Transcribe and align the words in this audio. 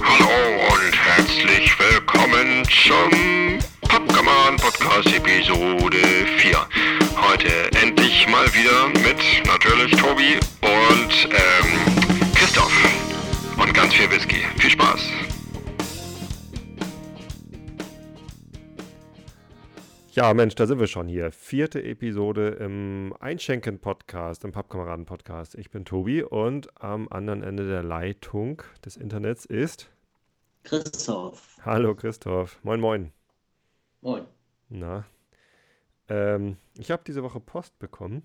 Hallo 0.00 0.30
und 0.72 0.94
herzlich 0.94 1.76
willkommen 1.78 2.62
zum 2.64 3.58
Pappkameraden 3.88 4.56
Podcast 4.58 5.08
Episode 5.08 5.98
4. 6.38 6.66
Heute 7.16 7.72
endlich 7.82 8.28
mal 8.28 8.46
wieder 8.54 8.88
mit 9.02 9.18
natürlich 9.44 9.90
Tobi 9.92 10.38
und 10.60 11.28
ähm, 11.30 12.32
Christoph 12.34 12.72
und 13.56 13.74
ganz 13.74 13.92
viel 13.94 14.08
Whisky. 14.10 14.44
Viel 14.58 14.70
Spaß. 14.70 15.29
Ja, 20.20 20.34
Mensch, 20.34 20.54
da 20.54 20.66
sind 20.66 20.78
wir 20.78 20.86
schon 20.86 21.08
hier. 21.08 21.32
Vierte 21.32 21.82
Episode 21.82 22.50
im 22.50 23.14
Einschenken-Podcast, 23.20 24.44
im 24.44 24.52
Pappkameraden-Podcast. 24.52 25.54
Ich 25.54 25.70
bin 25.70 25.86
Tobi 25.86 26.22
und 26.22 26.68
am 26.78 27.08
anderen 27.08 27.42
Ende 27.42 27.66
der 27.66 27.82
Leitung 27.82 28.62
des 28.84 28.98
Internets 28.98 29.46
ist. 29.46 29.90
Christoph. 30.64 31.56
Hallo 31.64 31.94
Christoph. 31.94 32.62
Moin, 32.62 32.80
moin. 32.80 33.12
Moin. 34.02 34.26
Na. 34.68 35.06
Ähm, 36.10 36.58
ich 36.76 36.90
habe 36.90 37.02
diese 37.06 37.22
Woche 37.22 37.40
Post 37.40 37.78
bekommen 37.78 38.22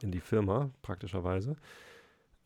in 0.00 0.10
die 0.10 0.20
Firma, 0.20 0.70
praktischerweise, 0.80 1.56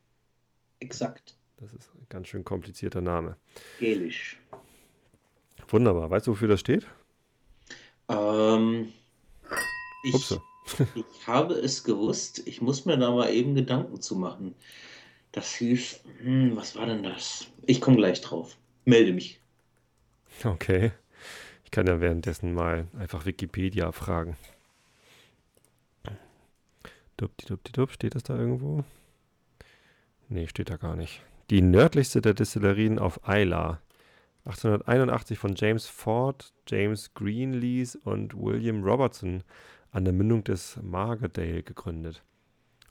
Exakt. 0.80 1.36
Das 1.58 1.74
ist 1.74 1.90
ein 1.96 2.06
ganz 2.10 2.28
schön 2.28 2.44
komplizierter 2.44 3.02
Name. 3.02 3.38
Gelisch. 3.80 4.40
Wunderbar. 5.68 6.10
Weißt 6.10 6.28
du, 6.28 6.32
wofür 6.32 6.48
das 6.48 6.60
steht? 6.60 6.88
Ähm, 8.10 8.94
ich, 10.04 10.32
ich 10.96 11.28
habe 11.28 11.56
es 11.56 11.84
gewusst. 11.84 12.44
Ich 12.46 12.62
muss 12.62 12.86
mir 12.86 12.98
da 12.98 13.12
mal 13.12 13.34
eben 13.34 13.56
Gedanken 13.56 14.02
zu 14.02 14.16
machen. 14.16 14.56
Das 15.32 15.56
hieß, 15.56 16.02
hm, 16.22 16.56
was 16.56 16.76
war 16.76 16.86
denn 16.86 17.04
das? 17.04 17.48
Ich 17.66 17.82
komme 17.82 17.98
gleich 17.98 18.22
drauf. 18.22 18.58
Melde 18.86 19.14
mich. 19.14 19.40
Okay. 20.44 20.92
Ich 21.64 21.72
kann 21.72 21.88
ja 21.88 22.00
währenddessen 22.00 22.54
mal 22.54 22.88
einfach 22.98 23.26
Wikipedia 23.26 23.92
fragen. 23.92 24.38
Dupdi-dupdi-dup, 27.18 27.92
steht 27.92 28.16
das 28.16 28.24
da 28.24 28.38
irgendwo? 28.38 28.84
Nee, 30.28 30.48
steht 30.48 30.70
da 30.70 30.78
gar 30.78 30.96
nicht. 30.96 31.22
Die 31.50 31.62
nördlichste 31.62 32.22
der 32.22 32.34
Destillerien 32.34 33.00
auf 33.00 33.20
Isla. 33.28 33.80
1881 34.46 35.40
von 35.40 35.56
James 35.56 35.88
Ford, 35.88 36.54
James 36.68 37.14
Greenlees 37.16 37.96
und 37.96 38.36
William 38.36 38.84
Robertson 38.84 39.44
an 39.92 40.06
der 40.06 40.14
Mündung 40.14 40.44
des 40.44 40.78
Margadale 40.84 41.64
gegründet. 41.64 42.24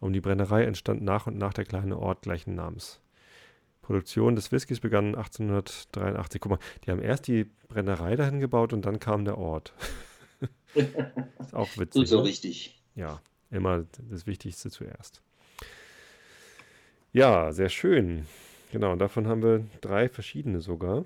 Um 0.00 0.12
die 0.12 0.20
Brennerei 0.20 0.64
entstand 0.64 1.02
nach 1.02 1.26
und 1.28 1.38
nach 1.38 1.54
der 1.54 1.64
kleine 1.64 1.98
Ort 1.98 2.22
gleichen 2.22 2.56
Namens. 2.56 3.00
Produktion 3.82 4.34
des 4.34 4.50
Whiskys 4.50 4.80
begann 4.80 5.14
1883. 5.14 6.40
Guck 6.40 6.50
mal, 6.50 6.58
die 6.84 6.90
haben 6.90 7.02
erst 7.02 7.28
die 7.28 7.44
Brennerei 7.68 8.16
dahin 8.16 8.40
gebaut 8.40 8.72
und 8.72 8.84
dann 8.84 8.98
kam 8.98 9.24
der 9.24 9.38
Ort. 9.38 9.74
ist 10.74 11.54
auch 11.54 11.68
witzig. 11.76 11.92
So, 11.92 12.04
so 12.04 12.18
ne? 12.18 12.24
richtig. 12.24 12.82
Ja, 12.96 13.20
immer 13.50 13.84
das 14.10 14.26
Wichtigste 14.26 14.70
zuerst. 14.70 15.22
Ja, 17.12 17.52
sehr 17.52 17.68
schön. 17.68 18.26
Genau, 18.72 18.90
und 18.90 18.98
davon 18.98 19.28
haben 19.28 19.42
wir 19.42 19.64
drei 19.80 20.08
verschiedene 20.08 20.60
sogar. 20.60 21.04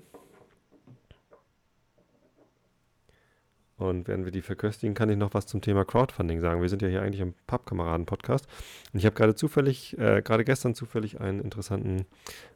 Und 3.79 4.09
während 4.09 4.25
wir 4.25 4.31
die 4.33 4.41
verköstigen, 4.41 4.93
kann 4.93 5.09
ich 5.09 5.15
noch 5.15 5.33
was 5.33 5.47
zum 5.47 5.61
Thema 5.61 5.85
Crowdfunding 5.85 6.41
sagen. 6.41 6.61
Wir 6.61 6.67
sind 6.67 6.81
ja 6.81 6.89
hier 6.89 7.01
eigentlich 7.01 7.21
im 7.21 7.33
Pappkameraden-Podcast. 7.47 8.45
Und 8.91 8.99
ich 8.99 9.05
habe 9.05 9.15
gerade 9.15 9.35
zufällig, 9.35 9.97
äh, 9.97 10.21
gerade 10.21 10.43
gestern 10.43 10.75
zufällig 10.75 11.21
einen 11.21 11.39
interessanten 11.39 12.05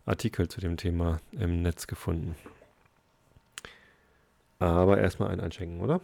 Artikel 0.05 0.49
zu 0.49 0.59
dem 0.59 0.75
Thema 0.75 1.21
im 1.31 1.61
Netz 1.61 1.87
gefunden. 1.87 2.35
Aber 4.59 4.97
erstmal 4.97 5.29
ein 5.29 5.39
Einschenken, 5.39 5.79
oder? 5.79 6.01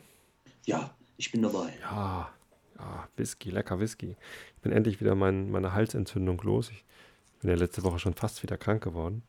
Ja, 0.63 0.95
ich 1.17 1.33
bin 1.33 1.41
dabei. 1.41 1.73
Ja, 1.81 2.29
ja, 2.77 3.09
Whisky, 3.17 3.49
lecker 3.49 3.81
Whisky. 3.81 4.15
Ich 4.55 4.61
bin 4.61 4.71
endlich 4.71 5.01
wieder 5.01 5.15
mein, 5.15 5.51
meine 5.51 5.73
Halsentzündung 5.73 6.41
los. 6.43 6.71
Ich 6.71 6.85
bin 7.41 7.49
ja 7.49 7.57
letzte 7.57 7.83
Woche 7.83 7.99
schon 7.99 8.13
fast 8.13 8.41
wieder 8.41 8.57
krank 8.57 8.81
geworden. 8.83 9.23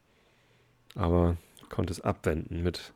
Aber 0.94 1.36
konnte 1.68 1.92
es 1.92 2.00
abwenden 2.00 2.62
mit 2.62 2.92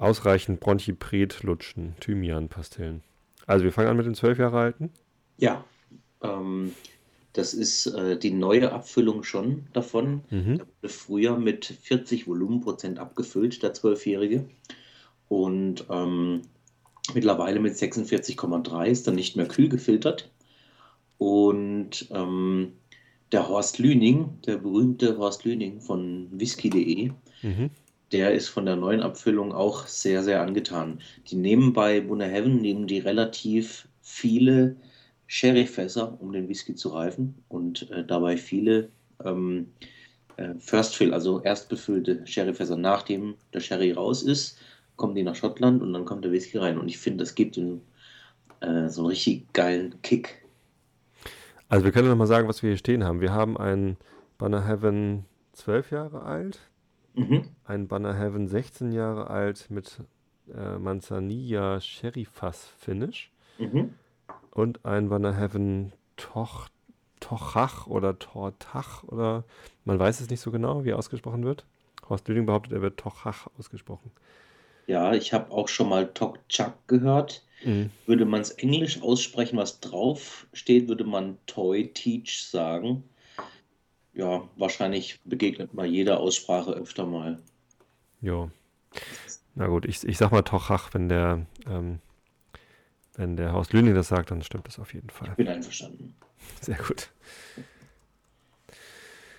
ausreichend 0.00 0.60
Bronchipret 0.60 1.42
lutschen, 1.42 1.94
Thymian-Pastillen. 2.00 3.02
Also 3.46 3.64
wir 3.64 3.72
fangen 3.72 3.88
an 3.88 3.96
mit 3.96 4.06
den 4.06 4.14
zwölf 4.14 4.38
Jahre 4.38 4.58
alten. 4.58 4.90
Ja, 5.38 5.64
ähm, 6.22 6.72
das 7.32 7.54
ist 7.54 7.86
äh, 7.86 8.18
die 8.18 8.30
neue 8.30 8.72
Abfüllung 8.72 9.22
schon 9.22 9.66
davon. 9.72 10.22
Mhm. 10.30 10.58
Der 10.58 10.66
wurde 10.66 10.88
früher 10.88 11.38
mit 11.38 11.66
40 11.66 12.26
Volumenprozent 12.26 12.98
abgefüllt, 12.98 13.62
der 13.62 13.74
Zwölfjährige. 13.74 14.48
Und 15.28 15.84
ähm, 15.90 16.42
mittlerweile 17.14 17.60
mit 17.60 17.74
46,3 17.74 18.86
ist 18.86 19.06
dann 19.06 19.14
nicht 19.14 19.36
mehr 19.36 19.46
kühl 19.46 19.68
gefiltert. 19.68 20.30
Und 21.18 22.08
ähm, 22.10 22.72
der 23.32 23.48
Horst 23.48 23.78
Lüning, 23.78 24.40
der 24.46 24.56
berühmte 24.56 25.18
Horst 25.18 25.44
Lüning 25.44 25.80
von 25.80 26.28
whisky.de, 26.32 27.12
Mhm. 27.42 27.70
Der 28.12 28.32
ist 28.32 28.48
von 28.48 28.66
der 28.66 28.76
neuen 28.76 29.02
Abfüllung 29.02 29.52
auch 29.52 29.86
sehr, 29.86 30.22
sehr 30.22 30.42
angetan. 30.42 31.00
Die 31.28 31.36
nehmen 31.36 31.72
bei 31.72 32.00
Bunner 32.00 32.26
Heaven 32.26 32.56
nehmen 32.56 32.86
die 32.86 32.98
relativ 32.98 33.88
viele 34.02 34.76
Sherryfässer, 35.26 36.20
um 36.20 36.32
den 36.32 36.48
Whisky 36.48 36.74
zu 36.74 36.88
reifen 36.88 37.36
und 37.48 37.88
äh, 37.90 38.04
dabei 38.04 38.36
viele 38.36 38.88
ähm, 39.24 39.68
äh, 40.36 40.54
First 40.58 40.96
Fill, 40.96 41.14
also 41.14 41.40
erst 41.42 41.68
befüllte 41.68 42.26
Sherryfässer, 42.26 42.76
nachdem 42.76 43.36
der 43.54 43.60
Sherry 43.60 43.92
raus 43.92 44.22
ist, 44.22 44.58
kommen 44.96 45.14
die 45.14 45.22
nach 45.22 45.36
Schottland 45.36 45.82
und 45.82 45.92
dann 45.92 46.04
kommt 46.04 46.24
der 46.24 46.32
Whisky 46.32 46.58
rein. 46.58 46.78
Und 46.78 46.88
ich 46.88 46.98
finde, 46.98 47.24
das 47.24 47.34
gibt 47.34 47.56
ihm 47.56 47.80
äh, 48.60 48.88
so 48.88 49.02
einen 49.02 49.10
richtig 49.10 49.52
geilen 49.52 50.00
Kick. 50.02 50.42
Also 51.68 51.84
wir 51.84 51.92
können 51.92 52.08
noch 52.08 52.16
mal 52.16 52.26
sagen, 52.26 52.48
was 52.48 52.62
wir 52.62 52.70
hier 52.70 52.76
stehen 52.76 53.04
haben. 53.04 53.20
Wir 53.20 53.32
haben 53.32 53.56
einen 53.56 53.96
Banner 54.36 54.66
Heaven 54.66 55.24
zwölf 55.52 55.92
Jahre 55.92 56.22
alt, 56.22 56.58
Mhm. 57.14 57.42
einen 57.64 57.88
Banner 57.88 58.14
Heaven 58.14 58.46
16 58.48 58.92
Jahre 58.92 59.28
alt 59.28 59.66
mit 59.70 59.98
äh, 60.54 60.78
Manzanilla 60.78 61.80
Sherry 61.80 62.24
Fass 62.24 62.66
Finish 62.78 63.30
Mhm. 63.58 63.94
und 64.52 64.84
einen 64.84 65.08
Banner 65.08 65.34
Heaven 65.36 65.92
Toch, 66.16 66.68
Tochach 67.20 67.86
oder 67.86 68.18
Tortach 68.18 69.04
oder 69.04 69.44
man 69.84 69.98
weiß 69.98 70.20
es 70.20 70.30
nicht 70.30 70.40
so 70.40 70.50
genau, 70.50 70.84
wie 70.84 70.90
er 70.90 70.98
ausgesprochen 70.98 71.44
wird. 71.44 71.64
Horst 72.08 72.26
Lüding 72.28 72.46
behauptet, 72.46 72.72
er 72.72 72.82
wird 72.82 72.98
Tochach 72.98 73.46
ausgesprochen. 73.58 74.10
Ja, 74.86 75.12
ich 75.12 75.32
habe 75.32 75.52
auch 75.52 75.68
schon 75.68 75.88
mal 75.88 76.08
Tok 76.12 76.38
Chak 76.48 76.74
gehört. 76.88 77.44
Mhm. 77.64 77.90
Würde 78.06 78.24
man 78.24 78.40
es 78.40 78.50
englisch 78.52 79.02
aussprechen, 79.02 79.56
was 79.56 79.80
drauf 79.80 80.46
steht, 80.52 80.88
würde 80.88 81.04
man 81.04 81.38
Toy 81.46 81.92
Teach 81.92 82.44
sagen. 82.48 83.04
Ja, 84.12 84.48
wahrscheinlich 84.56 85.20
begegnet 85.24 85.74
mal 85.74 85.86
jeder 85.86 86.20
Aussprache 86.20 86.72
öfter 86.72 87.06
mal. 87.06 87.38
Jo. 88.20 88.50
Na 89.54 89.66
gut, 89.66 89.84
ich, 89.84 90.06
ich 90.06 90.18
sag 90.18 90.32
mal 90.32 90.42
Tochach, 90.42 90.92
wenn 90.94 91.08
der, 91.08 91.46
ähm, 91.66 92.00
wenn 93.14 93.36
der 93.36 93.52
Horst 93.52 93.72
Lüding 93.72 93.94
das 93.94 94.08
sagt, 94.08 94.30
dann 94.30 94.42
stimmt 94.42 94.66
das 94.66 94.78
auf 94.78 94.94
jeden 94.94 95.10
Fall. 95.10 95.30
Bin 95.36 95.48
einverstanden. 95.48 96.14
Sehr 96.60 96.76
gut. 96.76 97.10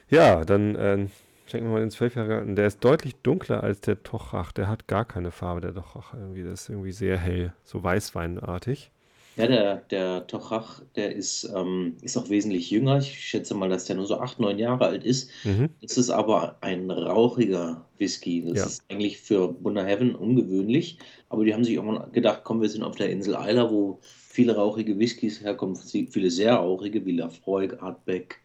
Ja, 0.09 0.43
dann 0.43 0.75
äh, 0.75 1.07
schenken 1.47 1.67
wir 1.67 1.73
mal 1.73 1.79
den 1.79 1.91
Zwölfjährigen. 1.91 2.55
Der 2.55 2.67
ist 2.67 2.83
deutlich 2.83 3.15
dunkler 3.17 3.63
als 3.63 3.81
der 3.81 4.03
Tochach. 4.03 4.51
Der 4.51 4.67
hat 4.67 4.87
gar 4.87 5.05
keine 5.05 5.31
Farbe, 5.31 5.61
der 5.61 5.73
Tochach. 5.73 6.13
Irgendwie, 6.13 6.43
das 6.43 6.63
ist 6.63 6.69
irgendwie 6.69 6.91
sehr 6.91 7.17
hell, 7.17 7.53
so 7.63 7.83
weißweinartig. 7.83 8.91
Ja, 9.37 9.47
der, 9.47 9.77
der 9.89 10.27
Tochach, 10.27 10.81
der 10.95 11.15
ist, 11.15 11.49
ähm, 11.55 11.95
ist 12.01 12.17
auch 12.17 12.29
wesentlich 12.29 12.69
jünger. 12.69 12.97
Ich 12.97 13.17
schätze 13.27 13.55
mal, 13.55 13.69
dass 13.69 13.85
der 13.85 13.95
nur 13.95 14.05
so 14.05 14.19
acht, 14.19 14.39
neun 14.39 14.59
Jahre 14.59 14.85
alt 14.87 15.03
ist. 15.05 15.29
Mhm. 15.45 15.69
Das 15.81 15.97
ist 15.97 16.09
aber 16.09 16.57
ein 16.61 16.91
rauchiger 16.91 17.85
Whisky. 17.97 18.43
Das 18.45 18.57
Ja. 18.57 18.65
ist 18.65 18.83
eigentlich 18.89 19.19
für 19.19 19.47
Bunner 19.47 19.85
Heaven 19.85 20.15
ungewöhnlich. 20.15 20.99
Aber 21.29 21.45
die 21.45 21.53
haben 21.53 21.63
sich 21.63 21.75
irgendwann 21.75 22.11
gedacht, 22.11 22.41
komm, 22.43 22.61
wir 22.61 22.69
sind 22.69 22.83
auf 22.83 22.95
der 22.97 23.09
Insel 23.09 23.35
Isla, 23.35 23.71
wo 23.71 23.99
viele 24.01 24.55
rauchige 24.55 24.99
Whiskys 24.99 25.41
herkommen, 25.41 25.75
viele 25.75 26.29
sehr 26.29 26.55
rauchige, 26.55 27.05
wie 27.05 27.13
Lafroig, 27.17 27.81
Artbeck 27.81 28.41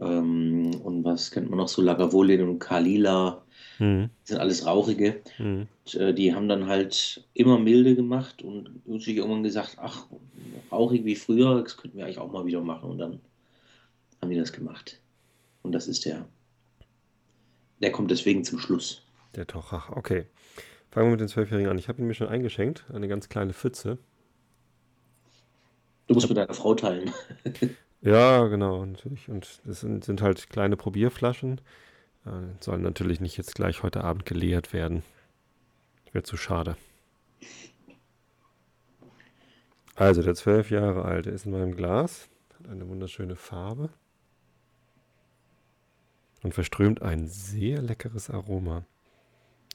ähm, 0.00 1.02
das 1.02 1.30
kennt 1.30 1.48
man 1.50 1.58
noch 1.58 1.68
so 1.68 1.82
Lagavulin 1.82 2.42
und 2.42 2.58
Kalila. 2.58 3.42
Mhm. 3.78 4.10
Das 4.22 4.30
sind 4.30 4.38
alles 4.38 4.66
Rauchige. 4.66 5.20
Mhm. 5.38 5.68
Und, 5.84 5.94
äh, 5.94 6.14
die 6.14 6.34
haben 6.34 6.48
dann 6.48 6.66
halt 6.66 7.24
immer 7.34 7.58
milde 7.58 7.94
gemacht 7.94 8.42
und 8.42 8.82
sich 9.00 9.16
irgendwann 9.16 9.42
gesagt, 9.42 9.76
ach, 9.80 10.06
rauchig 10.70 11.04
wie 11.04 11.16
früher, 11.16 11.62
das 11.62 11.76
könnten 11.76 11.98
wir 11.98 12.04
eigentlich 12.04 12.18
auch 12.18 12.30
mal 12.30 12.46
wieder 12.46 12.60
machen. 12.60 12.90
Und 12.90 12.98
dann 12.98 13.20
haben 14.20 14.30
die 14.30 14.36
das 14.36 14.52
gemacht. 14.52 15.00
Und 15.62 15.72
das 15.72 15.88
ist 15.88 16.04
der. 16.04 16.26
Der 17.80 17.92
kommt 17.92 18.10
deswegen 18.10 18.44
zum 18.44 18.58
Schluss. 18.58 19.02
Der 19.34 19.46
Tochach, 19.46 19.90
okay. 19.90 20.26
Fangen 20.90 21.08
wir 21.08 21.12
mit 21.12 21.20
den 21.20 21.28
Zwölfjährigen 21.28 21.70
an. 21.70 21.78
Ich 21.78 21.88
habe 21.88 22.00
ihn 22.00 22.06
mir 22.06 22.14
schon 22.14 22.28
eingeschenkt, 22.28 22.86
eine 22.92 23.08
ganz 23.08 23.28
kleine 23.28 23.52
Pfütze. 23.52 23.98
Du 26.06 26.14
musst 26.14 26.28
mit 26.28 26.38
deiner 26.38 26.54
Frau 26.54 26.74
teilen. 26.74 27.12
Ja, 28.02 28.46
genau, 28.46 28.84
natürlich. 28.84 29.28
Und 29.28 29.60
das 29.64 29.80
sind, 29.80 30.04
sind 30.04 30.22
halt 30.22 30.48
kleine 30.48 30.76
Probierflaschen. 30.76 31.60
Äh, 32.26 32.30
sollen 32.60 32.82
natürlich 32.82 33.20
nicht 33.20 33.36
jetzt 33.36 33.54
gleich 33.54 33.82
heute 33.82 34.02
Abend 34.02 34.26
geleert 34.26 34.72
werden. 34.72 35.02
Wäre 36.12 36.24
zu 36.24 36.36
schade. 36.36 36.76
Also, 39.94 40.22
der 40.22 40.34
zwölf 40.34 40.70
Jahre 40.70 41.04
alte 41.04 41.30
ist 41.30 41.46
in 41.46 41.52
meinem 41.52 41.74
Glas, 41.74 42.28
hat 42.58 42.68
eine 42.68 42.88
wunderschöne 42.88 43.36
Farbe 43.36 43.90
und 46.42 46.52
verströmt 46.52 47.00
ein 47.00 47.28
sehr 47.28 47.80
leckeres 47.80 48.28
Aroma. 48.28 48.84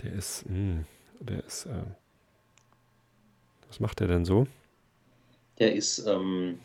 Der 0.03 0.13
ist, 0.13 0.47
mh, 0.47 0.83
der 1.19 1.43
ist, 1.43 1.65
äh, 1.65 1.83
was 3.67 3.79
macht 3.79 3.99
der 3.99 4.07
denn 4.07 4.25
so? 4.25 4.45
Der 5.57 5.73
ist, 5.75 6.05
ähm, 6.05 6.59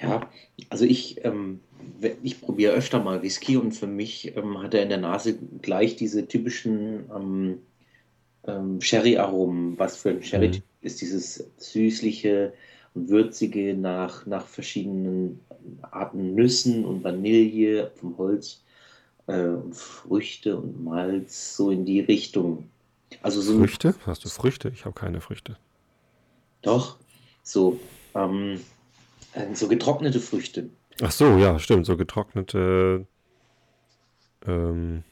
ja, 0.00 0.30
also 0.70 0.84
ich, 0.84 1.24
ähm, 1.24 1.60
ich 2.22 2.40
probiere 2.40 2.72
öfter 2.72 3.02
mal 3.02 3.22
Whisky 3.22 3.56
und 3.56 3.72
für 3.72 3.86
mich 3.86 4.36
ähm, 4.36 4.62
hat 4.62 4.74
er 4.74 4.82
in 4.82 4.88
der 4.88 4.98
Nase 4.98 5.38
gleich 5.62 5.96
diese 5.96 6.26
typischen 6.26 7.10
ähm, 7.14 7.58
ähm, 8.46 8.80
Sherry-Aromen. 8.80 9.78
Was 9.78 9.96
für 9.96 10.10
ein 10.10 10.22
Sherry 10.22 10.48
Mhm. 10.48 10.62
ist 10.80 11.00
dieses 11.00 11.50
süßliche 11.58 12.52
und 12.94 13.08
würzige 13.08 13.74
nach, 13.74 14.26
nach 14.26 14.46
verschiedenen 14.46 15.40
Arten 15.82 16.34
Nüssen 16.34 16.84
und 16.84 17.04
Vanille 17.04 17.92
vom 17.94 18.16
Holz 18.18 18.64
äh, 19.26 19.48
und 19.48 19.74
Früchte 19.76 20.56
und 20.56 20.82
Malz, 20.82 21.56
so 21.56 21.70
in 21.70 21.84
die 21.84 22.00
Richtung. 22.00 22.70
Also 23.22 23.40
so 23.42 23.58
Früchte? 23.58 23.94
Hast 24.06 24.24
du 24.24 24.28
Früchte? 24.28 24.70
Ich 24.70 24.84
habe 24.84 24.94
keine 24.94 25.20
Früchte. 25.20 25.56
Doch, 26.62 26.96
so, 27.42 27.78
ähm, 28.14 28.54
äh, 28.54 28.79
so 29.54 29.68
getrocknete 29.68 30.20
Früchte. 30.20 30.70
Ach 31.02 31.10
so, 31.10 31.38
ja, 31.38 31.58
stimmt. 31.58 31.86
So 31.86 31.96
getrocknete, 31.96 33.06
ähm, 34.46 35.02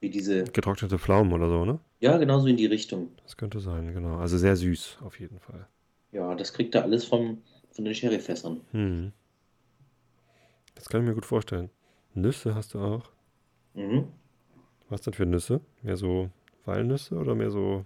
Wie 0.00 0.10
diese, 0.10 0.44
getrocknete 0.44 0.98
Pflaumen 0.98 1.32
oder 1.32 1.48
so, 1.48 1.64
ne? 1.64 1.78
ja, 2.00 2.16
genau 2.18 2.40
so 2.40 2.48
in 2.48 2.56
die 2.56 2.66
Richtung. 2.66 3.12
Das 3.22 3.36
könnte 3.36 3.60
sein, 3.60 3.92
genau. 3.94 4.16
Also 4.16 4.38
sehr 4.38 4.56
süß, 4.56 4.98
auf 5.04 5.20
jeden 5.20 5.38
Fall. 5.38 5.68
Ja, 6.10 6.34
das 6.34 6.52
kriegt 6.52 6.74
er 6.74 6.82
alles 6.82 7.04
vom, 7.04 7.42
von 7.70 7.84
den 7.84 7.94
Sherryfässern. 7.94 8.60
Hm. 8.72 9.12
Das 10.74 10.88
kann 10.88 11.02
ich 11.02 11.06
mir 11.06 11.14
gut 11.14 11.26
vorstellen. 11.26 11.70
Nüsse 12.14 12.54
hast 12.54 12.74
du 12.74 12.80
auch. 12.80 13.10
Mhm. 13.74 14.08
Was 14.88 15.02
denn 15.02 15.14
für 15.14 15.26
Nüsse? 15.26 15.60
Mehr 15.82 15.96
so 15.96 16.28
Walnüsse 16.64 17.14
oder 17.16 17.34
mehr 17.34 17.50
so. 17.50 17.84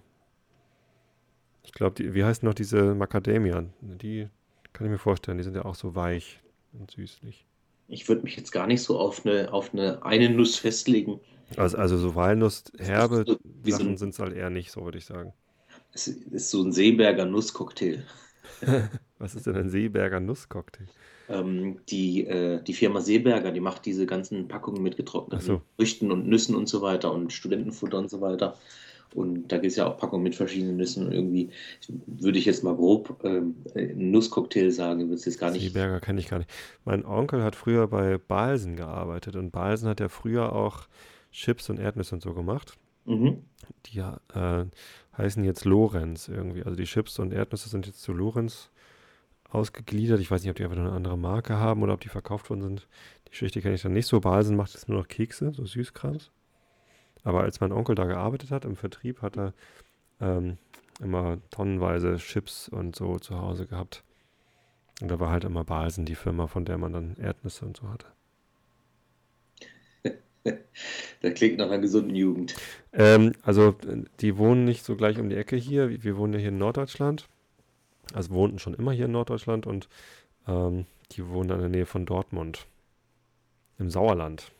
Ich 1.62 1.72
glaube, 1.72 2.14
wie 2.14 2.24
heißt 2.24 2.42
noch 2.42 2.54
diese 2.54 2.94
Macadamia? 2.94 3.64
Die 3.80 4.28
kann 4.76 4.86
ich 4.86 4.90
mir 4.92 4.98
vorstellen. 4.98 5.38
Die 5.38 5.44
sind 5.44 5.56
ja 5.56 5.64
auch 5.64 5.74
so 5.74 5.94
weich 5.94 6.40
und 6.72 6.90
süßlich. 6.90 7.46
Ich 7.88 8.08
würde 8.08 8.22
mich 8.22 8.36
jetzt 8.36 8.52
gar 8.52 8.66
nicht 8.66 8.82
so 8.82 8.98
auf 8.98 9.24
eine, 9.24 9.52
auf 9.52 9.72
eine, 9.72 10.04
eine 10.04 10.28
Nuss 10.30 10.56
festlegen. 10.56 11.20
Also, 11.56 11.78
also 11.78 11.96
so 11.96 12.14
Walnuss, 12.14 12.64
herbe 12.78 13.24
so 13.26 13.38
so 13.64 13.70
Sachen 13.70 13.90
ein- 13.92 13.96
sind 13.96 14.10
es 14.10 14.18
halt 14.18 14.34
eher 14.34 14.50
nicht, 14.50 14.70
so 14.72 14.84
würde 14.84 14.98
ich 14.98 15.06
sagen. 15.06 15.32
Es 15.92 16.06
ist 16.08 16.50
so 16.50 16.62
ein 16.62 16.72
Seeberger 16.72 17.24
Nusscocktail. 17.24 18.04
Was 19.18 19.34
ist 19.34 19.46
denn 19.46 19.56
ein 19.56 19.70
Seeberger 19.70 20.20
Nusscocktail? 20.20 20.86
Ähm, 21.28 21.80
die, 21.88 22.24
äh, 22.26 22.62
die 22.62 22.74
Firma 22.74 23.00
Seeberger, 23.00 23.50
die 23.50 23.60
macht 23.60 23.84
diese 23.86 24.06
ganzen 24.06 24.46
Packungen 24.48 24.82
mit 24.82 24.96
getrockneten 24.96 25.44
so. 25.44 25.62
Früchten 25.76 26.12
und 26.12 26.28
Nüssen 26.28 26.54
und 26.54 26.68
so 26.68 26.82
weiter 26.82 27.12
und 27.12 27.32
Studentenfutter 27.32 27.98
und 27.98 28.10
so 28.10 28.20
weiter. 28.20 28.56
Und 29.14 29.50
da 29.50 29.56
gibt 29.56 29.70
es 29.70 29.76
ja 29.76 29.86
auch 29.86 29.96
Packungen 29.96 30.22
mit 30.22 30.34
verschiedenen 30.34 30.76
Nüssen 30.76 31.06
und 31.06 31.12
irgendwie 31.12 31.50
würde 32.06 32.38
ich 32.38 32.44
jetzt 32.44 32.64
mal 32.64 32.74
grob 32.74 33.20
ähm, 33.24 33.56
einen 33.74 34.10
Nusscocktail 34.10 34.70
sagen, 34.70 35.00
würde 35.00 35.14
es 35.14 35.24
jetzt 35.24 35.38
gar 35.38 35.50
nicht. 35.50 35.62
Seeberger 35.62 36.00
kenne 36.00 36.20
ich 36.20 36.28
gar 36.28 36.38
nicht. 36.38 36.50
Mein 36.84 37.04
Onkel 37.04 37.42
hat 37.42 37.56
früher 37.56 37.86
bei 37.86 38.18
Balsen 38.18 38.76
gearbeitet 38.76 39.36
und 39.36 39.52
Balsen 39.52 39.88
hat 39.88 40.00
ja 40.00 40.08
früher 40.08 40.52
auch 40.52 40.88
Chips 41.32 41.70
und 41.70 41.78
Erdnüsse 41.78 42.14
und 42.14 42.22
so 42.22 42.34
gemacht. 42.34 42.76
Mhm. 43.04 43.44
Die 43.86 43.98
äh, 43.98 44.64
heißen 45.16 45.44
jetzt 45.44 45.64
Lorenz 45.64 46.28
irgendwie. 46.28 46.64
Also 46.64 46.76
die 46.76 46.84
Chips 46.84 47.18
und 47.18 47.32
Erdnüsse 47.32 47.68
sind 47.68 47.86
jetzt 47.86 48.02
zu 48.02 48.12
Lorenz 48.12 48.70
ausgegliedert. 49.48 50.20
Ich 50.20 50.30
weiß 50.30 50.42
nicht, 50.42 50.50
ob 50.50 50.56
die 50.56 50.64
einfach 50.64 50.76
nur 50.76 50.86
eine 50.86 50.96
andere 50.96 51.16
Marke 51.16 51.56
haben 51.56 51.82
oder 51.82 51.94
ob 51.94 52.00
die 52.00 52.08
verkauft 52.08 52.50
worden 52.50 52.62
sind. 52.62 52.88
Die 53.26 53.30
Geschichte 53.30 53.60
kenne 53.60 53.74
ich 53.74 53.82
dann 53.82 53.92
nicht 53.92 54.06
so. 54.06 54.20
Balsen 54.20 54.56
macht 54.56 54.74
jetzt 54.74 54.88
nur 54.88 54.98
noch 54.98 55.08
Kekse, 55.08 55.52
so 55.52 55.64
Süßkrams. 55.64 56.30
Aber 57.26 57.42
als 57.42 57.60
mein 57.60 57.72
Onkel 57.72 57.94
da 57.96 58.04
gearbeitet 58.04 58.50
hat 58.52 58.64
im 58.64 58.76
Vertrieb, 58.76 59.20
hat 59.20 59.36
er 59.36 59.52
ähm, 60.20 60.58
immer 61.00 61.38
tonnenweise 61.50 62.16
Chips 62.16 62.68
und 62.68 62.94
so 62.96 63.18
zu 63.18 63.40
Hause 63.40 63.66
gehabt. 63.66 64.04
Und 65.02 65.08
da 65.10 65.18
war 65.20 65.30
halt 65.30 65.44
immer 65.44 65.64
Balsen 65.64 66.06
die 66.06 66.14
Firma, 66.14 66.46
von 66.46 66.64
der 66.64 66.78
man 66.78 66.92
dann 66.92 67.16
Erdnüsse 67.16 67.66
und 67.66 67.76
so 67.76 67.88
hatte. 67.90 68.06
Das 71.20 71.34
klingt 71.34 71.58
nach 71.58 71.66
einer 71.66 71.78
gesunden 71.80 72.14
Jugend. 72.14 72.54
Ähm, 72.92 73.32
also, 73.42 73.74
die 74.20 74.36
wohnen 74.38 74.64
nicht 74.64 74.84
so 74.84 74.94
gleich 74.94 75.18
um 75.18 75.28
die 75.28 75.36
Ecke 75.36 75.56
hier. 75.56 75.88
Wir- 75.90 76.04
Wir 76.04 76.16
wohnen 76.16 76.34
ja 76.34 76.38
hier 76.38 76.50
in 76.50 76.58
Norddeutschland. 76.58 77.28
Also 78.14 78.30
wohnten 78.32 78.60
schon 78.60 78.74
immer 78.74 78.92
hier 78.92 79.06
in 79.06 79.12
Norddeutschland 79.12 79.66
und 79.66 79.88
ähm, 80.46 80.86
die 81.12 81.26
wohnen 81.28 81.50
in 81.50 81.58
der 81.58 81.68
Nähe 81.68 81.86
von 81.86 82.06
Dortmund. 82.06 82.66
Im 83.78 83.90
Sauerland. 83.90 84.52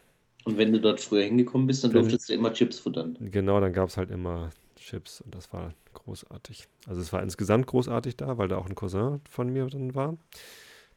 Und 0.46 0.58
wenn 0.58 0.72
du 0.72 0.81
dort 0.81 1.00
früher 1.00 1.25
hingekommen 1.25 1.66
bist, 1.66 1.82
dann 1.82 1.90
durftest 1.90 2.28
du 2.28 2.32
immer 2.32 2.52
Chips 2.52 2.78
futtern. 2.78 3.16
Genau, 3.20 3.58
dann 3.60 3.72
gab 3.72 3.88
es 3.88 3.96
halt 3.96 4.12
immer 4.12 4.50
Chips 4.76 5.20
und 5.20 5.34
das 5.34 5.52
war 5.52 5.75
großartig. 5.93 6.69
Also 6.87 7.00
es 7.00 7.12
war 7.12 7.20
insgesamt 7.20 7.66
großartig 7.66 8.16
da, 8.16 8.38
weil 8.38 8.46
da 8.46 8.56
auch 8.56 8.66
ein 8.66 8.76
Cousin 8.76 9.20
von 9.28 9.52
mir 9.52 9.66
dann 9.66 9.96
war, 9.96 10.16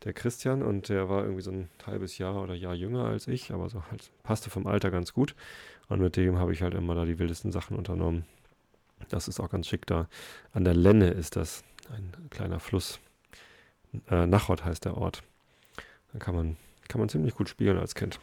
der 0.04 0.14
Christian, 0.14 0.62
und 0.62 0.90
der 0.90 1.10
war 1.10 1.24
irgendwie 1.24 1.42
so 1.42 1.50
ein 1.50 1.68
halbes 1.84 2.20
Jahr 2.20 2.44
oder 2.44 2.54
Jahr 2.54 2.76
jünger 2.76 3.06
als 3.06 3.28
ich, 3.28 3.52
aber 3.52 3.70
so 3.70 3.82
halt 3.90 4.12
passte 4.22 4.52
vom 4.52 4.68
Alter 4.68 4.92
ganz 4.92 5.14
gut. 5.14 5.34
Und 5.88 6.00
mit 6.00 6.16
dem 6.16 6.38
habe 6.38 6.54
ich 6.54 6.62
halt 6.62 6.76
immer 6.76 6.94
da 6.94 7.06
die 7.06 7.18
wildesten 7.18 7.52
Sachen 7.52 7.76
unternommen. 7.76 8.26
Das 9.10 9.28
ist 9.28 9.40
auch 9.40 9.50
ganz 9.50 9.66
schick 9.66 9.88
da. 9.88 10.08
An 10.54 10.64
der 10.64 10.76
Lenne 10.76 11.10
ist 11.10 11.36
das 11.36 11.64
ein 11.92 12.30
kleiner 12.30 12.60
Fluss. 12.60 13.00
Äh, 14.12 14.28
Nachod 14.28 14.64
heißt 14.64 14.86
der 14.86 14.96
Ort. 14.96 15.24
Da 16.14 16.20
kann 16.20 16.36
man, 16.36 16.58
kann 16.88 17.00
man 17.00 17.10
ziemlich 17.10 17.34
gut 17.34 17.50
spielen 17.50 17.80
als 17.80 17.96
Kind. 17.96 18.20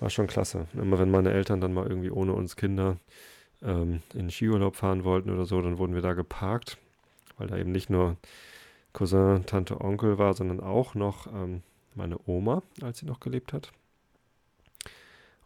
War 0.00 0.10
schon 0.10 0.26
klasse. 0.26 0.66
Immer 0.74 0.98
wenn 0.98 1.10
meine 1.10 1.32
Eltern 1.32 1.60
dann 1.60 1.72
mal 1.72 1.86
irgendwie 1.86 2.10
ohne 2.10 2.32
uns 2.32 2.56
Kinder 2.56 2.98
ähm, 3.62 4.02
in 4.12 4.20
den 4.20 4.30
Skiurlaub 4.30 4.76
fahren 4.76 5.04
wollten 5.04 5.30
oder 5.30 5.46
so, 5.46 5.60
dann 5.62 5.78
wurden 5.78 5.94
wir 5.94 6.02
da 6.02 6.12
geparkt, 6.12 6.78
weil 7.38 7.48
da 7.48 7.56
eben 7.56 7.72
nicht 7.72 7.90
nur 7.90 8.16
Cousin, 8.92 9.44
Tante, 9.46 9.80
Onkel 9.80 10.18
war, 10.18 10.34
sondern 10.34 10.60
auch 10.60 10.94
noch 10.94 11.26
ähm, 11.26 11.62
meine 11.94 12.18
Oma, 12.26 12.62
als 12.82 12.98
sie 12.98 13.06
noch 13.06 13.20
gelebt 13.20 13.52
hat. 13.52 13.72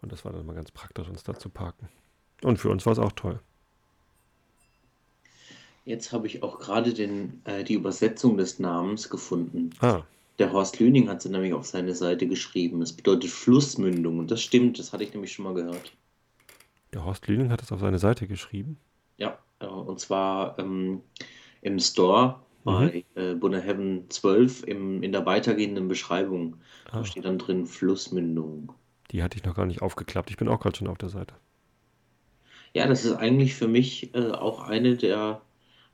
Und 0.03 0.13
das 0.13 0.25
war 0.25 0.33
dann 0.33 0.47
mal 0.47 0.55
ganz 0.55 0.71
praktisch, 0.71 1.09
uns 1.09 1.23
da 1.23 1.35
zu 1.35 1.49
parken. 1.49 1.89
Und 2.43 2.59
für 2.59 2.71
uns 2.71 2.87
war 2.87 2.95
es 2.95 2.99
auch 2.99 3.13
toll. 3.13 3.41
Jetzt 5.85 6.13
habe 6.13 6.27
ich 6.27 6.43
auch 6.43 6.59
gerade 6.59 6.93
den, 6.95 7.41
äh, 7.45 7.65
die 7.65 7.75
Übersetzung 7.75 8.37
des 8.37 8.59
Namens 8.59 9.11
gefunden. 9.11 9.71
Ah, 9.81 10.03
Der 10.41 10.53
Horst 10.53 10.81
Lüning 10.81 11.09
hat 11.09 11.23
sie 11.23 11.29
nämlich 11.29 11.53
auf 11.53 11.67
seine 11.67 11.95
Seite 11.95 12.27
geschrieben. 12.27 12.83
Es 12.83 12.93
bedeutet 12.93 13.31
Flussmündung. 13.31 14.19
Und 14.19 14.31
das 14.33 14.43
stimmt, 14.43 14.79
das 14.81 14.93
hatte 14.93 15.05
ich 15.05 15.13
nämlich 15.15 15.33
schon 15.33 15.45
mal 15.45 15.55
gehört. 15.55 15.93
der 16.93 17.05
Horst 17.05 17.29
Lüning 17.29 17.51
hat 17.51 17.63
es 17.63 17.71
auf 17.71 17.79
seine 17.81 17.99
Seite 18.01 18.27
geschrieben. 18.27 18.79
Ja, 19.19 19.39
äh, 19.61 19.67
und 19.67 20.01
zwar 20.01 20.59
ähm, 20.59 21.03
im 21.63 21.79
Store 21.79 22.41
bei 22.65 23.05
äh, 23.15 23.35
Bunner 23.35 23.61
Heaven 23.61 24.09
12 24.11 24.65
im, 24.65 25.03
in 25.03 25.13
der 25.13 25.25
weitergehenden 25.27 25.89
Beschreibung. 25.89 26.57
Ah, 26.91 26.99
Da 26.99 27.05
steht 27.05 27.25
dann 27.25 27.39
drin 27.39 27.67
Flussmündung. 27.67 28.73
die 29.13 29.23
hatte 29.23 29.37
ich 29.39 29.45
noch 29.45 29.55
gar 29.55 29.67
nicht 29.67 29.83
aufgeklappt. 29.83 30.31
Ich 30.31 30.37
bin 30.37 30.49
auch 30.49 30.61
gerade 30.61 30.77
schon 30.77 30.89
auf 30.89 30.99
der 30.99 31.09
Seite. 31.11 31.35
Ja, 32.75 32.87
das 32.87 33.05
ist 33.05 33.15
eigentlich 33.15 33.55
für 33.55 33.69
mich 33.69 34.15
äh, 34.15 34.31
auch 34.31 34.63
eine 34.63 34.97
der 34.97 35.43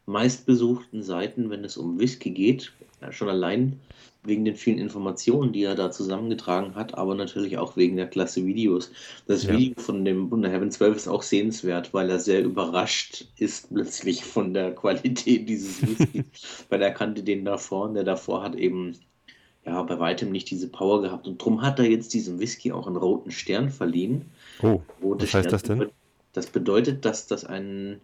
meistbesuchten 0.06 1.02
Seiten, 1.02 1.50
wenn 1.50 1.64
es 1.64 1.76
um 1.76 1.98
Whisky 1.98 2.30
geht. 2.30 2.72
Ja, 3.02 3.12
schon 3.12 3.28
allein 3.28 3.80
wegen 4.25 4.44
den 4.44 4.56
vielen 4.56 4.78
Informationen, 4.78 5.52
die 5.52 5.62
er 5.62 5.75
da 5.75 5.90
zusammengetragen 5.90 6.75
hat, 6.75 6.96
aber 6.96 7.14
natürlich 7.14 7.58
auch 7.58 7.76
wegen 7.76 7.96
der 7.96 8.08
klasse 8.08 8.44
Videos. 8.44 8.90
Das 9.26 9.44
Ja. 9.44 9.52
Video 9.52 9.80
von 9.80 10.04
dem 10.04 10.30
Wunder 10.30 10.48
Heaven 10.48 10.70
12 10.70 10.96
ist 10.96 11.08
auch 11.08 11.22
sehenswert, 11.22 11.94
weil 11.94 12.10
er 12.10 12.18
sehr 12.18 12.42
überrascht 12.42 13.26
ist 13.38 13.68
plötzlich 13.72 14.25
von 14.25 14.54
der 14.54 14.75
Qualität 14.75 15.48
dieses 15.48 15.80
Whisky, 15.82 16.25
weil 16.70 16.82
er 16.82 16.92
kannte 16.92 17.22
den 17.22 17.44
davor 17.44 17.84
und 17.88 17.94
der 17.94 18.04
davor 18.04 18.42
hat 18.42 18.56
eben 18.56 18.96
ja, 19.64 19.82
bei 19.82 19.98
weitem 19.98 20.30
nicht 20.30 20.50
diese 20.50 20.68
Power 20.68 21.02
gehabt. 21.02 21.26
Und 21.26 21.42
drum 21.42 21.60
hat 21.60 21.78
er 21.78 21.86
jetzt 21.90 22.14
diesem 22.14 22.38
Whisky 22.38 22.72
auch 22.72 22.86
einen 22.86 22.96
roten 22.96 23.32
Stern 23.32 23.68
verliehen. 23.68 24.25
Oh, 24.62 24.80
Rote 25.02 25.25
was 25.25 25.34
heißt 25.34 25.48
Stern 25.48 25.50
das 25.50 25.62
denn? 25.62 25.90
Das 26.32 26.46
bedeutet, 26.46 27.04
dass 27.04 27.26
das 27.26 27.44
ein 27.44 28.00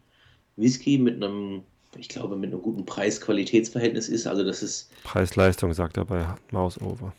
Whisky 0.56 0.98
mit 0.98 1.22
einem, 1.22 1.62
ich 1.96 2.08
glaube, 2.08 2.36
mit 2.36 2.52
einem 2.52 2.62
guten 2.62 2.86
Preis-Qualitätsverhältnis 2.86 4.08
ist. 4.08 4.26
Also 4.26 4.44
das 4.44 4.62
ist, 4.62 4.90
Preis-Leistung, 5.04 5.72
sagt 5.74 5.96
er 5.96 6.04
bei 6.04 6.26
Mouse 6.50 6.80
Over. 6.80 7.12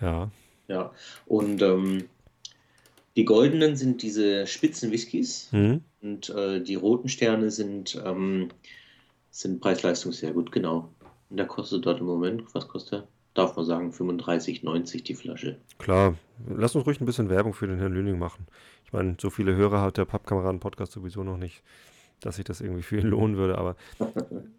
Ja, 0.00 0.30
ja. 0.68 0.90
Und 1.26 1.62
ähm, 1.62 2.04
die 3.16 3.24
goldenen 3.24 3.76
sind 3.76 4.02
diese 4.02 4.46
spitzen 4.46 4.90
Whiskys 4.90 5.48
hm? 5.50 5.82
und 6.00 6.30
äh, 6.30 6.60
die 6.60 6.76
roten 6.76 7.08
Sterne 7.08 7.50
sind, 7.50 8.00
ähm, 8.04 8.48
sind 9.30 9.60
Preis-Leistung 9.60 10.12
sehr 10.12 10.32
gut, 10.32 10.52
genau. 10.52 10.88
Und 11.28 11.36
der 11.36 11.46
kostet 11.46 11.84
dort 11.86 12.00
im 12.00 12.06
Moment, 12.06 12.54
was 12.54 12.68
kostet 12.68 13.00
er? 13.00 13.08
Darf 13.34 13.56
man 13.56 13.64
sagen, 13.64 13.90
35,90 13.92 15.04
die 15.04 15.14
Flasche. 15.14 15.56
klar. 15.78 16.16
Lass 16.48 16.74
uns 16.74 16.84
ruhig 16.84 17.00
ein 17.00 17.06
bisschen 17.06 17.30
Werbung 17.30 17.54
für 17.54 17.66
den 17.66 17.78
Herrn 17.78 17.94
Lüning 17.94 18.18
machen. 18.18 18.46
Ich 18.84 18.92
meine, 18.92 19.16
so 19.18 19.30
viele 19.30 19.54
Hörer 19.54 19.80
hat 19.80 19.96
der 19.96 20.04
Pappkameraden-Podcast 20.04 20.92
sowieso 20.92 21.22
noch 21.22 21.38
nicht, 21.38 21.62
dass 22.22 22.36
sich 22.36 22.44
das 22.44 22.60
irgendwie 22.60 22.82
für 22.82 22.98
ihn 22.98 23.08
lohnen 23.08 23.36
würde, 23.36 23.58
aber 23.58 23.76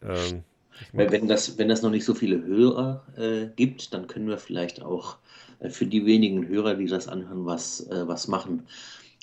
ähm, 0.01 0.43
ich 0.79 0.88
wenn 0.93 1.27
das, 1.27 1.58
wenn 1.58 1.70
das 1.70 1.82
noch 1.82 1.89
nicht 1.91 2.05
so 2.05 2.13
viele 2.13 2.43
Hörer 2.43 3.03
äh, 3.17 3.48
gibt, 3.55 3.93
dann 3.93 4.08
können 4.08 4.27
wir 4.27 4.38
vielleicht 4.38 4.82
auch 4.82 5.17
äh, 5.60 5.70
für 5.70 5.86
die 5.86 6.05
wenigen 6.05 6.48
Hörer, 6.48 6.75
die 6.75 6.86
das 6.86 7.08
anhören, 7.08 7.46
was, 7.46 7.88
äh, 7.88 8.05
was 8.08 8.27
machen. 8.27 8.63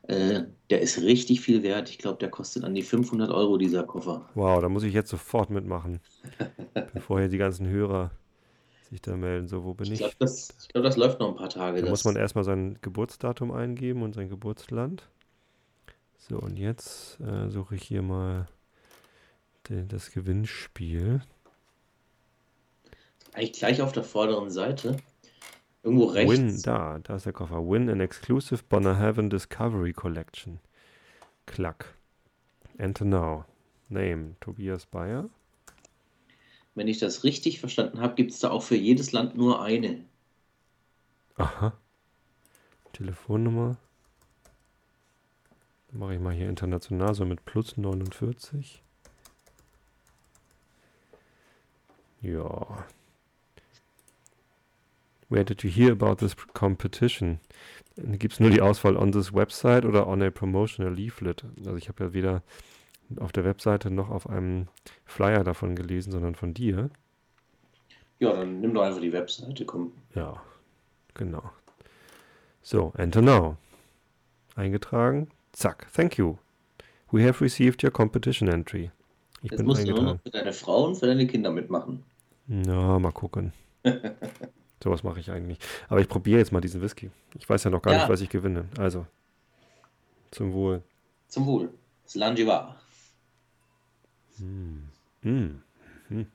Äh, 0.03 0.45
der 0.71 0.81
ist 0.83 1.03
richtig 1.03 1.41
viel 1.41 1.63
wert. 1.65 1.91
Ich 1.91 1.99
glaube, 1.99 2.19
der 2.19 2.31
kostet 2.31 2.65
an 2.65 2.75
die 2.75 2.83
500 2.83 3.31
Euro, 3.31 3.59
dieser 3.59 3.85
Koffer. 3.85 4.29
wow, 4.35 4.61
da 4.61 4.69
muss 4.69 4.83
ich 4.85 4.95
jetzt 4.95 5.11
sofort 5.11 5.51
mitmachen, 5.51 6.01
bevor 6.95 7.21
hier 7.21 7.29
die 7.29 7.39
ganzen 7.39 7.67
Hörer 7.69 8.11
sich 8.91 9.01
da 9.03 9.17
melden. 9.17 9.49
So, 9.49 9.65
wo 9.65 9.75
bin 9.75 9.87
Ich 9.87 9.95
ich? 9.95 9.99
glaube, 10.01 10.15
das, 10.19 10.57
glaub, 10.73 10.85
das 10.85 10.97
läuft 10.97 11.21
noch 11.21 11.29
ein 11.31 11.37
paar 11.37 11.49
Tage. 11.49 11.83
Da 11.83 11.91
muss 11.91 12.05
man 12.05 12.17
erstmal 12.17 12.45
sein 12.45 12.79
Geburtsdatum 12.83 13.51
eingeben 13.53 14.03
und 14.03 14.15
sein 14.15 14.29
Geburtsland. 14.29 15.09
So, 16.19 16.39
und 16.39 16.57
jetzt 16.59 17.21
äh, 17.21 17.49
suche 17.49 17.77
ich 17.77 17.83
hier 17.85 18.03
mal 18.03 18.47
den, 19.69 19.89
das 19.89 20.11
Gewinnspiel. 20.11 21.23
Eigentlich 23.37 23.53
gleich 23.53 23.83
auf 23.83 23.93
der 23.93 24.03
vorderen 24.03 24.51
Seite. 24.51 24.97
Irgendwo 25.83 26.07
rechts. 26.07 26.33
Win, 26.33 26.63
da, 26.63 26.99
da 26.99 27.17
ist 27.17 27.27
der 27.27 27.33
Koffer. 27.33 27.69
Win 27.69 27.89
an 27.89 28.01
exclusive 28.01 28.63
Bonner 28.69 28.99
Heaven 28.99 29.31
Discovery 29.31 29.93
Collection. 29.93 30.59
Klack. 31.47 31.95
Enter 32.79 33.05
now. 33.05 33.45
Name, 33.89 34.35
Tobias 34.41 34.87
Bayer. 34.87 35.29
Wenn 36.75 36.89
ich 36.89 36.99
das 36.99 37.25
richtig 37.25 37.61
verstanden 37.61 38.01
habe, 38.01 38.15
gibt 38.17 38.33
es 38.33 38.41
da 38.41 38.51
auch 38.51 38.63
für 38.63 38.77
jedes 38.77 39.13
Land 39.13 39.37
nur 39.37 39.63
eine. 39.63 40.05
Aha. 41.37 41.73
Telefonnummer. 42.93 43.77
Mache 45.93 46.15
ich 46.15 46.21
mal 46.21 46.35
hier 46.35 46.49
international, 46.49 47.15
so 47.15 47.25
mit 47.25 47.45
plus 47.45 47.77
49. 47.77 48.83
Ja. 52.23 52.87
Where 55.29 55.45
did 55.45 55.63
you 55.63 55.71
hear 55.71 55.93
about 55.93 56.17
this 56.17 56.37
competition? 56.55 57.41
Gibt 57.97 58.35
es 58.35 58.41
nur 58.41 58.51
die 58.51 58.61
Auswahl 58.61 58.97
on 58.97 59.11
this 59.11 59.33
website 59.33 59.85
oder 59.85 60.07
on 60.07 60.23
a 60.23 60.31
promotional 60.31 60.93
leaflet? 60.93 61.45
Also 61.59 61.77
ich 61.77 61.89
habe 61.89 62.05
ja 62.05 62.13
weder 62.13 62.43
auf 63.19 63.33
der 63.33 63.45
Webseite 63.45 63.91
noch 63.91 64.11
auf 64.11 64.29
einem 64.29 64.67
Flyer 65.05 65.45
davon 65.45 65.75
gelesen, 65.75 66.13
sondern 66.13 66.35
von 66.35 66.55
dir. 66.55 66.91
Ja, 68.19 68.33
dann 68.33 68.61
nimm 68.61 68.75
doch 68.75 68.83
einfach 68.83 69.01
die 69.01 69.13
Webseite, 69.13 69.65
komm. 69.65 69.93
Ja, 70.15 70.43
genau. 71.15 71.43
So, 72.63 72.93
enter 72.97 73.23
now. 73.23 73.57
Eingetragen. 74.55 75.29
Zack, 75.53 75.87
thank 75.93 76.19
you. 76.19 76.37
We 77.11 77.27
have 77.27 77.43
received 77.43 77.83
your 77.85 77.91
competition 77.91 78.49
entry. 78.49 78.91
Ich 79.43 79.51
Jetzt 79.51 79.59
bin 79.59 79.67
musst 79.67 79.83
du 79.87 79.91
nur 79.91 80.03
noch 80.03 80.11
eingetragen. 80.13 80.21
für 80.25 80.31
deine 80.31 80.53
Frau 80.53 80.85
und 80.87 80.97
für 80.97 81.07
deine 81.07 81.27
Kinder 81.27 81.51
mitmachen. 81.51 82.03
Ja, 82.49 82.99
mal 82.99 83.13
gucken. 83.13 83.53
Sowas 84.83 85.03
mache 85.03 85.21
ich 85.21 85.31
eigentlich. 85.31 85.59
Aber 85.89 86.01
ich 86.01 86.09
probiere 86.09 86.39
jetzt 86.39 86.53
mal 86.53 86.61
diesen 86.61 86.83
Whisky. 86.83 87.11
Ich 87.39 87.49
weiß 87.49 87.65
ja 87.65 87.71
noch 87.71 87.83
gar 87.83 87.95
Ja. 87.95 88.01
nicht, 88.01 88.09
was 88.09 88.21
ich 88.21 88.29
gewinne. 88.29 88.69
Also, 88.79 89.07
zum 90.31 90.53
Wohl. 90.53 90.83
Zum 91.29 91.47
Wohl. 91.47 91.73
Das 92.05 92.15
Langivar. 92.15 92.81
Mm. 94.39 94.79
Mm. 95.23 95.63
Mhm. 96.09 96.27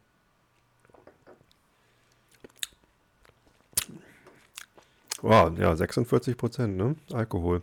Wow, 5.22 5.58
ja, 5.58 5.76
46 5.76 6.36
Prozent, 6.36 6.78
ne? 6.78 6.96
Alkohol. 7.14 7.62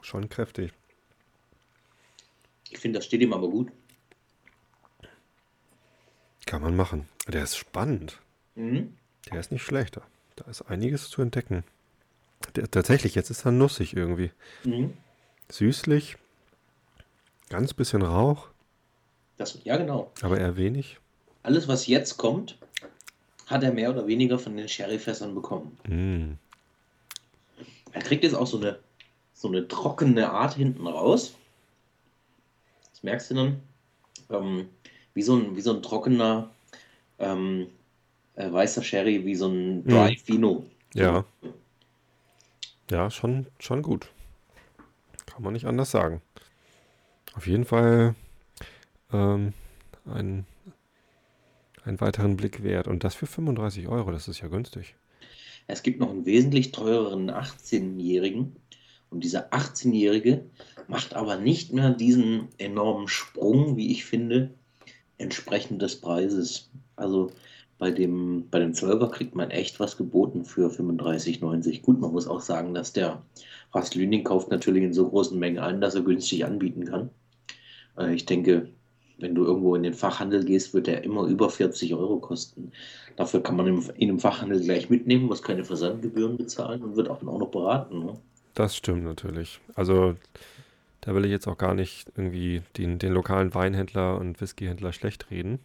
Schon 0.00 0.28
kräftig. 0.28 0.72
Ich 2.70 2.78
finde, 2.78 2.98
das 3.00 3.06
steht 3.06 3.20
ihm 3.20 3.32
aber 3.32 3.48
gut. 3.48 3.72
Kann 6.46 6.62
man 6.62 6.76
machen. 6.76 7.08
Der 7.26 7.42
ist 7.42 7.56
spannend. 7.56 8.20
Mhm. 8.54 8.96
Der 9.30 9.40
ist 9.40 9.52
nicht 9.52 9.62
schlechter. 9.62 10.02
Da 10.36 10.44
ist 10.50 10.62
einiges 10.62 11.08
zu 11.10 11.22
entdecken. 11.22 11.64
Der, 12.54 12.70
tatsächlich, 12.70 13.14
jetzt 13.14 13.30
ist 13.30 13.44
er 13.44 13.52
nussig 13.52 13.96
irgendwie. 13.96 14.30
Mhm. 14.64 14.92
Süßlich. 15.50 16.16
Ganz 17.48 17.74
bisschen 17.74 18.02
Rauch, 18.02 18.48
Das, 19.36 19.58
ja, 19.64 19.76
genau. 19.76 20.10
aber 20.20 20.38
eher 20.40 20.56
wenig. 20.56 20.98
Alles, 21.44 21.68
was 21.68 21.86
jetzt 21.86 22.16
kommt, 22.16 22.58
hat 23.46 23.62
er 23.62 23.72
mehr 23.72 23.90
oder 23.90 24.06
weniger 24.08 24.38
von 24.38 24.56
den 24.56 24.68
Sherryfässern 24.68 25.32
bekommen. 25.34 25.78
Mm. 25.86 26.32
Er 27.92 28.02
kriegt 28.02 28.24
jetzt 28.24 28.34
auch 28.34 28.48
so 28.48 28.56
eine, 28.58 28.80
so 29.32 29.46
eine 29.46 29.68
trockene 29.68 30.28
Art 30.30 30.54
hinten 30.54 30.88
raus. 30.88 31.34
Das 32.90 33.04
merkst 33.04 33.30
du 33.30 33.34
dann. 33.34 33.62
Ähm, 34.28 34.68
wie, 35.14 35.22
so 35.22 35.36
ein, 35.36 35.54
wie 35.54 35.60
so 35.60 35.72
ein 35.72 35.82
trockener 35.82 36.50
ähm, 37.20 37.68
äh, 38.36 38.52
weißer 38.52 38.82
Sherry, 38.82 39.24
wie 39.24 39.34
so 39.34 39.48
ein 39.48 39.84
Dry 39.84 40.16
Fino. 40.16 40.64
Ja. 40.94 41.24
Ja, 42.90 43.10
schon, 43.10 43.46
schon 43.58 43.82
gut. 43.82 44.08
Kann 45.26 45.42
man 45.42 45.52
nicht 45.52 45.66
anders 45.66 45.90
sagen. 45.90 46.22
Auf 47.34 47.46
jeden 47.46 47.64
Fall 47.64 48.14
ähm, 49.12 49.52
ein, 50.06 50.46
einen 51.84 52.00
weiteren 52.00 52.36
Blick 52.36 52.62
wert. 52.62 52.86
Und 52.86 53.04
das 53.04 53.14
für 53.14 53.26
35 53.26 53.88
Euro, 53.88 54.12
das 54.12 54.28
ist 54.28 54.40
ja 54.40 54.48
günstig. 54.48 54.94
Es 55.66 55.82
gibt 55.82 55.98
noch 55.98 56.10
einen 56.10 56.26
wesentlich 56.26 56.72
teureren 56.72 57.30
18-Jährigen. 57.30 58.56
Und 59.10 59.24
dieser 59.24 59.52
18-Jährige 59.52 60.46
macht 60.88 61.14
aber 61.14 61.36
nicht 61.36 61.72
mehr 61.72 61.90
diesen 61.90 62.48
enormen 62.58 63.08
Sprung, 63.08 63.76
wie 63.76 63.90
ich 63.90 64.04
finde, 64.04 64.54
entsprechend 65.18 65.82
des 65.82 66.00
Preises. 66.00 66.70
Also 66.96 67.32
bei 67.78 67.90
dem, 67.90 68.48
bei 68.50 68.58
dem 68.58 68.72
12er 68.72 69.10
kriegt 69.10 69.34
man 69.34 69.50
echt 69.50 69.80
was 69.80 69.96
geboten 69.96 70.44
für 70.44 70.70
35,90. 70.70 71.82
Gut, 71.82 72.00
man 72.00 72.12
muss 72.12 72.26
auch 72.26 72.40
sagen, 72.40 72.72
dass 72.74 72.92
der 72.92 73.22
Ras 73.72 73.94
Lüning 73.94 74.24
kauft 74.24 74.50
natürlich 74.50 74.82
in 74.82 74.92
so 74.94 75.08
großen 75.08 75.38
Mengen 75.38 75.58
ein, 75.58 75.80
dass 75.80 75.94
er 75.94 76.02
günstig 76.02 76.44
anbieten 76.44 76.84
kann. 76.86 77.10
Äh, 77.98 78.14
Ich 78.14 78.24
denke, 78.24 78.68
wenn 79.18 79.34
du 79.34 79.44
irgendwo 79.44 79.74
in 79.74 79.82
den 79.82 79.94
Fachhandel 79.94 80.44
gehst, 80.44 80.74
wird 80.74 80.86
der 80.86 81.04
immer 81.04 81.24
über 81.24 81.48
40 81.50 81.94
Euro 81.94 82.18
kosten. 82.18 82.72
Dafür 83.16 83.42
kann 83.42 83.56
man 83.56 83.66
im- 83.66 83.90
in 83.96 84.10
einem 84.10 84.20
Fachhandel 84.20 84.60
gleich 84.60 84.90
mitnehmen, 84.90 85.24
muss 85.26 85.42
keine 85.42 85.64
Versandgebühren 85.64 86.36
bezahlen 86.36 86.82
und 86.82 86.96
wird 86.96 87.08
auch 87.08 87.22
auch 87.26 87.38
noch 87.38 87.50
beraten. 87.50 88.00
Ne? 88.00 88.14
Das 88.54 88.76
stimmt 88.76 89.04
natürlich. 89.04 89.60
Also 89.74 90.14
da 91.02 91.14
will 91.14 91.24
ich 91.24 91.30
jetzt 91.30 91.46
auch 91.46 91.56
gar 91.58 91.74
nicht 91.74 92.08
irgendwie 92.16 92.62
den, 92.76 92.98
den 92.98 93.12
lokalen 93.12 93.54
Weinhändler 93.54 94.18
und 94.18 94.40
Whiskyhändler 94.40 94.92
schlecht 94.92 95.30
reden. 95.30 95.58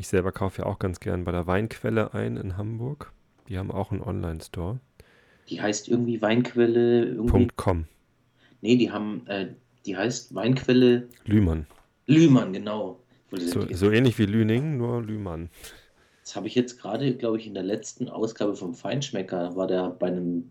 Ich 0.00 0.06
selber 0.06 0.30
kaufe 0.30 0.62
ja 0.62 0.66
auch 0.66 0.78
ganz 0.78 1.00
gern 1.00 1.24
bei 1.24 1.32
der 1.32 1.48
Weinquelle 1.48 2.14
ein 2.14 2.36
in 2.36 2.56
Hamburg. 2.56 3.12
Die 3.48 3.58
haben 3.58 3.72
auch 3.72 3.90
einen 3.90 4.00
Online-Store. 4.00 4.78
Die 5.50 5.60
heißt 5.60 5.88
irgendwie 5.88 6.22
Weinquelle, 6.22 7.04
irgendwie. 7.04 7.48
.com. 7.56 7.86
Nee, 8.60 8.76
die 8.76 8.92
haben, 8.92 9.26
äh, 9.26 9.48
die 9.86 9.96
heißt 9.96 10.36
Weinquelle 10.36 11.08
Lühmann. 11.24 11.66
Lühmann, 12.06 12.52
genau. 12.52 13.00
So, 13.32 13.66
so 13.72 13.90
ähnlich 13.90 14.16
wie 14.18 14.26
Lüning, 14.26 14.76
nur 14.76 15.02
Lühmann. 15.02 15.50
Das 16.22 16.36
habe 16.36 16.46
ich 16.46 16.54
jetzt 16.54 16.80
gerade, 16.80 17.14
glaube 17.16 17.38
ich, 17.38 17.48
in 17.48 17.54
der 17.54 17.64
letzten 17.64 18.08
Ausgabe 18.08 18.54
vom 18.54 18.74
Feinschmecker, 18.74 19.56
war 19.56 19.66
der 19.66 19.90
bei 19.90 20.06
einem, 20.06 20.50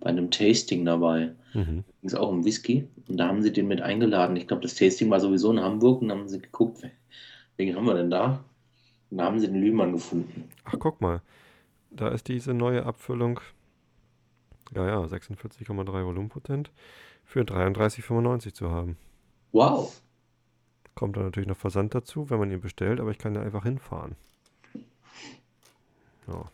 bei 0.00 0.10
einem 0.10 0.30
Tasting 0.30 0.84
dabei. 0.84 1.32
Mhm. 1.54 1.84
Ging 2.02 2.08
es 2.08 2.14
auch 2.14 2.28
um 2.28 2.44
Whisky. 2.44 2.86
Und 3.08 3.16
da 3.16 3.28
haben 3.28 3.42
sie 3.42 3.52
den 3.52 3.68
mit 3.68 3.80
eingeladen. 3.80 4.36
Ich 4.36 4.46
glaube, 4.46 4.62
das 4.62 4.74
Tasting 4.74 5.08
war 5.08 5.20
sowieso 5.20 5.50
in 5.50 5.60
Hamburg 5.60 6.02
und 6.02 6.08
dann 6.08 6.18
haben 6.18 6.28
sie 6.28 6.40
geguckt, 6.40 6.82
wen 7.56 7.74
haben 7.74 7.86
wir 7.86 7.94
denn 7.94 8.10
da? 8.10 8.44
Und 9.10 9.18
da 9.18 9.24
haben 9.24 9.38
sie 9.38 9.46
den 9.46 9.60
Lühmann 9.60 9.92
gefunden. 9.92 10.48
Ach, 10.64 10.74
guck 10.78 11.00
mal. 11.00 11.22
Da 11.90 12.08
ist 12.08 12.28
diese 12.28 12.54
neue 12.54 12.84
Abfüllung. 12.84 13.40
Ja, 14.74 14.86
ja, 14.86 14.98
46,3 15.00 16.04
Volumenprozent 16.04 16.72
für 17.24 17.42
33,95 17.42 18.52
zu 18.52 18.70
haben. 18.70 18.96
Wow. 19.52 20.02
Kommt 20.94 21.16
dann 21.16 21.24
natürlich 21.24 21.48
noch 21.48 21.56
Versand 21.56 21.94
dazu, 21.94 22.30
wenn 22.30 22.38
man 22.38 22.50
ihn 22.50 22.60
bestellt, 22.60 23.00
aber 23.00 23.10
ich 23.10 23.18
kann 23.18 23.34
ja 23.34 23.42
einfach 23.42 23.64
hinfahren. 23.64 24.16
Ja. 26.26 26.50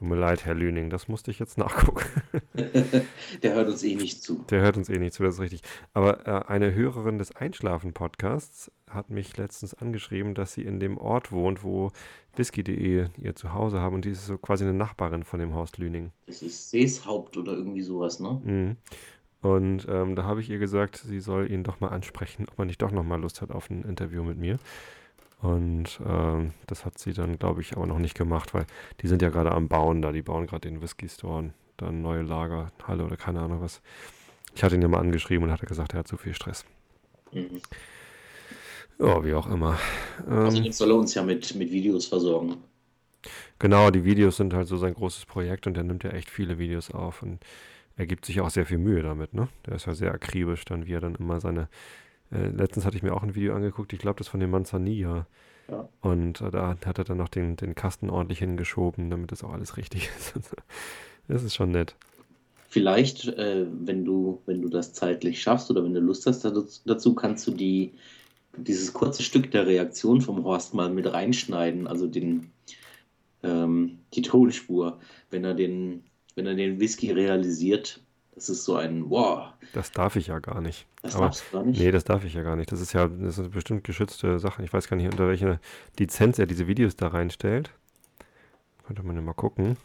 Tut 0.00 0.08
mir 0.08 0.16
leid, 0.16 0.46
Herr 0.46 0.54
Lüning, 0.54 0.88
das 0.88 1.08
musste 1.08 1.30
ich 1.30 1.38
jetzt 1.38 1.58
nachgucken. 1.58 2.06
Der 3.42 3.52
hört 3.52 3.68
uns 3.68 3.82
eh 3.82 3.94
nicht 3.94 4.22
zu. 4.22 4.46
Der 4.48 4.62
hört 4.62 4.78
uns 4.78 4.88
eh 4.88 4.96
nicht 4.96 5.12
zu, 5.12 5.22
das 5.22 5.34
ist 5.34 5.40
richtig. 5.42 5.60
Aber 5.92 6.26
äh, 6.26 6.46
eine 6.48 6.74
Hörerin 6.74 7.18
des 7.18 7.36
Einschlafen-Podcasts 7.36 8.72
hat 8.88 9.10
mich 9.10 9.36
letztens 9.36 9.74
angeschrieben, 9.74 10.34
dass 10.34 10.54
sie 10.54 10.62
in 10.62 10.80
dem 10.80 10.96
Ort 10.96 11.32
wohnt, 11.32 11.62
wo 11.62 11.90
whisky.de 12.34 13.08
ihr 13.14 13.36
Zuhause 13.36 13.80
haben 13.80 13.94
und 13.94 14.06
die 14.06 14.12
ist 14.12 14.24
so 14.24 14.38
quasi 14.38 14.64
eine 14.64 14.72
Nachbarin 14.72 15.22
von 15.22 15.38
dem 15.38 15.52
Haus 15.52 15.76
Lüning. 15.76 16.12
Das 16.26 16.40
ist 16.40 16.70
Seeshaupt 16.70 17.36
oder 17.36 17.52
irgendwie 17.52 17.82
sowas, 17.82 18.20
ne? 18.20 18.40
Mhm. 18.42 18.76
Und 19.42 19.86
ähm, 19.86 20.16
da 20.16 20.24
habe 20.24 20.40
ich 20.40 20.48
ihr 20.48 20.58
gesagt, 20.58 20.96
sie 20.96 21.20
soll 21.20 21.50
ihn 21.50 21.62
doch 21.62 21.80
mal 21.80 21.88
ansprechen, 21.88 22.46
ob 22.50 22.58
er 22.58 22.64
nicht 22.64 22.80
doch 22.80 22.90
noch 22.90 23.04
mal 23.04 23.20
Lust 23.20 23.42
hat 23.42 23.50
auf 23.50 23.68
ein 23.68 23.82
Interview 23.82 24.24
mit 24.24 24.38
mir. 24.38 24.58
Und 25.42 26.00
ähm, 26.06 26.52
das 26.66 26.84
hat 26.84 26.98
sie 26.98 27.12
dann, 27.14 27.38
glaube 27.38 27.62
ich, 27.62 27.76
aber 27.76 27.86
noch 27.86 27.98
nicht 27.98 28.16
gemacht, 28.16 28.52
weil 28.54 28.66
die 29.00 29.08
sind 29.08 29.22
ja 29.22 29.30
gerade 29.30 29.52
am 29.52 29.68
Bauen 29.68 30.02
da. 30.02 30.12
Die 30.12 30.22
bauen 30.22 30.46
gerade 30.46 30.68
den 30.68 30.82
Whisky 30.82 31.08
Store 31.08 31.38
und 31.38 31.54
dann 31.78 32.02
neue 32.02 32.22
Lagerhalle 32.22 33.04
oder 33.04 33.16
keine 33.16 33.40
Ahnung 33.40 33.60
was. 33.62 33.80
Ich 34.54 34.64
hatte 34.64 34.76
ihn 34.76 34.82
ja 34.82 34.88
mal 34.88 35.00
angeschrieben 35.00 35.44
und 35.46 35.52
hat 35.52 35.62
er 35.62 35.68
gesagt, 35.68 35.94
er 35.94 36.00
hat 36.00 36.08
zu 36.08 36.18
viel 36.18 36.34
Stress. 36.34 36.66
Mhm. 37.32 37.60
Ja, 38.98 39.24
wie 39.24 39.34
auch 39.34 39.46
immer. 39.46 39.78
Also 40.42 40.58
Ähm, 40.58 40.62
jetzt 40.62 40.76
soll 40.78 40.90
er 40.90 40.96
uns 40.96 41.14
ja 41.14 41.22
mit, 41.22 41.54
mit 41.54 41.70
Videos 41.70 42.06
versorgen. 42.06 42.56
genau, 43.58 43.90
die 43.90 44.04
Videos 44.04 44.36
sind 44.36 44.54
halt 44.54 44.68
so 44.68 44.76
sein 44.76 44.94
großes 44.94 45.26
Projekt 45.26 45.66
und 45.66 45.76
er 45.76 45.84
nimmt 45.84 46.04
ja 46.04 46.10
echt 46.10 46.30
viele 46.30 46.58
Videos 46.58 46.90
auf 46.90 47.22
und 47.22 47.40
er 47.96 48.06
gibt 48.06 48.26
sich 48.26 48.40
auch 48.40 48.50
sehr 48.50 48.66
viel 48.66 48.78
Mühe 48.78 49.02
damit, 49.02 49.34
ne? 49.34 49.48
Der 49.66 49.76
ist 49.76 49.86
ja 49.86 49.94
sehr 49.94 50.12
akribisch 50.14 50.64
dann, 50.66 50.86
wie 50.86 50.94
er 50.94 51.00
dann 51.00 51.16
immer 51.16 51.40
seine. 51.40 51.68
Äh, 52.32 52.48
letztens 52.48 52.84
hatte 52.84 52.96
ich 52.96 53.02
mir 53.02 53.14
auch 53.14 53.22
ein 53.22 53.34
Video 53.34 53.54
angeguckt, 53.54 53.92
ich 53.92 53.98
glaube, 53.98 54.18
das 54.18 54.28
von 54.28 54.40
dem 54.40 54.50
Manzanilla. 54.50 55.26
Ja. 55.68 55.88
Und 56.00 56.40
äh, 56.40 56.50
da 56.50 56.76
hat 56.84 56.98
er 56.98 57.04
dann 57.04 57.18
noch 57.18 57.28
den, 57.28 57.56
den 57.56 57.74
Kasten 57.74 58.10
ordentlich 58.10 58.40
hingeschoben, 58.40 59.10
damit 59.10 59.32
das 59.32 59.44
auch 59.44 59.52
alles 59.52 59.76
richtig 59.76 60.10
ist. 60.18 60.34
das 61.28 61.42
ist 61.42 61.54
schon 61.54 61.70
nett. 61.70 61.96
Vielleicht, 62.68 63.26
äh, 63.26 63.66
wenn 63.68 64.04
du, 64.04 64.42
wenn 64.46 64.62
du 64.62 64.68
das 64.68 64.92
zeitlich 64.92 65.42
schaffst 65.42 65.70
oder 65.70 65.84
wenn 65.84 65.94
du 65.94 66.00
Lust 66.00 66.26
hast 66.26 66.44
dazu, 66.44 67.14
kannst 67.14 67.46
du 67.46 67.50
die, 67.50 67.94
dieses 68.56 68.92
kurze 68.92 69.22
Stück 69.24 69.50
der 69.50 69.66
Reaktion 69.66 70.20
vom 70.20 70.44
Horst 70.44 70.74
mal 70.74 70.88
mit 70.90 71.12
reinschneiden, 71.12 71.88
also 71.88 72.06
den, 72.06 72.52
ähm, 73.42 73.98
die 74.14 74.22
Tonspur, 74.22 75.00
wenn 75.30 75.44
er 75.44 75.54
den, 75.54 76.04
wenn 76.36 76.46
er 76.46 76.54
den 76.54 76.78
Whisky 76.78 77.10
realisiert. 77.10 78.00
Das 78.40 78.48
ist 78.48 78.64
so 78.64 78.76
ein 78.76 79.10
Wow, 79.10 79.48
Das 79.74 79.92
darf 79.92 80.16
ich 80.16 80.28
ja 80.28 80.38
gar 80.38 80.62
nicht. 80.62 80.86
das 81.02 81.14
Aber 81.14 81.26
darfst 81.26 81.44
du 81.52 81.58
gar 81.58 81.62
nicht. 81.66 81.78
nee, 81.78 81.90
das 81.90 82.04
darf 82.04 82.24
ich 82.24 82.32
ja 82.32 82.42
gar 82.42 82.56
nicht. 82.56 82.72
Das 82.72 82.80
ist 82.80 82.94
ja 82.94 83.06
das 83.06 83.34
ist 83.34 83.38
eine 83.40 83.50
bestimmt 83.50 83.84
geschützte 83.84 84.38
Sache. 84.38 84.62
Ich 84.64 84.72
weiß 84.72 84.88
gar 84.88 84.96
nicht, 84.96 85.10
unter 85.12 85.28
welcher 85.28 85.60
Lizenz 85.98 86.38
er 86.38 86.46
diese 86.46 86.66
Videos 86.66 86.96
da 86.96 87.08
reinstellt. 87.08 87.70
Könnte 88.86 89.02
man 89.02 89.14
ja 89.14 89.20
mal 89.20 89.34
gucken. 89.34 89.76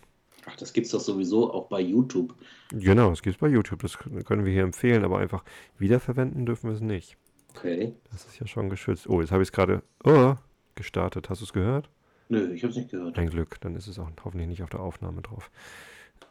Ach, 0.46 0.56
das 0.56 0.72
gibt's 0.72 0.92
doch 0.92 1.02
sowieso 1.02 1.54
auch 1.54 1.68
bei 1.68 1.82
YouTube. 1.82 2.34
Genau, 2.72 3.10
das 3.10 3.22
gibt 3.22 3.36
es 3.36 3.40
bei 3.42 3.50
YouTube. 3.50 3.82
Das 3.82 3.98
können 3.98 4.46
wir 4.46 4.54
hier 4.54 4.64
empfehlen, 4.64 5.04
aber 5.04 5.18
einfach 5.18 5.44
wiederverwenden 5.78 6.46
dürfen 6.46 6.70
wir 6.70 6.76
es 6.76 6.82
nicht. 6.82 7.18
Okay. 7.58 7.94
Das 8.10 8.26
ist 8.26 8.40
ja 8.40 8.48
schon 8.48 8.70
geschützt. 8.70 9.10
Oh, 9.10 9.20
jetzt 9.20 9.32
habe 9.34 9.44
ich 9.44 9.50
es 9.50 9.52
gerade 9.52 9.84
oh, 10.06 10.36
gestartet. 10.76 11.30
Hast 11.30 11.42
du 11.42 11.46
es 11.46 11.52
gehört? 11.52 11.90
Nö, 12.30 12.54
ich 12.54 12.64
hab's 12.64 12.78
nicht 12.78 12.90
gehört. 12.90 13.18
Ein 13.18 13.30
Glück, 13.30 13.60
dann 13.60 13.76
ist 13.76 13.88
es 13.88 14.00
auch 14.00 14.10
hoffentlich 14.24 14.48
nicht 14.48 14.64
auf 14.64 14.70
der 14.70 14.80
Aufnahme 14.80 15.22
drauf. 15.22 15.52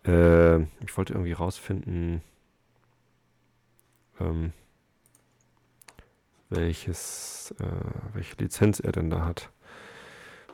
Äh, 0.06 0.62
ich 0.82 0.96
wollte 0.96 1.14
irgendwie 1.14 1.32
rausfinden, 1.32 2.22
ähm, 4.20 4.52
welches, 6.50 7.54
äh, 7.58 8.14
welche 8.14 8.36
Lizenz 8.36 8.80
er 8.80 8.92
denn 8.92 9.10
da 9.10 9.24
hat. 9.24 9.50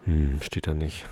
Hm, 0.05 0.40
steht 0.43 0.66
da 0.66 0.75
nicht. 0.75 1.09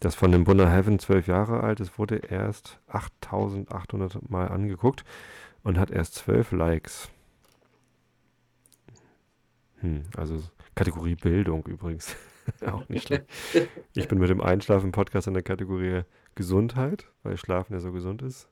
Das 0.00 0.14
von 0.14 0.32
dem 0.32 0.44
Bunner 0.44 0.70
Heaven 0.70 0.98
zwölf 0.98 1.26
Jahre 1.26 1.62
alt 1.62 1.80
ist, 1.80 1.98
wurde 1.98 2.16
erst 2.16 2.78
8800 2.88 4.30
Mal 4.30 4.48
angeguckt 4.48 5.04
und 5.62 5.78
hat 5.78 5.90
erst 5.90 6.14
zwölf 6.14 6.52
Likes. 6.52 7.10
Hm, 9.80 10.04
also 10.16 10.42
Kategorie 10.74 11.16
Bildung 11.16 11.66
übrigens. 11.66 12.16
Auch 12.66 12.88
nicht 12.88 13.08
schlecht. 13.08 13.26
Ich 13.94 14.08
bin 14.08 14.18
mit 14.18 14.30
dem 14.30 14.40
Einschlafen-Podcast 14.40 15.26
in 15.26 15.34
der 15.34 15.42
Kategorie 15.42 16.02
Gesundheit, 16.34 17.06
weil 17.22 17.36
Schlafen 17.36 17.72
ja 17.74 17.80
so 17.80 17.92
gesund 17.92 18.22
ist. 18.22 18.48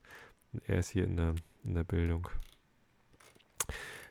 Und 0.53 0.63
er 0.69 0.79
ist 0.79 0.91
hier 0.91 1.05
in 1.05 1.17
der, 1.17 1.35
in 1.65 1.75
der 1.75 1.85
Bildung. 1.85 2.29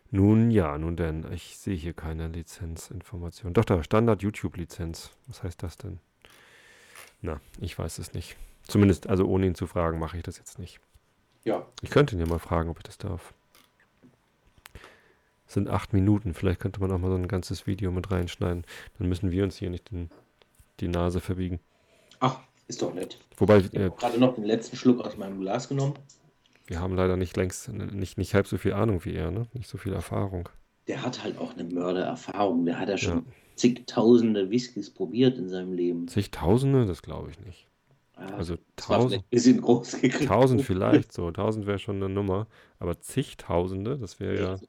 Nun 0.10 0.52
ja, 0.52 0.78
nun 0.78 0.96
denn, 0.96 1.30
ich 1.34 1.58
sehe 1.58 1.76
hier 1.76 1.94
keine 1.94 2.28
Lizenzinformation. 2.28 3.54
Doch, 3.54 3.66
da, 3.66 3.84
Standard 3.84 4.22
YouTube-Lizenz. 4.24 5.12
Was 5.28 5.44
heißt 5.44 5.62
das 5.64 5.78
denn? 5.78 6.00
Na, 7.22 7.42
ich 7.60 7.78
weiß 7.78 7.98
es 8.00 8.14
nicht. 8.14 8.38
Zumindest, 8.64 9.08
also 9.08 9.26
ohne 9.28 9.48
ihn 9.48 9.56
zu 9.56 9.68
fragen, 9.68 10.00
mache 10.00 10.18
ich 10.18 10.24
das 10.24 10.38
jetzt 10.38 10.60
nicht. 10.60 10.80
Ja, 11.44 11.66
Ich 11.82 11.90
könnte 11.90 12.16
ihn 12.16 12.20
ja 12.20 12.26
mal 12.28 12.40
fragen, 12.40 12.70
ob 12.70 12.78
ich 12.78 12.84
das 12.84 12.98
darf. 12.98 13.34
Es 15.48 15.54
sind 15.54 15.70
acht 15.70 15.94
Minuten. 15.94 16.34
Vielleicht 16.34 16.60
könnte 16.60 16.80
man 16.82 16.92
auch 16.92 16.98
mal 17.00 17.10
so 17.10 17.16
ein 17.16 17.28
ganzes 17.28 17.68
Video 17.68 17.92
mit 17.92 18.12
reinschneiden. 18.12 18.66
Dann 18.98 19.08
müssen 19.10 19.32
wir 19.32 19.44
uns 19.44 19.58
hier 19.58 19.70
nicht 19.70 19.92
den, 19.92 20.10
die 20.80 20.90
Nase 20.90 21.22
verbiegen. 21.22 21.60
ach, 22.20 22.40
ist 22.68 22.82
doch 22.82 22.94
nett. 22.94 23.20
Wobei, 23.38 23.58
Ich 23.60 23.74
äh, 23.74 23.86
habe 23.86 23.96
gerade 23.96 24.20
noch 24.20 24.36
den 24.36 24.44
letzten 24.44 24.76
Schluck 24.78 25.02
aus 25.06 25.18
meinem 25.18 25.40
Glas 25.40 25.70
genommen. 25.70 25.94
wir 26.68 26.80
haben 26.80 26.96
leider 26.96 27.16
nicht 27.18 27.36
längst, 27.38 27.70
nicht, 27.70 28.18
nicht 28.18 28.34
halb 28.34 28.48
so 28.48 28.58
viel 28.58 28.74
Ahnung 28.74 29.04
wie 29.06 29.14
er, 29.16 29.32
ne? 29.32 29.48
Nicht 29.54 29.70
so 29.70 29.78
viel 29.78 29.94
Erfahrung. 29.94 30.50
Der 30.88 31.04
hat 31.04 31.24
halt 31.24 31.38
auch 31.38 31.54
eine 31.54 31.64
Mördererfahrung. 31.66 32.66
Der 32.66 32.80
hat 32.80 32.90
ja 32.90 32.98
schon 32.98 33.18
Ja. 33.20 33.24
zigtausende 33.56 34.50
Whiskys 34.50 34.90
probiert 34.90 35.38
in 35.38 35.50
seinem 35.50 35.74
Leben. 35.74 36.08
Zigtausende, 36.08 36.86
das 36.86 37.02
glaube 37.02 37.30
ich 37.32 37.40
nicht. 37.46 37.68
Ja, 38.20 38.36
Also 38.36 38.58
tausend, 38.76 39.30
bisschen 39.30 39.62
groß 39.62 40.02
gegriffen. 40.02 40.28
tausend 40.28 40.62
vielleicht 40.64 41.14
so. 41.14 41.30
Tausend 41.32 41.68
wäre 41.68 41.78
schon 41.80 41.98
eine 41.98 42.10
Nummer. 42.10 42.48
Aber 42.80 43.00
zigtausende, 43.00 43.98
das 43.98 44.20
wäre 44.20 44.40
ja 44.42 44.60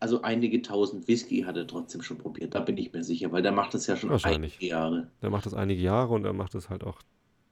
Also 0.00 0.22
einige 0.22 0.62
tausend 0.62 1.08
Whisky 1.08 1.42
hat 1.42 1.56
er 1.56 1.66
trotzdem 1.66 2.02
schon 2.02 2.18
probiert, 2.18 2.54
da 2.54 2.60
bin 2.60 2.76
ich 2.76 2.92
mir 2.92 3.02
sicher, 3.02 3.32
weil 3.32 3.42
der 3.42 3.50
macht 3.52 3.74
das 3.74 3.86
ja 3.88 3.96
schon 3.96 4.10
einige 4.22 4.64
Jahre. 4.64 5.08
Der 5.22 5.30
macht 5.30 5.46
das 5.46 5.54
einige 5.54 5.80
Jahre 5.82 6.14
und 6.14 6.24
er 6.24 6.32
macht 6.34 6.54
das 6.54 6.70
halt 6.70 6.84
auch 6.84 7.00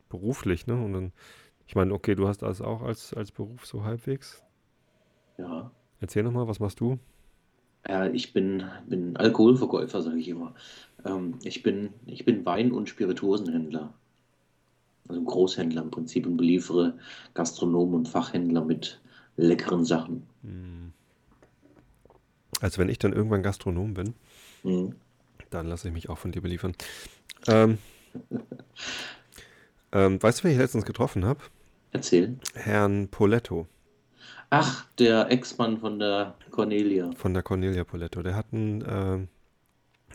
beruflich, 0.09 0.66
ne? 0.66 0.75
Und 0.75 0.92
dann, 0.92 1.12
ich 1.66 1.75
meine, 1.75 1.92
okay, 1.92 2.14
du 2.14 2.29
hast 2.29 2.42
das 2.42 2.61
auch 2.61 2.83
als, 2.83 3.12
als 3.14 3.33
Beruf 3.33 3.66
so 3.66 3.85
halbwegs. 3.85 4.42
Ja. 5.38 5.71
Erzähl 6.01 6.23
nochmal, 6.23 6.49
was 6.49 6.61
machst 6.61 6.81
du? 6.81 6.99
Ja, 7.88 8.07
ich 8.07 8.33
bin, 8.33 8.64
bin 8.88 9.16
Alkoholverkäufer, 9.16 10.03
sage 10.03 10.19
ich 10.19 10.29
immer. 10.29 10.55
Ähm, 11.05 11.38
ich 11.45 11.62
bin, 11.62 11.90
ich 12.07 12.25
bin 12.25 12.45
Wein- 12.45 12.73
und 12.73 12.88
Spirituosenhändler. 12.88 13.92
Also 15.09 15.23
Großhändler 15.23 15.83
im 15.83 15.90
Prinzip 15.92 16.27
und 16.27 16.37
beliefere 16.37 16.99
Gastronomen 17.35 17.95
und 17.95 18.09
Fachhändler 18.09 18.64
mit 18.64 19.01
leckeren 19.37 19.85
Sachen. 19.85 20.27
Hm. 20.42 20.92
Also 22.61 22.79
wenn 22.79 22.88
ich 22.88 22.99
dann 22.99 23.12
irgendwann 23.12 23.42
Gastronom 23.42 23.95
bin, 23.95 24.14
Mhm. 24.64 24.95
dann 25.51 25.66
lasse 25.66 25.88
ich 25.88 25.95
mich 25.95 26.09
auch 26.09 26.19
von 26.19 26.33
dir 26.33 26.40
beliefern. 26.42 26.75
Ähm, 27.47 27.79
ähm, 29.97 30.23
weißt 30.23 30.41
du, 30.41 30.45
wen 30.45 30.53
ich 30.53 30.59
letztens 30.59 30.85
getroffen 30.85 31.25
habe? 31.25 31.41
Erzähl. 31.93 32.37
Herrn 32.55 33.09
Poletto 33.09 33.67
Ach, 34.51 34.87
der 34.99 35.31
Ex-Mann 35.31 35.79
von 35.79 35.99
der 35.99 36.35
Cornelia. 36.51 37.11
von 37.17 37.35
der 37.35 37.43
Cornelia 37.43 37.85
Poletto. 37.85 38.23
Der 38.23 38.37
hat 38.37 38.53
ein, 38.53 38.85
ähm, 38.89 39.29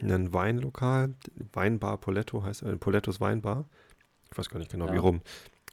ein 0.01 0.33
Weinlokal, 0.33 1.13
Weinbar 1.53 1.97
Poletto 1.97 2.43
heißt, 2.43 2.63
äh, 2.63 2.77
Polettos 2.77 3.19
Weinbar. 3.19 3.65
Ich 4.31 4.37
weiß 4.37 4.49
gar 4.49 4.59
nicht 4.59 4.71
genau, 4.71 4.89
wie 4.89 4.95
Ja. 4.95 5.01
rum. 5.01 5.21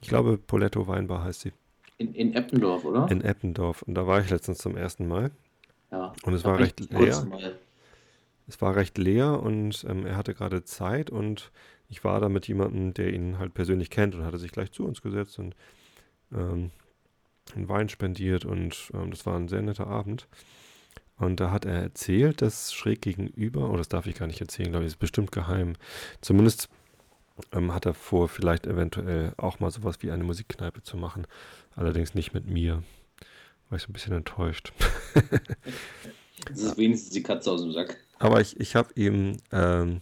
Ich 0.01 0.09
glaube, 0.09 0.38
Poletto 0.38 0.87
Weinbar 0.88 1.23
heißt 1.25 1.40
sie. 1.42 1.53
In, 1.99 2.14
in 2.14 2.35
Eppendorf, 2.35 2.85
oder? 2.85 3.09
In 3.11 3.21
Eppendorf. 3.23 3.83
Und 3.83 3.94
da 3.94 4.07
war 4.07 4.21
ich 4.21 4.31
letztens 4.31 4.59
zum 4.59 4.77
ersten 4.77 5.07
Mal. 5.07 5.31
ja. 5.92 6.12
Und 6.25 6.35
es 6.35 6.44
war 6.44 6.59
recht 6.59 6.81
leer. 6.90 7.25
mal. 7.27 7.59
Es 8.49 8.61
war 8.62 8.75
recht 8.77 8.97
leer 8.99 9.40
und 9.42 9.85
ähm, 9.88 10.07
er 10.07 10.16
hatte 10.16 10.33
gerade 10.35 10.64
Zeit 10.64 11.11
und 11.11 11.51
ich 11.88 12.05
war 12.05 12.20
da 12.20 12.29
mit 12.29 12.48
jemandem, 12.48 12.94
der 12.94 13.12
ihn 13.12 13.38
halt 13.38 13.55
persönlich 13.55 13.90
kennt 13.90 14.14
und 14.14 14.24
hatte 14.24 14.38
sich 14.38 14.53
gleich 14.53 14.72
zu 14.72 14.85
uns 14.85 15.03
gesetzt 15.03 15.38
und 15.38 15.55
ähm, 16.33 16.70
einen 17.55 17.68
Wein 17.68 17.88
spendiert 17.88 18.44
und 18.44 18.90
ähm, 18.94 19.11
das 19.11 19.24
war 19.27 19.37
ein 19.37 19.48
sehr 19.48 19.62
netter 19.62 19.87
Abend. 19.87 20.27
Und 21.16 21.40
da 21.40 21.51
hat 21.51 21.64
er 21.64 21.83
erzählt, 21.83 22.42
dass 22.42 22.72
schräg 22.72 23.01
gegenüber, 23.03 23.70
oh, 23.70 23.77
das 23.77 23.88
darf 23.88 24.07
ich 24.07 24.14
gar 24.14 24.27
nicht 24.27 24.40
erzählen, 24.40 24.70
glaube 24.70 24.85
ich, 24.85 24.92
ist 24.92 24.98
bestimmt 24.98 25.33
geheim. 25.33 25.74
Zumindest 26.20 26.68
ähm, 27.53 27.74
hat 27.74 27.87
er 27.87 27.94
vor, 27.94 28.29
vielleicht 28.29 28.66
eventuell 28.66 29.33
auch 29.37 29.59
mal 29.59 29.70
sowas 29.70 29.96
wie 30.01 30.11
eine 30.12 30.22
Musikkneipe 30.22 30.83
zu 30.83 30.96
machen. 30.96 31.27
Allerdings 31.74 32.14
nicht 32.14 32.35
mit 32.35 32.46
mir. 32.46 32.85
War 33.68 33.77
ich 33.77 33.83
so 33.83 33.90
ein 33.90 33.92
bisschen 33.92 34.14
enttäuscht. 34.14 34.72
Das 36.46 36.62
ist 36.62 36.79
wenigstens 36.79 37.11
die 37.11 37.22
Katze 37.22 37.51
aus 37.51 37.62
dem 37.62 37.72
Sack. 37.72 37.98
Aber 38.18 38.40
ich, 38.40 38.59
ich 38.61 38.77
habe 38.77 38.90
ihm, 38.94 39.38
ähm, 39.53 40.01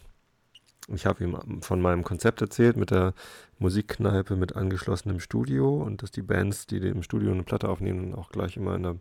ich 0.88 1.07
habe 1.07 1.25
ihm 1.25 1.62
von 1.62 1.81
meinem 1.81 2.05
Konzept 2.05 2.40
erzählt 2.40 2.77
mit 2.77 2.90
der 2.90 3.14
Musikkneipe 3.59 4.37
mit 4.37 4.55
angeschlossenem 4.55 5.20
Studio 5.20 5.83
und 5.83 6.03
dass 6.03 6.11
die 6.11 6.22
Bands, 6.22 6.66
die 6.66 6.77
im 6.77 7.03
Studio 7.03 7.33
eine 7.33 7.42
Platte 7.42 7.68
aufnehmen, 7.68 8.14
auch 8.14 8.31
gleich 8.31 8.57
immer 8.57 8.77
in 8.77 8.83
der, 8.83 8.96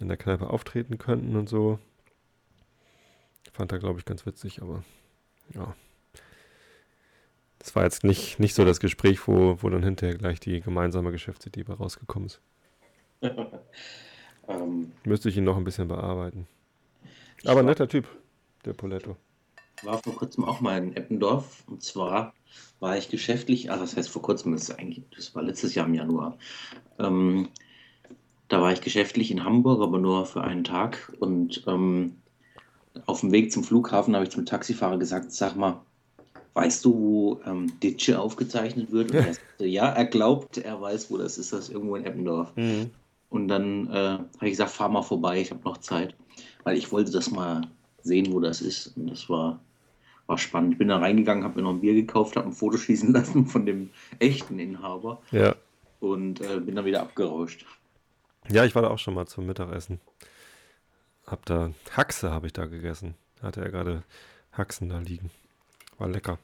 in 0.00 0.08
der 0.08 0.16
Kneipe 0.16 0.50
auftreten 0.50 0.98
könnten 0.98 1.36
und 1.36 1.48
so. 1.48 1.78
Fand 3.52 3.70
er, 3.70 3.78
glaube 3.78 3.98
ich, 3.98 4.04
ganz 4.04 4.24
witzig, 4.26 4.62
aber 4.62 4.82
ja. 5.54 5.74
Das 7.58 7.76
war 7.76 7.84
jetzt 7.84 8.02
nicht, 8.02 8.40
nicht 8.40 8.54
so 8.54 8.64
das 8.64 8.80
Gespräch, 8.80 9.28
wo, 9.28 9.62
wo 9.62 9.68
dann 9.68 9.84
hinterher 9.84 10.16
gleich 10.16 10.40
die 10.40 10.60
gemeinsame 10.60 11.12
Geschäftsidee 11.12 11.64
rausgekommen 11.68 12.26
ist. 12.26 12.40
Ähm, 14.48 14.90
Müsste 15.04 15.28
ich 15.28 15.36
ihn 15.36 15.44
noch 15.44 15.56
ein 15.56 15.62
bisschen 15.62 15.86
bearbeiten. 15.86 16.48
Aber 17.44 17.62
netter 17.62 17.86
Typ, 17.86 18.08
der 18.64 18.72
Poletto. 18.72 19.16
War 19.84 19.98
vor 19.98 20.14
kurzem 20.14 20.44
auch 20.44 20.60
mal 20.60 20.78
in 20.78 20.96
Eppendorf. 20.96 21.64
Und 21.66 21.82
zwar 21.82 22.34
war 22.80 22.96
ich 22.96 23.08
geschäftlich, 23.08 23.70
also 23.70 23.84
das 23.84 23.96
heißt 23.96 24.08
vor 24.08 24.22
kurzem, 24.22 24.52
das, 24.52 24.62
ist 24.62 24.78
eigentlich, 24.78 25.04
das 25.14 25.34
war 25.34 25.42
letztes 25.42 25.74
Jahr 25.74 25.86
im 25.86 25.94
Januar. 25.94 26.36
Ähm, 26.98 27.48
da 28.48 28.60
war 28.60 28.72
ich 28.72 28.80
geschäftlich 28.80 29.30
in 29.30 29.44
Hamburg, 29.44 29.80
aber 29.80 29.98
nur 29.98 30.26
für 30.26 30.42
einen 30.42 30.64
Tag. 30.64 31.12
Und 31.20 31.64
ähm, 31.66 32.16
auf 33.06 33.20
dem 33.20 33.32
Weg 33.32 33.52
zum 33.52 33.64
Flughafen 33.64 34.14
habe 34.14 34.24
ich 34.24 34.30
zum 34.30 34.44
Taxifahrer 34.44 34.98
gesagt, 34.98 35.32
sag 35.32 35.56
mal, 35.56 35.80
weißt 36.54 36.84
du, 36.84 36.94
wo 36.94 37.40
ähm, 37.46 37.80
Ditsche 37.80 38.20
aufgezeichnet 38.20 38.92
wird? 38.92 39.10
Und 39.10 39.16
er 39.16 39.34
sagte, 39.34 39.66
ja, 39.66 39.88
er 39.88 40.04
glaubt, 40.04 40.58
er 40.58 40.80
weiß, 40.80 41.10
wo 41.10 41.16
das 41.16 41.38
ist, 41.38 41.52
das 41.52 41.68
ist 41.68 41.70
irgendwo 41.70 41.96
in 41.96 42.04
Eppendorf. 42.04 42.52
Und 43.30 43.48
dann 43.48 43.88
äh, 43.88 44.18
habe 44.18 44.28
ich 44.42 44.50
gesagt, 44.50 44.72
fahr 44.72 44.90
mal 44.90 45.02
vorbei, 45.02 45.40
ich 45.40 45.50
habe 45.50 45.62
noch 45.64 45.78
Zeit. 45.78 46.14
Weil 46.64 46.76
ich 46.76 46.92
wollte 46.92 47.10
das 47.10 47.30
mal 47.30 47.62
sehen, 48.02 48.32
wo 48.32 48.40
das 48.40 48.60
ist. 48.60 48.94
Und 48.96 49.10
das 49.10 49.28
war, 49.30 49.60
war 50.32 50.38
spannend. 50.38 50.72
Ich 50.72 50.78
bin 50.78 50.88
da 50.88 50.96
reingegangen, 50.96 51.44
habe 51.44 51.56
mir 51.56 51.62
noch 51.62 51.74
ein 51.74 51.80
Bier 51.82 51.92
gekauft, 51.94 52.36
habe 52.36 52.46
ein 52.48 52.52
Foto 52.54 52.78
schießen 52.78 53.12
lassen 53.12 53.46
von 53.46 53.66
dem 53.66 53.90
echten 54.18 54.58
Inhaber 54.58 55.20
Ja. 55.30 55.54
und 56.00 56.40
äh, 56.40 56.58
bin 56.58 56.74
dann 56.74 56.86
wieder 56.86 57.02
abgerauscht. 57.02 57.66
Ja, 58.50 58.64
ich 58.64 58.74
war 58.74 58.80
da 58.82 58.88
auch 58.88 58.98
schon 58.98 59.12
mal 59.14 59.26
zum 59.26 59.44
Mittagessen. 59.46 60.00
Hab 61.26 61.44
da 61.44 61.70
Haxe 61.94 62.30
habe 62.30 62.46
ich 62.46 62.54
da 62.54 62.64
gegessen. 62.64 63.14
Hatte 63.42 63.60
er 63.60 63.70
gerade 63.70 64.02
Haxen 64.52 64.88
da 64.88 64.98
liegen. 65.00 65.30
War 65.98 66.08
lecker. 66.08 66.38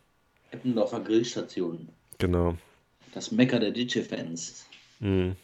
Eppendorfer 0.50 1.00
Grillstation. 1.00 1.88
Genau. 2.18 2.56
Das 3.14 3.32
Mecker 3.32 3.58
der 3.58 3.70
Ditsche-Fans. 3.70 4.66
Mhm. 5.00 5.34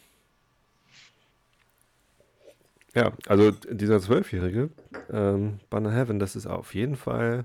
Ja, 2.93 3.11
also 3.27 3.51
dieser 3.51 3.99
Zwölfjährige, 3.99 4.69
ähm, 5.11 5.59
Banner 5.69 5.91
Heaven, 5.91 6.19
das 6.19 6.35
ist 6.35 6.45
auf 6.47 6.73
jeden 6.75 6.95
Fall 6.95 7.43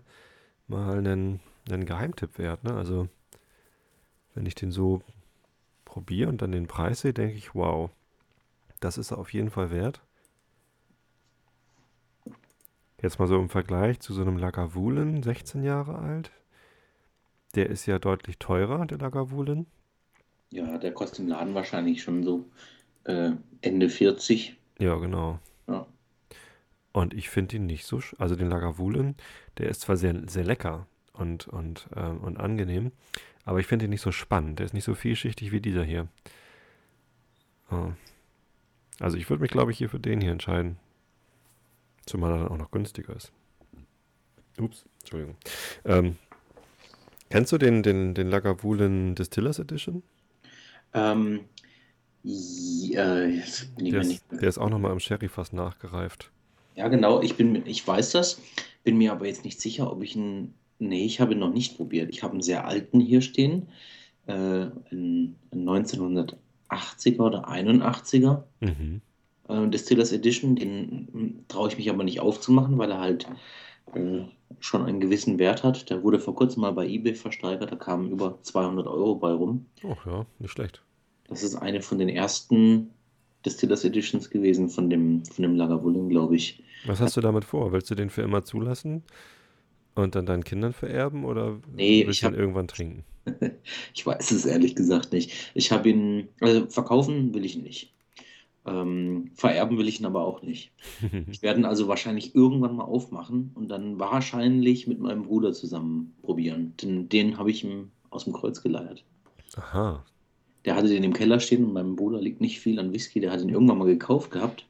mal 0.70 1.06
ein, 1.06 1.40
ein 1.70 1.85
Geheimtipp 1.85 2.38
wert. 2.38 2.64
Ne? 2.64 2.74
Also, 2.74 3.09
wenn 4.35 4.46
ich 4.46 4.54
den 4.54 4.70
so 4.70 5.02
probiere 5.85 6.28
und 6.28 6.40
dann 6.40 6.52
den 6.52 6.66
Preis 6.66 7.00
sehe, 7.00 7.12
denke 7.12 7.37
ich, 7.37 7.54
wow, 7.54 7.90
das 8.80 8.96
ist 8.96 9.11
er 9.11 9.18
auf 9.18 9.33
jeden 9.33 9.50
Fall 9.50 9.70
wert. 9.70 10.00
Jetzt 13.02 13.18
mal 13.18 13.28
so 13.28 13.38
im 13.38 13.48
Vergleich 13.48 14.00
zu 14.00 14.12
so 14.12 14.20
einem 14.20 14.37
Lagavulin, 14.37 15.22
16 15.22 15.62
Jahre 15.62 15.98
alt. 15.98 16.30
Der 17.54 17.68
ist 17.68 17.87
ja 17.87 17.98
deutlich 17.98 18.38
teurer, 18.38 18.87
der 18.87 18.98
Lagavulin. 18.98 19.66
Ja, 20.50 20.78
der 20.78 20.92
kostet 20.92 21.20
im 21.20 21.28
Laden 21.28 21.54
wahrscheinlich 21.54 22.02
schon 22.02 22.22
so 22.22 22.44
äh, 23.04 23.33
Ende 23.62 23.88
40. 23.88 24.56
Ja, 24.78 24.96
genau. 24.96 25.38
Ja. 25.66 25.87
Und 26.92 27.14
ich 27.14 27.29
finde 27.31 27.57
ihn 27.57 27.66
nicht 27.66 27.87
so, 27.87 27.98
sch- 27.98 28.14
also 28.18 28.35
den 28.35 28.48
Lagavulin, 28.48 29.14
der 29.59 29.68
ist 29.68 29.83
zwar 29.83 29.96
sehr, 29.96 30.29
sehr 30.29 30.44
lecker 30.44 30.87
und, 31.12 31.46
und, 31.46 31.88
ähm, 31.94 32.18
und 32.18 32.38
angenehm, 32.38 32.90
aber 33.44 33.61
ich 33.61 33.66
finde 33.66 33.85
ihn 33.85 33.90
nicht 33.90 34.00
so 34.00 34.11
spannend. 34.12 34.59
Der 34.59 34.66
ist 34.66 34.74
nicht 34.74 34.85
so 34.85 34.94
vielschichtig 34.94 35.53
wie 35.53 35.61
dieser 35.61 35.85
hier. 35.85 36.09
Oh. 37.70 37.92
Also 38.98 39.16
ich 39.16 39.31
würde 39.31 39.42
mich, 39.42 39.50
glaube 39.50 39.70
ich, 39.70 39.79
hier 39.79 39.88
für 39.88 40.00
den 40.00 40.20
hier 40.20 40.33
entscheiden. 40.33 40.79
Zumal 42.07 42.33
er 42.33 42.38
dann 42.38 42.48
auch 42.48 42.59
noch 42.59 42.70
günstiger 42.72 43.14
ist. 43.14 43.33
Ups, 44.59 44.85
Entschuldigung. 45.00 45.37
Ähm, 45.85 46.16
kennst 47.31 47.53
du 47.53 47.59
den, 47.59 47.83
den, 47.85 48.14
den 48.14 48.29
Lagavulin 48.29 49.14
Distillers 49.14 49.61
Edition? 49.61 50.03
Ähm, 50.92 51.44
ja, 52.24 53.24
jetzt 53.24 53.74
bin 53.76 53.87
ich 53.87 53.92
Der 53.92 54.00
mir 54.00 54.07
ist, 54.07 54.09
nicht 54.09 54.24
der 54.33 54.48
ist 54.48 54.59
auch 54.59 54.68
nochmal 54.68 54.92
im 54.92 55.00
Sherry-Fass 55.00 55.53
nachgereift. 55.53 56.33
Ja, 56.80 56.88
genau, 56.88 57.20
ich 57.20 57.36
bin, 57.36 57.66
ich 57.66 57.86
weiß 57.86 58.12
das, 58.12 58.40
bin 58.84 58.96
mir 58.96 59.12
aber 59.12 59.26
jetzt 59.26 59.44
nicht 59.44 59.60
sicher, 59.60 59.92
ob 59.92 60.02
ich 60.02 60.16
ihn, 60.16 60.54
nee, 60.78 61.04
ich 61.04 61.20
habe 61.20 61.34
ihn 61.34 61.38
noch 61.38 61.52
nicht 61.52 61.76
probiert. 61.76 62.08
Ich 62.08 62.22
habe 62.22 62.32
einen 62.32 62.42
sehr 62.42 62.66
alten 62.66 63.00
hier 63.00 63.20
stehen, 63.20 63.68
äh, 64.26 64.32
einen 64.32 65.36
1980er 65.54 67.20
oder 67.20 67.46
81er 67.50 68.44
Mhm. 68.60 69.02
äh, 69.50 69.68
Distillers 69.68 70.10
Edition, 70.12 70.56
den 70.56 71.08
mm, 71.12 71.44
traue 71.48 71.68
ich 71.68 71.76
mich 71.76 71.90
aber 71.90 72.02
nicht 72.02 72.20
aufzumachen, 72.20 72.78
weil 72.78 72.90
er 72.92 73.00
halt 73.00 73.26
äh, 73.94 74.22
schon 74.58 74.86
einen 74.86 75.00
gewissen 75.00 75.38
Wert 75.38 75.62
hat. 75.62 75.90
Der 75.90 76.02
wurde 76.02 76.18
vor 76.18 76.34
kurzem 76.34 76.62
mal 76.62 76.72
bei 76.72 76.86
eBay 76.88 77.14
versteigert, 77.14 77.70
da 77.72 77.76
kamen 77.76 78.10
über 78.10 78.38
200 78.40 78.86
Euro 78.86 79.16
bei 79.16 79.32
rum. 79.32 79.66
Oh 79.84 79.96
ja, 80.06 80.24
nicht 80.38 80.52
schlecht. 80.52 80.80
Das 81.28 81.42
ist 81.42 81.56
eine 81.56 81.82
von 81.82 81.98
den 81.98 82.08
ersten 82.08 82.88
Distillers 83.44 83.85
Editions 83.85 84.31
gewesen 84.31 84.68
von 84.68 84.90
dem, 84.90 85.24
von 85.24 85.42
dem 85.42 85.57
Lagavulin, 85.57 86.09
glaube 86.09 86.37
ich. 86.37 86.62
Was 86.87 87.00
hast 87.00 87.16
du 87.16 87.20
damit 87.20 87.44
vor? 87.44 87.72
Willst 87.72 87.90
du 87.90 87.94
den 87.94 88.11
für 88.11 88.22
immer 88.22 88.44
zulassen 88.44 89.03
und 89.94 90.14
dann 90.14 90.26
deinen 90.26 90.44
Kindern 90.44 90.72
vererben 90.72 91.24
oder 91.24 91.59
Nee, 91.74 92.07
willst 92.07 92.22
ich 92.22 92.29
du 92.29 92.35
ihn 92.35 92.38
irgendwann 92.38 92.68
trinken? 92.68 93.05
Ich 93.94 94.07
weiß 94.07 94.31
es 94.31 94.46
ehrlich 94.46 94.74
gesagt 94.74 95.12
nicht. 95.12 95.53
Ich 95.55 95.72
habe 95.72 95.90
ihn, 95.90 96.29
also 96.40 96.66
verkaufen 96.66 97.35
will 97.35 97.44
ich 97.44 97.57
ihn 97.57 97.62
nicht. 97.62 97.92
Ähm, 98.66 99.31
vererben 99.35 99.79
will 99.79 99.88
ich 99.88 100.00
ihn 100.00 100.07
aber 100.07 100.24
auch 100.24 100.42
nicht. 100.42 100.72
Ich 101.31 101.42
werde 101.42 101.61
ihn 101.61 101.66
also 101.66 101.88
wahrscheinlich 101.88 102.35
irgendwann 102.35 102.76
mal 102.76 102.85
aufmachen 102.85 103.53
und 103.55 103.68
dann 103.68 103.98
wahrscheinlich 103.98 104.87
mit 104.87 105.00
meinem 105.00 105.24
Bruder 105.24 105.53
zusammen 105.53 106.14
probieren. 106.22 106.74
Denn 106.83 107.09
den 107.09 107.38
habe 107.38 107.50
ich 107.50 107.64
ihm 107.64 107.90
aus 108.11 108.24
dem 108.24 108.33
Kreuz 108.33 108.62
geleiert. 108.62 109.05
Aha. 109.57 110.05
Der 110.64 110.77
hatte 110.77 110.88
den 110.88 111.05
im 111.05 111.12
Keller 111.14 111.40
stehen 111.40 111.64
und 111.64 111.73
meinem 111.73 111.96
Bruder 111.96 112.20
liegt 112.20 112.40
nicht 112.40 112.61
viel 112.61 112.79
an 112.79 112.92
Whisky. 112.92 113.20
Der 113.20 113.31
hat 113.33 113.40
ihn 113.40 113.49
irgendwann 113.49 113.79
mal 113.79 113.87
gekauft 113.87 114.31
gehabt. 114.31 114.66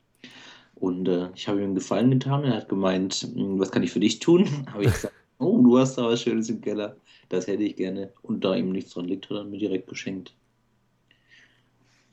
Und 0.76 1.08
äh, 1.08 1.28
ich 1.34 1.46
habe 1.48 1.58
ihm 1.58 1.64
einen 1.64 1.74
Gefallen 1.74 2.10
getan. 2.10 2.44
Er 2.44 2.56
hat 2.56 2.68
gemeint, 2.68 3.28
"Hm, 3.34 3.58
was 3.58 3.70
kann 3.70 3.82
ich 3.82 3.90
für 3.92 4.00
dich 4.00 4.18
tun? 4.20 4.46
Habe 4.72 4.84
ich 4.84 4.92
gesagt, 4.92 5.14
oh, 5.38 5.60
du 5.62 5.78
hast 5.78 5.96
da 5.96 6.04
was 6.04 6.22
Schönes 6.22 6.48
im 6.48 6.60
Keller. 6.60 6.96
Das 7.28 7.46
hätte 7.46 7.64
ich 7.64 7.76
gerne. 7.76 8.12
Und 8.22 8.44
da 8.44 8.54
ihm 8.54 8.70
nichts 8.72 8.92
dran 8.94 9.04
liegt, 9.06 9.28
hat 9.28 9.36
er 9.36 9.44
mir 9.44 9.58
direkt 9.58 9.88
geschenkt. 9.88 10.32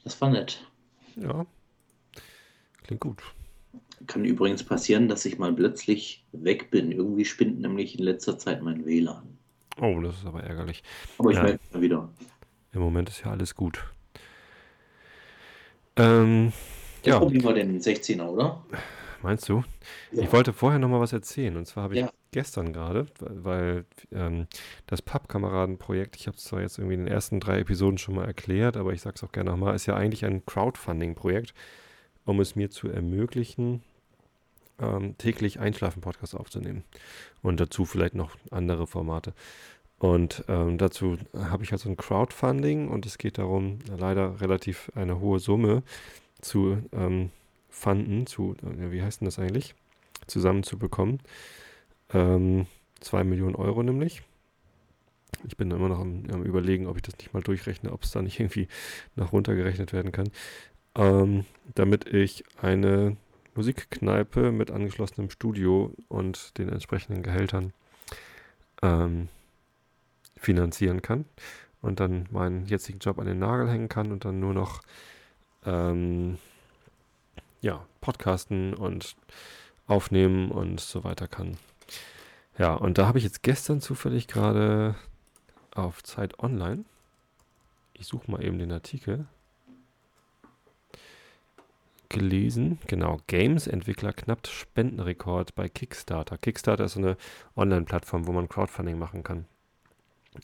Das 0.03 0.19
war 0.21 0.29
nett. 0.29 0.63
Ja. 1.15 1.45
Klingt 2.83 3.01
gut. 3.01 3.21
Kann 4.05 4.25
übrigens 4.25 4.63
passieren, 4.63 5.07
dass 5.09 5.25
ich 5.25 5.37
mal 5.37 5.53
plötzlich 5.53 6.23
weg 6.31 6.69
bin. 6.71 6.91
Irgendwie 6.91 7.25
spinnt 7.25 7.59
nämlich 7.59 7.97
in 7.97 8.05
letzter 8.05 8.37
Zeit 8.37 8.61
mein 8.61 8.85
WLAN. 8.85 9.23
Oh, 9.81 9.99
das 10.01 10.17
ist 10.17 10.25
aber 10.25 10.43
ärgerlich. 10.43 10.83
Aber 11.17 11.31
ich 11.31 11.37
Ja. 11.37 11.43
melde 11.43 11.59
mich 11.63 11.73
mal 11.73 11.81
wieder. 11.81 12.09
Im 12.77 12.83
Moment 12.83 13.09
ist 13.09 13.21
ja 13.25 13.31
alles 13.31 13.55
gut. 13.55 13.83
Ähm, 15.95 16.53
Jetzt 16.97 17.07
ja, 17.07 17.17
probieren 17.17 17.43
wir 17.43 17.53
den 17.53 17.81
16er, 17.81 18.27
oder? 18.27 18.63
meinst 19.23 19.49
du? 19.49 19.63
Ja. 20.11 20.21
Ich 20.23 20.31
wollte 20.31 20.53
vorher 20.53 20.77
noch 20.77 20.87
mal 20.87 20.99
was 20.99 21.11
erzählen. 21.11 21.57
Und 21.57 21.65
zwar 21.65 21.85
habe 21.85 21.95
ich 21.95 22.01
Ja. 22.01 22.11
gestern 22.31 22.73
gerade, 22.73 23.07
weil 23.19 23.85
ähm, 24.11 24.45
das 24.85 25.01
Pappkameraden-Projekt, 25.01 26.17
ich 26.17 26.27
habe 26.27 26.37
es 26.37 26.43
zwar 26.43 26.61
jetzt 26.61 26.77
irgendwie 26.77 26.93
in 26.93 27.05
den 27.05 27.11
ersten 27.11 27.39
drei 27.39 27.59
Episoden 27.61 27.97
schon 27.97 28.13
mal 28.13 28.25
erklärt, 28.25 28.77
aber 28.77 28.93
ich 28.93 29.01
sage 29.01 29.15
es 29.15 29.23
auch 29.23 29.31
gerne 29.31 29.49
nochmal, 29.49 29.73
ist 29.73 29.87
ja 29.87 29.95
eigentlich 29.95 30.23
ein 30.23 30.45
Crowdfunding-Projekt, 30.45 31.55
um 32.25 32.39
es 32.39 32.55
mir 32.55 32.69
zu 32.69 32.89
ermöglichen, 32.89 33.81
ähm, 34.79 35.17
täglich 35.17 35.59
Einschlafen-Podcasts 35.59 36.35
aufzunehmen. 36.35 36.83
Und 37.41 37.59
dazu 37.59 37.85
vielleicht 37.85 38.13
noch 38.13 38.37
andere 38.51 38.85
Formate. 38.85 39.33
Und 39.99 40.43
ähm, 40.47 40.77
dazu 40.77 41.17
habe 41.35 41.63
ich 41.63 41.71
also 41.71 41.89
ein 41.89 41.97
Crowdfunding 41.97 42.87
und 42.87 43.05
es 43.05 43.17
geht 43.17 43.37
darum, 43.39 43.79
leider 43.97 44.39
relativ 44.41 44.91
eine 44.95 45.19
hohe 45.19 45.39
Summe 45.39 45.81
zu 46.39 46.77
ähm, 46.91 47.31
funden, 47.69 48.27
zu, 48.27 48.55
äh, 48.61 48.91
wie 48.91 49.01
heißt 49.01 49.21
denn 49.21 49.25
das 49.25 49.39
eigentlich? 49.39 49.73
Zusammenzubekommen. 50.27 51.19
Ähm, 52.13 52.67
zwei 52.99 53.23
Millionen 53.23 53.55
Euro 53.55 53.81
nämlich. 53.81 54.21
Ich 55.47 55.57
bin 55.57 55.69
da 55.69 55.75
immer 55.75 55.89
noch 55.89 55.99
am, 55.99 56.23
am 56.31 56.43
überlegen, 56.43 56.87
ob 56.87 56.97
ich 56.97 57.01
das 57.01 57.17
nicht 57.17 57.33
mal 57.33 57.43
durchrechne, 57.43 57.91
ob 57.91 58.03
es 58.03 58.11
da 58.11 58.21
nicht 58.21 58.39
irgendwie 58.39 58.67
noch 59.15 59.33
runtergerechnet 59.33 59.93
werden 59.93 60.11
kann. 60.11 60.29
Ähm, 60.95 61.45
damit 61.73 62.05
ich 62.13 62.43
eine 62.61 63.17
Musikkneipe 63.55 64.51
mit 64.51 64.69
angeschlossenem 64.69 65.31
Studio 65.31 65.91
und 66.07 66.57
den 66.59 66.69
entsprechenden 66.69 67.23
Gehältern 67.23 67.73
ähm, 68.83 69.29
finanzieren 70.37 71.01
kann 71.01 71.25
und 71.81 71.99
dann 71.99 72.27
meinen 72.31 72.65
jetzigen 72.65 72.99
Job 72.99 73.19
an 73.19 73.27
den 73.27 73.39
Nagel 73.39 73.69
hängen 73.69 73.89
kann 73.89 74.11
und 74.11 74.25
dann 74.25 74.39
nur 74.39 74.53
noch 74.53 74.81
ähm, 75.65 76.37
ja, 77.61 77.85
podcasten 78.01 78.73
und 78.73 79.15
aufnehmen 79.87 80.51
und 80.51 80.79
so 80.79 81.03
weiter 81.03 81.27
kann. 81.27 81.57
Ja, 82.57 82.73
und 82.73 82.97
da 82.97 83.07
habe 83.07 83.19
ich 83.19 83.23
jetzt 83.23 83.43
gestern 83.43 83.81
zufällig 83.81 84.27
gerade 84.27 84.95
auf 85.73 86.03
Zeit 86.03 86.39
Online, 86.39 86.85
ich 87.93 88.07
suche 88.07 88.29
mal 88.29 88.43
eben 88.43 88.59
den 88.59 88.71
Artikel, 88.71 89.27
gelesen, 92.09 92.79
genau, 92.87 93.19
Games-Entwickler 93.27 94.13
knappt 94.13 94.47
Spendenrekord 94.47 95.55
bei 95.55 95.67
Kickstarter. 95.67 96.37
Kickstarter 96.37 96.85
ist 96.85 96.97
eine 96.97 97.17
Online-Plattform, 97.55 98.27
wo 98.27 98.31
man 98.31 98.49
Crowdfunding 98.49 98.97
machen 98.97 99.23
kann. 99.23 99.45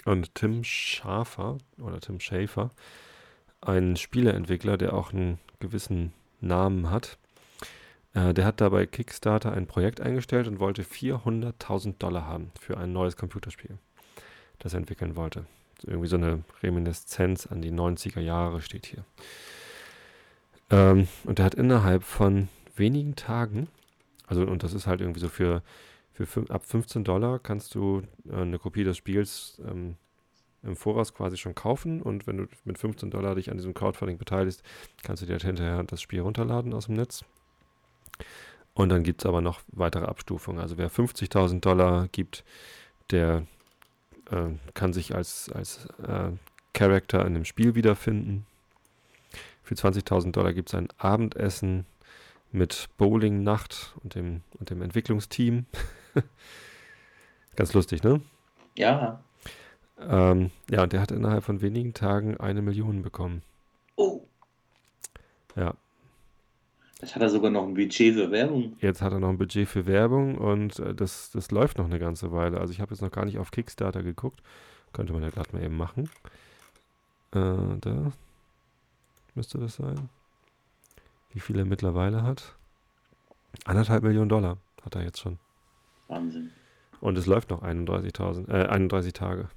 Und 0.06 0.36
Tim 0.36 0.64
Schafer 0.64 1.58
oder 1.80 2.00
Tim 2.00 2.20
Schäfer, 2.20 2.72
ein 3.62 3.96
Spieleentwickler, 3.96 4.78
der 4.78 4.94
auch 4.94 5.14
einen 5.14 5.40
gewissen 5.60 6.14
Namen 6.42 6.90
hat, 6.90 7.18
äh, 8.14 8.34
der 8.34 8.46
hat 8.46 8.62
da 8.62 8.70
bei 8.70 8.86
Kickstarter 8.86 9.54
ein 9.54 9.68
Projekt 9.68 10.02
eingestellt 10.02 10.48
und 10.48 10.60
wollte 10.60 10.84
400.000 10.84 11.98
Dollar 11.98 12.26
haben 12.26 12.52
für 12.60 12.78
ein 12.78 12.94
neues 12.94 13.18
Computerspiel, 13.18 13.78
das 14.60 14.74
er 14.74 14.80
entwickeln 14.80 15.16
wollte. 15.16 15.46
Irgendwie 15.86 16.08
so 16.08 16.16
eine 16.16 16.44
Reminiszenz 16.62 17.48
an 17.48 17.62
die 17.62 17.72
90er 17.72 18.22
Jahre 18.22 18.62
steht 18.62 18.86
hier. 18.86 19.04
Ähm, 20.70 21.08
und 21.26 21.40
er 21.40 21.46
hat 21.46 21.56
innerhalb 21.56 22.04
von 22.04 22.48
wenigen 22.76 23.16
Tagen, 23.16 23.68
also 24.28 24.44
und 24.44 24.64
das 24.64 24.74
ist 24.74 24.88
halt 24.88 25.02
irgendwie 25.02 25.20
so 25.20 25.30
für, 25.30 25.62
für 26.14 26.50
ab 26.50 26.66
15 26.66 27.04
Dollar 27.04 27.40
kannst 27.40 27.76
du 27.76 28.04
äh, 28.30 28.36
eine 28.36 28.60
Kopie 28.60 28.84
des 28.84 28.98
Spiels 28.98 29.62
ähm, 29.68 29.96
im 30.62 30.76
Voraus 30.76 31.14
quasi 31.14 31.38
schon 31.38 31.56
kaufen 31.56 32.02
und 32.02 32.26
wenn 32.26 32.38
du 32.38 32.48
mit 32.64 32.78
15 32.78 33.10
Dollar 33.10 33.36
dich 33.36 33.52
an 33.52 33.58
diesem 33.58 33.74
Crowdfunding 33.74 34.18
beteiligst, 34.18 34.64
kannst 35.04 35.22
du 35.22 35.26
dir 35.26 35.34
halt 35.34 35.44
hinterher 35.44 35.84
das 35.84 36.02
Spiel 36.02 36.22
runterladen 36.22 36.74
aus 36.74 36.86
dem 36.86 36.96
Netz. 36.96 37.26
Und 38.74 38.90
dann 38.90 39.04
gibt 39.04 39.22
es 39.22 39.26
aber 39.26 39.42
noch 39.42 39.62
weitere 39.68 40.06
Abstufungen. 40.06 40.62
Also 40.62 40.78
wer 40.78 40.90
50.000 40.90 41.60
Dollar 41.60 42.08
gibt, 42.12 42.44
der 43.12 43.46
äh, 44.32 44.50
kann 44.74 44.94
sich 44.94 45.14
als, 45.14 45.52
als 45.52 45.88
äh, 46.08 46.32
Character 46.74 47.26
in 47.26 47.34
dem 47.34 47.46
Spiel 47.46 47.76
wiederfinden. 47.76 48.46
Für 49.64 49.76
20.000 49.76 50.32
Dollar 50.32 50.54
gibt 50.54 50.70
es 50.70 50.76
ein 50.76 50.90
Abendessen 50.98 51.86
mit 52.52 52.90
Bowling-Nacht 52.98 53.96
und 54.04 54.16
dem, 54.16 54.42
und 54.60 54.70
dem 54.70 54.82
Entwicklungsteam. 54.82 55.66
Ganz 57.56 57.74
lustig, 57.74 58.04
ne? 58.04 58.22
Ja. 58.78 59.22
Ähm, 60.00 60.52
ja, 60.70 60.84
und 60.84 60.94
der 60.94 61.02
hat 61.02 61.12
innerhalb 61.12 61.44
von 61.44 61.62
wenigen 61.62 61.94
Tagen 61.94 62.38
eine 62.38 62.62
Million 62.62 63.02
bekommen. 63.04 63.42
Oh. 63.96 64.22
Ja, 65.56 65.76
Das 67.00 67.14
hat 67.16 67.22
er 67.22 67.30
sogar 67.30 67.52
noch 67.52 67.64
ein 67.68 67.76
Budget 67.76 68.16
für 68.16 68.32
Werbung. 68.32 68.76
jetzt 68.80 69.02
hat 69.04 69.14
er 69.14 69.20
noch 69.20 69.30
ein 69.30 69.38
Budget 69.38 69.68
für 69.68 69.86
Werbung 69.86 70.38
und 70.38 70.80
äh, 70.80 70.96
das, 70.96 71.30
das 71.32 71.52
läuft 71.52 71.78
noch 71.78 71.86
eine 71.86 72.00
ganze 72.00 72.32
Weile. 72.32 72.60
Also 72.60 72.74
ich 72.74 72.82
habe 72.82 72.92
jetzt 72.92 73.02
noch 73.02 73.12
gar 73.12 73.26
nicht 73.26 73.38
auf 73.38 73.52
Kickstarter 73.52 74.02
geguckt. 74.02 74.42
Könnte 74.94 75.14
man 75.14 75.22
ja 75.24 75.30
glatt 75.30 75.54
mal 75.54 75.62
eben 75.64 75.78
machen. 75.78 76.10
Äh, 77.34 77.78
da 77.82 78.12
müsste 79.36 79.60
das 79.60 79.76
sein. 79.76 80.10
Wie 81.32 81.40
viel 81.40 81.58
er 81.60 81.66
mittlerweile 81.66 82.24
hat? 82.24 82.56
Anderthalb 83.66 84.04
Millionen 84.04 84.30
Dollar 84.30 84.58
hat 84.84 84.96
er 84.96 85.04
jetzt 85.04 85.20
schon. 85.20 85.38
Wahnsinn. 86.14 86.52
Und 87.02 87.18
es 87.18 87.26
läuft 87.26 87.50
noch 87.50 87.64
31.000, 87.64 88.50
äh, 88.50 88.68
31 88.68 89.14
Tage. 89.14 89.50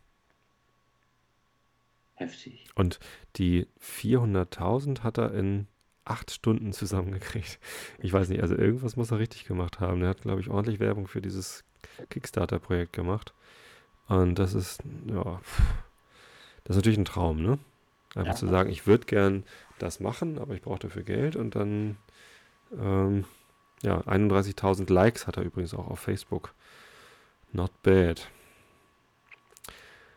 Heftig. 2.14 2.66
Und 2.74 2.98
die 3.36 3.66
400.000 3.80 5.02
hat 5.02 5.18
er 5.18 5.34
in 5.34 5.66
acht 6.04 6.30
Stunden 6.30 6.72
zusammengekriegt. 6.72 7.58
Ich 7.98 8.12
weiß 8.12 8.28
nicht, 8.28 8.40
also 8.40 8.54
irgendwas 8.56 8.96
muss 8.96 9.10
er 9.10 9.18
richtig 9.18 9.44
gemacht 9.44 9.80
haben. 9.80 10.02
Er 10.02 10.08
hat, 10.10 10.22
glaube 10.22 10.40
ich, 10.40 10.48
ordentlich 10.48 10.80
Werbung 10.80 11.08
für 11.08 11.20
dieses 11.20 11.64
Kickstarter-Projekt 12.10 12.92
gemacht. 12.92 13.34
Und 14.08 14.38
das 14.38 14.54
ist, 14.54 14.82
ja, 15.08 15.40
das 16.64 16.70
ist 16.70 16.76
natürlich 16.76 16.98
ein 16.98 17.04
Traum, 17.04 17.42
ne? 17.42 17.58
Einfach 18.14 18.32
Ja. 18.32 18.36
zu 18.36 18.46
sagen, 18.46 18.70
ich 18.70 18.86
würde 18.86 19.04
gern 19.04 19.44
das 19.78 20.00
machen, 20.00 20.38
aber 20.38 20.54
ich 20.54 20.62
brauche 20.62 20.78
dafür 20.78 21.02
Geld 21.02 21.36
und 21.36 21.54
dann, 21.54 21.96
ähm, 22.80 23.24
ja, 23.82 24.00
31.000 24.00 24.92
Likes 24.92 25.26
hat 25.26 25.36
er 25.36 25.44
übrigens 25.44 25.74
auch 25.74 25.88
auf 25.88 26.00
Facebook. 26.00 26.54
Not 27.52 27.70
bad. 27.82 28.28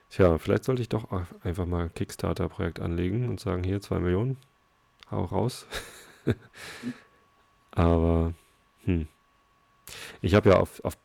Tja, 0.10 0.38
vielleicht 0.40 0.64
sollte 0.64 0.82
ich 0.82 0.90
doch 0.90 1.08
einfach 1.44 1.66
mal 1.66 1.84
ein 1.84 1.94
Kickstarter-Projekt 1.94 2.80
anlegen 2.80 3.30
und 3.30 3.40
sagen, 3.40 3.64
hier, 3.64 3.80
zwei 3.80 4.00
Millionen, 4.00 4.38
hau 5.12 5.24
raus. 5.24 5.68
Aber, 7.72 8.34
hm. 8.86 9.08
Ich 10.22 10.36
habe 10.36 10.50
ja 10.50 10.60
auf, 10.60 10.84
auf 10.84 10.98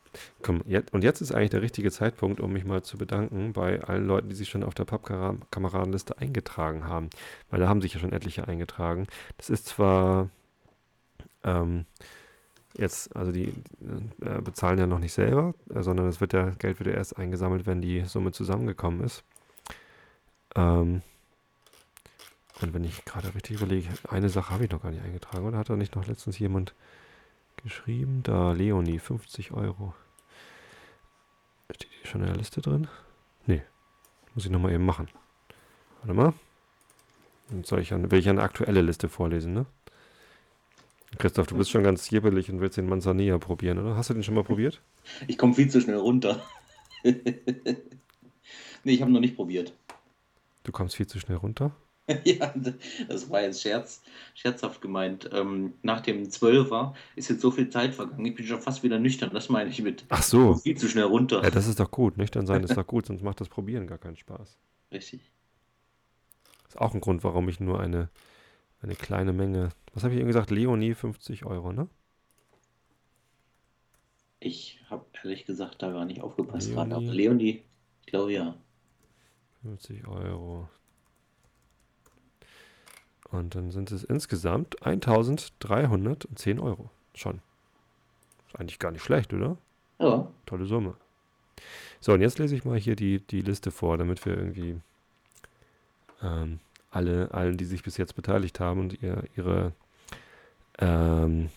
komm, 0.42 0.62
jetzt, 0.66 0.92
und 0.92 1.04
jetzt 1.04 1.20
ist 1.20 1.32
eigentlich 1.32 1.50
der 1.50 1.62
richtige 1.62 1.90
Zeitpunkt, 1.90 2.40
um 2.40 2.52
mich 2.52 2.64
mal 2.64 2.82
zu 2.82 2.96
bedanken 2.96 3.52
bei 3.52 3.82
allen 3.82 4.06
Leuten, 4.06 4.28
die 4.28 4.34
sich 4.34 4.48
schon 4.48 4.62
auf 4.62 4.74
der 4.74 4.84
Pappkameradenliste 4.84 6.18
eingetragen 6.18 6.86
haben. 6.86 7.10
Weil 7.50 7.60
da 7.60 7.68
haben 7.68 7.82
sich 7.82 7.94
ja 7.94 8.00
schon 8.00 8.12
etliche 8.12 8.48
eingetragen. 8.48 9.06
Das 9.36 9.50
ist 9.50 9.66
zwar 9.66 10.30
ähm, 11.42 11.86
jetzt, 12.76 13.14
also 13.16 13.32
die 13.32 13.52
äh, 14.20 14.40
bezahlen 14.40 14.78
ja 14.78 14.86
noch 14.86 14.98
nicht 14.98 15.12
selber, 15.12 15.54
äh, 15.74 15.82
sondern 15.82 16.06
es 16.06 16.20
wird 16.20 16.32
ja, 16.32 16.50
Geld 16.50 16.78
wird 16.80 16.88
ja 16.88 16.94
erst 16.94 17.18
eingesammelt, 17.18 17.66
wenn 17.66 17.80
die 17.80 18.04
Summe 18.04 18.32
zusammengekommen 18.32 19.02
ist. 19.02 19.24
Ähm, 20.56 21.02
und 22.60 22.72
wenn 22.72 22.84
ich 22.84 23.04
gerade 23.04 23.34
richtig 23.34 23.56
überlege, 23.56 23.88
eine 24.08 24.28
Sache 24.28 24.52
habe 24.52 24.64
ich 24.64 24.70
noch 24.70 24.82
gar 24.82 24.90
nicht 24.90 25.02
eingetragen, 25.02 25.46
oder 25.46 25.58
hat 25.58 25.70
da 25.70 25.76
nicht 25.76 25.96
noch 25.96 26.06
letztens 26.06 26.38
jemand 26.38 26.74
geschrieben? 27.56 28.22
Da, 28.22 28.52
Leonie, 28.52 28.98
50 28.98 29.52
Euro. 29.52 29.94
Steht 31.72 31.90
die 32.02 32.08
schon 32.08 32.20
in 32.20 32.28
der 32.28 32.36
Liste 32.36 32.60
drin? 32.60 32.88
Nee. 33.46 33.62
Muss 34.34 34.44
ich 34.44 34.50
nochmal 34.50 34.72
eben 34.72 34.84
machen. 34.84 35.08
Warte 36.00 36.14
mal. 36.14 36.32
Dann 37.48 37.64
soll 37.64 37.80
ich 37.80 37.92
an, 37.92 38.10
will 38.10 38.18
ich 38.18 38.28
eine 38.28 38.42
aktuelle 38.42 38.80
Liste 38.80 39.08
vorlesen, 39.08 39.52
ne? 39.52 39.66
Christoph, 41.18 41.46
du 41.46 41.56
bist 41.56 41.70
schon 41.70 41.82
ganz 41.82 42.10
jibbelig 42.10 42.50
und 42.50 42.60
willst 42.60 42.76
den 42.76 42.88
Manzanilla 42.88 43.38
probieren, 43.38 43.78
oder? 43.78 43.96
Hast 43.96 44.10
du 44.10 44.14
den 44.14 44.22
schon 44.22 44.34
mal 44.34 44.44
probiert? 44.44 44.80
Ich 45.26 45.38
komme 45.38 45.54
viel 45.54 45.70
zu 45.70 45.80
schnell 45.80 45.96
runter. 45.96 46.42
nee, 47.02 47.14
ich 48.84 49.00
habe 49.02 49.12
noch 49.12 49.20
nicht 49.20 49.36
probiert. 49.36 49.72
Du 50.62 50.72
kommst 50.72 50.96
viel 50.96 51.06
zu 51.06 51.20
schnell 51.20 51.36
runter. 51.36 51.72
ja, 52.24 52.52
das 53.08 53.30
war 53.30 53.42
jetzt 53.42 53.62
Scherz, 53.62 54.02
scherzhaft 54.34 54.80
gemeint. 54.82 55.30
Ähm, 55.32 55.72
nach 55.82 56.02
dem 56.02 56.30
Zwölfer 56.30 56.94
ist 57.16 57.30
jetzt 57.30 57.40
so 57.40 57.50
viel 57.50 57.70
Zeit 57.70 57.94
vergangen. 57.94 58.26
Ich 58.26 58.34
bin 58.34 58.46
schon 58.46 58.60
fast 58.60 58.82
wieder 58.82 58.98
nüchtern. 58.98 59.30
Das 59.32 59.48
meine 59.48 59.70
ich 59.70 59.80
mit. 59.82 60.04
Ach 60.10 60.22
so. 60.22 60.54
Viel 60.56 60.76
zu 60.76 60.88
schnell 60.88 61.04
runter. 61.04 61.42
Ja, 61.42 61.50
das 61.50 61.66
ist 61.66 61.80
doch 61.80 61.90
gut. 61.90 62.18
Nüchtern 62.18 62.46
sein 62.46 62.62
ist 62.64 62.76
doch 62.76 62.86
gut, 62.86 63.06
sonst 63.06 63.22
macht 63.22 63.40
das 63.40 63.48
Probieren 63.48 63.86
gar 63.86 63.98
keinen 63.98 64.16
Spaß. 64.16 64.58
Richtig. 64.92 65.20
Ist 66.68 66.78
auch 66.78 66.92
ein 66.92 67.00
Grund, 67.00 67.24
warum 67.24 67.48
ich 67.48 67.58
nur 67.58 67.80
eine, 67.80 68.10
eine 68.84 68.94
kleine 68.94 69.32
Menge. 69.32 69.70
Was 69.94 70.04
habe 70.04 70.14
ich 70.14 70.20
eben 70.20 70.28
gesagt? 70.28 70.50
Leonie 70.50 70.94
50 70.94 71.44
Euro, 71.46 71.72
ne? 71.72 71.88
Ich 74.40 74.80
habe 74.90 75.04
ehrlich 75.22 75.46
gesagt 75.46 75.82
da 75.82 75.90
gar 75.90 76.04
nicht 76.04 76.20
aufgepasst 76.20 76.68
Leonie. 76.68 76.90
gerade. 76.90 76.94
Aber 76.96 77.14
Leonie, 77.14 77.62
ich 78.00 78.06
glaube 78.06 78.32
ja. 78.32 78.54
50 79.62 80.06
Euro. 80.06 80.68
Und 83.30 83.54
dann 83.54 83.70
sind 83.70 83.90
es 83.90 84.04
insgesamt 84.04 84.82
1310 84.86 86.60
Euro. 86.60 86.90
Schon. 87.14 87.40
Ist 88.48 88.60
eigentlich 88.60 88.78
gar 88.78 88.92
nicht 88.92 89.02
schlecht, 89.02 89.32
oder? 89.32 89.56
Ja, 89.98 90.28
Tolle 90.46 90.66
Summe. 90.66 90.94
So, 92.00 92.12
und 92.12 92.20
jetzt 92.20 92.38
lese 92.38 92.54
ich 92.54 92.64
mal 92.64 92.78
hier 92.78 92.96
die, 92.96 93.20
die 93.20 93.40
Liste 93.40 93.70
vor, 93.70 93.96
damit 93.96 94.24
wir 94.26 94.36
irgendwie 94.36 94.76
ähm, 96.22 96.60
alle, 96.94 97.32
allen, 97.32 97.56
die 97.56 97.64
sich 97.64 97.82
bis 97.82 97.96
jetzt 97.96 98.14
beteiligt 98.14 98.60
haben 98.60 98.80
und 98.80 99.02
ihr, 99.02 99.24
ihre, 99.36 99.72
ähm, 100.78 101.50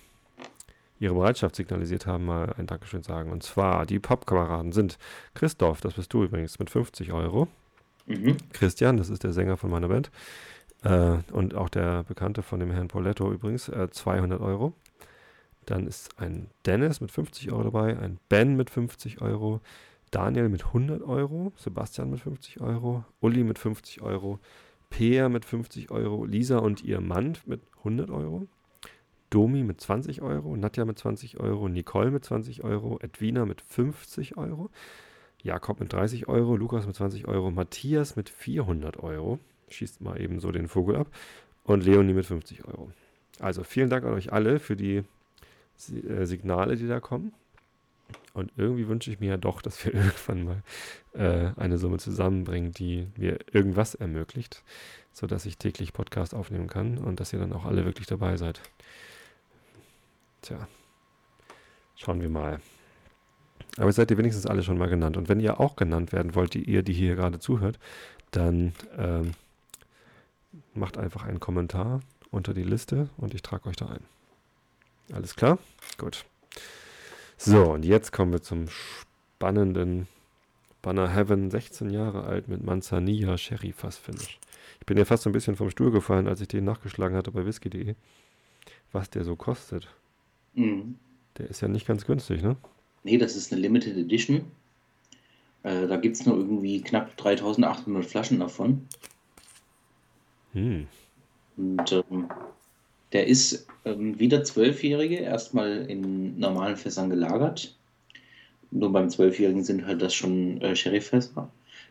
ihre 0.99 1.13
Bereitschaft 1.13 1.55
signalisiert 1.55 2.05
haben, 2.05 2.25
mal 2.25 2.53
ein 2.57 2.67
Dankeschön 2.67 3.03
sagen. 3.03 3.31
Und 3.31 3.43
zwar, 3.43 3.85
die 3.85 3.99
Pappkameraden 3.99 4.71
sind 4.71 4.97
Christoph, 5.33 5.81
das 5.81 5.93
bist 5.93 6.13
du 6.13 6.23
übrigens, 6.23 6.59
mit 6.59 6.69
50 6.69 7.13
Euro. 7.13 7.47
mhm. 8.05 8.37
Christian, 8.53 8.97
das 8.97 9.09
ist 9.09 9.23
der 9.23 9.33
Sänger 9.33 9.57
von 9.57 9.69
meiner 9.69 9.87
Band. 9.87 10.11
Äh, 10.83 11.17
und 11.31 11.55
auch 11.55 11.69
der 11.69 12.03
Bekannte 12.03 12.41
von 12.41 12.59
dem 12.59 12.71
Herrn 12.71 12.87
Pauletto 12.87 13.31
übrigens, 13.31 13.69
äh, 13.69 13.89
200 13.89 14.41
Euro. 14.41 14.73
Dann 15.65 15.85
ist 15.85 16.17
ein 16.17 16.49
Dennis 16.65 17.01
mit 17.01 17.11
50 17.11 17.51
Euro 17.51 17.63
dabei, 17.63 17.97
ein 17.97 18.19
Ben 18.29 18.55
mit 18.55 18.69
50 18.69 19.21
Euro, 19.21 19.59
Daniel 20.11 20.47
mit 20.49 20.67
100 20.67 21.01
Euro, 21.03 21.51
Sebastian 21.57 22.09
mit 22.09 22.21
50 22.21 22.61
Euro, 22.61 23.03
Uli 23.19 23.43
mit 23.43 23.59
50 23.59 24.01
Euro, 24.01 24.39
Peer 24.89 25.29
mit 25.29 25.45
50 25.45 25.91
Euro, 25.91 26.25
Lisa 26.25 26.57
und 26.59 26.83
ihr 26.83 27.01
Mann 27.01 27.37
mit 27.45 27.61
100 27.79 28.09
Euro, 28.09 28.47
Domi 29.29 29.63
mit 29.63 29.81
20 29.81 30.21
Euro, 30.21 30.55
Nadja 30.55 30.85
mit 30.85 30.97
20 30.97 31.39
Euro, 31.39 31.67
Nicole 31.67 32.11
mit 32.11 32.23
20 32.23 32.63
Euro, 32.63 32.99
Edwina 33.01 33.45
mit 33.45 33.61
50 33.61 34.37
Euro, 34.37 34.69
Jakob 35.41 35.79
mit 35.79 35.93
30 35.93 36.27
Euro, 36.27 36.55
Lukas 36.55 36.87
mit 36.87 36.95
20 36.95 37.27
Euro, 37.27 37.51
Matthias 37.51 38.15
mit 38.15 38.29
400 38.29 38.97
Euro. 38.97 39.39
Schießt 39.69 40.01
mal 40.01 40.19
eben 40.19 40.39
so 40.39 40.51
den 40.51 40.67
Vogel 40.67 40.95
ab. 40.95 41.07
Und 41.63 41.83
Leonie 41.83 42.13
mit 42.13 42.25
50 42.25 42.65
Euro. 42.65 42.91
Also 43.39 43.63
vielen 43.63 43.89
Dank 43.89 44.05
an 44.05 44.13
euch 44.13 44.31
alle 44.31 44.59
für 44.59 44.75
die 44.75 45.03
äh, 46.07 46.25
Signale, 46.25 46.75
die 46.75 46.87
da 46.87 46.99
kommen. 46.99 47.33
Und 48.33 48.51
irgendwie 48.55 48.87
wünsche 48.87 49.11
ich 49.11 49.19
mir 49.19 49.29
ja 49.29 49.37
doch, 49.37 49.61
dass 49.61 49.83
wir 49.85 49.93
irgendwann 49.95 50.43
mal 50.43 50.63
äh, 51.17 51.51
eine 51.57 51.77
Summe 51.77 51.97
zusammenbringen, 51.97 52.71
die 52.71 53.07
mir 53.17 53.39
irgendwas 53.51 53.95
ermöglicht, 53.95 54.63
sodass 55.11 55.45
ich 55.45 55.57
täglich 55.57 55.93
Podcast 55.93 56.33
aufnehmen 56.33 56.67
kann 56.67 56.97
und 56.97 57.19
dass 57.19 57.33
ihr 57.33 57.39
dann 57.39 57.53
auch 57.53 57.65
alle 57.65 57.85
wirklich 57.85 58.07
dabei 58.07 58.37
seid. 58.37 58.61
Tja, 60.41 60.67
schauen 61.95 62.21
wir 62.21 62.29
mal. 62.29 62.59
Aber 63.77 63.91
seid 63.91 64.11
ihr 64.11 64.17
wenigstens 64.17 64.45
alle 64.45 64.63
schon 64.63 64.77
mal 64.77 64.89
genannt. 64.89 65.17
Und 65.17 65.29
wenn 65.29 65.39
ihr 65.39 65.59
auch 65.59 65.75
genannt 65.75 66.11
werden 66.11 66.35
wollt, 66.35 66.53
die 66.53 66.63
ihr, 66.63 66.83
die 66.83 66.93
hier 66.93 67.15
gerade 67.15 67.39
zuhört, 67.39 67.79
dann 68.31 68.73
ähm, 68.97 69.31
macht 70.73 70.97
einfach 70.97 71.23
einen 71.23 71.39
Kommentar 71.39 72.01
unter 72.31 72.53
die 72.53 72.63
Liste 72.63 73.09
und 73.17 73.33
ich 73.33 73.41
trage 73.41 73.69
euch 73.69 73.75
da 73.75 73.87
ein. 73.87 74.03
Alles 75.13 75.35
klar? 75.35 75.57
Gut. 75.97 76.25
So, 77.37 77.71
und 77.71 77.85
jetzt 77.85 78.11
kommen 78.11 78.31
wir 78.31 78.41
zum 78.41 78.67
spannenden 78.67 80.07
Banner 80.87 81.13
Heaven, 81.13 81.51
16 81.51 81.89
Jahre 81.89 82.23
alt 82.23 82.47
mit 82.47 82.63
Manzanilla 82.63 83.37
Sherry 83.37 83.73
Fass 83.73 83.97
Finish. 83.97 84.39
Ich 84.79 84.85
bin 84.85 84.97
ja 84.97 85.03
fast 85.03 85.23
so 85.23 85.29
ein 85.29 85.33
bisschen 85.33 85.57
vom 85.57 85.69
Stuhl 85.69 85.91
gefallen, 85.91 86.29
als 86.29 86.39
ich 86.39 86.47
den 86.47 86.63
nachgeschlagen 86.63 87.17
hatte 87.17 87.29
bei 87.29 87.45
whisky.de, 87.45 87.93
was 88.93 89.09
der 89.09 89.25
so 89.25 89.35
kostet. 89.35 89.89
Mhm. 90.53 90.95
Der 91.37 91.49
ist 91.49 91.59
ja 91.59 91.67
nicht 91.67 91.87
ganz 91.87 92.05
günstig, 92.05 92.41
ne? 92.41 92.55
Nee, 93.03 93.17
das 93.17 93.35
ist 93.35 93.51
eine 93.51 93.59
Limited 93.63 93.97
Edition. 93.97 94.45
Äh, 95.63 95.87
da 95.87 95.97
gibt 95.97 96.15
es 96.15 96.25
nur 96.25 96.37
irgendwie 96.37 96.79
knapp 96.79 97.17
3800 97.17 98.05
Flaschen 98.05 98.39
davon. 98.39 98.87
Hm. 100.53 100.87
Und 101.57 101.91
ähm, 101.91 102.29
der 103.11 103.27
ist 103.27 103.67
ähm, 103.83 104.17
wieder 104.21 104.45
Zwölfjährige, 104.45 105.17
erstmal 105.17 105.91
in 105.91 106.39
normalen 106.39 106.77
Fässern 106.77 107.09
gelagert. 107.09 107.76
Nur 108.71 108.91
beim 108.91 109.09
Zwölfjährigen 109.09 109.63
sind 109.63 109.85
halt 109.85 110.01
das 110.01 110.13
schon 110.13 110.61
äh, 110.61 110.75
Sherryfässer. 110.75 111.49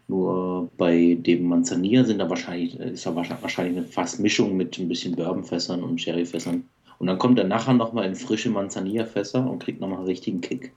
Nur 0.08 0.70
bei 0.76 1.16
dem 1.20 1.48
Manzanilla 1.48 2.04
sind 2.04 2.18
da 2.18 2.28
wahrscheinlich, 2.30 2.78
äh, 2.78 2.90
ist 2.90 3.06
da 3.06 3.14
wahrscheinlich 3.16 3.76
eine 3.78 3.86
Fassmischung 3.86 4.56
mit 4.56 4.78
ein 4.78 4.88
bisschen 4.88 5.16
Bourbonfässern 5.16 5.82
und 5.82 6.00
Sherryfässern. 6.00 6.64
Und 6.98 7.06
dann 7.06 7.18
kommt 7.18 7.38
er 7.38 7.46
nachher 7.46 7.74
nochmal 7.74 8.06
in 8.06 8.14
frische 8.14 8.50
Manzanilla-Fässer 8.50 9.48
und 9.48 9.58
kriegt 9.58 9.80
nochmal 9.80 9.98
einen 9.98 10.06
richtigen 10.06 10.40
Kick. 10.40 10.72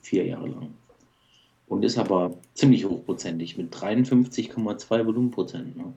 Vier 0.00 0.24
Jahre 0.24 0.48
lang. 0.48 0.74
Und 1.68 1.84
ist 1.84 1.98
aber 1.98 2.36
ziemlich 2.54 2.84
hochprozentig 2.84 3.56
mit 3.56 3.74
53,2 3.74 5.06
Volumenprozent. 5.06 5.76
Ne? 5.76 5.92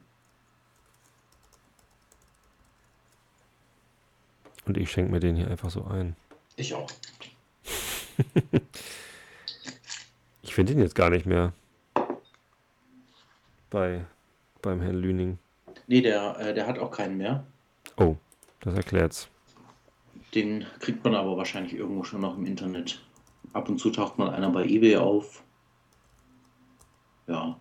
Und 4.65 4.77
ich 4.77 4.89
schenke 4.89 5.11
mir 5.11 5.19
den 5.19 5.35
hier 5.35 5.49
einfach 5.49 5.69
so 5.69 5.83
ein. 5.85 6.15
Ich 6.55 6.73
auch. 6.73 6.89
ich 10.41 10.53
finde 10.53 10.73
ihn 10.73 10.79
jetzt 10.79 10.95
gar 10.95 11.09
nicht 11.09 11.25
mehr. 11.25 11.53
Bei, 13.69 14.05
beim 14.61 14.81
Herrn 14.81 14.95
Lüning. 14.95 15.37
Nee, 15.87 16.01
der, 16.01 16.39
äh, 16.39 16.53
der 16.53 16.65
hat 16.65 16.79
auch 16.79 16.91
keinen 16.91 17.17
mehr. 17.17 17.45
Oh, 17.97 18.15
das 18.61 18.73
erklärt's. 18.75 19.27
Den 20.33 20.65
kriegt 20.79 21.03
man 21.03 21.15
aber 21.15 21.37
wahrscheinlich 21.37 21.73
irgendwo 21.73 22.03
schon 22.03 22.21
noch 22.21 22.37
im 22.37 22.45
Internet. 22.45 23.01
Ab 23.53 23.69
und 23.69 23.79
zu 23.79 23.89
taucht 23.89 24.17
mal 24.17 24.29
einer 24.29 24.49
bei 24.49 24.65
eBay 24.65 24.97
auf. 24.97 25.43
Ja. 27.27 27.59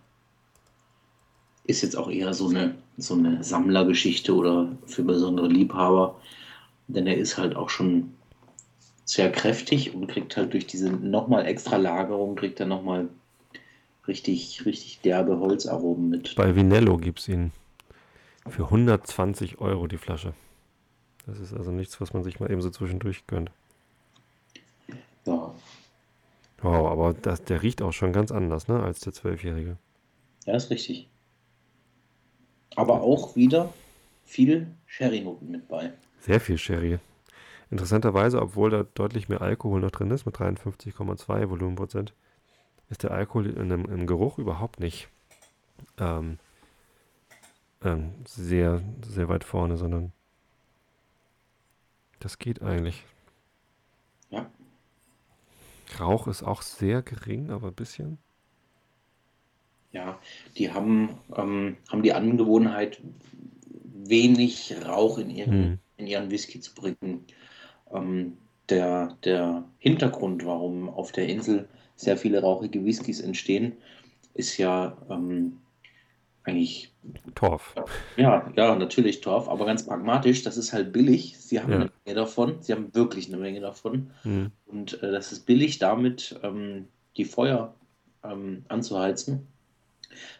Ist 1.65 1.81
jetzt 1.81 1.95
auch 1.97 2.09
eher 2.09 2.33
so 2.33 2.49
eine, 2.49 2.75
so 2.97 3.15
eine 3.15 3.43
Sammlergeschichte 3.43 4.33
oder 4.33 4.71
für 4.85 5.03
besondere 5.03 5.47
Liebhaber. 5.47 6.19
Denn 6.87 7.07
er 7.07 7.17
ist 7.17 7.37
halt 7.37 7.55
auch 7.55 7.69
schon 7.69 8.14
sehr 9.05 9.31
kräftig 9.31 9.93
und 9.93 10.07
kriegt 10.07 10.35
halt 10.35 10.53
durch 10.53 10.65
diese 10.65 10.89
nochmal 10.89 11.45
extra 11.45 11.77
Lagerung, 11.77 12.35
kriegt 12.35 12.59
er 12.59 12.65
nochmal 12.65 13.07
richtig, 14.07 14.65
richtig 14.65 14.99
derbe 15.01 15.39
Holzaromen 15.39 16.09
mit. 16.09 16.35
Bei 16.35 16.55
Vinello 16.55 16.97
gibt 16.97 17.19
es 17.19 17.27
ihn 17.27 17.51
für 18.47 18.65
120 18.65 19.59
Euro 19.59 19.87
die 19.87 19.97
Flasche. 19.97 20.33
Das 21.25 21.39
ist 21.39 21.53
also 21.53 21.71
nichts, 21.71 21.99
was 22.01 22.13
man 22.13 22.23
sich 22.23 22.39
mal 22.39 22.51
eben 22.51 22.61
so 22.61 22.69
zwischendurch 22.69 23.25
gönnt. 23.27 23.51
Ja. 25.25 25.53
Wow, 26.61 26.87
aber 26.87 27.13
das, 27.13 27.43
der 27.43 27.61
riecht 27.61 27.81
auch 27.81 27.93
schon 27.93 28.13
ganz 28.13 28.31
anders, 28.31 28.67
ne, 28.67 28.81
als 28.81 28.99
der 28.99 29.13
Zwölfjährige. 29.13 29.77
Ja, 30.45 30.55
ist 30.55 30.69
richtig. 30.69 31.07
Aber 32.75 33.01
auch 33.01 33.35
wieder 33.35 33.73
viel 34.25 34.67
Sherry-Noten 34.85 35.49
mit 35.49 35.67
bei. 35.67 35.91
Sehr 36.19 36.39
viel 36.39 36.57
Sherry. 36.57 36.99
Interessanterweise, 37.71 38.41
obwohl 38.41 38.69
da 38.69 38.83
deutlich 38.83 39.29
mehr 39.29 39.41
Alkohol 39.41 39.81
noch 39.81 39.91
drin 39.91 40.11
ist, 40.11 40.25
mit 40.25 40.35
53,2 40.35 41.49
Volumenprozent, 41.49 42.13
ist 42.89 43.03
der 43.03 43.11
Alkohol 43.11 43.47
in 43.47 43.69
dem, 43.69 43.85
im 43.85 44.05
Geruch 44.05 44.37
überhaupt 44.37 44.79
nicht 44.79 45.09
ähm, 45.97 46.37
ähm, 47.83 48.11
sehr, 48.25 48.81
sehr 49.07 49.29
weit 49.29 49.43
vorne, 49.43 49.77
sondern 49.77 50.11
das 52.19 52.37
geht 52.37 52.61
eigentlich. 52.61 53.03
Ja. 54.29 54.49
Rauch 55.99 56.27
ist 56.27 56.43
auch 56.43 56.61
sehr 56.61 57.01
gering, 57.01 57.51
aber 57.51 57.67
ein 57.67 57.73
bisschen. 57.73 58.17
Ja, 59.91 60.19
die 60.57 60.71
haben, 60.73 61.17
ähm, 61.35 61.77
haben 61.89 62.03
die 62.03 62.13
Angewohnheit, 62.13 63.01
wenig 63.83 64.75
Rauch 64.85 65.17
in 65.17 65.29
ihren, 65.29 65.53
hm. 65.53 65.79
in 65.97 66.07
ihren 66.07 66.31
Whisky 66.31 66.59
zu 66.59 66.73
bringen. 66.73 67.25
Ähm, 67.91 68.37
der, 68.69 69.17
der 69.23 69.63
Hintergrund, 69.77 70.45
warum 70.45 70.89
auf 70.89 71.11
der 71.11 71.27
Insel 71.27 71.67
sehr 71.95 72.17
viele 72.17 72.41
rauchige 72.41 72.83
Whiskys 72.83 73.21
entstehen, 73.21 73.73
ist 74.33 74.57
ja 74.57 74.97
ähm, 75.09 75.59
eigentlich. 76.43 76.91
Torf. 77.35 77.75
Ja, 78.17 78.51
ja, 78.55 78.75
natürlich 78.75 79.21
Torf, 79.21 79.47
aber 79.47 79.65
ganz 79.65 79.85
pragmatisch, 79.85 80.43
das 80.43 80.57
ist 80.57 80.73
halt 80.73 80.91
billig. 80.91 81.37
Sie 81.37 81.61
haben 81.61 81.71
ja. 81.71 81.75
eine 81.75 81.91
Menge 82.03 82.15
davon, 82.15 82.57
sie 82.61 82.73
haben 82.73 82.93
wirklich 82.95 83.27
eine 83.27 83.37
Menge 83.37 83.61
davon. 83.61 84.11
Mhm. 84.23 84.51
Und 84.65 85.01
äh, 85.03 85.11
das 85.11 85.31
ist 85.31 85.45
billig, 85.45 85.77
damit 85.77 86.39
ähm, 86.41 86.87
die 87.17 87.25
Feuer 87.25 87.75
ähm, 88.23 88.65
anzuheizen 88.67 89.47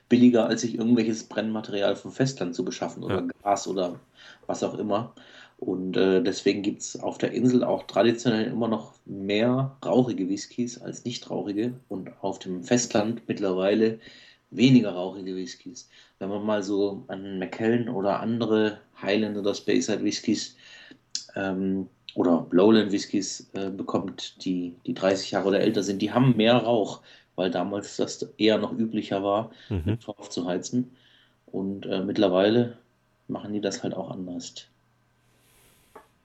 billiger, 0.10 0.48
als 0.48 0.62
sich 0.62 0.76
irgendwelches 0.76 1.24
Brennmaterial 1.26 1.96
vom 1.96 2.12
Festland 2.12 2.56
zu 2.56 2.64
beschaffen 2.64 3.04
oder 3.04 3.22
ja. 3.22 3.28
Gas 3.44 3.68
oder 3.68 4.00
was 4.48 4.64
auch 4.64 4.76
immer. 4.76 5.14
Und 5.58 5.96
äh, 5.96 6.22
deswegen 6.22 6.62
gibt 6.62 6.82
es 6.82 7.00
auf 7.00 7.18
der 7.18 7.32
Insel 7.32 7.64
auch 7.64 7.84
traditionell 7.84 8.46
immer 8.46 8.68
noch 8.68 8.94
mehr 9.06 9.78
rauchige 9.86 10.28
Whiskys 10.30 10.82
als 10.82 11.06
nicht 11.06 11.30
rauchige 11.30 11.74
und 11.88 12.12
auf 12.22 12.40
dem 12.40 12.64
Festland 12.64 13.22
mittlerweile 13.28 14.00
weniger 14.52 14.92
rauchige 14.92 15.36
Whiskys. 15.36 15.90
Wenn 16.20 16.30
man 16.30 16.46
mal 16.46 16.62
so 16.62 17.04
an 17.08 17.40
McKellen 17.40 17.90
oder 17.90 18.20
andere 18.20 18.80
Highland 19.02 19.38
oder 19.38 19.56
Speyside 19.56 20.04
Whiskys 20.04 20.56
ähm, 21.36 21.88
oder 22.16 22.48
Lowland 22.52 22.92
Whiskys 22.92 23.50
äh, 23.54 23.70
bekommt, 23.70 24.44
die, 24.46 24.76
die 24.86 24.94
30 24.94 25.32
Jahre 25.32 25.48
oder 25.48 25.62
älter 25.62 25.84
sind, 25.84 26.02
die 26.02 26.12
haben 26.12 26.36
mehr 26.36 26.58
Rauch 26.58 27.02
weil 27.36 27.52
damals 27.52 27.98
das 27.98 28.22
eher 28.38 28.58
noch 28.58 28.72
üblicher 28.72 29.24
war, 29.24 29.52
mhm. 29.70 29.84
mit 29.86 30.02
Torf 30.02 30.30
zu 30.30 30.46
heizen. 30.46 30.96
Und 31.46 31.86
äh, 31.86 32.02
mittlerweile 32.02 32.78
machen 33.28 33.54
die 33.54 33.62
das 33.62 33.84
halt 33.84 33.94
auch 33.94 34.12
anders. 34.12 34.68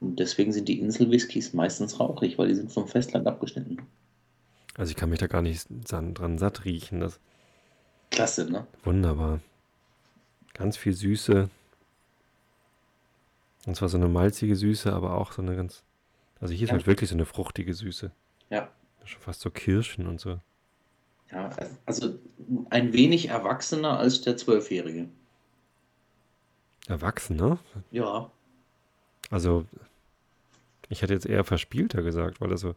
Und 0.00 0.18
deswegen 0.18 0.52
sind 0.52 0.68
die 0.68 0.80
Insel-Whiskys 0.80 1.52
meistens 1.52 2.00
rauchig, 2.00 2.38
weil 2.38 2.48
die 2.48 2.54
sind 2.54 2.72
vom 2.72 2.88
Festland 2.88 3.26
abgeschnitten. 3.26 3.82
Also 4.76 4.90
ich 4.90 4.96
kann 4.96 5.10
mich 5.10 5.18
da 5.18 5.26
gar 5.26 5.42
nicht 5.42 5.66
dran 5.68 6.38
satt 6.38 6.64
riechen. 6.64 7.00
Das 7.00 7.20
Klasse, 8.10 8.50
ne? 8.50 8.66
Wunderbar. 8.82 9.40
Ganz 10.54 10.76
viel 10.76 10.94
Süße. 10.94 11.48
Und 13.66 13.76
zwar 13.76 13.88
so 13.88 13.98
eine 13.98 14.08
malzige 14.08 14.56
Süße, 14.56 14.92
aber 14.92 15.14
auch 15.14 15.32
so 15.32 15.42
eine 15.42 15.54
ganz. 15.54 15.82
Also 16.40 16.54
hier 16.54 16.66
ja. 16.66 16.72
ist 16.72 16.72
halt 16.72 16.86
wirklich 16.86 17.10
so 17.10 17.16
eine 17.16 17.26
fruchtige 17.26 17.74
Süße. 17.74 18.10
Ja. 18.48 18.70
Schon 19.04 19.20
fast 19.20 19.40
so 19.40 19.50
Kirschen 19.50 20.06
und 20.06 20.20
so. 20.20 20.38
Ja, 21.30 21.50
also 21.86 22.18
ein 22.70 22.92
wenig 22.92 23.28
erwachsener 23.28 23.98
als 23.98 24.22
der 24.22 24.36
Zwölfjährige. 24.36 25.08
Erwachsener? 26.88 27.58
Ja. 27.92 28.30
Also, 29.30 29.64
ich 30.90 31.00
hätte 31.02 31.14
jetzt 31.14 31.24
eher 31.26 31.44
verspielter 31.44 32.02
gesagt, 32.02 32.40
weil 32.42 32.50
also, 32.50 32.74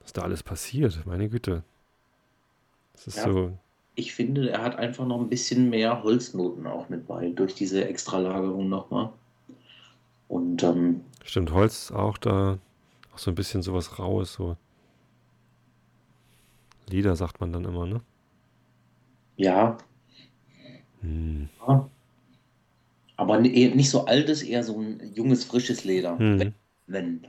was 0.00 0.12
da 0.12 0.22
alles 0.22 0.42
passiert, 0.42 1.06
meine 1.06 1.28
Güte. 1.30 1.64
Das 2.92 3.06
ist 3.08 3.16
ja, 3.16 3.24
so. 3.24 3.58
Ich 3.94 4.14
finde, 4.14 4.50
er 4.50 4.62
hat 4.62 4.76
einfach 4.76 5.06
noch 5.06 5.20
ein 5.20 5.28
bisschen 5.28 5.70
mehr 5.70 6.02
Holznoten 6.02 6.66
auch 6.66 6.88
mit 6.88 7.06
bei, 7.06 7.30
durch 7.30 7.54
diese 7.54 7.84
Extralagerung 7.86 8.68
nochmal. 8.68 9.12
Und 10.28 10.62
ähm, 10.62 11.02
Stimmt, 11.24 11.52
Holz 11.52 11.90
auch 11.90 12.18
da, 12.18 12.58
auch 13.12 13.18
so 13.18 13.30
ein 13.30 13.34
bisschen 13.34 13.62
sowas 13.62 13.98
Raues, 13.98 14.32
so 14.34 14.56
Lieder 16.90 17.16
sagt 17.16 17.40
man 17.40 17.52
dann 17.54 17.64
immer, 17.64 17.86
ne? 17.86 18.02
Ja, 19.36 19.78
Hm. 21.02 21.48
ja. 21.66 21.90
aber 23.16 23.38
nicht 23.38 23.90
so 23.90 24.06
altes, 24.06 24.42
eher 24.42 24.64
so 24.64 24.78
ein 24.80 25.12
junges, 25.14 25.44
frisches 25.44 25.84
Leder. 25.84 26.18
Hm. 26.18 26.54
Wenn. 26.92 27.26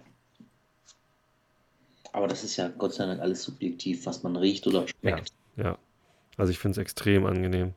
Aber 2.13 2.27
das 2.27 2.43
ist 2.43 2.57
ja 2.57 2.67
Gott 2.69 2.93
sei 2.93 3.05
Dank 3.05 3.21
alles 3.21 3.43
subjektiv, 3.43 4.05
was 4.05 4.23
man 4.23 4.35
riecht 4.35 4.67
oder 4.67 4.81
Ja, 4.81 4.87
schmeckt. 4.87 5.33
ja. 5.55 5.77
Also 6.37 6.51
ich 6.51 6.59
finde 6.59 6.73
es 6.73 6.77
extrem 6.81 7.25
angenehm. 7.25 7.73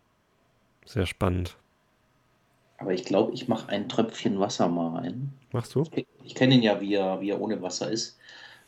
Sehr 0.86 1.06
spannend. 1.06 1.56
Aber 2.78 2.92
ich 2.92 3.04
glaube, 3.04 3.32
ich 3.32 3.46
mache 3.48 3.68
ein 3.68 3.88
Tröpfchen 3.88 4.40
Wasser 4.40 4.68
mal 4.68 4.98
rein. 4.98 5.32
Machst 5.52 5.74
du? 5.74 5.84
Ich, 5.94 6.06
ich 6.24 6.34
kenne 6.34 6.54
ihn 6.54 6.62
ja, 6.62 6.80
wie 6.80 6.94
er, 6.94 7.20
wie 7.20 7.30
er 7.30 7.40
ohne 7.40 7.62
Wasser 7.62 7.90
ist. 7.90 8.18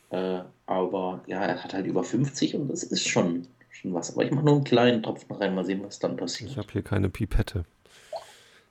Äh, 0.09 0.41
aber 0.65 1.21
ja, 1.27 1.43
er 1.43 1.63
hat 1.63 1.73
halt 1.73 1.85
über 1.85 2.03
50 2.03 2.55
und 2.55 2.69
das 2.69 2.83
ist 2.83 3.07
schon, 3.07 3.47
schon 3.69 3.93
was. 3.93 4.13
Aber 4.13 4.23
ich 4.23 4.31
mache 4.31 4.45
nur 4.45 4.55
einen 4.55 4.63
kleinen 4.63 5.03
Tropfen 5.03 5.35
rein, 5.35 5.53
mal 5.53 5.65
sehen, 5.65 5.83
was 5.83 5.99
dann 5.99 6.13
Ich 6.13 6.17
passiert. 6.19 6.57
habe 6.57 6.71
hier 6.71 6.81
keine 6.83 7.09
Pipette. 7.09 7.65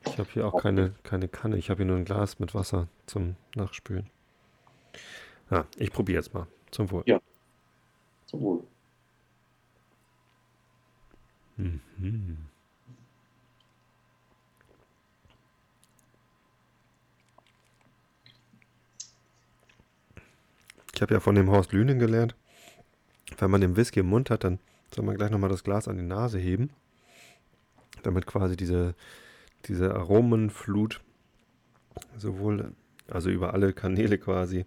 Ich 0.06 0.18
habe 0.18 0.28
hier 0.32 0.46
auch 0.46 0.60
keine, 0.62 0.94
keine 1.02 1.28
Kanne. 1.28 1.58
Ich 1.58 1.68
habe 1.68 1.78
hier 1.78 1.86
nur 1.86 1.96
ein 1.98 2.04
Glas 2.04 2.38
mit 2.38 2.54
Wasser 2.54 2.88
zum 3.06 3.36
Nachspülen. 3.54 4.08
Ja, 5.50 5.66
ich 5.76 5.92
probiere 5.92 6.18
jetzt 6.18 6.34
mal. 6.34 6.46
Zum 6.70 6.90
Wohl. 6.90 7.02
Ja. 7.06 7.20
Zum 8.26 8.40
Wohl. 8.40 8.64
Mhm. 11.56 12.38
Ich 20.94 21.02
habe 21.02 21.14
ja 21.14 21.20
von 21.20 21.34
dem 21.34 21.50
Horst 21.50 21.72
Lünen 21.72 21.98
gelernt, 21.98 22.34
wenn 23.38 23.50
man 23.50 23.60
den 23.60 23.76
Whisky 23.76 24.00
im 24.00 24.06
Mund 24.06 24.30
hat, 24.30 24.44
dann 24.44 24.58
soll 24.94 25.04
man 25.04 25.16
gleich 25.16 25.30
nochmal 25.30 25.50
das 25.50 25.62
Glas 25.62 25.88
an 25.88 25.98
die 25.98 26.02
Nase 26.02 26.38
heben, 26.38 26.70
damit 28.02 28.26
quasi 28.26 28.56
diese, 28.56 28.94
diese 29.66 29.94
Aromenflut 29.94 31.02
sowohl, 32.16 32.72
also 33.08 33.28
über 33.28 33.52
alle 33.52 33.74
Kanäle 33.74 34.16
quasi 34.16 34.64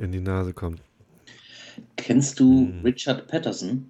in 0.00 0.12
die 0.12 0.20
Nase 0.20 0.52
kommt. 0.52 0.80
Kennst 1.96 2.40
du 2.40 2.66
Hm. 2.66 2.80
Richard 2.82 3.28
Patterson? 3.28 3.86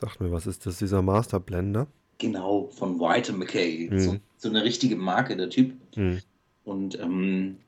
Sag 0.00 0.20
mir, 0.20 0.30
was 0.32 0.46
ist 0.46 0.66
das, 0.66 0.78
dieser 0.78 1.02
Master 1.02 1.40
Blender? 1.40 1.86
Genau, 2.18 2.68
von 2.68 2.98
White 3.00 3.32
McKay. 3.32 3.88
Mhm. 3.90 3.98
So, 3.98 4.16
so 4.38 4.48
eine 4.48 4.64
richtige 4.64 4.96
Marke, 4.96 5.36
der 5.36 5.50
Typ. 5.50 5.74
Hm. 5.94 6.20
Und 6.64 6.98
ähm, 6.98 7.58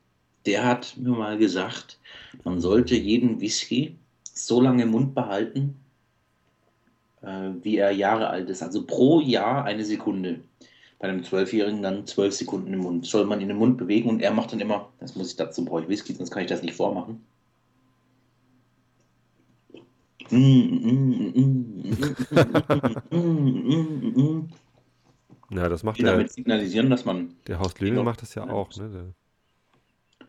der 0.47 0.64
hat 0.64 0.97
mir 0.97 1.11
mal 1.11 1.37
gesagt, 1.39 1.99
man 2.45 2.61
sollte 2.61 2.95
jeden 2.95 3.41
Whisky 3.41 3.97
so 4.32 4.61
lange 4.61 4.84
im 4.84 4.91
Mund 4.91 5.14
behalten, 5.14 5.76
äh, 7.22 7.51
wie 7.62 7.76
er 7.78 7.91
Jahre 7.91 8.28
alt 8.28 8.49
ist. 8.49 8.62
Also 8.62 8.84
pro 8.87 9.20
Jahr 9.20 9.64
eine 9.64 9.84
Sekunde. 9.84 10.41
Bei 10.99 11.09
einem 11.09 11.23
Zwölfjährigen 11.25 11.83
dann 11.83 12.07
zwölf 12.07 12.35
Sekunden 12.35 12.73
im 12.73 12.81
Mund. 12.81 13.07
Soll 13.07 13.27
man 13.27 13.41
in 13.41 13.49
den 13.49 13.59
Mund 13.59 13.77
bewegen 13.77 14.09
und 14.09 14.21
er 14.23 14.33
macht 14.33 14.53
dann 14.53 14.61
immer, 14.61 14.93
das 14.99 15.15
muss 15.15 15.31
ich 15.31 15.37
dazu 15.37 15.65
brauche 15.65 15.83
ich 15.83 15.89
Whisky, 15.89 16.15
sonst 16.15 16.31
kann 16.31 16.43
ich 16.43 16.49
das 16.49 16.63
nicht 16.63 16.75
vormachen. 16.75 17.21
Ja, 25.51 25.69
das 25.69 25.83
macht 25.83 25.99
der, 26.01 26.13
damit 26.13 26.33
signalisieren, 26.33 26.91
dass 26.91 27.05
man 27.05 27.35
der 27.47 27.61
Horst 27.61 27.79
Genau. 27.79 28.03
macht 28.03 28.23
das 28.23 28.35
ja 28.35 28.49
auch, 28.49 28.75
ne? 28.77 28.91
Der, 28.91 30.27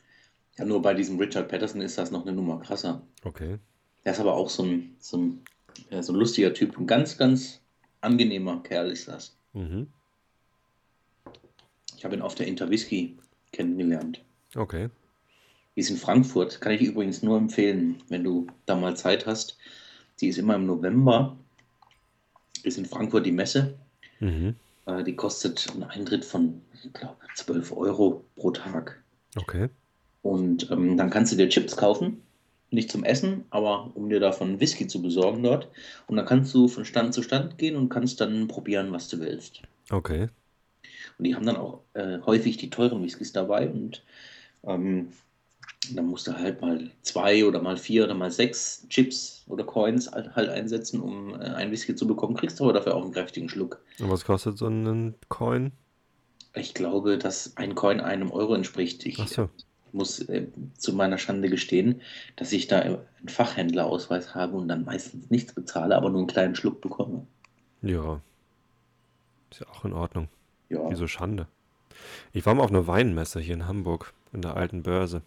Ja, 0.59 0.65
nur 0.65 0.82
bei 0.82 0.93
diesem 0.93 1.18
Richard 1.20 1.49
Patterson 1.49 1.82
ist 1.82 1.97
das 1.97 2.11
noch 2.11 2.24
eine 2.26 2.34
Nummer 2.34 2.59
krasser. 2.59 3.01
okay. 3.24 3.57
Der 4.05 4.13
ist 4.13 4.20
aber 4.20 4.36
auch 4.36 4.49
so 4.49 4.63
ein, 4.63 4.95
so 4.99 5.18
ein, 5.18 5.41
so 6.01 6.13
ein 6.13 6.20
lustiger 6.20 6.53
Typ. 6.53 6.78
Ein 6.78 6.88
ganz, 6.88 7.18
ganz 7.18 7.61
angenehmer 7.99 8.61
Kerl 8.63 8.91
ist 8.91 9.07
das. 9.07 9.38
Mhm. 9.53 9.88
Ich 11.97 12.05
habe 12.05 12.15
ihn 12.15 12.21
auf 12.21 12.35
der 12.35 12.47
Interwhisky 12.47 13.17
kennengelernt. 13.51 14.23
Okay. 14.55 14.89
Die 15.75 15.81
ist 15.81 15.89
in 15.89 15.97
Frankfurt. 15.97 16.61
Kann 16.61 16.71
ich 16.73 16.79
dir 16.79 16.91
übrigens 16.91 17.23
nur 17.23 17.37
empfehlen, 17.37 18.01
wenn 18.07 18.23
du 18.23 18.47
da 18.65 18.75
mal 18.75 18.95
Zeit 18.95 19.25
hast. 19.25 19.57
Die 20.21 20.27
ist 20.27 20.37
immer 20.37 20.55
im 20.55 20.65
November. 20.65 21.35
Ist 22.63 22.77
in 22.77 22.85
Frankfurt 22.85 23.25
die 23.25 23.31
Messe. 23.31 23.77
Mhm. 24.19 24.55
Äh, 24.85 25.03
Die 25.03 25.15
kostet 25.15 25.67
einen 25.73 25.83
Eintritt 25.83 26.23
von, 26.23 26.61
ich 26.83 26.93
glaube, 26.93 27.17
12 27.35 27.71
Euro 27.73 28.23
pro 28.35 28.51
Tag. 28.51 29.01
Okay. 29.35 29.69
Und 30.21 30.69
ähm, 30.71 30.97
dann 30.97 31.09
kannst 31.09 31.31
du 31.31 31.35
dir 31.35 31.49
Chips 31.49 31.77
kaufen. 31.77 32.21
Nicht 32.69 32.91
zum 32.91 33.05
Essen, 33.05 33.45
aber 33.49 33.91
um 33.95 34.09
dir 34.09 34.19
davon 34.19 34.59
Whisky 34.59 34.87
zu 34.87 35.01
besorgen 35.01 35.41
dort. 35.41 35.69
Und 36.07 36.17
dann 36.17 36.25
kannst 36.25 36.53
du 36.53 36.67
von 36.67 36.85
Stand 36.85 37.13
zu 37.13 37.23
Stand 37.23 37.57
gehen 37.57 37.75
und 37.75 37.89
kannst 37.89 38.19
dann 38.19 38.47
probieren, 38.47 38.91
was 38.91 39.07
du 39.07 39.19
willst. 39.19 39.61
Okay. 39.89 40.27
Und 41.18 41.26
die 41.26 41.36
haben 41.36 41.45
dann 41.45 41.57
auch 41.57 41.82
äh, 41.93 42.20
häufig 42.26 42.57
die 42.57 42.70
teuren 42.70 43.03
Whiskys 43.03 43.34
dabei. 43.34 43.70
Und 43.70 44.03
ähm, 44.63 45.09
dann 45.93 46.07
musst 46.07 46.28
du 46.28 46.38
halt 46.38 46.61
mal 46.61 46.91
zwei 47.01 47.45
oder 47.45 47.61
mal 47.61 47.78
vier 47.78 48.03
oder 48.03 48.13
mal 48.13 48.32
sechs 48.32 48.88
Chips 48.89 49.43
oder 49.47 49.63
Coins 49.63 50.11
halt, 50.11 50.36
halt 50.36 50.49
einsetzen, 50.49 50.99
um 50.99 51.34
äh, 51.34 51.45
einen 51.45 51.72
Whisky 51.72 51.95
zu 51.95 52.07
bekommen. 52.07 52.36
Kriegst 52.36 52.61
aber 52.61 52.74
dafür 52.74 52.95
auch 52.95 53.03
einen 53.03 53.13
kräftigen 53.13 53.49
Schluck. 53.49 53.82
Und 53.99 54.09
was 54.09 54.26
kostet 54.26 54.57
so 54.57 54.68
ein 54.68 55.15
Coin? 55.30 55.72
Ich 56.53 56.74
glaube, 56.74 57.18
dass 57.18 57.55
ein 57.57 57.76
Coin 57.76 57.99
einem 57.99 58.32
Euro 58.32 58.55
entspricht. 58.55 59.05
Ich 59.05 59.20
Ach 59.20 59.28
so. 59.28 59.49
muss 59.91 60.20
äh, 60.20 60.47
zu 60.78 60.93
meiner 60.93 61.18
Schande 61.18 61.49
gestehen, 61.49 62.01
dass 62.36 62.51
ich 62.51 62.68
da 62.68 62.80
einen 62.80 62.99
Fachhändlerausweis 63.28 64.36
habe 64.36 64.57
und 64.57 64.68
dann 64.68 64.86
meistens 64.86 65.30
nichts 65.30 65.53
bezahle, 65.53 65.95
aber 65.95 66.09
nur 66.09 66.20
einen 66.20 66.28
kleinen 66.28 66.55
Schluck 66.55 66.82
bekomme. 66.82 67.26
Ja. 67.82 68.22
Ist 69.51 69.61
ja 69.61 69.68
auch 69.70 69.86
in 69.86 69.93
Ordnung. 69.93 70.28
Ja, 70.70 70.89
Wieso 70.89 71.07
Schande? 71.07 71.47
Ich 72.34 72.45
war 72.45 72.53
mal 72.53 72.63
auf 72.63 72.70
einer 72.72 72.88
Weinmesse 72.88 73.39
hier 73.39 73.55
in 73.55 73.68
Hamburg, 73.68 74.13
in 74.34 74.41
der 74.41 74.55
alten 74.55 74.84
Börse. 74.84 75.22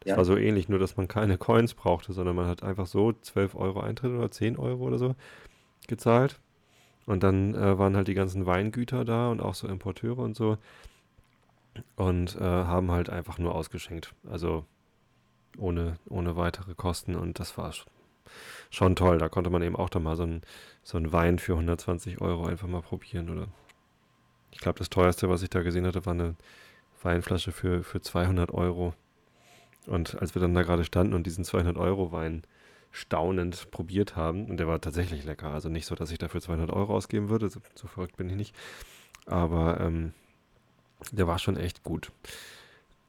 Das 0.00 0.10
Ja. 0.10 0.16
war 0.16 0.24
so 0.24 0.36
ähnlich, 0.36 0.68
nur 0.68 0.78
dass 0.78 0.96
man 0.96 1.06
keine 1.08 1.38
Coins 1.38 1.74
brauchte, 1.74 2.12
sondern 2.12 2.34
man 2.36 2.46
hat 2.46 2.62
einfach 2.62 2.86
so 2.86 3.12
12 3.12 3.54
Euro 3.54 3.80
Eintritt 3.80 4.12
oder 4.12 4.30
10 4.30 4.56
Euro 4.58 4.84
oder 4.84 4.98
so 4.98 5.14
gezahlt. 5.86 6.40
Und 7.04 7.22
dann 7.22 7.54
äh, 7.54 7.78
waren 7.78 7.94
halt 7.94 8.08
die 8.08 8.14
ganzen 8.14 8.46
Weingüter 8.46 9.04
da 9.04 9.30
und 9.30 9.40
auch 9.40 9.54
so 9.54 9.68
Importeure 9.68 10.18
und 10.18 10.34
so. 10.34 10.58
Und 11.96 12.36
äh, 12.36 12.40
haben 12.42 12.90
halt 12.90 13.10
einfach 13.10 13.38
nur 13.38 13.54
ausgeschenkt. 13.54 14.14
Also 14.28 14.64
ohne, 15.58 15.96
ohne 16.08 16.36
weitere 16.36 16.74
Kosten. 16.74 17.14
Und 17.14 17.38
das 17.38 17.56
war 17.58 17.70
sch- 17.70 17.86
schon 18.70 18.96
toll. 18.96 19.18
Da 19.18 19.28
konnte 19.28 19.50
man 19.50 19.62
eben 19.62 19.76
auch 19.76 19.90
dann 19.90 20.02
mal 20.02 20.16
so 20.16 20.22
einen 20.24 20.42
so 20.82 20.98
Wein 21.12 21.38
für 21.38 21.52
120 21.52 22.20
Euro 22.20 22.46
einfach 22.46 22.66
mal 22.66 22.82
probieren. 22.82 23.30
Oder 23.30 23.48
ich 24.56 24.60
glaube, 24.62 24.78
das 24.78 24.88
teuerste, 24.88 25.28
was 25.28 25.42
ich 25.42 25.50
da 25.50 25.60
gesehen 25.60 25.86
hatte, 25.86 26.06
war 26.06 26.14
eine 26.14 26.34
Weinflasche 27.02 27.52
für, 27.52 27.84
für 27.84 28.00
200 28.00 28.50
Euro. 28.50 28.94
Und 29.86 30.18
als 30.20 30.34
wir 30.34 30.40
dann 30.40 30.54
da 30.54 30.62
gerade 30.62 30.82
standen 30.82 31.12
und 31.12 31.26
diesen 31.26 31.44
200 31.44 31.76
Euro 31.76 32.10
Wein 32.10 32.42
staunend 32.90 33.70
probiert 33.70 34.16
haben, 34.16 34.46
und 34.46 34.56
der 34.56 34.66
war 34.66 34.80
tatsächlich 34.80 35.26
lecker, 35.26 35.48
also 35.50 35.68
nicht 35.68 35.84
so, 35.84 35.94
dass 35.94 36.10
ich 36.10 36.16
dafür 36.16 36.40
200 36.40 36.70
Euro 36.70 36.96
ausgeben 36.96 37.28
würde, 37.28 37.50
so, 37.50 37.60
so 37.74 37.86
verrückt 37.86 38.16
bin 38.16 38.30
ich 38.30 38.36
nicht, 38.36 38.54
aber 39.26 39.78
ähm, 39.78 40.14
der 41.12 41.26
war 41.26 41.38
schon 41.38 41.58
echt 41.58 41.82
gut. 41.82 42.10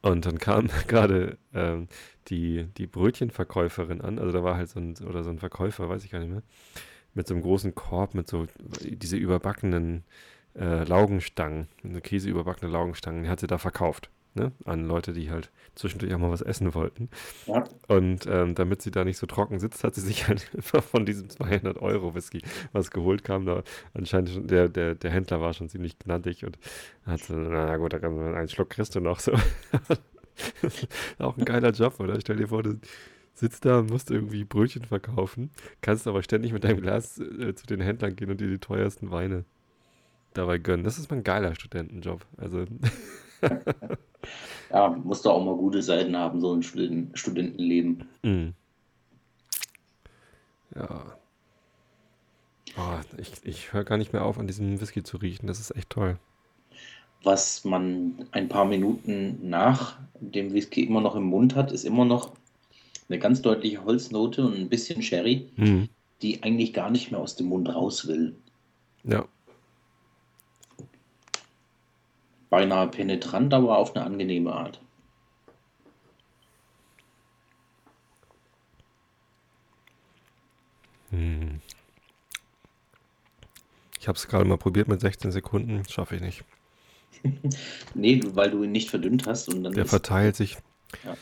Und 0.02 0.26
dann 0.26 0.38
kam 0.38 0.68
gerade 0.86 1.38
ähm, 1.54 1.88
die, 2.28 2.64
die 2.76 2.86
Brötchenverkäuferin 2.86 4.02
an, 4.02 4.18
also 4.18 4.32
da 4.32 4.44
war 4.44 4.56
halt 4.58 4.68
so 4.68 4.80
ein, 4.80 4.96
oder 4.98 5.24
so 5.24 5.30
ein 5.30 5.38
Verkäufer, 5.38 5.88
weiß 5.88 6.04
ich 6.04 6.10
gar 6.10 6.18
nicht 6.18 6.30
mehr, 6.30 6.42
mit 7.14 7.26
so 7.26 7.32
einem 7.32 7.42
großen 7.42 7.74
Korb, 7.74 8.12
mit 8.12 8.28
so 8.28 8.46
diese 8.82 9.16
überbackenen 9.16 10.04
äh, 10.54 10.84
Laugenstangen, 10.84 11.68
eine 11.84 12.00
Käse 12.00 12.28
überbackene 12.28 12.70
Laugenstangen, 12.70 13.22
die 13.22 13.28
hat 13.28 13.40
sie 13.40 13.46
da 13.46 13.58
verkauft, 13.58 14.10
ne? 14.34 14.52
An 14.64 14.86
Leute, 14.86 15.12
die 15.12 15.30
halt 15.30 15.50
zwischendurch 15.74 16.12
auch 16.14 16.18
mal 16.18 16.30
was 16.30 16.42
essen 16.42 16.74
wollten. 16.74 17.08
ja. 17.46 17.64
Und 17.86 18.26
ähm, 18.26 18.54
damit 18.54 18.82
sie 18.82 18.90
da 18.90 19.04
nicht 19.04 19.18
so 19.18 19.26
trocken 19.26 19.58
sitzt, 19.58 19.84
hat 19.84 19.94
sie 19.94 20.00
sich 20.00 20.28
halt 20.28 20.50
einfach 20.56 20.82
von 20.82 21.06
diesem 21.06 21.28
200 21.28 21.78
Euro 21.78 22.14
Whisky 22.14 22.42
was 22.72 22.90
geholt, 22.90 23.24
kam 23.24 23.46
da 23.46 23.62
anscheinend 23.94 24.30
schon, 24.30 24.46
der, 24.46 24.68
der, 24.68 24.94
der 24.94 25.10
Händler 25.10 25.40
war 25.40 25.52
schon 25.52 25.68
ziemlich 25.68 25.98
gnädig 25.98 26.44
und 26.44 26.58
hat 27.04 27.20
so, 27.20 27.34
na 27.34 27.76
gut, 27.76 27.92
da 27.92 27.98
kann 27.98 28.16
man 28.16 28.34
einen 28.34 28.48
Schluck 28.48 28.70
kriegst 28.70 28.94
du 28.94 29.00
noch 29.00 29.20
so. 29.20 29.32
Auch 31.18 31.36
ein 31.36 31.44
geiler 31.44 31.70
Job, 31.70 31.98
oder? 31.98 32.20
Stell 32.20 32.36
dir 32.36 32.48
vor, 32.48 32.62
du 32.62 32.78
sitzt 33.34 33.64
da 33.64 33.80
und 33.80 33.90
musst 33.90 34.10
irgendwie 34.10 34.44
Brötchen 34.44 34.84
verkaufen, 34.84 35.50
kannst 35.80 36.06
aber 36.06 36.22
ständig 36.22 36.52
mit 36.52 36.64
deinem 36.64 36.80
Glas 36.80 37.18
äh, 37.18 37.54
zu 37.54 37.66
den 37.66 37.80
Händlern 37.80 38.16
gehen 38.16 38.30
und 38.30 38.40
dir 38.40 38.48
die 38.48 38.58
teuersten 38.58 39.10
Weine 39.10 39.44
dabei 40.34 40.58
gönnen. 40.58 40.84
Das 40.84 40.98
ist 40.98 41.10
mal 41.10 41.16
ein 41.18 41.24
geiler 41.24 41.54
Studentenjob. 41.54 42.24
Also, 42.36 42.64
ja, 44.70 44.88
musst 45.04 45.24
du 45.24 45.30
auch 45.30 45.44
mal 45.44 45.56
gute 45.56 45.82
Seiten 45.82 46.16
haben, 46.16 46.40
so 46.40 46.52
ein 46.54 46.62
Studenten 46.62 47.16
Studentenleben. 47.16 48.08
mm. 48.22 48.48
ja. 50.76 51.14
Oh, 52.76 53.00
ich 53.16 53.32
ich 53.42 53.72
höre 53.72 53.82
gar 53.84 53.96
nicht 53.96 54.12
mehr 54.12 54.24
auf, 54.24 54.38
an 54.38 54.46
diesem 54.46 54.80
Whisky 54.80 55.02
zu 55.02 55.16
riechen. 55.16 55.48
Das 55.48 55.58
ist 55.58 55.74
echt 55.74 55.90
toll. 55.90 56.16
Was 57.24 57.64
man 57.64 58.26
ein 58.30 58.48
paar 58.48 58.64
Minuten 58.64 59.48
nach 59.48 59.98
dem 60.20 60.52
Whisky 60.52 60.84
immer 60.84 61.00
noch 61.00 61.16
im 61.16 61.24
Mund 61.24 61.56
hat, 61.56 61.72
ist 61.72 61.84
immer 61.84 62.04
noch 62.04 62.34
eine 63.08 63.18
ganz 63.18 63.42
deutliche 63.42 63.84
Holznote 63.84 64.46
und 64.46 64.54
ein 64.54 64.68
bisschen 64.68 65.02
Sherry. 65.02 65.48
Mhm. 65.56 65.88
die 66.22 66.42
eigentlich 66.42 66.72
gar 66.72 66.90
nicht 66.90 67.10
mehr 67.10 67.20
aus 67.20 67.36
dem 67.36 67.46
Mund 67.46 67.68
raus 67.72 68.06
will. 68.08 68.34
Ja. 69.04 69.24
Beinahe 72.50 72.88
penetrant, 72.88 73.52
aber 73.54 73.78
auf 73.78 73.94
eine 73.94 74.04
angenehme 74.04 74.52
Art. 74.52 74.80
Hm. 81.10 81.60
Ich 84.00 84.08
habe 84.08 84.16
es 84.16 84.28
gerade 84.28 84.44
mal 84.44 84.56
probiert 84.58 84.88
mit 84.88 85.00
16 85.00 85.32
Sekunden, 85.32 85.82
schaffe 85.88 86.16
ich 86.16 86.20
nicht. 86.22 86.44
Nee, 87.94 88.20
weil 88.34 88.50
du 88.50 88.62
ihn 88.62 88.70
nicht 88.72 88.90
verdünnt 88.90 89.26
hast 89.26 89.48
und 89.52 89.64
dann 89.64 89.72
Der 89.72 89.86
verteilt 89.86 90.36
sich, 90.36 90.56
Ja. 91.04 91.16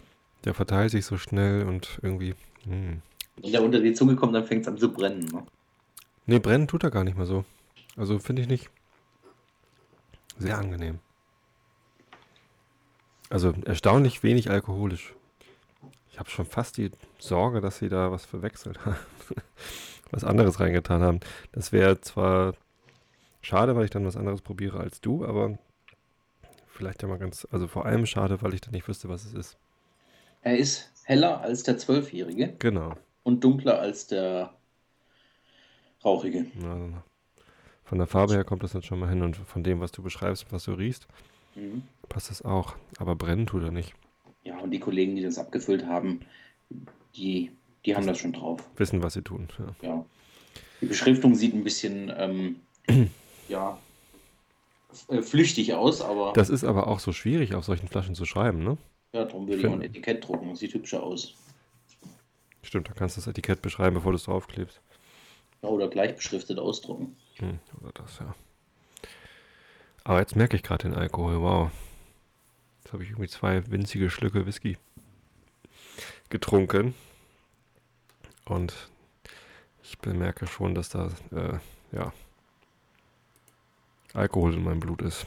der 0.45 0.53
verteilt 0.53 0.91
sich 0.91 1.07
so 1.07 1.17
schnell 1.17 1.65
und 1.65 1.99
irgendwie. 2.03 2.35
Hm. 2.65 3.01
wenn 3.41 3.53
der 3.53 3.63
unter 3.63 3.81
die 3.81 3.95
Zunge 3.95 4.15
kommt, 4.17 4.35
dann 4.35 4.45
fängt 4.45 4.63
es 4.63 4.69
an 4.69 4.77
zu 4.77 4.93
brennen. 4.93 5.25
Ne? 5.27 5.47
Nee, 6.27 6.39
brennen 6.39 6.69
tut 6.69 6.85
er 6.85 6.91
gar 6.91 7.05
nicht 7.05 7.17
mehr 7.17 7.27
so. 7.27 7.45
Also 7.97 8.19
finde 8.19 8.43
ich 8.43 8.49
nicht. 8.49 8.69
Sehr 10.39 10.59
angenehm. 10.59 10.99
Also 13.31 13.55
erstaunlich 13.65 14.23
wenig 14.23 14.51
alkoholisch. 14.51 15.15
Ich 16.11 16.19
habe 16.19 16.31
schon 16.31 16.47
fast 16.47 16.77
die 16.77 16.91
Sorge, 17.19 17.61
dass 17.61 17.79
sie 17.79 17.89
da 17.89 18.11
was 18.11 18.25
verwechselt 18.25 18.85
haben. 18.87 18.97
was 20.11 20.25
anderes 20.25 20.61
reingetan 20.61 21.03
haben. 21.03 21.21
Das 21.53 21.73
wäre 21.73 22.01
zwar 22.01 22.55
schade, 23.43 23.75
weil 23.77 23.85
ich 23.85 23.91
dann 23.91 24.07
was 24.07 24.17
anderes 24.17 24.41
probiere 24.41 24.79
als 24.81 25.01
du, 25.01 25.25
aber 25.27 25.59
vielleicht 26.69 27.03
ja 27.03 27.09
mal 27.09 27.19
ganz, 27.19 27.47
also 27.51 27.67
vor 27.67 27.87
allem 27.87 28.07
schade, 28.07 28.41
weil 28.43 28.55
ich 28.55 28.61
dann 28.61 28.73
nicht 28.73 28.87
wüsste, 28.89 29.09
was 29.09 29.25
es 29.25 29.35
ist. 29.35 29.59
Er 30.43 30.57
ist 30.57 30.91
heller 31.05 31.41
als 31.41 31.65
der 31.65 31.77
Zwölfjährige 31.79 32.55
Genau. 32.59 32.95
und 33.25 33.43
dunkler 33.43 33.81
als 33.81 34.07
der 34.07 34.55
Rauchige. 36.05 36.47
Also 36.63 36.93
von 37.85 37.99
der 37.99 38.07
Farbe 38.07 38.35
her 38.35 38.45
kommt 38.45 38.63
das 38.63 38.73
dann 38.73 38.83
schon 38.83 38.99
mal 39.01 39.09
hin 39.09 39.23
und 39.23 39.37
von 39.37 39.65
dem, 39.65 39.81
was 39.81 39.93
du 39.93 40.03
beschreibst 40.03 40.45
und 40.45 40.53
was 40.53 40.65
du 40.65 40.73
riechst, 40.73 41.07
Mhm. 41.57 41.85
Passt 42.09 42.31
das 42.31 42.43
auch. 42.43 42.75
Aber 42.99 43.15
brennen 43.15 43.47
tut 43.47 43.63
er 43.63 43.71
nicht. 43.71 43.95
Ja, 44.45 44.59
und 44.59 44.71
die 44.71 44.81
Kollegen, 44.81 45.17
die 45.17 45.23
das 45.23 45.39
abgefüllt 45.39 45.87
haben, 45.87 46.21
die, 47.17 47.51
die 47.85 47.97
haben 47.97 48.07
das 48.07 48.19
schon 48.19 48.33
drauf. 48.33 48.61
Wissen, 48.77 49.03
was 49.03 49.15
sie 49.15 49.23
tun. 49.23 49.49
Ja. 49.59 49.89
Ja. 49.89 50.05
Die 50.81 50.87
Beschriftung 50.87 51.35
sieht 51.35 51.55
ein 51.55 51.65
bisschen, 51.65 52.13
ähm, 52.17 52.61
ja, 53.49 53.79
äh, 55.09 55.23
flüchtig 55.23 55.75
aus, 55.75 56.01
aber 56.03 56.33
Das 56.35 56.51
ist 56.51 56.65
aber 56.65 56.87
auch 56.87 57.01
so 57.01 57.13
schwierig, 57.13 57.55
auf 57.55 57.65
solchen 57.65 57.89
Flaschen 57.89 58.15
zu 58.15 58.25
schreiben, 58.25 58.63
ne? 58.63 58.79
ja, 59.17 59.25
darum 59.25 59.49
würde 59.49 59.61
ich 59.61 59.67
auch 59.67 59.73
ein 59.73 59.83
Etikett 59.83 60.27
drucken. 60.27 60.51
Das 60.51 60.59
sieht 60.59 60.75
hübscher 60.75 61.03
aus. 61.03 61.35
Stimmt, 62.63 62.89
da 62.89 62.93
kannst 62.93 63.17
du 63.17 63.21
das 63.21 63.29
Etikett 63.29 63.63
beschreiben, 63.63 63.95
bevor 63.95 64.13
du 64.13 64.17
es 64.17 64.25
draufklebst. 64.25 64.81
Ja, 65.63 65.69
oder 65.69 65.89
gleich 65.89 66.15
beschriftet 66.15 66.59
ausdrucken. 66.59 67.17
Hm, 67.37 67.59
oder 67.81 67.93
das, 67.93 68.19
ja. 68.19 68.35
Aber 70.05 70.21
jetzt 70.21 70.37
merke 70.37 70.57
ich 70.57 70.63
gerade 70.63 70.89
den 70.89 70.95
Alkohol, 70.95 71.41
wow. 71.41 71.71
Jetzt 72.87 72.93
habe 72.93 73.03
ich 73.03 73.11
irgendwie 73.11 73.29
zwei 73.29 73.69
winzige 73.69 74.11
Schlücke 74.11 74.47
Whisky 74.47 74.79
getrunken. 76.31 76.95
Und 78.45 78.75
ich 79.83 79.99
bemerke 79.99 80.47
schon, 80.47 80.77
dass 80.77 80.91
da, 80.91 81.11
äh, 81.33 81.59
ja, 81.91 82.13
Alkohol 84.15 84.55
in 84.55 84.63
meinem 84.63 84.79
Blut 84.79 85.03
ist. 85.03 85.27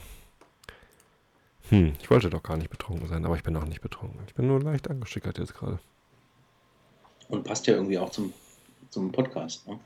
Hm, 1.68 1.92
ich 2.00 2.08
wollte 2.08 2.30
doch 2.30 2.42
gar 2.42 2.56
nicht 2.56 2.70
betrunken 2.70 3.08
sein, 3.08 3.26
aber 3.26 3.36
ich 3.36 3.42
bin 3.42 3.54
auch 3.58 3.66
nicht 3.66 3.82
betrunken. 3.82 4.22
Ich 4.26 4.32
bin 4.32 4.46
nur 4.46 4.62
leicht 4.62 4.88
angeschickert 4.88 5.36
jetzt 5.36 5.52
gerade. 5.52 5.78
Und 7.28 7.44
passt 7.44 7.66
ja 7.66 7.74
irgendwie 7.74 7.98
auch 7.98 8.08
zum, 8.08 8.32
zum 8.88 9.12
Podcast. 9.12 9.68
Ne? 9.68 9.78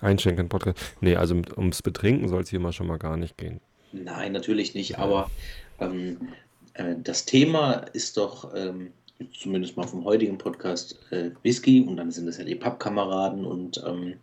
Einschenken, 0.00 0.48
Podcast. 0.48 0.80
Nee, 1.00 1.14
also 1.14 1.40
ums 1.56 1.80
Betrinken 1.80 2.28
soll 2.28 2.42
es 2.42 2.50
hier 2.50 2.58
mal 2.58 2.72
schon 2.72 2.88
mal 2.88 2.98
gar 2.98 3.16
nicht 3.16 3.38
gehen. 3.38 3.60
Nein, 3.92 4.32
natürlich 4.32 4.74
nicht, 4.74 4.98
aber 4.98 5.30
ähm, 5.78 6.18
äh, 6.20 6.34
das 6.74 7.24
Thema 7.24 7.74
ist 7.92 8.16
doch, 8.16 8.52
ähm, 8.54 8.92
zumindest 9.32 9.76
mal 9.76 9.86
vom 9.86 10.04
heutigen 10.04 10.38
Podcast, 10.38 10.98
äh, 11.12 11.30
Whisky 11.42 11.80
und 11.82 11.96
dann 11.96 12.10
sind 12.10 12.26
es 12.28 12.38
ja 12.38 12.44
die 12.44 12.56
Pappkameraden 12.56 13.44
und, 13.44 13.82
ähm, 13.86 14.14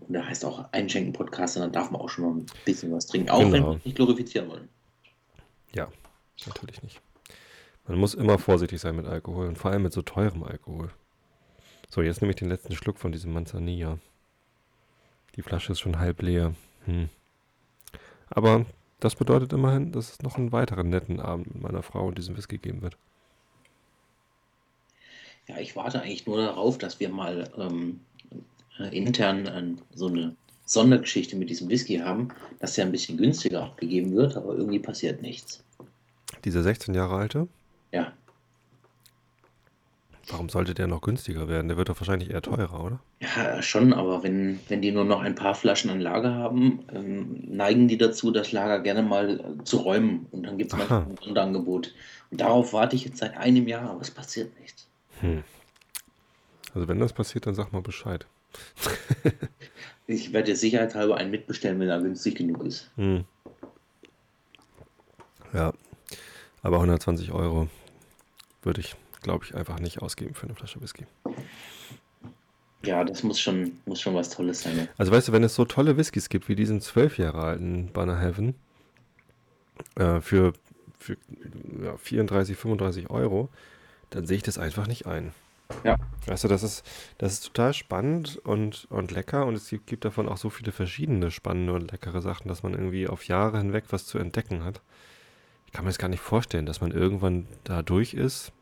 und 0.00 0.12
der 0.12 0.26
heißt 0.26 0.44
auch 0.44 0.66
Einschenken-Podcast 0.72 1.56
und 1.56 1.62
dann 1.62 1.72
darf 1.72 1.90
man 1.90 2.00
auch 2.00 2.08
schon 2.08 2.24
mal 2.24 2.40
ein 2.42 2.46
bisschen 2.64 2.92
was 2.92 3.06
trinken, 3.06 3.30
auch 3.30 3.40
wenn 3.40 3.52
Genau. 3.52 3.70
wir 3.72 3.80
nicht 3.84 3.96
glorifizieren 3.96 4.48
wollen. 4.48 4.68
Ja, 5.74 5.88
natürlich 6.46 6.82
nicht. 6.82 7.00
Man 7.86 7.98
muss 7.98 8.14
immer 8.14 8.38
vorsichtig 8.38 8.80
sein 8.80 8.96
mit 8.96 9.06
Alkohol 9.06 9.48
und 9.48 9.58
vor 9.58 9.70
allem 9.72 9.82
mit 9.82 9.92
so 9.92 10.00
teurem 10.02 10.42
Alkohol. 10.44 10.90
So, 11.90 12.00
jetzt 12.02 12.22
nehme 12.22 12.30
ich 12.30 12.36
den 12.36 12.48
letzten 12.48 12.74
Schluck 12.74 12.98
von 12.98 13.12
diesem 13.12 13.32
Manzanilla. 13.32 13.98
Die 15.36 15.42
Flasche 15.42 15.72
ist 15.72 15.80
schon 15.80 15.98
halb 15.98 16.22
leer. 16.22 16.54
Hm. 16.86 17.08
Aber 18.30 18.64
das 19.00 19.16
bedeutet 19.16 19.52
immerhin, 19.52 19.92
dass 19.92 20.12
es 20.12 20.22
noch 20.22 20.36
einen 20.36 20.52
weiteren 20.52 20.88
netten 20.88 21.20
Abend 21.20 21.54
mit 21.54 21.62
meiner 21.62 21.82
Frau 21.82 22.06
und 22.06 22.18
diesem 22.18 22.36
Whisky 22.36 22.58
geben 22.58 22.82
wird. 22.82 22.96
Ja, 25.46 25.58
ich 25.58 25.76
warte 25.76 26.00
eigentlich 26.00 26.26
nur 26.26 26.38
darauf, 26.38 26.78
dass 26.78 27.00
wir 27.00 27.10
mal 27.10 27.50
ähm, 27.58 28.00
äh, 28.78 28.96
intern 28.96 29.46
äh, 29.46 29.96
so 29.96 30.06
eine 30.06 30.34
Sondergeschichte 30.64 31.36
mit 31.36 31.50
diesem 31.50 31.68
Whisky 31.68 31.98
haben, 31.98 32.28
dass 32.60 32.74
der 32.74 32.86
ein 32.86 32.92
bisschen 32.92 33.18
günstiger 33.18 33.64
abgegeben 33.64 34.14
wird, 34.14 34.36
aber 34.36 34.54
irgendwie 34.56 34.78
passiert 34.78 35.20
nichts. 35.20 35.62
Dieser 36.44 36.62
16 36.62 36.94
Jahre 36.94 37.16
alte, 37.16 37.48
Ja, 37.92 38.12
warum 40.28 40.48
sollte 40.48 40.74
der 40.74 40.86
noch 40.86 41.00
günstiger 41.00 41.48
werden? 41.48 41.68
Der 41.68 41.76
wird 41.76 41.88
doch 41.88 42.00
wahrscheinlich 42.00 42.30
eher 42.30 42.42
teurer, 42.42 42.82
oder? 42.82 43.00
Ja, 43.20 43.62
schon, 43.62 43.92
aber 43.92 44.22
wenn, 44.22 44.60
wenn 44.68 44.82
die 44.82 44.92
nur 44.92 45.04
noch 45.04 45.20
ein 45.20 45.34
paar 45.34 45.54
Flaschen 45.54 45.90
an 45.90 46.00
Lager 46.00 46.34
haben, 46.34 46.84
ähm, 46.92 47.44
neigen 47.46 47.88
die 47.88 47.98
dazu, 47.98 48.30
das 48.30 48.52
Lager 48.52 48.80
gerne 48.80 49.02
mal 49.02 49.40
äh, 49.40 49.64
zu 49.64 49.78
räumen. 49.78 50.26
Und 50.30 50.44
dann 50.44 50.58
gibt 50.58 50.72
es 50.72 50.78
manchmal 50.78 51.02
Aha. 51.02 51.10
ein 51.10 51.16
Sonderangebot. 51.22 51.94
Und 52.30 52.40
darauf 52.40 52.72
warte 52.72 52.96
ich 52.96 53.04
jetzt 53.04 53.18
seit 53.18 53.36
einem 53.36 53.68
Jahr, 53.68 53.90
aber 53.90 54.00
es 54.00 54.10
passiert 54.10 54.58
nichts. 54.60 54.86
Hm. 55.20 55.44
Also 56.74 56.88
wenn 56.88 56.98
das 56.98 57.12
passiert, 57.12 57.46
dann 57.46 57.54
sag 57.54 57.72
mal 57.72 57.82
Bescheid. 57.82 58.26
Ich 60.06 60.32
werde 60.32 60.50
jetzt 60.50 60.60
sicherheitshalber 60.60 61.16
einen 61.16 61.30
mitbestellen, 61.30 61.80
wenn 61.80 61.88
er 61.88 62.00
günstig 62.00 62.36
genug 62.36 62.62
ist. 62.64 62.90
Hm. 62.96 63.24
Ja, 65.52 65.72
aber 66.62 66.76
120 66.76 67.32
Euro 67.32 67.68
würde 68.62 68.80
ich, 68.80 68.96
glaube 69.24 69.44
ich, 69.44 69.54
einfach 69.54 69.80
nicht 69.80 70.00
ausgeben 70.00 70.34
für 70.34 70.46
eine 70.46 70.54
Flasche 70.54 70.80
Whisky. 70.80 71.06
Ja, 72.84 73.02
das 73.02 73.22
muss 73.22 73.40
schon, 73.40 73.72
muss 73.86 74.00
schon 74.00 74.14
was 74.14 74.30
Tolles 74.30 74.62
sein. 74.62 74.76
ne? 74.76 74.88
Also 74.96 75.10
weißt 75.10 75.28
du, 75.28 75.32
wenn 75.32 75.42
es 75.42 75.54
so 75.54 75.64
tolle 75.64 75.96
Whiskys 75.96 76.28
gibt 76.28 76.48
wie 76.48 76.54
diesen 76.54 76.80
12 76.80 77.18
Jahre 77.18 77.42
alten 77.42 77.90
Banner 77.92 78.20
Heaven 78.20 78.54
äh, 79.96 80.20
für, 80.20 80.52
für 80.98 81.16
ja, 81.82 81.96
34, 81.96 82.56
35 82.56 83.10
Euro, 83.10 83.48
dann 84.10 84.26
sehe 84.26 84.36
ich 84.36 84.42
das 84.42 84.58
einfach 84.58 84.86
nicht 84.86 85.06
ein. 85.06 85.32
Ja. 85.82 85.96
Weißt 86.26 86.44
du, 86.44 86.48
das 86.48 86.62
ist, 86.62 86.84
das 87.16 87.32
ist 87.32 87.46
total 87.46 87.72
spannend 87.72 88.36
und, 88.44 88.86
und 88.90 89.10
lecker 89.10 89.46
und 89.46 89.54
es 89.54 89.70
gibt, 89.70 89.86
gibt 89.86 90.04
davon 90.04 90.28
auch 90.28 90.36
so 90.36 90.50
viele 90.50 90.72
verschiedene 90.72 91.30
spannende 91.30 91.72
und 91.72 91.90
leckere 91.90 92.20
Sachen, 92.20 92.48
dass 92.48 92.62
man 92.62 92.74
irgendwie 92.74 93.08
auf 93.08 93.26
Jahre 93.26 93.58
hinweg 93.58 93.84
was 93.88 94.04
zu 94.06 94.18
entdecken 94.18 94.62
hat. 94.62 94.82
Ich 95.66 95.72
kann 95.72 95.86
mir 95.86 95.90
das 95.90 95.98
gar 95.98 96.08
nicht 96.08 96.20
vorstellen, 96.20 96.66
dass 96.66 96.82
man 96.82 96.92
irgendwann 96.92 97.46
da 97.64 97.82
durch 97.82 98.12
ist 98.12 98.52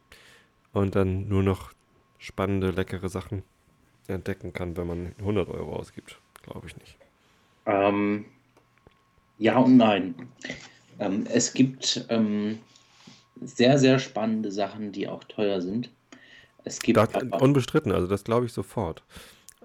und 0.72 0.94
dann 0.94 1.28
nur 1.28 1.42
noch 1.42 1.72
spannende, 2.18 2.70
leckere 2.70 3.08
Sachen 3.08 3.42
entdecken 4.06 4.52
kann, 4.52 4.76
wenn 4.76 4.86
man 4.86 5.14
100 5.18 5.48
Euro 5.48 5.76
ausgibt. 5.76 6.18
Glaube 6.42 6.66
ich 6.66 6.76
nicht. 6.76 6.96
Ähm, 7.66 8.24
ja 9.38 9.58
und 9.58 9.76
nein. 9.76 10.14
Ähm, 10.98 11.26
es 11.32 11.52
gibt 11.52 12.06
ähm, 12.08 12.58
sehr, 13.40 13.78
sehr 13.78 13.98
spannende 13.98 14.50
Sachen, 14.50 14.92
die 14.92 15.08
auch 15.08 15.24
teuer 15.24 15.60
sind. 15.60 15.90
Es 16.64 16.80
gibt 16.80 16.96
Da, 16.96 17.02
aber- 17.04 17.40
unbestritten, 17.42 17.92
also 17.92 18.06
das 18.06 18.24
glaube 18.24 18.46
ich 18.46 18.52
sofort. 18.52 19.02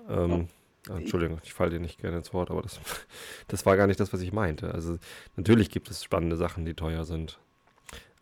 Ähm, 0.09 0.47
ah, 0.89 0.97
Entschuldigung, 0.97 1.39
ich 1.43 1.53
falle 1.53 1.71
dir 1.71 1.79
nicht 1.79 1.99
gerne 1.99 2.17
ins 2.17 2.33
Wort, 2.33 2.49
aber 2.49 2.61
das, 2.61 2.79
das 3.47 3.65
war 3.65 3.77
gar 3.77 3.87
nicht 3.87 3.99
das, 3.99 4.13
was 4.13 4.21
ich 4.21 4.31
meinte. 4.33 4.73
Also 4.73 4.97
natürlich 5.35 5.69
gibt 5.69 5.89
es 5.89 6.03
spannende 6.03 6.37
Sachen, 6.37 6.65
die 6.65 6.73
teuer 6.73 7.05
sind. 7.05 7.39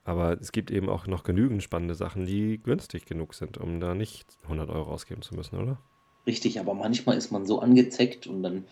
Aber 0.06 0.40
es 0.40 0.52
gibt 0.52 0.72
eben 0.72 0.88
auch 0.88 1.08
noch 1.08 1.24
genügend 1.24 1.64
spannende 1.64 1.96
Sachen, 1.96 2.26
die 2.26 2.60
günstig 2.60 3.06
genug 3.06 3.34
sind, 3.34 3.58
um 3.58 3.80
da 3.80 3.96
nicht 3.96 4.38
100 4.44 4.70
Euro 4.70 4.92
ausgeben 4.92 5.24
zu 5.24 5.36
müssen, 5.36 5.58
oder? 5.58 5.80
Richtig, 6.28 6.60
aber 6.60 6.74
manchmal 6.76 7.18
ist 7.18 7.32
man 7.32 7.46
so 7.46 7.60
angezeckt 7.60 8.28
und 8.28 8.44
dann, 8.44 8.66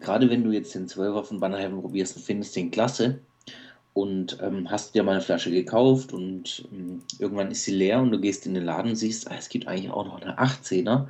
gerade 0.00 0.30
wenn 0.30 0.44
du 0.44 0.52
jetzt 0.52 0.74
den 0.74 0.86
12er 0.86 1.24
von 1.24 1.40
Bannerheaven 1.40 1.80
probierst 1.80 2.16
und 2.16 2.22
findest 2.22 2.54
den 2.56 2.70
klasse 2.70 3.18
und 3.94 4.38
ähm, 4.40 4.70
hast 4.70 4.94
dir 4.94 5.02
mal 5.02 5.12
eine 5.12 5.20
Flasche 5.20 5.50
gekauft 5.50 6.12
und 6.12 6.68
ähm, 6.72 7.02
irgendwann 7.18 7.50
ist 7.50 7.64
sie 7.64 7.74
leer 7.74 8.00
und 8.00 8.12
du 8.12 8.20
gehst 8.20 8.46
in 8.46 8.54
den 8.54 8.64
Laden 8.64 8.90
und 8.90 8.96
siehst, 8.96 9.30
ah, 9.30 9.36
es 9.36 9.48
gibt 9.48 9.66
eigentlich 9.66 9.90
auch 9.90 10.04
noch 10.04 10.20
eine 10.20 10.38
18er, 10.38 11.06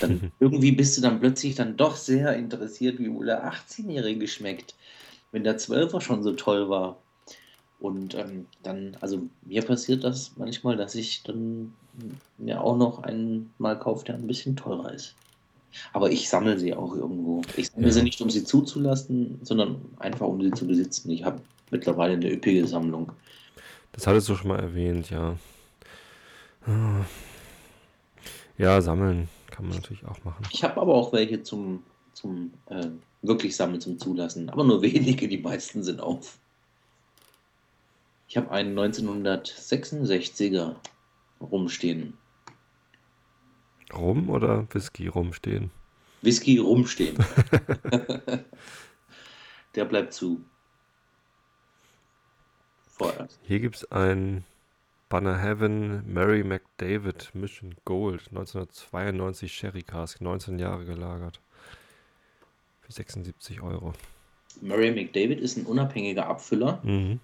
dann 0.00 0.32
irgendwie 0.40 0.72
bist 0.72 0.96
du 0.96 1.02
dann 1.02 1.20
plötzlich 1.20 1.54
dann 1.54 1.76
doch 1.76 1.96
sehr 1.96 2.36
interessiert, 2.36 2.98
wie 2.98 3.12
wohl 3.12 3.26
der 3.26 3.44
18-Jährige 3.52 4.26
schmeckt, 4.26 4.74
wenn 5.30 5.44
der 5.44 5.58
12er 5.58 6.00
schon 6.00 6.22
so 6.22 6.32
toll 6.32 6.68
war. 6.68 6.98
Und 7.80 8.14
ähm, 8.14 8.46
dann, 8.62 8.96
also 9.00 9.22
mir 9.42 9.62
passiert 9.62 10.02
das 10.02 10.32
manchmal, 10.36 10.76
dass 10.76 10.94
ich 10.94 11.22
dann 11.22 11.72
mir 12.36 12.60
auch 12.62 12.76
noch 12.76 13.02
einen 13.04 13.50
mal 13.58 13.78
kaufe, 13.78 14.04
der 14.04 14.16
ein 14.16 14.26
bisschen 14.26 14.56
teurer 14.56 14.92
ist. 14.92 15.14
Aber 15.92 16.10
ich 16.10 16.28
sammle 16.28 16.58
sie 16.58 16.74
auch 16.74 16.94
irgendwo. 16.94 17.42
Ich 17.56 17.70
sammle 17.70 17.88
Ja. 17.88 17.92
sie 17.94 18.02
nicht, 18.02 18.20
um 18.20 18.30
sie 18.30 18.42
zuzulassen, 18.42 19.38
sondern 19.42 19.76
einfach, 19.98 20.26
um 20.26 20.42
sie 20.42 20.50
zu 20.50 20.66
besitzen. 20.66 21.10
Ich 21.10 21.24
habe 21.24 21.40
mittlerweile 21.70 22.14
eine 22.14 22.32
üppige 22.32 22.66
Sammlung. 22.66 23.12
Das 23.92 24.06
hattest 24.06 24.28
du 24.28 24.34
schon 24.34 24.48
mal 24.48 24.58
erwähnt, 24.60 25.10
ja. 25.10 25.36
Ja, 28.58 28.80
sammeln 28.80 29.28
kann 29.50 29.66
man 29.66 29.76
natürlich 29.76 30.04
auch 30.04 30.22
machen. 30.24 30.44
Ich 30.50 30.62
habe 30.64 30.80
aber 30.80 30.94
auch 30.94 31.12
welche 31.12 31.42
zum, 31.42 31.82
zum 32.12 32.52
äh, 32.66 32.88
wirklich 33.22 33.56
sammeln, 33.56 33.80
zum 33.80 33.98
Zulassen. 33.98 34.50
Aber 34.50 34.64
nur 34.64 34.82
wenige, 34.82 35.28
die 35.28 35.38
meisten 35.38 35.82
sind 35.82 36.00
auf. 36.00 36.38
Ich 38.28 38.36
habe 38.36 38.50
einen 38.50 38.78
1966er 38.78 40.76
rumstehen. 41.40 42.12
Rum 43.94 44.28
oder 44.28 44.66
Whisky 44.72 45.06
rumstehen? 45.06 45.70
Whisky 46.20 46.58
rumstehen. 46.58 47.16
Der 49.74 49.84
bleibt 49.86 50.12
zu. 50.12 50.44
Vorerst. 52.82 53.40
Hier 53.44 53.60
gibt 53.60 53.76
es 53.76 53.90
ein 53.90 54.44
Banner 55.08 55.38
Heaven 55.38 56.02
Mary 56.12 56.44
McDavid 56.44 57.34
Mission 57.34 57.76
Gold 57.86 58.28
1992 58.28 59.50
Sherry 59.50 59.82
Cask, 59.82 60.20
19 60.20 60.58
Jahre 60.58 60.84
gelagert. 60.84 61.40
Für 62.82 62.92
76 62.92 63.62
Euro. 63.62 63.94
Murray 64.60 64.90
McDavid 64.90 65.40
ist 65.40 65.56
ein 65.56 65.64
unabhängiger 65.64 66.26
Abfüller. 66.26 66.80
Mhm. 66.82 67.20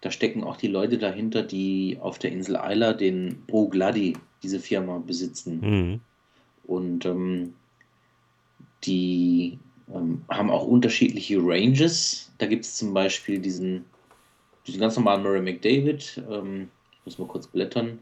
Da 0.00 0.10
stecken 0.10 0.44
auch 0.44 0.56
die 0.56 0.68
Leute 0.68 0.98
dahinter, 0.98 1.42
die 1.42 1.98
auf 2.00 2.18
der 2.18 2.32
Insel 2.32 2.56
Isla 2.62 2.92
den 2.92 3.42
Bro 3.46 3.68
Glady, 3.68 4.16
diese 4.42 4.60
Firma, 4.60 4.98
besitzen. 4.98 5.60
Mhm. 5.60 6.00
Und 6.66 7.06
ähm, 7.06 7.54
die 8.84 9.58
ähm, 9.92 10.22
haben 10.28 10.50
auch 10.50 10.66
unterschiedliche 10.66 11.38
Ranges. 11.40 12.32
Da 12.38 12.46
gibt 12.46 12.64
es 12.64 12.76
zum 12.76 12.92
Beispiel 12.94 13.38
diesen, 13.38 13.84
diesen 14.66 14.80
ganz 14.80 14.96
normalen 14.96 15.22
Murray 15.22 15.40
McDavid. 15.40 16.22
Ähm, 16.30 16.68
ich 16.92 17.06
muss 17.06 17.18
mal 17.18 17.28
kurz 17.28 17.46
blättern. 17.46 17.98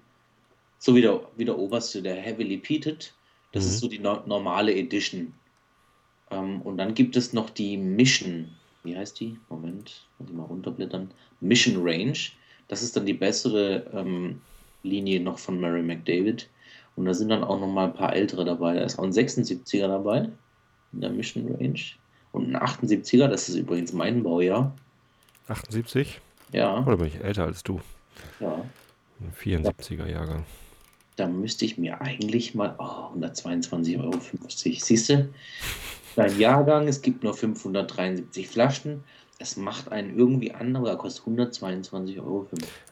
So 0.78 0.94
wie 0.94 1.02
der, 1.02 1.20
wie 1.36 1.44
der 1.44 1.58
oberste, 1.58 2.02
der 2.02 2.16
Heavily 2.16 2.56
Peated. 2.56 3.12
Das 3.52 3.64
Mhm. 3.64 3.70
ist 3.70 3.78
so 3.80 3.88
die 3.88 3.98
no 3.98 4.22
normale 4.26 4.74
Edition. 4.74 5.32
Ähm, 6.30 6.62
und 6.62 6.78
dann 6.78 6.94
gibt 6.94 7.16
es 7.16 7.32
noch 7.32 7.50
die 7.50 7.76
Mission. 7.76 8.48
Wie 8.84 8.96
heißt 8.96 9.20
die? 9.20 9.38
Moment, 9.48 10.06
muss 10.18 10.28
ich 10.30 10.34
mal 10.34 10.44
runterblättern. 10.44 11.10
Mission 11.40 11.76
Range. 11.86 12.18
Das 12.68 12.82
ist 12.82 12.96
dann 12.96 13.06
die 13.06 13.12
bessere 13.14 13.86
ähm, 13.92 14.40
Linie 14.82 15.20
noch 15.20 15.38
von 15.38 15.60
Murray 15.60 15.82
McDavid. 15.82 16.48
Und 16.96 17.04
da 17.06 17.14
sind 17.14 17.28
dann 17.28 17.44
auch 17.44 17.58
noch 17.60 17.68
mal 17.68 17.86
ein 17.86 17.94
paar 17.94 18.14
ältere 18.14 18.44
dabei. 18.44 18.74
Da 18.74 18.82
ist 18.82 18.98
auch 18.98 19.04
ein 19.04 19.12
76er 19.12 19.88
dabei 19.88 20.28
in 20.92 21.00
der 21.00 21.10
Mission 21.10 21.54
Range. 21.54 21.80
Und 22.32 22.54
ein 22.54 22.56
78er, 22.56 23.28
das 23.28 23.48
ist 23.48 23.56
übrigens 23.56 23.92
mein 23.92 24.22
Baujahr. 24.22 24.74
78? 25.48 26.20
Ja, 26.52 26.84
Oder 26.84 26.96
bin 26.96 27.06
ich 27.06 27.20
älter 27.22 27.44
als 27.44 27.62
du? 27.62 27.80
ja. 28.40 28.64
Ein 29.20 29.32
74er 29.62 30.08
Jahrgang. 30.08 30.44
Da 31.16 31.28
müsste 31.28 31.64
ich 31.64 31.78
mir 31.78 32.00
eigentlich 32.00 32.54
mal. 32.54 32.74
Oh, 32.78 33.16
122,50 33.16 34.02
Euro. 34.02 34.18
Siehst 34.48 35.08
du? 35.10 35.28
Dein 36.14 36.38
Jahrgang, 36.38 36.88
es 36.88 37.02
gibt 37.02 37.22
nur 37.22 37.34
573 37.34 38.48
Flaschen. 38.48 39.04
Es 39.38 39.56
macht 39.58 39.90
einen 39.92 40.16
irgendwie 40.18 40.52
an, 40.52 40.74
aber 40.76 40.90
er 40.90 40.96
kostet 40.96 41.24
122,50 41.26 42.18
Euro. 42.24 42.48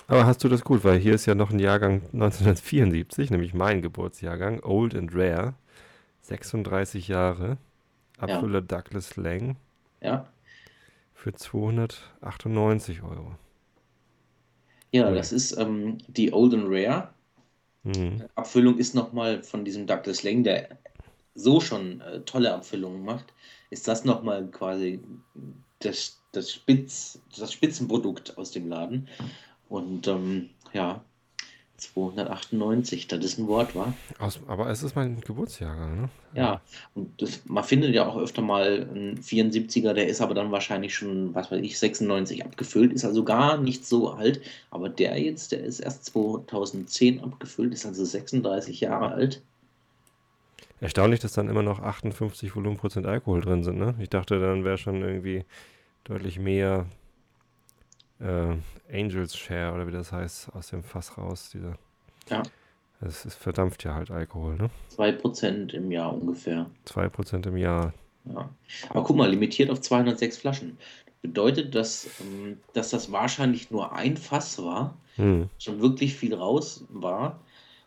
Aber 0.08 0.26
hast 0.26 0.42
du 0.44 0.48
das 0.48 0.62
gut, 0.64 0.84
weil 0.84 0.98
hier 0.98 1.14
ist 1.14 1.26
ja 1.26 1.34
noch 1.34 1.50
ein 1.50 1.58
Jahrgang 1.58 2.02
1974, 2.12 3.30
nämlich 3.30 3.54
mein 3.54 3.80
Geburtsjahrgang, 3.82 4.60
Old 4.62 4.94
and 4.94 5.14
Rare, 5.14 5.54
36 6.22 7.08
Jahre, 7.08 7.58
Abfüller 8.18 8.62
Douglas 8.62 9.16
Lang 9.16 9.56
Ja, 10.00 10.32
für 11.14 11.32
298 11.32 13.02
Euro. 13.04 13.36
ja 14.92 15.08
Cool. 15.08 15.14
das 15.14 15.32
ist 15.32 15.56
ähm, 15.58 15.98
die 16.08 16.32
Old 16.32 16.54
and 16.54 16.64
Rare. 16.68 17.08
Mhm. 17.84 18.24
Abfüllung 18.34 18.78
ist 18.78 18.94
nochmal 18.94 19.42
von 19.42 19.64
diesem 19.64 19.86
Douglas 19.86 20.22
Lang, 20.22 20.42
der 20.44 20.78
so 21.34 21.60
schon 21.60 22.00
äh, 22.00 22.20
tolle 22.20 22.52
Abfüllungen 22.54 23.04
macht, 23.04 23.26
ist 23.70 23.88
das 23.88 24.04
nochmal 24.04 24.46
quasi 24.48 25.00
das, 25.78 26.20
das, 26.32 26.52
Spitz, 26.52 27.20
das 27.38 27.52
Spitzenprodukt 27.52 28.36
aus 28.36 28.50
dem 28.50 28.68
Laden. 28.68 29.08
Und 29.68 30.08
ähm, 30.08 30.50
ja, 30.72 31.02
298, 31.80 33.08
das 33.08 33.24
ist 33.24 33.38
ein 33.38 33.48
Wort, 33.48 33.74
war. 33.74 33.94
Aber 34.46 34.68
es 34.68 34.82
ist 34.82 34.94
mein 34.94 35.20
Geburtsjahrgang, 35.20 36.02
ne? 36.02 36.08
Ja, 36.34 36.60
und 36.94 37.20
das, 37.22 37.40
man 37.46 37.64
findet 37.64 37.94
ja 37.94 38.06
auch 38.06 38.16
öfter 38.16 38.42
mal 38.42 38.86
einen 38.90 39.18
74er, 39.18 39.94
der 39.94 40.06
ist 40.06 40.20
aber 40.20 40.34
dann 40.34 40.52
wahrscheinlich 40.52 40.94
schon, 40.94 41.34
was 41.34 41.50
weiß 41.50 41.62
ich, 41.62 41.78
96 41.78 42.44
abgefüllt, 42.44 42.92
ist 42.92 43.04
also 43.04 43.24
gar 43.24 43.56
nicht 43.56 43.86
so 43.86 44.10
alt. 44.10 44.42
Aber 44.70 44.88
der 44.88 45.18
jetzt, 45.18 45.52
der 45.52 45.64
ist 45.64 45.80
erst 45.80 46.04
2010 46.06 47.20
abgefüllt, 47.20 47.72
ist 47.72 47.86
also 47.86 48.04
36 48.04 48.80
Jahre 48.80 49.12
alt. 49.12 49.42
Erstaunlich, 50.80 51.20
dass 51.20 51.32
dann 51.32 51.48
immer 51.48 51.62
noch 51.62 51.80
58 51.80 52.54
Volumenprozent 52.56 53.06
Alkohol 53.06 53.42
drin 53.42 53.62
sind, 53.62 53.78
ne? 53.78 53.94
Ich 53.98 54.08
dachte, 54.08 54.40
dann 54.40 54.64
wäre 54.64 54.78
schon 54.78 55.02
irgendwie 55.02 55.44
deutlich 56.04 56.38
mehr 56.38 56.86
äh, 58.20 58.54
Angels 58.92 59.36
Share 59.36 59.74
oder 59.74 59.86
wie 59.86 59.92
das 59.92 60.12
heißt, 60.12 60.54
aus 60.54 60.68
dem 60.68 60.82
Fass 60.82 61.16
raus. 61.18 61.50
Diese. 61.52 61.74
Ja. 62.28 62.42
Es 63.02 63.24
ist 63.24 63.36
verdampft 63.36 63.84
ja 63.84 63.94
halt 63.94 64.10
Alkohol, 64.10 64.56
ne? 64.56 64.70
2% 64.96 65.72
im 65.74 65.90
Jahr 65.90 66.12
ungefähr. 66.14 66.66
2% 66.86 67.46
im 67.48 67.56
Jahr. 67.56 67.92
Ja. 68.26 68.48
Aber 68.90 69.02
guck 69.04 69.16
mal, 69.16 69.30
limitiert 69.30 69.70
auf 69.70 69.80
206 69.80 70.36
Flaschen. 70.38 70.76
Bedeutet, 71.22 71.74
dass, 71.74 72.08
ähm, 72.20 72.58
dass 72.74 72.90
das 72.90 73.10
wahrscheinlich 73.12 73.70
nur 73.70 73.92
ein 73.92 74.16
Fass 74.16 74.62
war, 74.62 74.94
Hm. 75.16 75.48
schon 75.58 75.80
wirklich 75.80 76.14
viel 76.14 76.34
raus 76.34 76.84
war. 76.88 77.40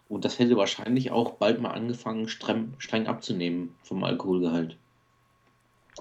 Und 0.09 0.25
das 0.25 0.37
hätte 0.39 0.57
wahrscheinlich 0.57 1.11
auch 1.11 1.33
bald 1.33 1.61
mal 1.61 1.71
angefangen, 1.71 2.27
streng, 2.27 2.73
streng 2.77 3.07
abzunehmen 3.07 3.75
vom 3.83 4.03
Alkoholgehalt. 4.03 4.77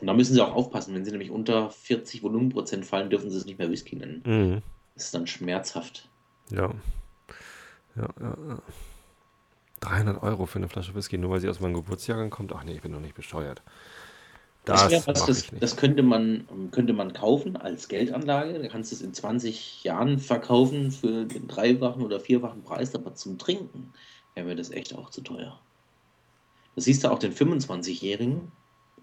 Und 0.00 0.06
da 0.06 0.14
müssen 0.14 0.34
sie 0.34 0.40
auch 0.40 0.54
aufpassen, 0.54 0.94
wenn 0.94 1.04
sie 1.04 1.10
nämlich 1.10 1.30
unter 1.30 1.70
40 1.70 2.22
Volumenprozent 2.22 2.86
fallen, 2.86 3.10
dürfen 3.10 3.30
sie 3.30 3.36
es 3.36 3.44
nicht 3.44 3.58
mehr 3.58 3.70
Whisky 3.70 3.96
nennen. 3.96 4.22
Mhm. 4.24 4.62
Das 4.94 5.04
ist 5.04 5.14
dann 5.14 5.26
schmerzhaft. 5.26 6.08
Ja. 6.50 6.70
Ja, 7.96 8.08
ja, 8.20 8.36
ja. 8.48 8.62
300 9.80 10.22
Euro 10.22 10.46
für 10.46 10.58
eine 10.58 10.68
Flasche 10.68 10.94
Whisky, 10.94 11.18
nur 11.18 11.30
weil 11.30 11.40
sie 11.40 11.48
aus 11.48 11.60
meinem 11.60 11.74
Geburtsjahrgang 11.74 12.30
kommt? 12.30 12.52
Ach 12.52 12.64
nee, 12.64 12.72
ich 12.72 12.82
bin 12.82 12.92
doch 12.92 13.00
nicht 13.00 13.14
bescheuert. 13.14 13.62
Das, 14.64 14.88
Das, 14.88 15.06
was, 15.08 15.26
das, 15.26 15.46
das 15.58 15.76
könnte 15.76 16.02
man, 16.02 16.46
könnte 16.70 16.92
man 16.92 17.12
kaufen 17.12 17.56
als 17.56 17.88
Geldanlage. 17.88 18.60
Da 18.60 18.68
kannst 18.68 18.92
du 18.92 18.96
es 18.96 19.02
in 19.02 19.12
20 19.12 19.82
Jahren 19.82 20.18
verkaufen 20.18 20.92
für 20.92 21.24
den 21.24 21.48
dreifachen 21.48 22.02
oder 22.02 22.20
vierfachen 22.20 22.62
Preis, 22.62 22.94
aber 22.94 23.14
zum 23.14 23.38
Trinken 23.38 23.92
wäre 24.34 24.46
mir 24.46 24.54
das 24.54 24.70
echt 24.70 24.96
auch 24.96 25.10
zu 25.10 25.20
teuer. 25.22 25.58
Das 26.76 26.84
siehst 26.84 27.02
du 27.02 27.10
auch 27.10 27.18
den 27.18 27.32
25-Jährigen, 27.32 28.52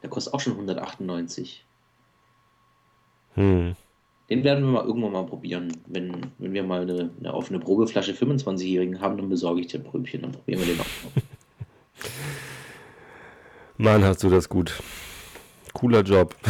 der 0.01 0.09
kostet 0.09 0.33
auch 0.33 0.39
schon 0.39 0.53
198. 0.53 1.65
Hm. 3.35 3.75
Den 4.29 4.43
werden 4.43 4.63
wir 4.63 4.71
mal 4.71 4.85
irgendwann 4.85 5.11
mal 5.11 5.25
probieren. 5.25 5.75
Wenn, 5.87 6.31
wenn 6.37 6.53
wir 6.53 6.63
mal 6.63 6.81
eine, 6.81 7.09
eine 7.19 7.33
offene 7.33 7.59
Probeflasche 7.59 8.13
25-Jährigen 8.13 9.01
haben, 9.01 9.17
dann 9.17 9.27
besorge 9.27 9.61
ich 9.61 9.67
dir 9.67 9.79
ein 9.79 9.83
Pröbchen, 9.83 10.21
dann 10.21 10.31
probieren 10.31 10.59
wir 10.61 10.67
den 10.67 10.79
auch. 10.79 10.85
mal. 11.03 11.23
Mann, 13.77 14.03
hast 14.03 14.23
du 14.23 14.29
das 14.29 14.47
gut. 14.49 14.81
Cooler 15.73 16.01
Job. 16.01 16.35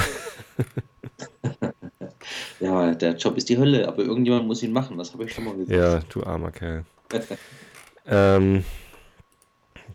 Ja, 2.59 2.93
der 2.93 3.15
Job 3.15 3.37
ist 3.37 3.47
die 3.49 3.57
Hölle, 3.57 3.87
aber 3.87 4.03
irgendjemand 4.03 4.45
muss 4.45 4.61
ihn 4.63 4.73
machen, 4.73 4.97
das 4.97 5.13
habe 5.13 5.23
ich 5.23 5.33
schon 5.33 5.45
mal 5.45 5.55
gesagt. 5.55 5.71
Ja, 5.71 5.99
du 6.09 6.23
armer 6.23 6.51
Kerl. 6.51 6.85
ähm, 8.05 8.65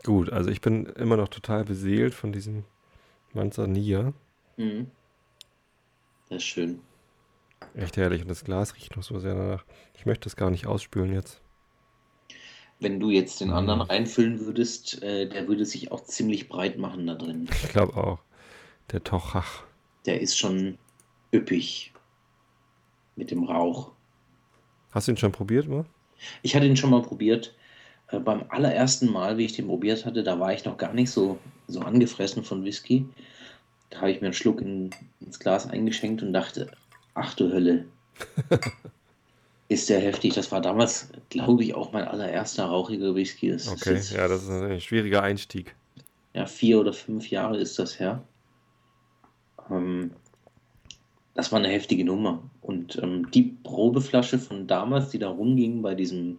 gut, 0.02 0.30
also 0.30 0.50
ich 0.50 0.60
bin 0.60 0.86
immer 0.86 1.16
noch 1.16 1.28
total 1.28 1.64
beseelt 1.64 2.14
von 2.14 2.32
diesem 2.32 2.64
Manzanilla. 3.34 4.14
Mhm. 4.56 4.90
Das 6.28 6.38
ist 6.38 6.44
schön. 6.44 6.80
Echt 7.74 7.96
herrlich. 7.96 8.22
Und 8.22 8.28
das 8.28 8.44
Glas 8.44 8.74
riecht 8.76 8.96
noch 8.96 9.02
so 9.02 9.18
sehr 9.18 9.34
danach. 9.34 9.64
Ich 9.96 10.06
möchte 10.06 10.28
es 10.28 10.36
gar 10.36 10.50
nicht 10.50 10.66
ausspülen 10.66 11.12
jetzt. 11.12 11.40
Wenn 12.80 12.98
du 12.98 13.10
jetzt 13.10 13.40
den 13.40 13.50
anderen 13.50 13.80
Mhm. 13.80 13.86
reinfüllen 13.86 14.40
würdest, 14.40 15.02
äh, 15.02 15.28
der 15.28 15.48
würde 15.48 15.64
sich 15.64 15.92
auch 15.92 16.02
ziemlich 16.04 16.48
breit 16.48 16.78
machen 16.78 17.06
da 17.06 17.14
drin. 17.14 17.48
Ich 17.62 17.68
glaube 17.68 17.96
auch. 17.96 18.18
Der 18.92 19.02
Tochach. 19.02 19.64
Der 20.06 20.20
ist 20.20 20.38
schon 20.38 20.78
üppig 21.32 21.92
mit 23.16 23.30
dem 23.30 23.44
Rauch. 23.44 23.90
Hast 24.92 25.08
du 25.08 25.12
ihn 25.12 25.16
schon 25.16 25.32
probiert, 25.32 25.68
mal? 25.68 25.84
Ich 26.42 26.54
hatte 26.54 26.66
ihn 26.66 26.76
schon 26.76 26.90
mal 26.90 27.02
probiert. 27.02 27.54
Äh, 28.08 28.20
beim 28.20 28.44
allerersten 28.48 29.10
Mal, 29.10 29.38
wie 29.38 29.46
ich 29.46 29.54
den 29.54 29.66
probiert 29.66 30.04
hatte, 30.04 30.22
da 30.22 30.38
war 30.38 30.52
ich 30.52 30.64
noch 30.64 30.76
gar 30.76 30.92
nicht 30.92 31.10
so, 31.10 31.38
so 31.66 31.80
angefressen 31.80 32.44
von 32.44 32.64
Whisky. 32.64 33.06
Da 33.90 34.00
habe 34.00 34.10
ich 34.10 34.20
mir 34.20 34.28
einen 34.28 34.34
Schluck 34.34 34.60
in, 34.60 34.90
ins 35.20 35.38
Glas 35.38 35.68
eingeschenkt 35.68 36.22
und 36.22 36.32
dachte, 36.32 36.70
ach 37.14 37.34
du 37.34 37.52
Hölle. 37.52 37.86
Ist 39.68 39.88
der 39.88 40.00
heftig. 40.00 40.34
Das 40.34 40.52
war 40.52 40.60
damals, 40.60 41.08
glaube 41.30 41.64
ich, 41.64 41.74
auch 41.74 41.92
mein 41.92 42.04
allererster 42.04 42.66
rauchiger 42.66 43.14
Whisky. 43.14 43.50
Das 43.50 43.66
Okay, 43.66 43.98
ja, 44.14 44.28
das 44.28 44.42
ist 44.42 44.50
ein 44.50 44.80
schwieriger 44.80 45.22
Einstieg. 45.22 45.74
ja, 46.34 46.44
vier 46.46 46.78
oder 46.80 46.92
fünf 46.92 47.30
Jahre 47.30 47.56
ist 47.56 47.78
das 47.78 47.98
her. 47.98 48.22
Ähm, 49.70 50.10
das 51.34 51.50
war 51.50 51.58
eine 51.58 51.68
heftige 51.68 52.04
Nummer. 52.04 52.42
Und 52.62 52.96
ähm, 53.02 53.30
die 53.32 53.56
Probeflasche 53.64 54.38
von 54.38 54.66
damals, 54.66 55.10
die 55.10 55.18
da 55.18 55.28
rumging 55.28 55.82
bei 55.82 55.94
diesem 55.94 56.38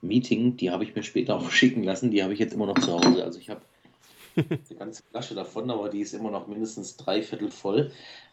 Meeting, 0.00 0.56
die 0.56 0.70
habe 0.70 0.84
ich 0.84 0.94
mir 0.94 1.02
später 1.02 1.36
auch 1.38 1.50
schicken 1.50 1.82
lassen. 1.82 2.10
Die 2.10 2.22
habe 2.22 2.32
ich 2.32 2.38
jetzt 2.38 2.54
immer 2.54 2.66
noch 2.66 2.78
zu 2.78 2.92
Hause. 2.92 3.24
Also 3.24 3.38
ich 3.38 3.50
habe 3.50 3.62
eine 4.36 4.78
ganze 4.78 5.02
Flasche 5.10 5.34
davon, 5.34 5.70
aber 5.70 5.88
die 5.88 6.00
ist 6.00 6.14
immer 6.14 6.30
noch 6.30 6.46
mindestens 6.46 6.96
drei 6.96 7.22
Viertel 7.22 7.50
voll. 7.50 7.92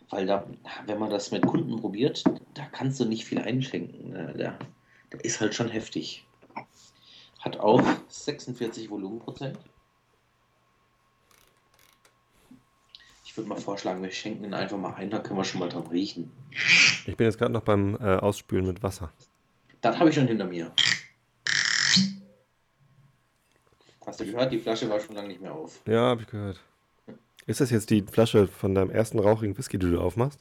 Weil 0.09 0.25
da, 0.25 0.47
wenn 0.87 0.97
man 0.97 1.11
das 1.11 1.31
mit 1.31 1.45
Kunden 1.45 1.75
probiert, 1.75 2.23
da 2.55 2.65
kannst 2.65 2.99
du 2.99 3.05
nicht 3.05 3.25
viel 3.25 3.39
einschenken. 3.39 4.09
Ne? 4.09 4.33
Der, 4.37 4.57
der 5.11 5.23
ist 5.23 5.39
halt 5.39 5.53
schon 5.53 5.69
heftig. 5.69 6.25
Hat 7.39 7.59
auch 7.59 7.83
46 8.07 8.89
Volumenprozent. 8.89 9.57
Ich 13.29 13.37
würde 13.37 13.47
mal 13.47 13.61
vorschlagen, 13.61 14.01
wir 14.01 14.09
schenken 14.09 14.43
ihn 14.43 14.55
einfach 14.55 14.75
mal 14.75 14.95
ein, 14.95 15.11
da 15.11 15.19
können 15.19 15.37
wir 15.37 15.43
schon 15.43 15.59
mal 15.59 15.69
dran 15.69 15.85
riechen. 15.85 16.31
Ich 17.05 17.15
bin 17.15 17.25
jetzt 17.25 17.37
gerade 17.37 17.53
noch 17.53 17.61
beim 17.61 17.93
äh, 18.01 18.15
Ausspülen 18.15 18.65
mit 18.65 18.81
Wasser. 18.81 19.13
Das 19.81 19.99
habe 19.99 20.09
ich 20.09 20.15
schon 20.15 20.25
hinter 20.25 20.45
mir. 20.45 20.71
Hast 24.03 24.19
du 24.19 24.25
gehört, 24.25 24.51
die 24.51 24.57
Flasche 24.57 24.89
war 24.89 24.99
schon 24.99 25.13
lange 25.13 25.27
nicht 25.27 25.41
mehr 25.41 25.53
auf. 25.53 25.79
Ja, 25.85 26.07
habe 26.07 26.21
ich 26.23 26.27
gehört. 26.27 26.59
Ist 27.45 27.61
das 27.61 27.69
jetzt 27.69 27.91
die 27.91 28.01
Flasche 28.01 28.47
von 28.47 28.73
deinem 28.73 28.89
ersten 28.89 29.19
rauchigen 29.19 29.55
Whisky, 29.55 29.77
die 29.77 29.91
du 29.91 30.01
aufmachst? 30.01 30.39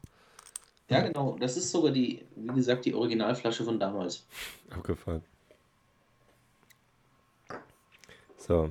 Ja, 0.89 1.03
genau. 1.03 1.37
Das 1.39 1.59
ist 1.59 1.71
sogar 1.71 1.93
die, 1.93 2.25
wie 2.37 2.55
gesagt, 2.55 2.87
die 2.87 2.95
Originalflasche 2.95 3.65
von 3.65 3.79
damals. 3.79 4.27
Abgefallen. 4.71 5.23
So. 8.39 8.71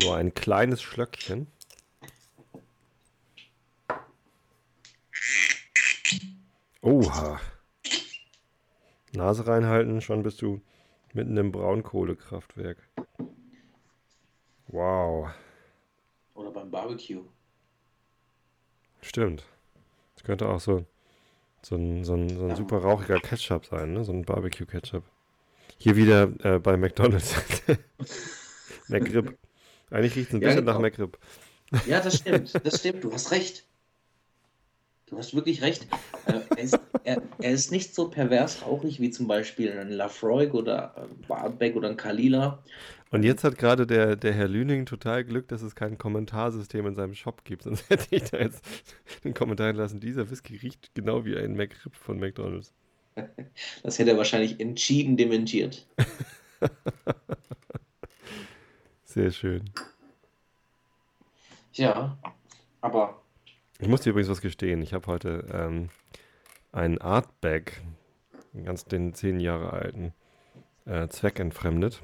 Nur 0.00 0.16
ein 0.16 0.34
kleines 0.34 0.82
Schlöckchen. 0.82 1.46
Oha. 6.82 7.40
Nase 9.12 9.46
reinhalten, 9.46 10.00
schon 10.00 10.22
bist 10.22 10.42
du 10.42 10.60
mitten 11.12 11.36
im 11.36 11.52
Braunkohlekraftwerk. 11.52 12.78
Wow. 14.68 15.30
Oder 16.34 16.50
beim 16.50 16.70
Barbecue. 16.70 17.22
Stimmt. 19.00 19.44
Das 20.16 20.24
könnte 20.24 20.48
auch 20.48 20.60
so, 20.60 20.84
so 21.62 21.76
ein, 21.76 22.04
so 22.04 22.14
ein, 22.14 22.28
so 22.28 22.42
ein 22.44 22.50
Ja. 22.50 22.56
super 22.56 22.78
rauchiger 22.78 23.20
Ketchup 23.20 23.66
sein, 23.66 23.92
ne? 23.92 24.04
So 24.04 24.12
ein 24.12 24.24
Barbecue-Ketchup. 24.24 25.04
Hier 25.78 25.96
wieder 25.96 26.24
äh, 26.44 26.58
bei 26.58 26.76
McDonalds. 26.76 27.34
McRib. 28.88 29.38
Eigentlich 29.94 30.16
riecht 30.16 30.28
es 30.30 30.34
ein 30.34 30.42
Ja, 30.42 30.48
bisschen 30.48 30.66
genau. 30.66 30.72
nach 30.72 30.80
McRib. 30.80 31.18
Ja, 31.86 32.00
das 32.00 32.16
stimmt. 32.18 32.52
Das 32.64 32.80
stimmt. 32.80 33.04
Du 33.04 33.12
hast 33.12 33.30
recht. 33.30 33.64
Du 35.06 35.16
hast 35.18 35.34
wirklich 35.34 35.62
recht. 35.62 35.86
Äh, 36.26 36.40
er, 36.56 36.58
ist, 36.58 36.80
er, 37.04 37.22
er 37.38 37.50
ist 37.52 37.70
nicht 37.70 37.94
so 37.94 38.08
pervers 38.08 38.62
rauchig 38.62 38.98
wie 38.98 39.10
zum 39.10 39.28
Beispiel 39.28 39.70
ein 39.78 39.90
Lafroig 39.90 40.52
oder 40.52 40.96
ein 40.96 41.20
Barbeck 41.28 41.76
oder 41.76 41.90
ein 41.90 41.96
Kalila. 41.96 42.62
Und 43.12 43.22
jetzt 43.22 43.44
hat 43.44 43.56
gerade 43.56 43.86
der, 43.86 44.16
der 44.16 44.32
Herr 44.32 44.48
Lüning 44.48 44.86
total 44.86 45.22
Glück, 45.22 45.46
dass 45.46 45.62
es 45.62 45.76
kein 45.76 45.96
Kommentarsystem 45.96 46.84
in 46.88 46.96
seinem 46.96 47.14
Shop 47.14 47.44
gibt. 47.44 47.62
Sonst 47.62 47.88
hätte 47.90 48.08
ich 48.10 48.24
da 48.24 48.38
jetzt 48.38 48.64
den 49.22 49.32
Kommentar 49.32 49.72
lassen, 49.74 50.00
dieser 50.00 50.28
Whisky 50.28 50.56
riecht 50.56 50.92
genau 50.94 51.24
wie 51.24 51.36
ein 51.36 51.54
McRib 51.54 51.94
von 51.94 52.18
McDonalds. 52.18 52.72
Das 53.84 53.96
hätte 54.00 54.10
er 54.10 54.16
wahrscheinlich 54.16 54.58
entschieden 54.58 55.16
dementiert. 55.16 55.86
Sehr 59.14 59.30
schön. 59.30 59.70
Ja, 61.74 62.18
aber 62.80 63.22
Ich 63.78 63.86
muss 63.86 64.00
dir 64.00 64.10
übrigens 64.10 64.28
was 64.28 64.40
gestehen. 64.40 64.82
Ich 64.82 64.92
habe 64.92 65.06
heute 65.06 65.46
ähm, 65.52 65.90
einen 66.72 66.98
Artbag, 67.00 67.80
ganz 68.64 68.86
den 68.86 69.14
zehn 69.14 69.38
Jahre 69.38 69.72
alten, 69.72 70.12
äh, 70.84 71.06
zweckentfremdet. 71.06 72.02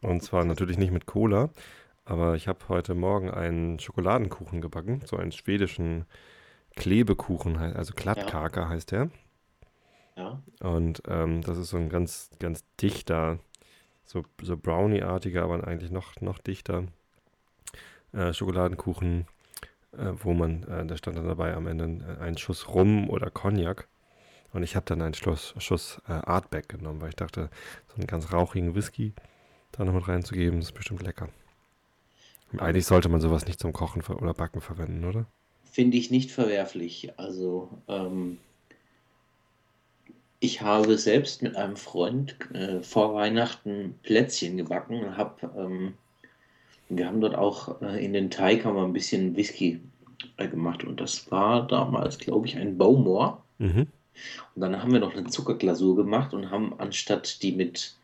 Und 0.00 0.22
zwar 0.22 0.46
natürlich 0.46 0.78
nicht 0.78 0.92
mit 0.92 1.04
Cola, 1.04 1.50
aber 2.06 2.36
ich 2.36 2.48
habe 2.48 2.60
heute 2.70 2.94
Morgen 2.94 3.28
einen 3.30 3.78
Schokoladenkuchen 3.78 4.62
gebacken, 4.62 5.02
so 5.04 5.18
einen 5.18 5.32
schwedischen 5.32 6.06
Klebekuchen, 6.74 7.58
also 7.58 7.92
Klattkake 7.92 8.66
heißt 8.66 8.92
der. 8.92 9.10
ja, 10.16 10.42
Und 10.60 11.02
ähm, 11.06 11.42
das 11.42 11.58
ist 11.58 11.68
so 11.68 11.76
ein 11.76 11.90
ganz, 11.90 12.30
ganz 12.38 12.64
dichter, 12.80 13.40
so, 14.08 14.24
so 14.42 14.56
Brownie-artiger, 14.56 15.42
aber 15.42 15.66
eigentlich 15.66 15.90
noch, 15.90 16.20
noch 16.20 16.38
dichter 16.38 16.84
äh, 18.12 18.32
Schokoladenkuchen, 18.32 19.26
äh, 19.92 20.12
wo 20.16 20.32
man, 20.32 20.62
äh, 20.64 20.86
da 20.86 20.96
stand 20.96 21.18
dann 21.18 21.28
dabei 21.28 21.54
am 21.54 21.66
Ende 21.66 22.04
äh, 22.04 22.22
ein 22.22 22.38
Schuss 22.38 22.68
Rum 22.68 23.10
oder 23.10 23.30
Cognac. 23.30 23.86
Und 24.54 24.62
ich 24.62 24.76
habe 24.76 24.86
dann 24.86 25.02
einen 25.02 25.12
Schluss, 25.12 25.54
Schuss 25.58 26.00
äh, 26.08 26.12
Artback 26.12 26.70
genommen, 26.70 27.02
weil 27.02 27.10
ich 27.10 27.16
dachte, 27.16 27.50
so 27.88 27.96
einen 27.96 28.06
ganz 28.06 28.32
rauchigen 28.32 28.74
Whisky 28.74 29.12
da 29.72 29.84
noch 29.84 29.92
mit 29.92 30.08
reinzugeben, 30.08 30.60
ist 30.60 30.72
bestimmt 30.72 31.02
lecker. 31.02 31.28
Und 32.50 32.60
eigentlich 32.62 32.86
sollte 32.86 33.10
man 33.10 33.20
sowas 33.20 33.46
nicht 33.46 33.60
zum 33.60 33.74
Kochen 33.74 34.02
oder 34.02 34.32
Backen 34.32 34.62
verwenden, 34.62 35.04
oder? 35.04 35.26
finde 35.78 35.96
ich 35.96 36.10
nicht 36.10 36.32
verwerflich. 36.32 37.12
Also, 37.18 37.68
ähm, 37.86 38.38
ich 40.40 40.62
habe 40.62 40.96
selbst 40.98 41.42
mit 41.42 41.56
einem 41.56 41.76
Freund 41.76 42.36
äh, 42.54 42.80
vor 42.82 43.14
Weihnachten 43.14 43.94
Plätzchen 44.02 44.56
gebacken 44.56 45.02
und 45.04 45.16
habe, 45.16 45.50
ähm, 45.56 45.94
wir 46.88 47.06
haben 47.06 47.20
dort 47.20 47.34
auch 47.34 47.80
äh, 47.82 48.04
in 48.04 48.12
den 48.12 48.30
Teig 48.30 48.64
haben 48.64 48.76
wir 48.76 48.84
ein 48.84 48.92
bisschen 48.92 49.36
Whisky 49.36 49.80
äh, 50.36 50.48
gemacht 50.48 50.84
und 50.84 51.00
das 51.00 51.30
war 51.30 51.66
damals, 51.66 52.18
glaube 52.18 52.46
ich, 52.46 52.56
ein 52.56 52.78
Bowmore. 52.78 53.38
Mhm. 53.58 53.86
Und 54.54 54.62
dann 54.62 54.80
haben 54.82 54.92
wir 54.92 55.00
noch 55.00 55.14
eine 55.14 55.26
Zuckerglasur 55.26 55.96
gemacht 55.96 56.34
und 56.34 56.50
haben 56.50 56.74
anstatt 56.78 57.42
die 57.42 57.52
mit 57.52 57.96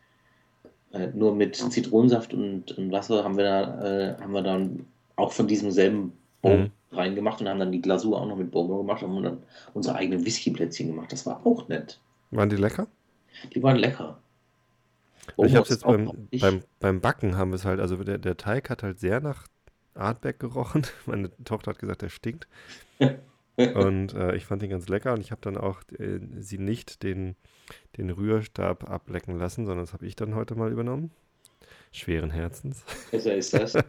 äh, 0.93 1.07
nur 1.07 1.35
mit 1.35 1.55
Zitronensaft 1.55 2.33
und, 2.33 2.77
und 2.77 2.91
Wasser 2.91 3.23
haben 3.23 3.37
wir 3.37 3.43
da 3.43 4.13
äh, 4.13 4.21
haben 4.21 4.31
wir 4.33 4.41
dann 4.41 4.85
auch 5.15 5.31
von 5.31 5.47
diesem 5.47 5.71
selben 5.71 6.13
Bowl 6.41 6.57
Mhm. 6.57 6.71
reingemacht 6.91 7.41
und 7.41 7.49
haben 7.49 7.59
dann 7.59 7.71
die 7.71 7.81
Glasur 7.81 8.21
auch 8.21 8.27
noch 8.27 8.37
mit 8.37 8.51
Bowmore 8.51 8.79
gemacht 8.81 9.03
und 9.03 9.11
haben 9.11 9.23
dann 9.23 9.43
unsere 9.73 9.95
eigenen 9.95 10.25
Whiskyplätzchen 10.25 10.87
gemacht. 10.87 11.11
Das 11.11 11.25
war 11.25 11.45
auch 11.45 11.67
nett. 11.67 11.99
Waren 12.35 12.49
die 12.49 12.55
lecker? 12.55 12.87
Die 13.53 13.63
waren 13.63 13.77
lecker. 13.77 14.19
ich 15.27 15.35
Bowmore 15.35 15.55
habe 15.55 15.63
es 15.63 15.69
jetzt 15.69 15.83
beim, 15.83 16.27
beim, 16.39 16.63
beim 16.79 17.01
Backen 17.01 17.37
haben 17.37 17.51
wir 17.51 17.55
es 17.55 17.65
halt, 17.65 17.79
also 17.79 17.95
der, 18.03 18.17
der 18.17 18.37
Teig 18.37 18.69
hat 18.69 18.83
halt 18.83 18.99
sehr 18.99 19.21
nach 19.21 19.47
Artback 19.93 20.39
gerochen. 20.39 20.85
Meine 21.05 21.31
Tochter 21.43 21.71
hat 21.71 21.79
gesagt, 21.79 22.01
der 22.01 22.09
stinkt. 22.09 22.47
Und 23.57 24.13
äh, 24.13 24.35
ich 24.35 24.45
fand 24.45 24.63
ihn 24.63 24.69
ganz 24.69 24.89
lecker 24.89 25.13
und 25.13 25.21
ich 25.21 25.31
habe 25.31 25.39
dann 25.39 25.55
auch 25.55 25.79
äh, 25.97 26.19
sie 26.41 26.57
nicht 26.57 27.03
den, 27.03 27.37
den 27.95 28.09
Rührstab 28.09 28.89
ablecken 28.89 29.39
lassen, 29.39 29.65
sondern 29.65 29.85
das 29.85 29.93
habe 29.93 30.05
ich 30.05 30.17
dann 30.17 30.35
heute 30.35 30.55
mal 30.55 30.73
übernommen. 30.73 31.11
Schweren 31.93 32.31
Herzens. 32.31 32.83
Besser 33.11 33.35
ist 33.35 33.53
das. 33.53 33.77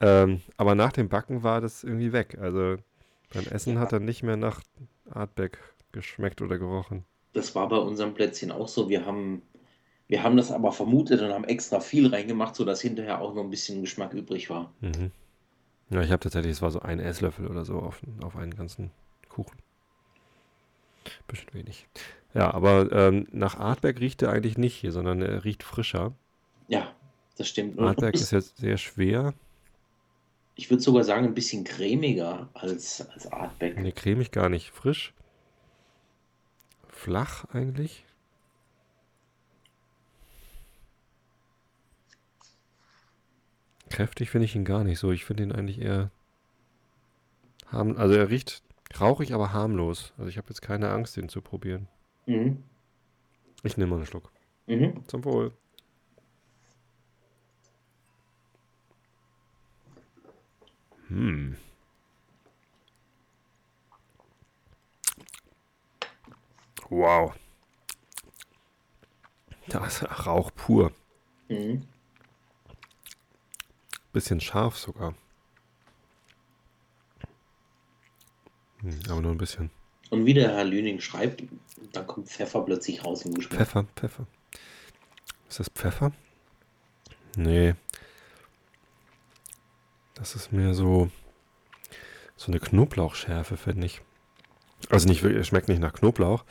Ähm, 0.00 0.42
aber 0.56 0.74
nach 0.74 0.92
dem 0.92 1.08
Backen 1.08 1.44
war 1.44 1.60
das 1.60 1.84
irgendwie 1.84 2.12
weg. 2.12 2.36
Also 2.38 2.76
beim 3.32 3.46
Essen 3.46 3.78
hat 3.78 3.92
er 3.92 4.00
nicht 4.00 4.22
mehr 4.22 4.36
nach 4.36 4.60
Artback 5.08 5.58
geschmeckt 5.94 6.42
oder 6.42 6.58
gerochen. 6.58 7.04
Das 7.32 7.54
war 7.54 7.68
bei 7.68 7.78
unserem 7.78 8.12
Plätzchen 8.12 8.52
auch 8.52 8.68
so. 8.68 8.88
Wir 8.90 9.06
haben, 9.06 9.42
wir 10.06 10.22
haben 10.22 10.36
das 10.36 10.52
aber 10.52 10.72
vermutet 10.72 11.22
und 11.22 11.32
haben 11.32 11.44
extra 11.44 11.80
viel 11.80 12.08
reingemacht, 12.08 12.54
sodass 12.54 12.82
hinterher 12.82 13.20
auch 13.20 13.34
noch 13.34 13.42
ein 13.42 13.50
bisschen 13.50 13.80
Geschmack 13.80 14.12
übrig 14.12 14.50
war. 14.50 14.72
Mhm. 14.80 15.10
Ja, 15.90 16.02
ich 16.02 16.10
habe 16.10 16.20
tatsächlich, 16.20 16.52
es 16.52 16.62
war 16.62 16.70
so 16.70 16.80
ein 16.80 17.00
Esslöffel 17.00 17.46
oder 17.46 17.64
so 17.64 17.78
auf, 17.78 18.00
auf 18.22 18.36
einen 18.36 18.54
ganzen 18.54 18.90
Kuchen. 19.28 19.58
Bisschen 21.26 21.52
wenig. 21.52 21.86
Ja, 22.34 22.52
aber 22.52 22.90
ähm, 22.92 23.26
nach 23.30 23.58
Artberg 23.58 24.00
riecht 24.00 24.22
er 24.22 24.30
eigentlich 24.30 24.58
nicht 24.58 24.74
hier, 24.74 24.92
sondern 24.92 25.22
er 25.22 25.44
riecht 25.44 25.62
frischer. 25.62 26.12
Ja, 26.68 26.94
das 27.36 27.48
stimmt. 27.48 27.78
Artberg 27.78 28.14
ist 28.14 28.30
jetzt 28.32 28.56
sehr 28.58 28.76
schwer. 28.76 29.34
Ich 30.56 30.70
würde 30.70 30.82
sogar 30.82 31.04
sagen, 31.04 31.26
ein 31.26 31.34
bisschen 31.34 31.64
cremiger 31.64 32.48
als, 32.54 33.06
als 33.10 33.30
Artback. 33.30 33.78
Nee, 33.78 33.92
cremig 33.92 34.30
gar 34.30 34.48
nicht. 34.48 34.70
Frisch. 34.70 35.12
Flach 37.04 37.44
eigentlich. 37.52 38.06
Kräftig 43.90 44.30
finde 44.30 44.46
ich 44.46 44.56
ihn 44.56 44.64
gar 44.64 44.84
nicht 44.84 44.98
so. 44.98 45.12
Ich 45.12 45.26
finde 45.26 45.42
ihn 45.42 45.52
eigentlich 45.52 45.82
eher 45.82 46.10
harm 47.66 47.98
Also 47.98 48.14
er 48.14 48.30
riecht 48.30 48.62
rauchig, 48.98 49.34
aber 49.34 49.52
harmlos. 49.52 50.14
Also 50.16 50.30
ich 50.30 50.38
habe 50.38 50.48
jetzt 50.48 50.62
keine 50.62 50.88
Angst, 50.88 51.18
den 51.18 51.28
zu 51.28 51.42
probieren. 51.42 51.88
Mhm. 52.24 52.64
Ich 53.62 53.76
nehme 53.76 53.90
mal 53.90 53.96
einen 53.96 54.06
Schluck. 54.06 54.32
Mhm. 54.66 55.06
Zum 55.06 55.26
Wohl. 55.26 55.52
Hm. 61.08 61.58
Wow. 66.90 67.34
Das 69.68 70.02
ist 70.02 70.26
Rauch 70.26 70.50
pur. 70.54 70.92
Mhm. 71.48 71.86
Bisschen 74.12 74.40
scharf 74.40 74.76
sogar. 74.76 75.14
Hm, 78.80 79.00
aber 79.08 79.20
nur 79.20 79.32
ein 79.32 79.38
bisschen. 79.38 79.70
Und 80.10 80.26
wie 80.26 80.34
der 80.34 80.52
Herr 80.52 80.64
Lüning 80.64 81.00
schreibt, 81.00 81.42
dann 81.92 82.06
kommt 82.06 82.28
Pfeffer 82.28 82.60
plötzlich 82.60 83.04
raus 83.04 83.22
im 83.24 83.34
Geschmack. 83.34 83.58
Pfeffer, 83.58 83.84
Pfeffer. 83.96 84.26
Ist 85.48 85.60
das 85.60 85.68
Pfeffer? 85.70 86.12
Nee. 87.36 87.74
Das 90.14 90.34
ist 90.36 90.52
mehr 90.52 90.74
so 90.74 91.10
so 92.36 92.52
eine 92.52 92.60
Knoblauchschärfe, 92.60 93.56
finde 93.56 93.86
ich. 93.86 94.02
Also 94.90 95.08
nicht 95.08 95.22
wirklich, 95.22 95.42
es 95.42 95.48
schmeckt 95.48 95.68
nicht 95.68 95.80
nach 95.80 95.92
Knoblauch, 95.92 96.44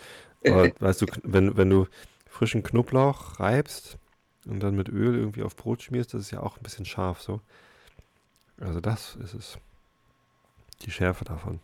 aber 0.46 0.72
weißt 0.80 1.02
du, 1.02 1.06
wenn, 1.24 1.58
wenn 1.58 1.70
du 1.70 1.88
frischen 2.28 2.64
Knoblauch 2.64 3.40
reibst 3.40 3.98
und 4.46 4.60
dann 4.60 4.76
mit 4.76 4.90
Öl 4.90 5.16
irgendwie 5.16 5.44
auf 5.44 5.56
Brot 5.56 5.84
schmierst, 5.84 6.14
das 6.14 6.22
ist 6.22 6.32
ja 6.32 6.42
auch 6.42 6.58
ein 6.58 6.64
bisschen 6.64 6.86
scharf 6.86 7.22
so. 7.22 7.42
Also 8.60 8.80
das 8.80 9.16
ist 9.16 9.34
es. 9.34 9.58
Die 10.82 10.92
Schärfe 10.92 11.26
davon. 11.26 11.60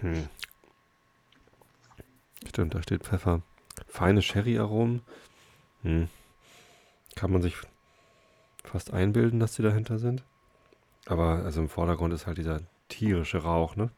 Hm. 0.00 0.28
Stimmt, 2.46 2.74
da 2.74 2.82
steht 2.82 3.04
Pfeffer. 3.04 3.42
Feine 3.86 4.22
Sherry-Aromen. 4.22 5.02
Hm. 5.82 6.08
Kann 7.16 7.32
man 7.32 7.42
sich 7.42 7.56
fast 8.64 8.92
einbilden, 8.92 9.40
dass 9.40 9.54
die 9.56 9.62
dahinter 9.62 9.98
sind. 9.98 10.22
Aber 11.06 11.42
also 11.44 11.60
im 11.60 11.68
Vordergrund 11.68 12.14
ist 12.14 12.26
halt 12.26 12.38
dieser 12.38 12.60
tierische 12.88 13.38
Rauch, 13.38 13.76
ne? 13.76 13.90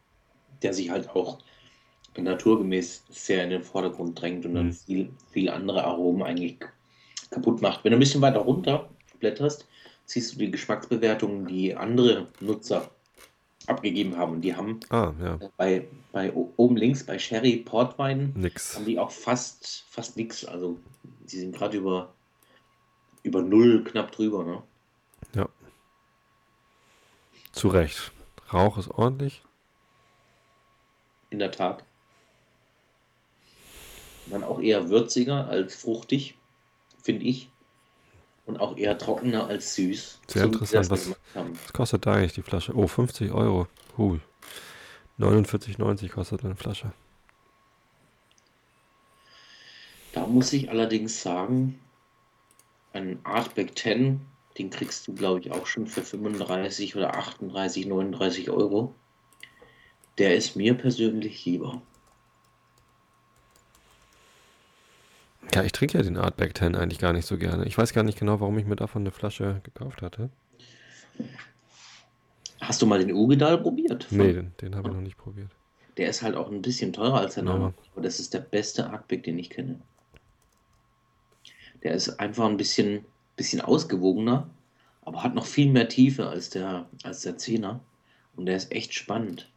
Der 0.62 0.74
sich 0.74 0.91
halt 0.91 1.09
auch 1.11 1.38
naturgemäß 2.16 3.05
sehr 3.09 3.45
in 3.45 3.51
den 3.51 3.62
Vordergrund 3.62 4.20
drängt 4.20 4.45
und 4.45 4.55
dann 4.55 4.66
Mhm. 4.66 4.72
viel, 4.72 5.11
viel 5.30 5.49
andere 5.49 5.84
Aromen 5.84 6.22
eigentlich 6.22 6.59
kaputt 7.30 7.62
macht. 7.62 7.84
Wenn 7.84 7.93
du 7.93 7.97
ein 7.97 8.01
bisschen 8.01 8.20
weiter 8.20 8.41
runter 8.41 8.91
blätterst, 9.20 9.66
siehst 10.07 10.34
du 10.34 10.38
die 10.38 10.51
Geschmacksbewertungen, 10.51 11.47
die 11.47 11.74
andere 11.74 12.26
Nutzer 12.41 12.91
abgegeben 13.66 14.16
haben. 14.16 14.32
Und 14.32 14.41
die 14.41 14.55
haben 14.57 14.80
Ah, 14.88 15.12
ja, 15.22 15.38
bei, 15.57 15.86
bei 16.12 16.32
o- 16.34 16.53
oben 16.57 16.76
links 16.76 17.05
bei 17.05 17.18
Sherry 17.18 17.59
Portwein 17.59 18.32
nix. 18.36 18.74
haben 18.74 18.84
die 18.86 18.99
auch 18.99 19.11
fast, 19.12 19.84
fast 19.88 20.16
nichts. 20.16 20.45
Also 20.45 20.78
die 21.30 21.38
sind 21.38 21.55
gerade 21.55 21.76
über, 21.76 22.12
über 23.22 23.41
null 23.41 23.84
knapp 23.84 24.11
drüber. 24.11 24.45
Ne? 24.45 24.62
Zu 27.53 27.68
Recht. 27.68 28.12
Rauch 28.53 28.79
ist 28.79 28.89
ordentlich. 28.91 29.43
In 31.31 31.39
der 31.39 31.51
Tat. 31.53 31.85
Dann 34.27 34.45
auch 34.45 34.61
eher 34.61 34.89
würziger 34.89 35.49
als 35.49 35.75
fruchtig, 35.77 36.37
finde 37.03 37.25
ich. 37.25 37.51
Und 38.47 38.59
auch 38.61 38.77
eher 38.77 38.99
trockener 38.99 39.47
als 39.47 39.75
süß. 39.77 40.21
Sehr 40.27 40.43
sie 40.43 40.47
interessant, 40.49 40.91
was- 40.91 41.05
gemacht 41.05 41.21
haben. 41.35 41.59
Was 41.63 41.73
kostet 41.73 42.07
da 42.07 42.15
eigentlich 42.15 42.33
die 42.33 42.43
Flasche? 42.43 42.75
Oh, 42.77 42.87
50 42.87 43.31
Euro. 43.33 43.69
Hui. 43.97 44.21
49,90 45.19 46.09
kostet 46.11 46.45
eine 46.45 46.57
Flasche. 46.57 46.93
Da 50.13 50.27
muss 50.27 50.53
ich 50.53 50.71
allerdings 50.71 51.23
sagen, 51.23 51.79
ein 52.93 53.21
Artback 53.25 53.79
10, 53.79 54.21
den 54.59 54.71
kriegst 54.71 55.07
du, 55.07 55.15
glaube 55.15 55.41
ich, 55.41 55.53
auch 55.53 55.67
schon 55.67 55.87
für 55.87 56.03
35 56.03 56.97
oder 56.97 57.15
38, 57.17 57.87
39 57.87 58.51
Euro. 58.51 58.95
Der 60.19 60.35
ist 60.35 60.57
mir 60.57 60.75
persönlich 60.75 61.45
lieber. 61.45 61.81
Ja, 65.55 65.65
ich 65.65 65.73
trinke 65.73 65.99
ja 65.99 66.05
den 66.05 66.17
Artback 66.17 66.57
10 66.57 66.77
eigentlich 66.77 66.99
gar 66.99 67.13
nicht 67.13 67.27
so 67.27 67.37
gerne. 67.37 67.67
Ich 67.67 67.77
weiß 67.77 67.93
gar 67.93 68.05
nicht 68.05 68.19
genau, 68.19 68.41
warum 68.41 68.59
ich 68.59 68.67
mir 68.67 68.77
davon 68.77 69.03
eine 69.03 69.11
Flasche 69.11 69.61
gekauft 69.65 70.03
hatte. 70.03 70.31
Hast 72.61 72.83
du 72.83 72.87
mal 72.87 72.99
den 73.05 73.13
Ugedal 73.13 73.59
probiert? 73.59 74.07
Nee, 74.11 74.33
den, 74.33 74.53
den 74.61 74.77
habe 74.77 74.89
ich 74.89 74.95
noch 74.95 75.01
nicht 75.01 75.17
probiert. 75.17 75.51
Der 75.97 76.09
ist 76.09 76.23
halt 76.23 76.37
auch 76.37 76.51
ein 76.51 76.63
bisschen 76.63 76.93
teurer 76.93 77.21
als 77.21 77.35
der 77.35 77.45
Ja. 77.45 77.51
Norma, 77.51 77.75
aber 77.93 78.03
das 78.03 78.21
ist 78.21 78.33
der 78.33 78.41
beste 78.41 78.89
Artback, 78.89 79.25
den 79.25 79.39
ich 79.39 79.51
kenne. 79.51 79.81
Der 81.83 81.95
ist 81.95 82.21
einfach 82.21 82.47
ein 82.47 82.57
bisschen, 82.57 83.05
bisschen 83.41 83.62
ausgewogener, 83.62 84.51
aber 85.01 85.22
hat 85.22 85.34
noch 85.34 85.47
viel 85.47 85.72
mehr 85.72 85.88
Tiefe 85.88 86.28
als 86.28 86.51
der, 86.51 86.91
als 87.05 87.22
der 87.22 87.38
Zehner. 87.38 87.80
Und 88.36 88.45
der 88.45 88.57
ist 88.57 88.70
echt 88.70 88.93
spannend. 88.93 89.51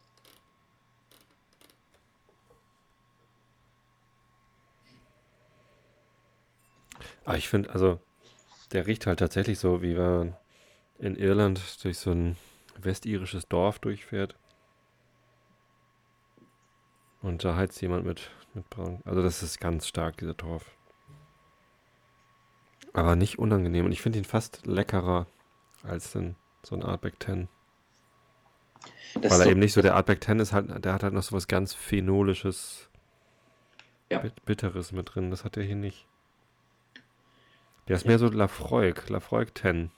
Aber 7.26 7.36
ich 7.36 7.50
finde, 7.50 7.68
also, 7.74 8.00
der 8.72 8.86
riecht 8.86 9.06
halt 9.06 9.18
tatsächlich 9.18 9.58
so, 9.58 9.82
wie 9.82 9.98
wenn 9.98 10.16
man 10.16 10.36
in 10.98 11.16
Irland 11.16 11.60
durch 11.84 11.98
so 11.98 12.10
ein 12.10 12.38
westirisches 12.78 13.48
Dorf 13.48 13.80
durchfährt. 13.80 14.34
Und 17.20 17.44
da 17.44 17.54
heizt 17.54 17.82
jemand 17.82 18.06
mit, 18.06 18.30
mit 18.54 18.68
Braun. 18.70 19.02
Also, 19.04 19.22
das 19.22 19.42
ist 19.42 19.60
ganz 19.60 19.86
stark, 19.86 20.16
dieser 20.16 20.38
Torf. 20.38 20.74
Aber 22.94 23.16
nicht 23.16 23.38
unangenehm. 23.38 23.84
Und 23.84 23.92
ich 23.92 24.00
finde 24.00 24.18
ihn 24.18 24.24
fast 24.24 24.66
leckerer 24.66 25.26
als 25.82 26.12
den, 26.12 26.36
so 26.62 26.74
ein 26.74 26.82
Artback 26.82 27.22
10. 27.22 27.48
Das 29.14 29.30
Weil 29.32 29.40
er 29.40 29.44
so- 29.44 29.50
eben 29.50 29.60
nicht 29.60 29.72
so, 29.74 29.82
der 29.82 29.94
Artback 29.96 30.24
10 30.24 30.38
ist 30.40 30.52
halt, 30.52 30.84
der 30.84 30.92
hat 30.94 31.02
halt 31.02 31.12
noch 31.12 31.22
so 31.22 31.36
was 31.36 31.46
ganz 31.48 31.74
Phenolisches, 31.74 32.88
Ja. 34.10 34.18
Bit- 34.20 34.44
Bitteres 34.46 34.92
mit 34.92 35.14
drin. 35.14 35.30
Das 35.30 35.44
hat 35.44 35.56
er 35.56 35.62
hier 35.64 35.76
nicht. 35.76 36.06
Der 37.88 37.96
ist 37.96 38.06
mehr 38.06 38.18
so 38.18 38.28
Lafroig, 38.28 39.08
Lafroig 39.10 39.56
10. 39.58 39.90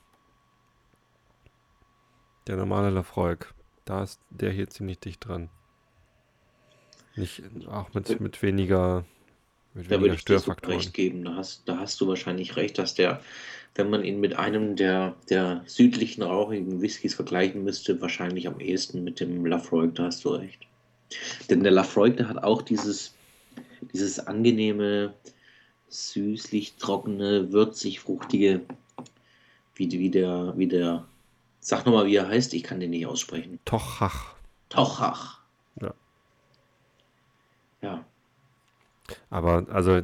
Der 2.47 2.57
normale 2.57 2.89
Lafroig. 2.89 3.53
Da 3.85 4.03
ist 4.03 4.19
der 4.29 4.51
hier 4.51 4.69
ziemlich 4.69 4.99
dicht 4.99 5.25
dran. 5.27 5.49
Nicht, 7.15 7.43
auch 7.67 7.93
mit, 7.93 8.19
mit 8.19 8.41
weniger, 8.41 9.05
mit 9.77 9.91
Da 9.91 10.01
würde 10.01 10.15
ich 10.15 10.25
dir 10.25 10.41
recht 10.63 10.93
geben. 10.93 11.23
Da 11.23 11.35
hast, 11.35 11.63
da 11.67 11.77
hast 11.77 12.01
du 12.01 12.07
wahrscheinlich 12.07 12.55
recht, 12.55 12.77
dass 12.77 12.95
der, 12.95 13.21
wenn 13.75 13.89
man 13.89 14.03
ihn 14.03 14.19
mit 14.19 14.35
einem 14.35 14.75
der, 14.75 15.15
der 15.29 15.63
südlichen 15.67 16.23
rauchigen 16.23 16.81
Whiskys 16.81 17.13
vergleichen 17.13 17.63
müsste, 17.63 18.01
wahrscheinlich 18.01 18.47
am 18.47 18.59
ehesten 18.59 19.03
mit 19.03 19.19
dem 19.19 19.45
Lafroig, 19.45 19.95
da 19.95 20.05
hast 20.05 20.25
du 20.25 20.29
recht. 20.29 20.65
Denn 21.49 21.63
der 21.63 21.71
Lafroig, 21.71 22.17
der 22.17 22.27
hat 22.27 22.43
auch 22.43 22.61
dieses, 22.61 23.13
dieses 23.93 24.19
angenehme, 24.19 25.13
süßlich 25.89 26.75
trockene, 26.75 27.51
würzig 27.53 27.99
fruchtige, 27.99 28.61
wie, 29.75 29.91
wie 29.91 30.09
der, 30.09 30.53
wie 30.57 30.67
der, 30.67 31.05
sag 31.59 31.85
nochmal, 31.85 32.07
wie 32.07 32.15
er 32.15 32.27
heißt, 32.27 32.53
ich 32.55 32.63
kann 32.63 32.79
den 32.79 32.89
nicht 32.89 33.05
aussprechen. 33.05 33.59
Tochach. 33.63 34.35
Tauchach. 34.69 35.39
Ja. 35.79 35.93
Ja, 37.81 38.03
Aber 39.29 39.65
also 39.69 40.01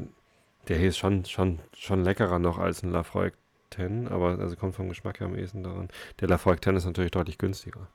der 0.67 0.77
hier 0.77 0.89
ist 0.89 0.97
schon, 0.97 1.25
schon, 1.25 1.59
schon 1.75 2.03
leckerer 2.03 2.39
noch 2.39 2.57
als 2.57 2.83
ein 2.83 2.91
Lafroig 2.91 3.33
10, 3.71 4.07
aber 4.07 4.39
also 4.39 4.55
kommt 4.55 4.75
vom 4.75 4.89
Geschmack 4.89 5.19
her 5.19 5.27
am 5.27 5.35
ehesten 5.35 5.63
daran. 5.63 5.89
Der 6.19 6.27
Lafroig 6.27 6.63
10 6.63 6.75
ist 6.75 6.85
natürlich 6.85 7.11
deutlich 7.11 7.37
günstiger. 7.37 7.87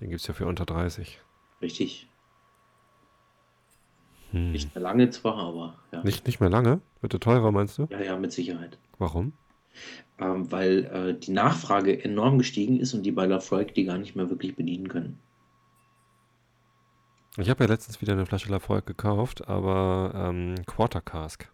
Den 0.00 0.08
gibt 0.08 0.20
es 0.20 0.26
ja 0.26 0.34
für 0.34 0.46
unter 0.46 0.64
30. 0.64 1.20
richtig. 1.60 2.08
Hm. 4.30 4.52
Nicht 4.52 4.74
mehr 4.74 4.82
lange 4.82 5.10
zwar, 5.10 5.36
aber 5.36 5.78
ja. 5.92 6.02
Nicht, 6.02 6.26
nicht 6.26 6.40
mehr 6.40 6.48
lange? 6.48 6.80
Wird 7.02 7.14
er 7.14 7.20
teurer, 7.20 7.52
meinst 7.52 7.78
du? 7.78 7.86
Ja, 7.90 8.00
ja, 8.00 8.18
mit 8.18 8.32
Sicherheit. 8.32 8.78
Warum? 8.98 9.34
Ähm, 10.18 10.50
weil 10.50 10.84
äh, 10.86 11.18
die 11.18 11.32
Nachfrage 11.32 12.02
enorm 12.02 12.38
gestiegen 12.38 12.80
ist 12.80 12.94
und 12.94 13.04
die 13.04 13.12
bei 13.12 13.26
Lafroig 13.26 13.74
die 13.74 13.84
gar 13.84 13.98
nicht 13.98 14.16
mehr 14.16 14.30
wirklich 14.30 14.56
bedienen 14.56 14.88
können. 14.88 15.18
Ich 17.38 17.48
habe 17.48 17.64
ja 17.64 17.70
letztens 17.70 18.00
wieder 18.00 18.12
eine 18.12 18.26
Flasche 18.26 18.50
Lafroig 18.50 18.84
gekauft, 18.84 19.48
aber 19.48 20.12
ähm, 20.14 20.54
Quarter 20.66 21.00
Cask. 21.00 21.50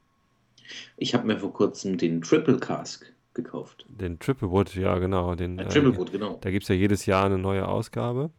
Ich 0.97 1.15
habe 1.15 1.27
mir 1.27 1.39
vor 1.39 1.53
kurzem 1.53 1.99
den 1.99 2.21
Triple 2.21 2.59
Cask 2.59 3.07
gekauft. 3.35 3.87
Den 3.89 4.19
Triple 4.19 4.51
Wood, 4.51 4.75
ja 4.75 4.99
genau. 4.99 5.35
Den, 5.37 5.59
Äh, 5.59 5.69
Triple 5.69 5.97
Wood, 5.97 6.11
genau. 6.11 6.39
Da 6.41 6.51
gibt 6.51 6.65
es 6.65 6.69
ja 6.69 6.75
jedes 6.75 7.07
Jahr 7.07 7.25
eine 7.27 7.39
neue 7.39 7.67
Ausgabe. 7.69 8.31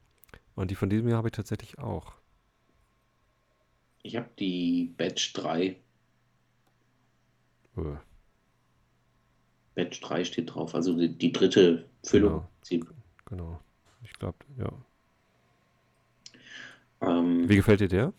Und 0.55 0.71
die 0.71 0.75
von 0.75 0.89
diesem 0.89 1.07
Jahr 1.07 1.19
habe 1.19 1.29
ich 1.29 1.33
tatsächlich 1.33 1.79
auch. 1.79 2.13
Ich 4.03 4.17
habe 4.17 4.29
die 4.37 4.93
Batch 4.97 5.33
3. 5.33 5.77
Äh, 7.77 7.81
Batch 9.75 10.01
3 10.01 10.25
steht 10.25 10.53
drauf, 10.53 10.75
also 10.75 10.97
die, 10.97 11.17
die 11.17 11.31
dritte 11.31 11.85
Füllung. 12.03 12.45
Genau. 12.69 12.85
genau. 13.25 13.59
Ich 14.03 14.11
glaube, 14.13 14.37
ja. 14.57 14.69
Ähm, 17.01 17.47
Wie 17.49 17.55
gefällt 17.55 17.81
dir 17.81 17.87
der? 17.87 18.13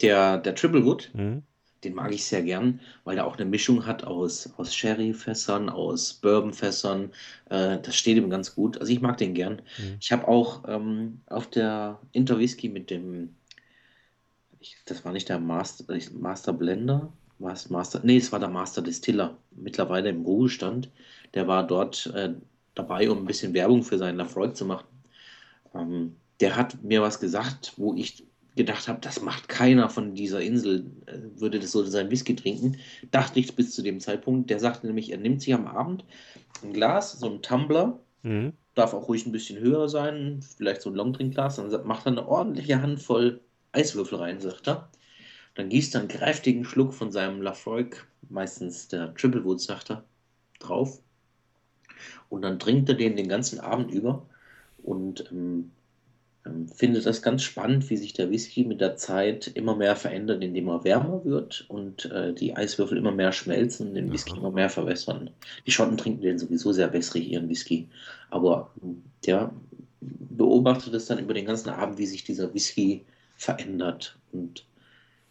der, 0.00 0.38
der 0.38 0.54
Triple 0.54 0.84
Wood, 0.84 1.10
Mhm. 1.14 1.42
den 1.82 1.94
mag 1.94 2.12
ich 2.12 2.24
sehr 2.24 2.42
gern, 2.42 2.80
weil 3.04 3.18
er 3.18 3.26
auch 3.26 3.36
eine 3.36 3.44
Mischung 3.44 3.86
hat 3.86 4.04
aus, 4.04 4.52
aus 4.56 4.74
Sherry-Fässern, 4.74 5.68
aus 5.68 6.14
Bourbon-Fässern. 6.14 7.12
Äh, 7.50 7.78
das 7.80 7.96
steht 7.96 8.16
ihm 8.16 8.30
ganz 8.30 8.54
gut. 8.54 8.78
Also 8.78 8.92
ich 8.92 9.00
mag 9.00 9.18
den 9.18 9.34
gern. 9.34 9.62
Mhm. 9.78 9.96
Ich 10.00 10.12
habe 10.12 10.26
auch 10.28 10.64
ähm, 10.68 11.20
auf 11.26 11.48
der 11.50 12.00
Interwhisky 12.12 12.68
mit 12.68 12.90
dem, 12.90 13.34
ich, 14.60 14.76
das 14.86 15.04
war 15.04 15.12
nicht 15.12 15.28
der 15.28 15.38
Master, 15.38 15.84
Master 16.12 16.52
Blender, 16.52 17.12
was 17.38 17.70
Master, 17.70 18.00
nee, 18.04 18.16
es 18.16 18.32
war 18.32 18.40
der 18.40 18.48
Master 18.48 18.82
Distiller, 18.82 19.36
mittlerweile 19.50 20.08
im 20.10 20.22
Ruhestand. 20.22 20.90
Der 21.34 21.46
war 21.48 21.66
dort 21.66 22.06
äh, 22.14 22.34
dabei, 22.74 23.10
um 23.10 23.18
ein 23.18 23.26
bisschen 23.26 23.54
Werbung 23.54 23.82
für 23.82 23.98
seinen 23.98 24.16
Lafroig 24.18 24.56
zu 24.56 24.64
machen. 24.64 24.86
Ähm, 25.74 26.16
der 26.40 26.56
hat 26.56 26.82
mir 26.82 27.02
was 27.02 27.20
gesagt, 27.20 27.74
wo 27.76 27.94
ich 27.94 28.24
gedacht 28.56 28.86
habe, 28.88 29.00
das 29.00 29.20
macht 29.20 29.48
keiner 29.48 29.88
von 29.90 30.14
dieser 30.14 30.40
Insel, 30.40 30.86
äh, 31.06 31.18
würde 31.40 31.58
das 31.58 31.72
so 31.72 31.84
sein 31.84 32.10
Whisky 32.10 32.36
trinken. 32.36 32.76
Dachte 33.10 33.40
ich 33.40 33.54
bis 33.56 33.74
zu 33.74 33.82
dem 33.82 34.00
Zeitpunkt. 34.00 34.50
Der 34.50 34.60
sagte 34.60 34.86
nämlich, 34.86 35.10
er 35.10 35.18
nimmt 35.18 35.42
sich 35.42 35.54
am 35.54 35.66
Abend 35.66 36.04
ein 36.62 36.72
Glas, 36.72 37.12
so 37.12 37.28
ein 37.28 37.42
Tumbler, 37.42 38.00
Mhm. 38.22 38.54
darf 38.74 38.94
auch 38.94 39.08
ruhig 39.08 39.26
ein 39.26 39.32
bisschen 39.32 39.58
höher 39.60 39.88
sein, 39.88 40.40
vielleicht 40.56 40.82
so 40.82 40.90
ein 40.90 40.94
Longdrinkglas, 40.96 41.56
dann 41.56 41.86
macht 41.86 42.06
er 42.06 42.12
eine 42.12 42.26
ordentliche 42.26 42.80
Handvoll 42.80 43.40
Eiswürfel 43.72 44.18
rein, 44.18 44.40
sagt 44.40 44.68
er. 44.68 44.88
Dann 45.54 45.68
gießt 45.68 45.94
er 45.94 46.00
einen 46.00 46.08
kräftigen 46.08 46.64
Schluck 46.64 46.94
von 46.94 47.12
seinem 47.12 47.42
Lafroig, 47.42 48.06
meistens 48.28 48.88
der 48.88 49.14
Triple 49.14 49.44
Wood, 49.44 49.60
sagt 49.60 49.90
er, 49.90 50.04
drauf. 50.58 51.00
Und 52.28 52.42
dann 52.42 52.58
trinkt 52.58 52.88
er 52.88 52.94
den 52.94 53.16
den 53.16 53.28
ganzen 53.28 53.60
Abend 53.60 53.90
über 53.92 54.26
und 54.82 55.30
ähm, 55.30 55.70
ähm, 56.46 56.68
findet 56.68 57.06
das 57.06 57.22
ganz 57.22 57.42
spannend, 57.42 57.88
wie 57.90 57.96
sich 57.96 58.12
der 58.12 58.30
Whisky 58.30 58.64
mit 58.64 58.80
der 58.80 58.96
Zeit 58.96 59.48
immer 59.48 59.74
mehr 59.76 59.96
verändert, 59.96 60.42
indem 60.42 60.68
er 60.68 60.84
wärmer 60.84 61.24
wird 61.24 61.64
und 61.68 62.06
äh, 62.06 62.32
die 62.34 62.56
Eiswürfel 62.56 62.98
immer 62.98 63.12
mehr 63.12 63.32
schmelzen 63.32 63.88
und 63.88 63.94
den 63.94 64.12
Whisky 64.12 64.32
Aha. 64.32 64.38
immer 64.38 64.50
mehr 64.50 64.70
verwässern. 64.70 65.30
Die 65.66 65.70
Schotten 65.70 65.96
trinken 65.96 66.22
den 66.22 66.38
sowieso 66.38 66.72
sehr 66.72 66.92
wässrig, 66.92 67.28
ihren 67.28 67.48
Whisky. 67.48 67.88
Aber 68.30 68.70
ähm, 68.82 69.02
der 69.26 69.52
beobachtet 70.00 70.94
es 70.94 71.06
dann 71.06 71.18
über 71.18 71.34
den 71.34 71.46
ganzen 71.46 71.70
Abend, 71.70 71.98
wie 71.98 72.06
sich 72.06 72.24
dieser 72.24 72.52
Whisky 72.52 73.04
verändert 73.36 74.18
und 74.32 74.66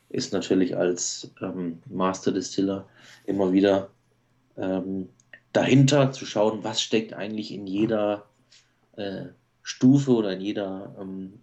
ist 0.09 0.33
natürlich 0.33 0.77
als 0.77 1.31
ähm, 1.41 1.79
Master 1.89 2.31
Distiller 2.31 2.87
immer 3.25 3.51
wieder 3.51 3.89
ähm, 4.57 5.09
dahinter 5.51 6.11
zu 6.11 6.25
schauen, 6.25 6.63
was 6.63 6.81
steckt 6.81 7.13
eigentlich 7.13 7.51
in 7.51 7.67
jeder 7.67 8.25
äh, 8.95 9.25
Stufe 9.63 10.11
oder 10.11 10.33
in 10.33 10.41
jeder 10.41 10.95
ähm, 10.99 11.33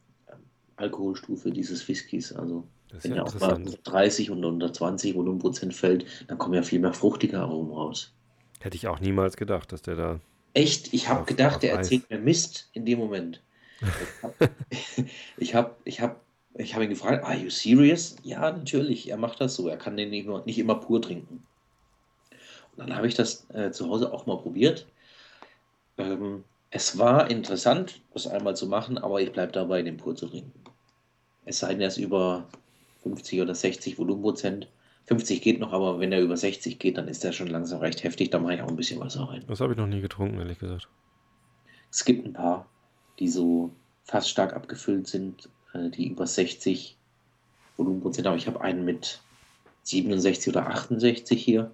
Alkoholstufe 0.76 1.50
dieses 1.50 1.86
Whiskys. 1.88 2.32
Also 2.32 2.64
wenn 3.02 3.12
ja 3.12 3.18
er 3.18 3.24
auch 3.24 3.34
mal 3.34 3.56
interessant. 3.56 3.66
unter 3.66 3.90
30 3.90 4.30
und 4.30 4.44
unter 4.44 4.72
20 4.72 5.14
Volumenprozent 5.14 5.74
fällt, 5.74 6.06
dann 6.28 6.38
kommen 6.38 6.54
ja 6.54 6.62
viel 6.62 6.80
mehr 6.80 6.92
fruchtige 6.92 7.38
Aromen 7.38 7.72
raus. 7.72 8.12
Hätte 8.60 8.76
ich 8.76 8.88
auch 8.88 9.00
niemals 9.00 9.36
gedacht, 9.36 9.72
dass 9.72 9.82
der 9.82 9.96
da. 9.96 10.20
Echt, 10.52 10.92
ich 10.92 11.08
habe 11.08 11.24
gedacht, 11.24 11.62
der 11.62 11.74
erzählt 11.74 12.10
mir 12.10 12.18
Mist 12.18 12.68
in 12.72 12.84
dem 12.84 12.98
Moment. 12.98 13.40
Ich 15.38 15.54
habe 15.54 15.74
ich 15.84 16.00
hab, 16.00 16.20
ich 16.54 16.74
hab 16.74 16.82
ihn 16.82 16.90
gefragt, 16.90 17.24
are 17.24 17.36
you 17.36 17.48
serious? 17.48 18.16
Ja, 18.22 18.52
natürlich, 18.52 19.08
er 19.08 19.16
macht 19.16 19.40
das 19.40 19.54
so. 19.54 19.68
Er 19.68 19.78
kann 19.78 19.96
den 19.96 20.10
nicht 20.10 20.26
immer, 20.26 20.44
nicht 20.44 20.58
immer 20.58 20.74
pur 20.74 21.00
trinken. 21.00 21.42
Und 22.72 22.78
dann 22.78 22.94
habe 22.94 23.06
ich 23.06 23.14
das 23.14 23.48
äh, 23.50 23.70
zu 23.70 23.88
Hause 23.88 24.12
auch 24.12 24.26
mal 24.26 24.36
probiert. 24.36 24.86
Ähm, 25.96 26.44
es 26.70 26.98
war 26.98 27.30
interessant, 27.30 28.00
das 28.12 28.26
einmal 28.26 28.56
zu 28.56 28.66
machen, 28.66 28.98
aber 28.98 29.20
ich 29.20 29.32
bleibe 29.32 29.52
dabei, 29.52 29.82
den 29.82 29.96
pur 29.96 30.14
zu 30.14 30.28
trinken. 30.28 30.52
Es 31.44 31.58
sei 31.58 31.70
denn, 31.70 31.80
er 31.80 31.88
ist 31.88 31.96
über 31.96 32.46
50 33.02 33.40
oder 33.40 33.54
60 33.54 33.98
Volumenprozent. 33.98 34.68
50 35.06 35.42
geht 35.42 35.58
noch, 35.58 35.72
aber 35.72 35.98
wenn 35.98 36.12
er 36.12 36.20
über 36.20 36.36
60 36.36 36.78
geht, 36.78 36.96
dann 36.96 37.08
ist 37.08 37.24
er 37.24 37.32
schon 37.32 37.48
langsam 37.48 37.80
recht 37.80 38.04
heftig. 38.04 38.30
Da 38.30 38.38
mache 38.38 38.54
ich 38.54 38.62
auch 38.62 38.68
ein 38.68 38.76
bisschen 38.76 39.00
Wasser 39.00 39.24
rein. 39.24 39.44
Das 39.48 39.60
habe 39.60 39.72
ich 39.72 39.78
noch 39.78 39.88
nie 39.88 40.00
getrunken, 40.00 40.38
ehrlich 40.38 40.60
gesagt. 40.60 40.88
Es 41.90 42.04
gibt 42.04 42.24
ein 42.24 42.34
paar, 42.34 42.66
die 43.18 43.28
so 43.28 43.70
fast 44.04 44.30
stark 44.30 44.54
abgefüllt 44.54 45.08
sind, 45.08 45.48
äh, 45.72 45.90
die 45.90 46.08
über 46.08 46.26
60 46.26 46.96
Volumenprozent 47.76 48.28
haben. 48.28 48.36
Ich 48.36 48.46
habe 48.46 48.60
einen 48.60 48.84
mit 48.84 49.20
67 49.82 50.54
oder 50.54 50.68
68 50.68 51.42
hier. 51.42 51.72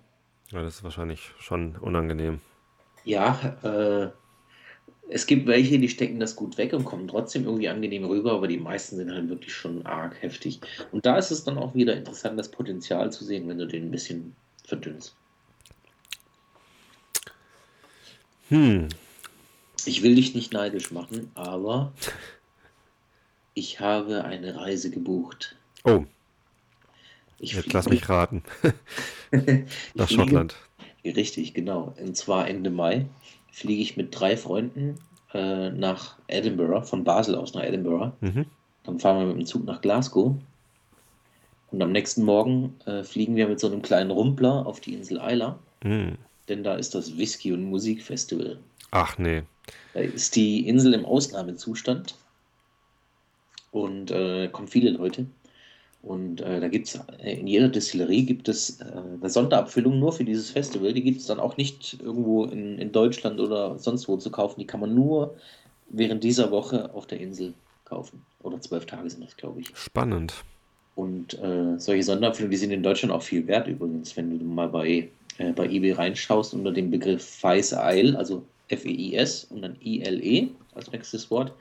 Ja, 0.52 0.62
das 0.62 0.76
ist 0.76 0.84
wahrscheinlich 0.84 1.32
schon 1.38 1.76
unangenehm. 1.76 2.40
Ja, 3.04 3.38
äh, 3.62 4.10
es 5.08 5.26
gibt 5.26 5.46
welche, 5.46 5.78
die 5.78 5.88
stecken 5.88 6.18
das 6.20 6.34
gut 6.36 6.58
weg 6.58 6.72
und 6.72 6.84
kommen 6.84 7.06
trotzdem 7.08 7.44
irgendwie 7.44 7.68
angenehm 7.68 8.04
rüber, 8.04 8.32
aber 8.32 8.48
die 8.48 8.58
meisten 8.58 8.96
sind 8.96 9.10
halt 9.12 9.28
wirklich 9.28 9.54
schon 9.54 9.86
arg 9.86 10.20
heftig. 10.20 10.60
Und 10.92 11.06
da 11.06 11.16
ist 11.16 11.30
es 11.30 11.44
dann 11.44 11.58
auch 11.58 11.74
wieder 11.74 11.96
interessant, 11.96 12.38
das 12.38 12.50
Potenzial 12.50 13.12
zu 13.12 13.24
sehen, 13.24 13.48
wenn 13.48 13.58
du 13.58 13.66
den 13.66 13.84
ein 13.88 13.90
bisschen 13.90 14.34
verdünnst. 14.64 15.14
Hm, 18.48 18.88
Ich 19.84 20.02
will 20.02 20.14
dich 20.14 20.34
nicht 20.34 20.52
neidisch 20.52 20.90
machen, 20.90 21.30
aber 21.34 21.92
ich 23.54 23.80
habe 23.80 24.24
eine 24.24 24.56
Reise 24.56 24.90
gebucht. 24.90 25.56
oh, 25.84 26.04
Ich 27.38 27.52
jetzt 27.52 27.72
lass 27.72 27.88
mich 27.88 28.08
raten. 28.08 28.42
Nach 29.94 30.08
Schottland. 30.08 30.56
Richtig, 31.04 31.54
genau. 31.54 31.94
Und 32.00 32.16
zwar 32.16 32.48
Ende 32.48 32.70
Mai 32.70 33.06
fliege 33.56 33.80
ich 33.80 33.96
mit 33.96 34.08
drei 34.10 34.36
Freunden 34.36 34.98
äh, 35.32 35.70
nach 35.70 36.16
Edinburgh, 36.28 36.82
von 36.82 37.04
Basel 37.04 37.34
aus 37.36 37.54
nach 37.54 37.64
Edinburgh. 37.64 38.12
Mhm. 38.20 38.44
Dann 38.84 39.00
fahren 39.00 39.18
wir 39.18 39.26
mit 39.28 39.38
dem 39.38 39.46
Zug 39.46 39.64
nach 39.64 39.80
Glasgow. 39.80 40.34
Und 41.70 41.82
am 41.82 41.90
nächsten 41.90 42.22
Morgen 42.22 42.74
äh, 42.84 43.02
fliegen 43.02 43.34
wir 43.34 43.48
mit 43.48 43.58
so 43.58 43.68
einem 43.68 43.80
kleinen 43.80 44.10
Rumpler 44.10 44.66
auf 44.66 44.80
die 44.80 44.92
Insel 44.92 45.22
Isla, 45.26 45.58
Hm. 45.82 46.18
denn 46.50 46.64
da 46.64 46.74
ist 46.74 46.94
das 46.94 47.16
Whisky- 47.16 47.52
und 47.52 47.64
Musikfestival. 47.64 48.58
Ach 48.90 49.16
nee. 49.16 49.42
Da 49.94 50.00
ist 50.00 50.36
die 50.36 50.68
Insel 50.68 50.92
im 50.92 51.06
Ausnahmezustand 51.06 52.14
und 53.70 54.10
äh, 54.10 54.48
kommen 54.48 54.68
viele 54.68 54.90
Leute. 54.90 55.24
Und 56.06 56.40
äh, 56.40 56.60
da 56.60 56.68
gibt 56.68 56.86
es 56.86 57.00
in 57.18 57.48
jeder 57.48 57.68
Distillerie 57.68 58.22
gibt 58.22 58.48
es 58.48 58.80
äh, 58.80 58.84
eine 59.20 59.28
Sonderabfüllung 59.28 59.98
nur 59.98 60.12
für 60.12 60.24
dieses 60.24 60.50
Festival. 60.50 60.92
Die 60.92 61.02
gibt 61.02 61.20
es 61.20 61.26
dann 61.26 61.40
auch 61.40 61.56
nicht 61.56 61.98
irgendwo 62.00 62.44
in, 62.44 62.78
in 62.78 62.92
Deutschland 62.92 63.40
oder 63.40 63.76
sonst 63.76 64.06
wo 64.06 64.16
zu 64.16 64.30
kaufen. 64.30 64.60
Die 64.60 64.68
kann 64.68 64.78
man 64.78 64.94
nur 64.94 65.34
während 65.88 66.22
dieser 66.22 66.52
Woche 66.52 66.94
auf 66.94 67.08
der 67.08 67.18
Insel 67.18 67.54
kaufen. 67.84 68.22
Oder 68.44 68.60
zwölf 68.60 68.86
Tage 68.86 69.10
sind 69.10 69.24
das, 69.24 69.36
glaube 69.36 69.62
ich. 69.62 69.76
Spannend. 69.76 70.44
Und 70.94 71.34
äh, 71.40 71.76
solche 71.78 72.04
Sonderabfüllungen, 72.04 72.52
die 72.52 72.56
sind 72.56 72.70
in 72.70 72.84
Deutschland 72.84 73.12
auch 73.12 73.22
viel 73.22 73.44
wert 73.48 73.66
übrigens, 73.66 74.16
wenn 74.16 74.38
du 74.38 74.44
mal 74.44 74.68
bei, 74.68 75.08
äh, 75.38 75.52
bei 75.56 75.66
eBay 75.66 75.90
reinschaust 75.90 76.54
unter 76.54 76.70
dem 76.70 76.88
Begriff 76.88 77.24
Feis 77.24 77.74
Isle, 77.76 78.16
also 78.16 78.44
F-E-I-S 78.68 79.48
und 79.50 79.62
dann 79.62 79.74
I-L-E 79.84 80.50
als 80.72 80.92
nächstes 80.92 81.28
Wort, 81.32 81.52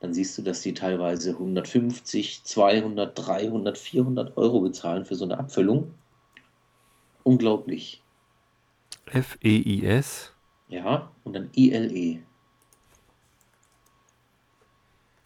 dann 0.00 0.14
siehst 0.14 0.36
du, 0.38 0.42
dass 0.42 0.62
die 0.62 0.74
teilweise 0.74 1.32
150, 1.32 2.42
200, 2.44 3.18
300, 3.18 3.78
400 3.78 4.36
Euro 4.36 4.60
bezahlen 4.60 5.04
für 5.04 5.14
so 5.14 5.26
eine 5.26 5.38
Abfüllung. 5.38 5.92
Unglaublich. 7.22 8.02
F-E-I-S. 9.06 10.32
Ja, 10.68 11.10
und 11.24 11.34
dann 11.34 11.50
I-L-E. 11.54 12.20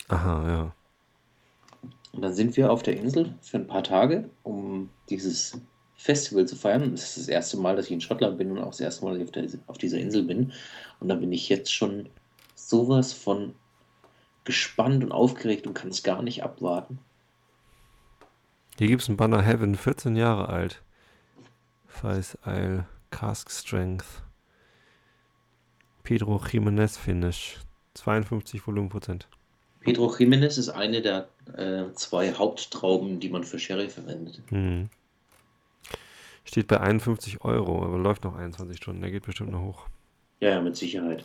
Aha, 0.09 0.49
ja. 0.49 0.75
Und 2.13 2.23
dann 2.23 2.35
sind 2.35 2.57
wir 2.57 2.73
auf 2.73 2.83
der 2.83 2.97
Insel 2.97 3.35
für 3.41 3.59
ein 3.59 3.67
paar 3.67 3.83
Tage, 3.83 4.29
um 4.43 4.91
dieses 5.09 5.61
Festival 5.97 6.47
zu 6.47 6.57
feiern. 6.57 6.91
Das 6.91 7.05
ist 7.05 7.19
das 7.19 7.29
erste 7.29 7.57
Mal, 7.57 7.77
dass 7.77 7.87
ich 7.87 7.93
in 7.93 8.01
Schottland 8.01 8.39
bin 8.39 8.51
und 8.51 8.59
auch 8.59 8.71
das 8.71 8.81
erste 8.81 9.05
Mal, 9.05 9.13
dass 9.13 9.21
ich 9.21 9.25
auf, 9.25 9.33
der, 9.33 9.61
auf 9.69 9.79
dieser 9.79 9.99
Insel 9.99 10.25
bin. 10.25 10.53
Und 11.01 11.09
da 11.09 11.15
bin 11.15 11.33
ich 11.33 11.49
jetzt 11.49 11.73
schon 11.73 12.09
sowas 12.55 13.13
von 13.13 13.55
gespannt 14.45 15.03
und 15.03 15.13
aufgeregt 15.13 15.67
und 15.67 15.75
kann 15.75 15.91
es 15.91 16.03
gar 16.03 16.23
nicht 16.23 16.43
abwarten. 16.43 16.99
Hier 18.79 18.89
gibt 18.89 19.03
es 19.03 19.09
einen 19.09 19.17
Banner 19.17 19.43
Heaven, 19.43 19.77
14 19.77 20.17
Jahre 20.17 20.49
alt. 20.49 20.83
Feis 21.87 22.37
Isle, 22.45 22.87
Cask 23.11 23.51
Strength. 23.51 24.23
Pedro 26.03 26.43
Jimenez 26.51 26.97
Finish. 26.97 27.59
52 27.95 28.67
Volumenprozent. 28.67 29.29
Pedro 29.85 30.09
Jiménez 30.09 30.59
ist 30.59 30.71
eine 30.71 31.03
der 31.03 31.29
äh, 31.57 31.93
zwei 31.93 32.33
Haupttrauben, 32.33 33.21
die 33.21 33.29
man 33.29 33.45
für 33.45 33.59
Sherry 33.59 33.89
verwendet. 33.89 34.41
Hm. 34.49 34.89
Steht 36.45 36.69
bei 36.69 36.81
51 36.81 37.43
Euro, 37.43 37.85
aber 37.85 37.99
läuft 37.99 38.25
noch 38.25 38.35
21 38.35 38.79
Stunden. 38.79 39.03
Der 39.03 39.11
geht 39.11 39.25
bestimmt 39.25 39.53
noch 39.53 39.63
hoch. 39.63 39.87
Ja, 40.41 40.51
ja, 40.51 40.61
mit 40.61 40.77
Sicherheit. 40.77 41.25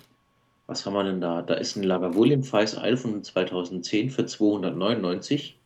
Was 0.70 0.86
haben 0.86 0.94
wir 0.94 1.04
denn 1.04 1.20
da? 1.20 1.42
Da 1.42 1.56
ist 1.56 1.76
ein 1.76 1.82
Lagavulin 1.82 2.44
Feis 2.44 2.78
Isle 2.80 2.96
von 2.96 3.24
2010 3.24 4.12
für 4.12 4.28
299. 4.28 5.58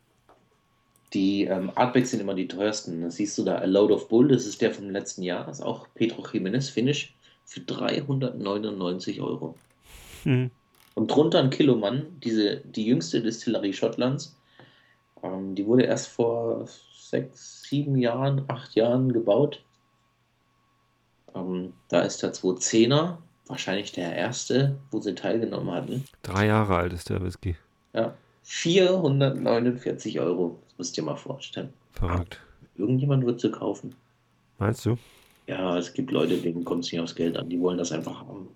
Die 1.12 1.44
ähm, 1.44 1.70
Artbacks 1.74 2.10
sind 2.10 2.20
immer 2.20 2.32
die 2.32 2.48
teuersten. 2.48 3.02
Das 3.02 3.16
siehst 3.16 3.36
du 3.36 3.44
da, 3.44 3.56
A 3.58 3.66
Load 3.66 3.92
of 3.92 4.08
Bull, 4.08 4.28
das 4.28 4.46
ist 4.46 4.62
der 4.62 4.72
vom 4.72 4.88
letzten 4.88 5.22
Jahr. 5.22 5.44
Das 5.44 5.58
ist 5.58 5.64
auch 5.64 5.86
Pedro 5.94 6.26
Jimenez 6.32 6.70
Finish 6.70 7.14
für 7.44 7.60
399 7.60 9.20
Euro. 9.20 9.54
Hm. 10.22 10.50
Und 10.94 11.10
drunter 11.10 11.40
ein 11.40 11.50
Kilomann, 11.50 12.06
diese, 12.24 12.62
die 12.64 12.86
jüngste 12.86 13.20
Distillerie 13.20 13.74
Schottlands. 13.74 14.34
Ähm, 15.22 15.54
die 15.54 15.66
wurde 15.66 15.82
erst 15.82 16.08
vor 16.08 16.66
sechs, 16.96 17.62
sieben 17.64 17.98
Jahren, 17.98 18.46
acht 18.48 18.74
Jahren 18.74 19.12
gebaut. 19.12 19.62
Ähm, 21.34 21.74
da 21.90 22.00
ist 22.00 22.22
der 22.22 22.32
210er, 22.32 23.18
wahrscheinlich 23.46 23.92
der 23.92 24.14
erste, 24.14 24.78
wo 24.90 25.00
sie 25.00 25.14
teilgenommen 25.14 25.72
hatten. 25.74 26.04
Drei 26.22 26.46
Jahre 26.46 26.76
alt 26.76 26.92
ist 26.92 27.10
der 27.10 27.22
Whisky. 27.22 27.56
Ja, 27.92 28.14
449 28.42 30.20
Euro. 30.20 30.58
Das 30.68 30.78
musst 30.78 30.96
du 30.96 31.00
dir 31.02 31.06
mal 31.06 31.16
vorstellen. 31.16 31.72
Verrückt. 31.92 32.40
Irgendjemand 32.76 33.24
wird 33.24 33.40
sie 33.40 33.50
kaufen. 33.50 33.94
Meinst 34.58 34.84
du? 34.86 34.96
Ja, 35.46 35.76
es 35.78 35.92
gibt 35.92 36.10
Leute, 36.10 36.38
denen 36.38 36.64
kommt 36.64 36.84
es 36.84 36.92
nicht 36.92 37.00
aufs 37.00 37.14
Geld 37.14 37.36
an. 37.36 37.48
Die 37.48 37.60
wollen 37.60 37.78
das 37.78 37.92
einfach 37.92 38.20
haben. 38.20 38.48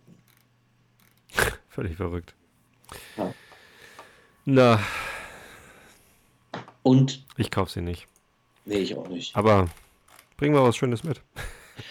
Völlig 1.68 1.96
verrückt. 1.96 2.34
Ja. 3.16 3.32
Na, 4.46 4.80
Und, 6.82 7.24
ich 7.36 7.50
kauf 7.50 7.70
sie 7.70 7.82
nicht. 7.82 8.06
nee, 8.64 8.78
ich 8.78 8.96
auch 8.96 9.08
nicht. 9.08 9.36
Aber 9.36 9.68
bring 10.38 10.52
mal 10.52 10.62
was 10.64 10.76
Schönes 10.76 11.04
mit. 11.04 11.20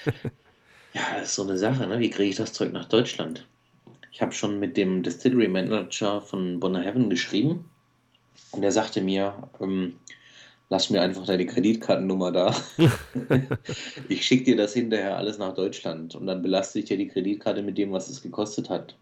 Ja, 0.97 1.19
das 1.19 1.29
ist 1.29 1.35
so 1.35 1.43
eine 1.43 1.59
Sache, 1.59 1.85
ne? 1.85 1.99
Wie 1.99 2.09
kriege 2.09 2.31
ich 2.31 2.37
das 2.37 2.53
Zeug 2.53 2.73
nach 2.73 2.85
Deutschland? 2.85 3.45
Ich 4.11 4.19
habe 4.19 4.31
schon 4.31 4.59
mit 4.59 4.77
dem 4.77 5.03
Distillery 5.03 5.47
Manager 5.47 6.21
von 6.21 6.59
Bonner 6.59 6.81
Heaven 6.81 7.07
geschrieben 7.07 7.69
und 8.51 8.61
der 8.63 8.71
sagte 8.71 9.01
mir, 9.01 9.47
ähm, 9.61 9.93
lass 10.69 10.89
mir 10.89 11.03
einfach 11.03 11.23
deine 11.27 11.45
Kreditkartennummer 11.45 12.31
da. 12.31 12.55
ich 14.09 14.25
schicke 14.25 14.45
dir 14.45 14.57
das 14.57 14.73
hinterher 14.73 15.17
alles 15.17 15.37
nach 15.37 15.53
Deutschland 15.53 16.15
und 16.15 16.25
dann 16.25 16.41
belaste 16.41 16.79
ich 16.79 16.85
dir 16.85 16.97
die 16.97 17.09
Kreditkarte 17.09 17.61
mit 17.61 17.77
dem, 17.77 17.91
was 17.91 18.09
es 18.09 18.23
gekostet 18.23 18.71
hat. 18.71 18.95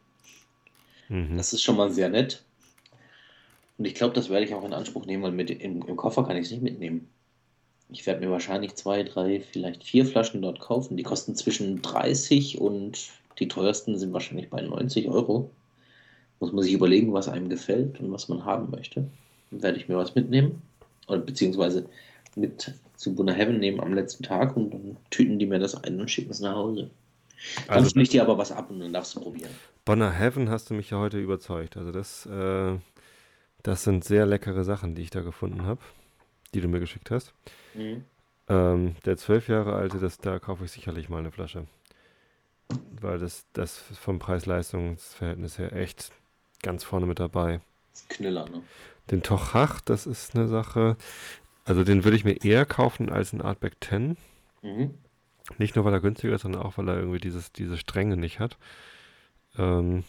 Mhm. 1.07 1.37
Das 1.37 1.53
ist 1.53 1.61
schon 1.61 1.77
mal 1.77 1.91
sehr 1.91 2.09
nett. 2.09 2.43
Und 3.77 3.85
ich 3.85 3.95
glaube, 3.95 4.15
das 4.15 4.29
werde 4.29 4.45
ich 4.45 4.53
auch 4.53 4.65
in 4.65 4.73
Anspruch 4.73 5.05
nehmen, 5.05 5.23
weil 5.23 5.31
mit, 5.31 5.49
im, 5.49 5.81
im 5.81 5.95
Koffer 5.95 6.25
kann 6.25 6.35
ich 6.35 6.47
es 6.47 6.51
nicht 6.51 6.63
mitnehmen. 6.63 7.07
Ich 7.89 8.05
werde 8.05 8.25
mir 8.25 8.31
wahrscheinlich 8.31 8.75
zwei, 8.75 9.03
drei, 9.03 9.39
vielleicht 9.39 9.83
vier 9.83 10.05
Flaschen 10.05 10.41
dort 10.41 10.59
kaufen. 10.59 10.97
Die 10.97 11.03
kosten 11.03 11.35
zwischen 11.35 11.81
30 11.81 12.59
und 12.59 13.09
die 13.39 13.47
teuersten 13.47 13.97
sind 13.97 14.13
wahrscheinlich 14.13 14.49
bei 14.49 14.61
90 14.61 15.09
Euro. 15.09 15.51
Muss 16.39 16.51
man 16.51 16.63
sich 16.63 16.73
überlegen, 16.73 17.13
was 17.13 17.29
einem 17.29 17.49
gefällt 17.49 17.99
und 17.99 18.11
was 18.11 18.27
man 18.27 18.43
haben 18.43 18.71
möchte. 18.71 19.07
Dann 19.51 19.61
werde 19.61 19.77
ich 19.77 19.87
mir 19.87 19.97
was 19.97 20.15
mitnehmen. 20.15 20.61
Oder 21.07 21.19
beziehungsweise 21.19 21.87
mit 22.35 22.73
zu 22.95 23.13
Buna 23.13 23.33
Heaven 23.33 23.59
nehmen 23.59 23.79
am 23.79 23.93
letzten 23.93 24.23
Tag 24.23 24.55
und 24.55 24.73
dann 24.73 24.97
tüten 25.09 25.39
die 25.39 25.45
mir 25.45 25.59
das 25.59 25.75
ein 25.83 25.99
und 25.99 26.09
schicken 26.09 26.31
es 26.31 26.39
nach 26.39 26.55
Hause. 26.55 26.89
Dann 27.67 27.77
Also 27.77 27.99
ich 27.99 28.09
dir 28.09 28.21
aber 28.21 28.37
was 28.37 28.51
ab 28.51 28.69
und 28.71 28.79
dann 28.79 28.93
darfst 28.93 29.15
du 29.15 29.19
probieren. 29.19 29.51
Bonner 29.83 30.11
Heaven 30.11 30.49
hast 30.49 30.69
du 30.69 30.73
mich 30.73 30.89
ja 30.89 30.97
heute 30.97 31.19
überzeugt. 31.19 31.77
Also 31.77 31.91
das, 31.91 32.25
äh, 32.25 32.77
das 33.63 33.83
sind 33.83 34.03
sehr 34.03 34.25
leckere 34.25 34.63
Sachen, 34.63 34.95
die 34.95 35.03
ich 35.03 35.09
da 35.09 35.21
gefunden 35.21 35.65
habe, 35.65 35.81
die 36.55 36.61
du 36.61 36.67
mir 36.67 36.79
geschickt 36.79 37.11
hast. 37.11 37.33
Mhm. 37.73 38.03
Ähm, 38.47 38.95
der 39.05 39.17
zwölf 39.17 39.47
Jahre 39.47 39.75
alte, 39.75 39.99
das, 39.99 40.17
da 40.17 40.39
kaufe 40.39 40.65
ich 40.65 40.71
sicherlich 40.71 41.09
mal 41.09 41.19
eine 41.19 41.31
Flasche. 41.31 41.67
Weil 42.99 43.19
das, 43.19 43.45
das 43.53 43.77
vom 43.77 44.19
Preis-Leistungs-Verhältnis 44.19 45.59
her 45.59 45.73
echt 45.73 46.11
ganz 46.63 46.83
vorne 46.83 47.05
mit 47.05 47.19
dabei. 47.19 47.61
Das 47.91 48.01
ist 48.01 48.09
Knüller, 48.09 48.49
ne? 48.49 48.63
Den 49.11 49.21
Tochach, 49.21 49.81
das 49.81 50.07
ist 50.07 50.35
eine 50.35 50.47
Sache. 50.47 50.97
Also 51.63 51.83
den 51.83 52.03
würde 52.03 52.17
ich 52.17 52.25
mir 52.25 52.43
eher 52.43 52.65
kaufen 52.65 53.11
als 53.11 53.33
ein 53.33 53.41
Artback 53.41 53.75
10. 53.83 54.17
Mhm. 54.61 54.95
Nicht 55.57 55.75
nur, 55.75 55.85
weil 55.85 55.93
er 55.93 55.99
günstiger 55.99 56.33
ist, 56.33 56.41
sondern 56.41 56.63
auch, 56.63 56.77
weil 56.77 56.87
er 56.87 56.97
irgendwie 56.97 57.19
dieses, 57.19 57.51
diese 57.51 57.77
Strenge 57.77 58.17
nicht 58.17 58.39
hat. 58.39 58.57
Ähm, 59.57 60.03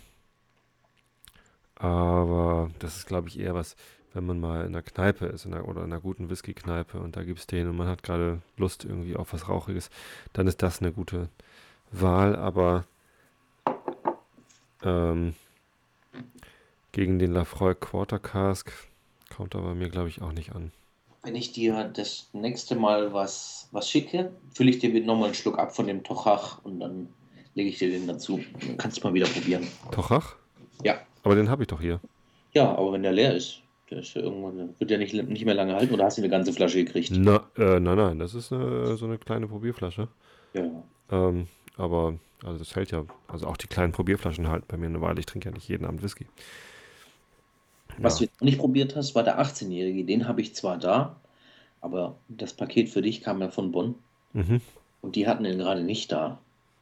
aber 1.74 2.70
das 2.78 2.96
ist, 2.96 3.06
glaube 3.06 3.28
ich, 3.28 3.38
eher 3.38 3.54
was, 3.54 3.76
wenn 4.16 4.24
man 4.24 4.40
mal 4.40 4.64
in 4.64 4.72
der 4.72 4.82
Kneipe 4.82 5.26
ist 5.26 5.44
in 5.44 5.52
der, 5.52 5.68
oder 5.68 5.84
in 5.84 5.92
einer 5.92 6.00
guten 6.00 6.30
Whisky-Kneipe 6.30 6.98
und 6.98 7.16
da 7.16 7.22
gibt 7.22 7.38
es 7.38 7.46
den 7.46 7.68
und 7.68 7.76
man 7.76 7.86
hat 7.86 8.02
gerade 8.02 8.40
Lust 8.56 8.84
irgendwie 8.84 9.14
auf 9.14 9.34
was 9.34 9.48
Rauchiges, 9.48 9.90
dann 10.32 10.46
ist 10.46 10.62
das 10.62 10.80
eine 10.80 10.90
gute 10.90 11.28
Wahl. 11.92 12.34
Aber 12.34 12.84
ähm, 14.82 15.34
gegen 16.92 17.18
den 17.18 17.32
Lafroy 17.32 17.74
Quarter 17.74 18.18
Cask 18.18 18.72
kommt 19.36 19.54
er 19.54 19.60
bei 19.60 19.74
mir, 19.74 19.90
glaube 19.90 20.08
ich, 20.08 20.22
auch 20.22 20.32
nicht 20.32 20.54
an. 20.54 20.72
Wenn 21.22 21.34
ich 21.34 21.52
dir 21.52 21.84
das 21.84 22.30
nächste 22.32 22.74
Mal 22.74 23.12
was, 23.12 23.68
was 23.70 23.90
schicke, 23.90 24.32
fülle 24.54 24.70
ich 24.70 24.78
dir 24.78 24.88
nochmal 25.04 25.26
einen 25.26 25.34
Schluck 25.34 25.58
ab 25.58 25.76
von 25.76 25.86
dem 25.88 26.04
Tochach 26.04 26.64
und 26.64 26.80
dann 26.80 27.10
lege 27.54 27.68
ich 27.68 27.78
dir 27.78 27.90
den 27.90 28.06
dazu. 28.06 28.40
Dann 28.66 28.78
kannst 28.78 28.96
du 28.96 29.06
mal 29.06 29.12
wieder 29.12 29.26
probieren. 29.26 29.66
Tochach? 29.90 30.36
Ja. 30.82 31.00
Aber 31.22 31.34
den 31.34 31.50
habe 31.50 31.64
ich 31.64 31.68
doch 31.68 31.82
hier. 31.82 32.00
Ja, 32.54 32.70
aber 32.70 32.92
wenn 32.92 33.02
der 33.02 33.12
leer 33.12 33.34
ist, 33.34 33.60
der 33.90 33.98
ist 33.98 34.14
ja 34.14 34.22
irgendwann, 34.22 34.74
wird 34.78 34.90
ja 34.90 34.98
nicht, 34.98 35.14
nicht 35.14 35.44
mehr 35.44 35.54
lange 35.54 35.74
halten 35.74 35.94
oder 35.94 36.04
hast 36.04 36.18
du 36.18 36.22
eine 36.22 36.28
ganze 36.30 36.52
Flasche 36.52 36.84
gekriegt? 36.84 37.12
Na, 37.14 37.44
äh, 37.56 37.78
nein, 37.80 37.96
nein, 37.96 38.18
das 38.18 38.34
ist 38.34 38.52
eine, 38.52 38.96
so 38.96 39.04
eine 39.06 39.18
kleine 39.18 39.46
Probierflasche. 39.46 40.08
Ja. 40.54 40.64
Ähm, 41.10 41.46
aber, 41.76 42.14
also 42.44 42.58
das 42.58 42.74
hält 42.74 42.90
ja, 42.90 43.04
also 43.28 43.46
auch 43.46 43.56
die 43.56 43.68
kleinen 43.68 43.92
Probierflaschen 43.92 44.48
halten 44.48 44.66
bei 44.68 44.76
mir 44.76 44.86
eine 44.86 45.00
Weile. 45.00 45.20
Ich 45.20 45.26
trinke 45.26 45.48
ja 45.48 45.54
nicht 45.54 45.68
jeden 45.68 45.84
Abend 45.86 46.02
Whisky. 46.02 46.26
Was 47.98 48.14
Ja. 48.14 48.18
du 48.18 48.24
jetzt 48.24 48.40
noch 48.40 48.46
nicht 48.46 48.58
probiert 48.58 48.96
hast, 48.96 49.14
war 49.14 49.22
der 49.22 49.40
18-Jährige. 49.40 50.04
Den 50.04 50.26
habe 50.28 50.40
ich 50.40 50.54
zwar 50.54 50.76
da, 50.78 51.16
aber 51.80 52.16
das 52.28 52.52
Paket 52.54 52.88
für 52.88 53.02
dich 53.02 53.20
kam 53.22 53.40
ja 53.40 53.48
von 53.50 53.72
Bonn 53.72 53.94
Mhm. 54.32 54.60
und 55.02 55.16
die 55.16 55.26
hatten 55.28 55.44
den 55.44 55.58
gerade 55.58 55.82
nicht 55.82 56.12
da. 56.12 56.38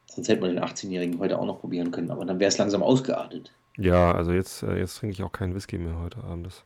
Sonst 0.07 0.27
hätte 0.27 0.41
man 0.41 0.53
den 0.55 0.63
18-Jährigen 0.63 1.19
heute 1.19 1.39
auch 1.39 1.45
noch 1.45 1.59
probieren 1.61 1.91
können, 1.91 2.11
aber 2.11 2.25
dann 2.25 2.39
wäre 2.39 2.49
es 2.49 2.57
langsam 2.57 2.83
ausgeartet. 2.83 3.51
Ja, 3.77 4.13
also 4.13 4.31
jetzt, 4.31 4.63
äh, 4.63 4.77
jetzt 4.77 4.97
trinke 4.97 5.13
ich 5.13 5.23
auch 5.23 5.31
keinen 5.31 5.53
Whisky 5.55 5.77
mehr 5.77 5.99
heute 5.99 6.23
Abend. 6.23 6.45
Das 6.47 6.63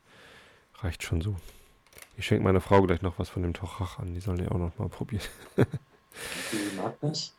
reicht 0.82 1.02
schon 1.02 1.20
so. 1.20 1.36
Ich 2.16 2.26
schenke 2.26 2.44
meiner 2.44 2.60
Frau 2.60 2.82
gleich 2.82 3.02
noch 3.02 3.18
was 3.18 3.28
von 3.28 3.42
dem 3.42 3.54
Tochach 3.54 3.98
an. 3.98 4.14
Die 4.14 4.20
sollen 4.20 4.42
ja 4.42 4.50
auch 4.50 4.58
noch 4.58 4.76
mal 4.78 4.88
probieren. 4.88 5.24
Wie 5.56 6.76
mag 6.76 6.94
das? 7.00 7.34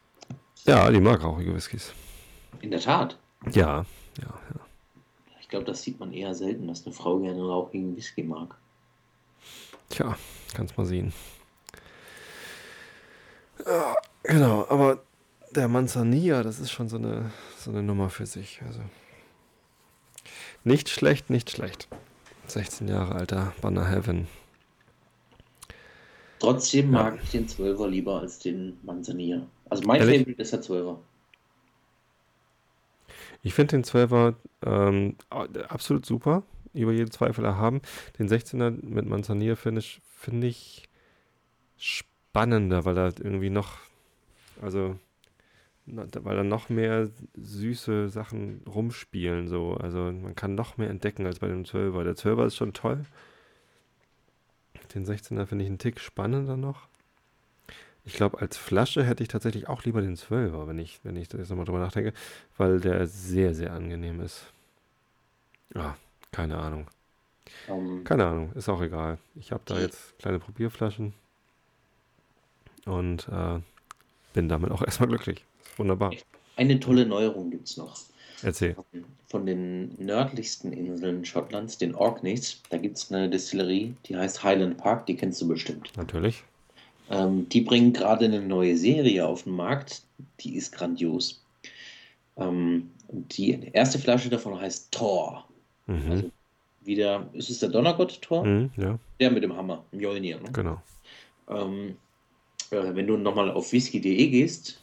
Ja, 0.65 0.89
die 0.89 0.99
mag 0.99 1.23
rauchige 1.23 1.53
Whiskys. 1.53 1.93
In 2.61 2.71
der 2.71 2.79
Tat. 2.79 3.17
Ja, 3.51 3.85
ja, 4.17 4.27
ja. 4.27 4.59
Ich 5.39 5.49
glaube, 5.49 5.65
das 5.65 5.81
sieht 5.81 5.99
man 5.99 6.13
eher 6.13 6.33
selten, 6.33 6.67
dass 6.67 6.85
eine 6.85 6.93
Frau 6.93 7.19
gerne 7.19 7.41
rauchigen 7.41 7.95
Whisky 7.95 8.23
mag. 8.23 8.55
Tja, 9.89 10.17
kannst 10.53 10.77
mal 10.77 10.85
sehen. 10.85 11.13
Ja, 13.65 13.95
genau, 14.23 14.65
aber 14.69 15.03
der 15.51 15.67
Manzanilla, 15.67 16.43
das 16.43 16.59
ist 16.59 16.71
schon 16.71 16.87
so 16.89 16.97
eine, 16.97 17.31
so 17.57 17.71
eine 17.71 17.83
Nummer 17.83 18.09
für 18.09 18.25
sich. 18.25 18.61
Also 18.65 18.79
nicht 20.63 20.89
schlecht, 20.89 21.29
nicht 21.29 21.51
schlecht. 21.51 21.87
16 22.53 22.87
Jahre 22.87 23.15
alter 23.15 23.53
Banner 23.61 23.87
Heaven. 23.87 24.27
Trotzdem 26.39 26.91
Ja. 26.93 27.03
mag 27.03 27.19
ich 27.23 27.31
den 27.31 27.47
12er 27.47 27.87
lieber 27.87 28.19
als 28.19 28.39
den 28.39 28.77
Manzanilla. 28.83 29.45
Also 29.69 29.83
mein 29.85 30.01
Ehrlich? 30.01 30.19
Favorite 30.21 30.41
ist 30.41 30.53
der 30.53 30.61
12er. 30.61 30.97
Ich 33.43 33.53
finde 33.53 33.77
den 33.77 33.83
12er 33.83 34.35
ähm, 34.65 35.15
absolut 35.29 36.05
super, 36.05 36.43
über 36.73 36.91
jeden 36.91 37.11
Zweifel 37.11 37.43
erhaben. 37.45 37.81
Den 38.19 38.27
16er 38.27 38.71
mit 38.85 39.05
Manzanilla 39.05 39.55
finde 39.55 39.79
ich, 39.79 40.01
finde 40.15 40.47
ich 40.47 40.87
spannender, 41.77 42.85
weil 42.85 42.97
er 42.97 43.13
irgendwie 43.19 43.49
noch, 43.49 43.77
also, 44.61 44.95
weil 45.85 46.35
da 46.37 46.43
noch 46.43 46.69
mehr 46.69 47.09
süße 47.35 48.09
Sachen 48.09 48.61
rumspielen, 48.67 49.47
so. 49.47 49.73
Also 49.75 50.11
man 50.11 50.35
kann 50.35 50.55
noch 50.55 50.77
mehr 50.77 50.89
entdecken 50.89 51.25
als 51.25 51.39
bei 51.39 51.47
dem 51.47 51.63
12er. 51.63 52.03
Der 52.03 52.15
12er 52.15 52.45
ist 52.45 52.55
schon 52.55 52.73
toll. 52.73 53.03
Den 54.93 55.05
16er 55.05 55.45
finde 55.45 55.63
ich 55.63 55.69
einen 55.69 55.79
Tick 55.79 55.99
spannender 55.99 56.57
noch. 56.57 56.87
Ich 58.03 58.13
glaube, 58.13 58.39
als 58.39 58.57
Flasche 58.57 59.03
hätte 59.03 59.23
ich 59.23 59.29
tatsächlich 59.29 59.69
auch 59.69 59.83
lieber 59.83 60.01
den 60.01 60.17
12er, 60.17 60.67
wenn 60.67 60.79
ich, 60.79 60.99
wenn 61.03 61.15
ich 61.15 61.27
da 61.27 61.37
jetzt 61.37 61.49
nochmal 61.49 61.65
drüber 61.65 61.79
nachdenke, 61.79 62.13
weil 62.57 62.79
der 62.79 63.05
sehr, 63.07 63.53
sehr 63.53 63.73
angenehm 63.73 64.21
ist. 64.21 64.51
Ja, 65.75 65.97
keine 66.31 66.57
Ahnung. 66.57 66.87
Ähm, 67.67 68.03
Keine 68.03 68.25
Ahnung, 68.25 68.51
ist 68.53 68.69
auch 68.69 68.81
egal. 68.81 69.17
Ich 69.35 69.51
habe 69.51 69.63
da 69.65 69.79
jetzt 69.79 70.17
kleine 70.19 70.39
Probierflaschen 70.39 71.13
und 72.85 73.27
äh, 73.29 73.59
bin 74.33 74.49
damit 74.49 74.71
auch 74.71 74.81
erstmal 74.85 75.09
glücklich. 75.09 75.45
Wunderbar. 75.81 76.11
eine 76.55 76.79
tolle 76.79 77.05
Neuerung 77.05 77.49
gibt 77.51 77.67
es 77.67 77.77
noch. 77.77 77.99
Erzähl. 78.43 78.75
Von 79.27 79.45
den 79.45 79.95
nördlichsten 80.03 80.73
Inseln 80.73 81.23
Schottlands, 81.25 81.77
den 81.77 81.93
Orkneys, 81.95 82.61
da 82.69 82.77
gibt 82.77 82.97
es 82.97 83.11
eine 83.11 83.29
Distillerie, 83.29 83.93
die 84.05 84.17
heißt 84.17 84.43
Highland 84.43 84.77
Park, 84.77 85.05
die 85.05 85.15
kennst 85.15 85.41
du 85.41 85.47
bestimmt. 85.47 85.91
Natürlich. 85.95 86.43
Ähm, 87.09 87.47
die 87.49 87.61
bringen 87.61 87.93
gerade 87.93 88.25
eine 88.25 88.41
neue 88.41 88.75
Serie 88.77 89.27
auf 89.27 89.43
den 89.43 89.53
Markt, 89.53 90.01
die 90.39 90.55
ist 90.55 90.71
grandios. 90.71 91.43
Ähm, 92.37 92.89
die 93.09 93.69
erste 93.73 93.99
Flasche 93.99 94.29
davon 94.29 94.59
heißt 94.59 94.91
Thor. 94.91 95.45
Mhm. 95.87 96.11
Also 96.11 96.31
wieder, 96.83 97.29
ist 97.33 97.49
es 97.49 97.59
der 97.59 97.69
Donnergott 97.69 98.21
Thor? 98.21 98.43
Mhm, 98.45 98.71
ja, 98.77 98.97
Der 99.19 99.29
mit 99.29 99.43
dem 99.43 99.55
Hammer, 99.55 99.83
Mjolnir. 99.91 100.39
Ne? 100.39 100.49
genau. 100.51 100.81
Ähm, 101.47 101.97
äh, 102.71 102.95
wenn 102.95 103.05
du 103.05 103.17
nochmal 103.17 103.51
auf 103.51 103.71
whisky.de 103.71 104.27
gehst 104.29 104.80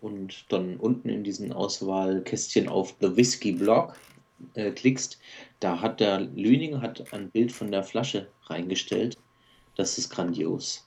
und 0.00 0.44
dann 0.48 0.76
unten 0.76 1.08
in 1.08 1.24
diesen 1.24 1.52
Auswahlkästchen 1.52 2.68
auf 2.68 2.94
The 3.00 3.16
Whisky 3.16 3.52
Blog 3.52 3.94
äh, 4.54 4.70
klickst, 4.70 5.18
da 5.60 5.80
hat 5.80 6.00
der 6.00 6.20
Lüning 6.20 6.80
hat 6.80 7.12
ein 7.12 7.30
Bild 7.30 7.52
von 7.52 7.70
der 7.70 7.82
Flasche 7.82 8.28
reingestellt. 8.44 9.18
Das 9.76 9.98
ist 9.98 10.10
grandios. 10.10 10.86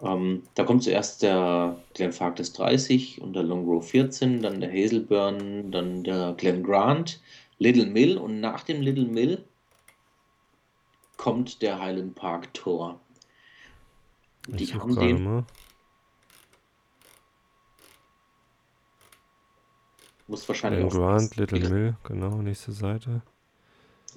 Ähm, 0.00 0.44
da 0.54 0.64
kommt 0.64 0.84
zuerst 0.84 1.22
der 1.22 1.76
Glenfarclas 1.94 2.52
30 2.52 3.20
und 3.20 3.32
der 3.34 3.42
Longrow 3.42 3.84
14, 3.84 4.42
dann 4.42 4.60
der 4.60 4.70
Hazelburn, 4.70 5.72
dann 5.72 6.04
der 6.04 6.34
Glen 6.36 6.62
Grant, 6.62 7.20
Little 7.58 7.86
Mill 7.86 8.16
und 8.16 8.40
nach 8.40 8.62
dem 8.62 8.80
Little 8.80 9.06
Mill 9.06 9.44
kommt 11.16 11.62
der 11.62 11.80
Highland 11.80 12.14
Park 12.14 12.54
Tor. 12.54 13.00
Die 14.46 14.64
Ich 14.64 14.74
haben 14.74 14.94
den, 14.94 15.24
mal. 15.24 15.44
Muss 20.28 20.46
wahrscheinlich 20.48 20.84
auch. 20.84 20.90
Grant, 20.90 21.36
Little 21.36 21.68
Mill, 21.68 21.96
genau, 22.04 22.40
nächste 22.42 22.72
Seite. 22.72 23.22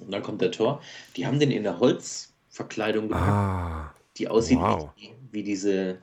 Und 0.00 0.12
dann 0.12 0.22
kommt 0.22 0.40
der 0.40 0.50
Tor. 0.50 0.80
Die 1.16 1.26
haben 1.26 1.38
den 1.40 1.50
in 1.50 1.62
der 1.62 1.78
Holzverkleidung 1.78 3.08
gepackt, 3.08 3.28
Ah, 3.28 3.94
die 4.16 4.28
aussieht 4.28 4.58
wow. 4.58 4.90
wie, 4.96 5.14
wie 5.30 5.42
diese 5.42 5.98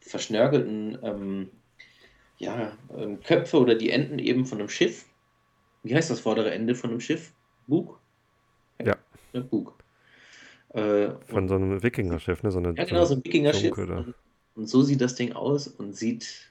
verschnörkelten 0.00 0.98
ähm, 1.02 1.50
ja, 2.38 2.72
ähm, 2.96 3.20
Köpfe 3.20 3.58
oder 3.58 3.74
die 3.74 3.90
Enden 3.90 4.18
eben 4.18 4.44
von 4.44 4.58
einem 4.58 4.68
Schiff. 4.68 5.06
Wie 5.82 5.94
heißt 5.94 6.10
das 6.10 6.20
vordere 6.20 6.50
Ende 6.52 6.74
von 6.74 6.90
einem 6.90 7.00
Schiff? 7.00 7.32
Bug? 7.66 7.98
Ja. 8.82 8.96
Ne, 9.32 9.40
Bug. 9.42 9.74
Äh, 10.70 11.10
von 11.26 11.48
so 11.48 11.54
einem 11.54 11.82
Wikinger-Schiff, 11.82 12.42
ne? 12.42 12.50
So 12.50 12.58
eine, 12.58 12.74
Ja, 12.76 12.84
genau, 12.84 13.04
so 13.04 13.14
ein 13.14 13.24
Wikinger-Schiff. 13.24 13.76
Und, 13.78 14.14
und 14.56 14.66
so 14.68 14.82
sieht 14.82 15.00
das 15.00 15.14
Ding 15.14 15.32
aus 15.32 15.68
und 15.68 15.96
sieht 15.96 16.50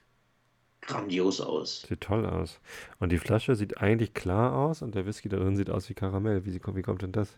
grandios 0.87 1.41
aus. 1.41 1.85
Sieht 1.87 2.01
toll 2.01 2.25
aus. 2.25 2.59
Und 2.99 3.11
die 3.11 3.17
Flasche 3.17 3.55
sieht 3.55 3.77
eigentlich 3.79 4.13
klar 4.13 4.55
aus 4.55 4.81
und 4.81 4.95
der 4.95 5.05
Whisky 5.05 5.29
da 5.29 5.37
drin 5.37 5.55
sieht 5.55 5.69
aus 5.69 5.89
wie 5.89 5.93
Karamell. 5.93 6.45
Wie, 6.45 6.53
wie 6.53 6.81
kommt 6.81 7.01
denn 7.01 7.11
das? 7.11 7.29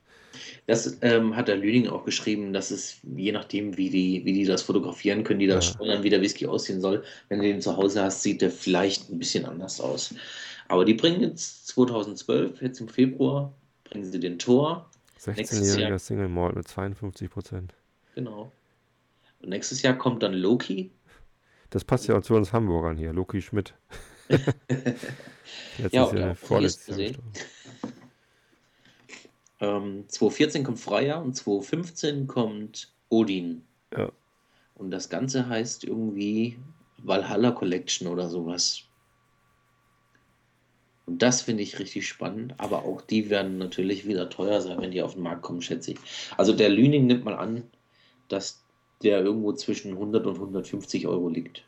Das 0.67 0.97
ähm, 1.01 1.35
hat 1.35 1.47
der 1.47 1.57
Lüning 1.57 1.87
auch 1.87 2.03
geschrieben, 2.05 2.53
dass 2.53 2.71
es 2.71 2.99
je 3.15 3.31
nachdem, 3.31 3.77
wie 3.77 3.89
die, 3.89 4.25
wie 4.25 4.33
die 4.33 4.45
das 4.45 4.63
fotografieren, 4.63 5.23
können 5.23 5.39
die 5.39 5.47
das 5.47 5.65
Ja. 5.67 5.73
steuern, 5.73 6.03
wie 6.03 6.09
der 6.09 6.21
Whisky 6.21 6.47
aussehen 6.47 6.81
soll. 6.81 7.03
Wenn 7.29 7.39
du 7.39 7.45
den 7.45 7.61
zu 7.61 7.75
Hause 7.77 8.03
hast, 8.03 8.21
sieht 8.23 8.41
der 8.41 8.51
vielleicht 8.51 9.09
ein 9.09 9.19
bisschen 9.19 9.45
anders 9.45 9.79
aus. 9.79 10.13
Aber 10.67 10.83
die 10.85 10.95
bringen 10.95 11.21
jetzt 11.21 11.67
2012, 11.67 12.61
jetzt 12.61 12.81
im 12.81 12.87
Februar, 12.87 13.53
bringen 13.83 14.03
sie 14.05 14.19
den 14.19 14.39
Tor. 14.39 14.89
Nächstes 15.27 15.75
Jahr- 15.75 15.87
16-jähriger 15.87 15.99
Single 15.99 16.29
Malt 16.29 16.55
mit 16.55 16.67
52 16.67 17.29
Prozent. 17.29 17.73
Genau. 18.15 18.51
Und 19.41 19.49
nächstes 19.49 19.81
Jahr 19.81 19.95
kommt 19.97 20.23
dann 20.23 20.33
Loki. 20.33 20.91
Das 21.75 21.83
passt 21.83 22.07
ja 22.07 22.17
auch 22.17 22.21
zu 22.21 22.35
uns 22.35 22.53
Hamburgern 22.53 22.95
hier. 22.95 23.11
Loki 23.11 23.41
Schmidt. 23.41 23.73
Letztes 24.29 25.91
Ja, 25.91 26.15
Jahr, 26.15 26.31
auch 26.31 26.37
vorletztes 26.37 26.97
Jahr. 26.97 27.11
Ähm, 29.59 30.05
2014 30.07 30.63
kommt 30.63 30.79
Freya 30.79 31.17
und 31.17 31.35
2015 31.35 32.27
kommt 32.27 32.93
Odin. 33.09 33.65
Ja. 33.91 34.09
Und 34.75 34.89
das 34.89 35.09
Ganze 35.09 35.49
heißt 35.49 35.83
irgendwie 35.83 36.57
Valhalla 36.99 37.51
Collection 37.51 38.07
oder 38.07 38.29
sowas. 38.29 38.83
Und 41.05 41.21
das 41.21 41.41
finde 41.41 41.63
ich 41.63 41.77
richtig 41.77 42.07
spannend, 42.07 42.53
aber 42.57 42.85
auch 42.85 43.01
die 43.01 43.29
werden 43.29 43.57
natürlich 43.57 44.07
wieder 44.07 44.29
teuer 44.29 44.61
sein, 44.61 44.79
wenn 44.79 44.91
die 44.91 45.01
auf 45.01 45.15
den 45.15 45.23
Markt 45.23 45.41
kommen, 45.41 45.61
schätze 45.61 45.91
ich. 45.91 45.97
Also 46.37 46.53
der 46.53 46.69
Lüning 46.69 47.05
nimmt 47.05 47.25
mal 47.25 47.35
an, 47.35 47.63
dass 48.29 48.64
der 49.05 49.21
irgendwo 49.23 49.53
zwischen 49.53 49.91
100 49.93 50.25
und 50.25 50.35
150 50.35 51.07
Euro 51.07 51.29
liegt. 51.29 51.63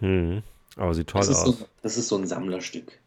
Hm. 0.00 0.42
Aber 0.76 0.94
sieht 0.94 1.08
toll 1.08 1.20
Das 1.20 1.28
ist, 1.28 1.36
aus. 1.36 1.58
so, 1.58 1.66
das 1.82 1.96
ist 1.96 2.08
so 2.08 2.16
ein 2.16 2.26
Sammlerstück. 2.26 2.98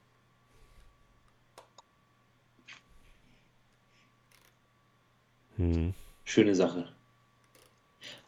Hm. 5.57 5.93
Schöne 6.23 6.55
Sache. 6.55 6.87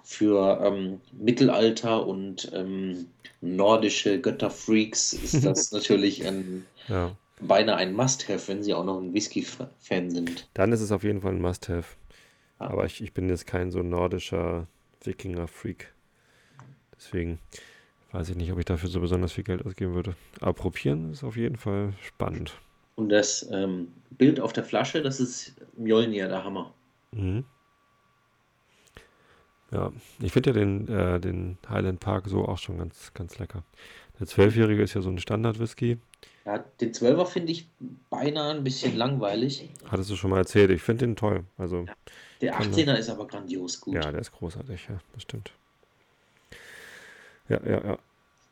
Für 0.04 0.60
ähm, 0.64 1.02
Mittelalter 1.12 2.06
und 2.08 2.52
ähm, 2.54 3.08
nordische 3.42 4.20
Götterfreaks 4.20 5.14
ist 5.14 5.46
das 5.46 5.72
natürlich 5.72 6.26
ein, 6.26 6.66
Ja. 6.88 7.16
beinahe 7.42 7.76
ein 7.76 7.94
Must-Have, 7.94 8.48
wenn 8.48 8.64
sie 8.64 8.74
auch 8.74 8.84
noch 8.84 9.00
ein 9.00 9.14
Whisky-Fan 9.14 10.10
sind. 10.10 10.50
Dann 10.56 10.72
ist 10.72 10.82
es 10.82 10.92
auf 10.92 11.04
jeden 11.04 11.22
Fall 11.22 11.34
ein 11.34 11.42
Must-Have. 11.42 11.86
Aber 12.60 12.86
ich, 12.86 13.02
ich 13.02 13.14
bin 13.14 13.30
jetzt 13.30 13.48
kein 13.48 13.72
so 13.72 13.82
nordischer 13.82 14.68
Wikinger-Freak. 15.04 15.94
Deswegen 16.96 17.40
weiß 18.12 18.30
ich 18.30 18.36
nicht, 18.36 18.52
ob 18.52 18.60
ich 18.60 18.66
dafür 18.66 18.90
so 18.90 19.00
besonders 19.00 19.32
viel 19.32 19.44
Geld 19.46 19.66
ausgeben 19.66 19.96
würde. 19.96 20.16
Aber 20.42 20.54
probieren 20.54 21.12
ist 21.12 21.24
auf 21.24 21.38
jeden 21.38 21.56
Fall 21.56 21.94
spannend. 22.04 22.60
Und 22.96 23.10
das 23.10 23.50
ähm, 23.52 23.88
Bild 24.12 24.42
auf 24.42 24.52
der 24.52 24.66
Flasche, 24.66 25.02
das 25.02 25.22
ist 25.22 25.56
Mjolnir, 25.78 26.28
der 26.28 26.44
Hammer. 26.44 26.74
Mhm. 27.12 27.46
Ja, 29.72 29.92
ich 30.20 30.32
finde 30.32 30.50
ja 30.50 30.54
den, 30.54 30.88
äh, 30.88 31.20
den 31.20 31.58
Highland 31.70 32.00
Park 32.00 32.28
so 32.28 32.46
auch 32.46 32.58
schon 32.58 32.78
ganz, 32.78 33.14
ganz 33.14 33.38
lecker. 33.38 33.64
Der 34.20 34.28
Zwölfjährige 34.28 34.82
ist 34.82 34.96
ja 34.96 35.02
so 35.02 35.10
ein 35.10 35.20
Standard-Whisky. 35.20 35.98
Ja, 36.46 36.58
den 36.82 36.94
12er 36.94 37.26
finde 37.26 37.52
ich 37.52 37.68
beinahe 38.10 38.56
ein 38.56 38.64
bisschen 38.64 38.96
langweilig. 38.98 39.70
Hattest 39.86 40.10
du 40.10 40.16
schon 40.16 40.32
mal 40.32 40.40
erzählt. 40.40 40.72
Ich 40.72 40.82
finde 40.82 41.06
den 41.06 41.16
toll. 41.16 41.46
Also, 41.58 41.86
Der 42.42 42.54
Kann 42.54 42.72
18er 42.74 42.96
ist 42.96 43.10
aber 43.10 43.28
grandios 43.28 43.80
gut. 43.80 43.94
ja, 43.94 44.12
der 44.12 44.20
ist 44.20 44.32
großartig. 44.32 44.88
Ja, 44.90 45.00
das 45.14 45.24
stimmt. 45.24 45.52
Ja, 47.50 47.60
ja, 47.64 47.84
ja. 47.84 47.98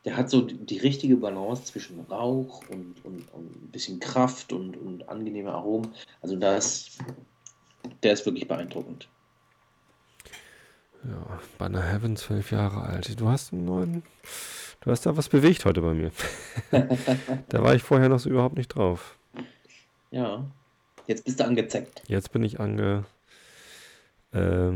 Der 0.04 0.16
hat 0.16 0.30
so 0.30 0.42
die, 0.42 0.78
richtige 0.78 1.16
Balance 1.16 1.64
zwischen 1.64 2.00
Rauch 2.00 2.62
und, 2.70 3.04
und, 3.04 3.32
und 3.32 3.64
ein 3.64 3.70
bisschen 3.72 4.00
Kraft 4.00 4.52
und, 4.52 4.76
und 4.76 5.08
angenehme 5.08 5.52
Aromen. 5.52 5.92
Also 6.22 6.36
das, 6.36 6.98
der 8.02 8.12
ist 8.12 8.24
wirklich 8.24 8.46
beeindruckend. 8.46 9.08
Ja, 11.08 11.40
Banner 11.56 11.82
Heaven, 11.82 12.16
zwölf 12.16 12.50
Jahre 12.50 12.82
alt. 12.82 13.18
Du 13.18 13.28
hast 13.28 13.54
einen 13.54 13.64
neuen. 13.64 14.02
Du 14.80 14.90
hast 14.90 15.06
da 15.06 15.16
was 15.16 15.30
bewegt 15.30 15.64
heute 15.64 15.80
bei 15.80 15.94
mir. 15.94 16.10
da 17.48 17.62
war 17.62 17.74
ich 17.74 17.82
vorher 17.82 18.10
noch 18.10 18.18
so 18.18 18.28
überhaupt 18.28 18.58
nicht 18.58 18.68
drauf. 18.68 19.16
Ja, 20.10 20.44
jetzt 21.06 21.24
bist 21.24 21.40
du 21.40 21.46
angezeckt. 21.46 22.02
Jetzt 22.08 22.30
bin 22.32 22.42
ich 22.42 22.60
ange, 22.60 23.06
äh, 24.32 24.72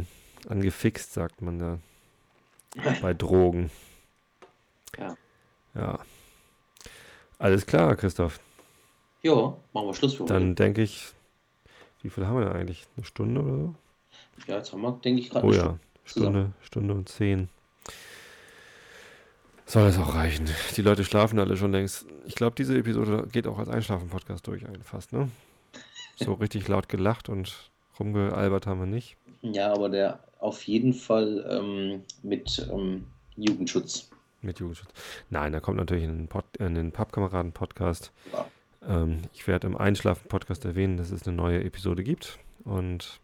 angefixt, 0.48 1.12
sagt 1.12 1.42
man 1.42 1.58
da. 1.58 1.78
Bei 3.02 3.12
Drogen. 3.12 3.70
Ja. 4.98 5.14
Ja. 5.74 5.98
Alles 7.38 7.66
klar, 7.66 7.94
Christoph. 7.94 8.40
Ja, 9.22 9.54
machen 9.74 9.86
wir 9.86 9.94
Schluss 9.94 10.14
für 10.14 10.22
heute. 10.22 10.32
Dann 10.32 10.54
denke 10.54 10.80
ich, 10.80 11.12
wie 12.00 12.08
viel 12.08 12.26
haben 12.26 12.38
wir 12.38 12.46
denn 12.46 12.54
eigentlich? 12.54 12.86
Eine 12.96 13.04
Stunde 13.04 13.42
oder 13.42 13.56
so? 13.56 13.74
Ja, 14.46 14.56
jetzt 14.56 14.72
haben 14.72 14.80
wir, 14.80 14.92
denke 14.92 15.20
ich, 15.20 15.28
gerade 15.28 15.46
Oh 15.46 15.50
eine 15.50 15.56
ja, 15.56 15.62
Stunde 15.64 15.80
Stunde. 16.04 16.52
Stunde 16.60 16.94
und 16.94 17.08
zehn. 17.08 17.48
Soll 19.66 19.86
es 19.86 19.98
auch 19.98 20.14
reichen. 20.14 20.50
Die 20.76 20.82
Leute 20.82 21.04
schlafen 21.04 21.38
alle 21.38 21.56
schon 21.56 21.72
längst. 21.72 22.04
Ich 22.26 22.34
glaube, 22.34 22.54
diese 22.56 22.76
Episode 22.76 23.26
geht 23.32 23.46
auch 23.46 23.58
als 23.58 23.68
Einschlafen-Podcast 23.68 24.46
durch 24.46 24.64
fast, 24.82 25.12
ne? 25.12 25.30
So 26.16 26.34
richtig 26.40 26.68
laut 26.68 26.88
gelacht 26.88 27.28
und 27.28 27.70
rumgealbert 27.98 28.66
haben 28.66 28.80
wir 28.80 28.86
nicht. 28.86 29.16
Ja, 29.40 29.72
aber 29.72 29.88
der 29.88 30.20
auf 30.40 30.64
jeden 30.64 30.92
Fall 30.92 31.46
ähm, 31.48 32.02
mit 32.22 32.68
ähm, 32.70 33.06
Jugendschutz. 33.36 34.10
Mit 34.42 34.58
Jugendschutz. 34.60 34.90
Nein, 35.30 35.52
da 35.52 35.60
kommt 35.60 35.78
natürlich 35.78 36.04
in 36.04 36.18
den, 36.18 36.28
Pod, 36.28 36.44
in 36.58 36.74
den 36.74 36.92
Pappkameraden-Podcast. 36.92 38.12
Ja. 38.32 38.46
Ähm, 38.86 39.22
ich 39.32 39.46
werde 39.46 39.68
im 39.68 39.76
Einschlafen-Podcast 39.76 40.64
erwähnen, 40.64 40.96
dass 40.96 41.10
es 41.12 41.26
eine 41.26 41.36
neue 41.36 41.64
Episode 41.64 42.02
gibt 42.02 42.38
und 42.64 43.20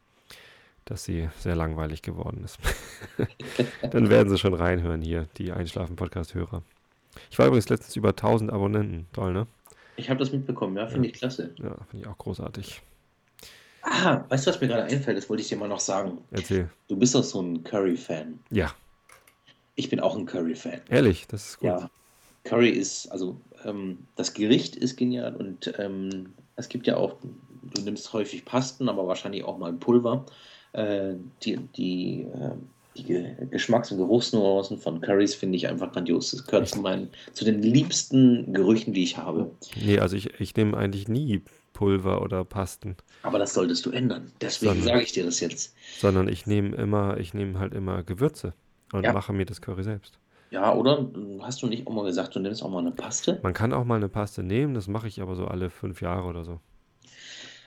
dass 0.88 1.04
sie 1.04 1.28
sehr 1.38 1.54
langweilig 1.54 2.02
geworden 2.02 2.42
ist. 2.44 2.58
Dann 3.90 4.08
werden 4.10 4.28
sie 4.30 4.38
schon 4.38 4.54
reinhören 4.54 5.02
hier, 5.02 5.26
die 5.36 5.52
Einschlafen-Podcast-Hörer. 5.52 6.62
Ich 7.30 7.38
war 7.38 7.46
übrigens 7.46 7.68
letztens 7.68 7.96
über 7.96 8.10
1000 8.10 8.52
Abonnenten. 8.52 9.06
Toll, 9.12 9.32
ne? 9.32 9.46
Ich 9.96 10.08
habe 10.08 10.20
das 10.20 10.32
mitbekommen, 10.32 10.76
ja, 10.76 10.86
finde 10.86 11.08
ich 11.08 11.14
klasse. 11.14 11.54
Ja, 11.58 11.74
finde 11.90 12.04
ich 12.04 12.06
auch 12.06 12.16
großartig. 12.18 12.80
Ah, 13.82 14.24
weißt 14.28 14.46
du, 14.46 14.50
was 14.50 14.60
mir 14.60 14.68
gerade 14.68 14.84
einfällt? 14.84 15.16
Das 15.16 15.28
wollte 15.28 15.42
ich 15.42 15.48
dir 15.48 15.56
mal 15.56 15.68
noch 15.68 15.80
sagen. 15.80 16.18
Erzähl. 16.30 16.68
Du 16.88 16.96
bist 16.96 17.14
doch 17.14 17.24
so 17.24 17.40
ein 17.40 17.64
Curry-Fan. 17.64 18.38
Ja, 18.50 18.72
Ich 19.76 19.88
bin 19.90 20.00
auch 20.00 20.16
ein 20.16 20.26
Curry-Fan. 20.26 20.80
ehrlich, 20.88 21.26
das 21.26 21.50
ist 21.50 21.58
gut. 21.60 21.68
Ja, 21.68 21.90
Curry 22.44 22.70
ist, 22.70 23.06
also 23.12 23.40
ähm, 23.64 23.98
das 24.16 24.34
Gericht 24.34 24.76
ist 24.76 24.96
genial 24.96 25.34
und 25.36 25.72
ähm, 25.78 26.32
es 26.56 26.68
gibt 26.68 26.86
ja 26.86 26.96
auch, 26.96 27.16
du 27.74 27.82
nimmst 27.82 28.12
häufig 28.12 28.44
Pasten, 28.44 28.88
aber 28.88 29.06
wahrscheinlich 29.06 29.44
auch 29.44 29.58
mal 29.58 29.72
Pulver. 29.72 30.24
Äh, 30.72 31.14
die 31.42 31.56
die, 31.76 32.22
äh, 32.22 32.50
die 32.96 33.04
Ge- 33.04 33.46
Geschmacks- 33.50 33.90
und 33.92 33.98
Geruchsnuancen 33.98 34.78
von 34.78 35.00
Currys 35.00 35.34
finde 35.34 35.56
ich 35.56 35.68
einfach 35.68 35.92
grandios. 35.92 36.30
Das 36.32 36.44
gehört 36.46 36.68
zu, 36.68 36.80
meinen, 36.80 37.10
zu 37.32 37.44
den 37.44 37.62
liebsten 37.62 38.52
Gerüchen, 38.52 38.92
die 38.92 39.04
ich 39.04 39.16
habe. 39.16 39.50
Nee, 39.74 39.98
also 39.98 40.16
ich, 40.16 40.40
ich 40.40 40.54
nehme 40.56 40.76
eigentlich 40.76 41.08
nie 41.08 41.42
Pulver 41.72 42.22
oder 42.22 42.44
Pasten, 42.44 42.96
Aber 43.22 43.38
das 43.38 43.54
solltest 43.54 43.86
du 43.86 43.90
ändern. 43.90 44.32
Deswegen 44.40 44.82
sage 44.82 45.02
ich 45.02 45.12
dir 45.12 45.24
das 45.24 45.40
jetzt. 45.40 45.74
sondern 45.96 46.28
ich 46.28 46.46
nehme 46.46 46.74
immer, 46.76 47.18
ich 47.18 47.34
nehme 47.34 47.58
halt 47.60 47.72
immer 47.72 48.02
Gewürze 48.02 48.52
und 48.92 49.04
Ja. 49.04 49.12
mache 49.12 49.32
mir 49.32 49.46
das 49.46 49.60
Curry 49.60 49.84
selbst. 49.84 50.18
Ja, 50.50 50.74
oder? 50.74 51.06
Hast 51.42 51.62
du 51.62 51.66
nicht 51.66 51.86
auch 51.86 51.92
mal 51.92 52.04
gesagt, 52.04 52.34
du 52.34 52.40
nimmst 52.40 52.62
auch 52.62 52.70
mal 52.70 52.78
eine 52.80 52.90
Paste? 52.90 53.38
Man 53.42 53.52
kann 53.54 53.72
auch 53.72 53.84
mal 53.84 53.96
eine 53.96 54.08
Paste 54.08 54.42
nehmen, 54.42 54.74
das 54.74 54.88
mache 54.88 55.06
ich 55.06 55.20
aber 55.20 55.36
so 55.36 55.46
alle 55.46 55.70
fünf 55.70 56.00
Jahre 56.02 56.26
oder 56.26 56.44
so. 56.44 56.58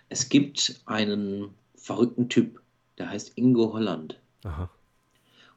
Es 0.09 0.27
gibt 0.29 0.81
einen 0.85 1.49
verrückten 1.75 2.27
Typ, 2.29 2.60
der 3.01 3.09
heißt 3.09 3.33
Ingo 3.35 3.73
Holland. 3.73 4.19
Aha. 4.43 4.69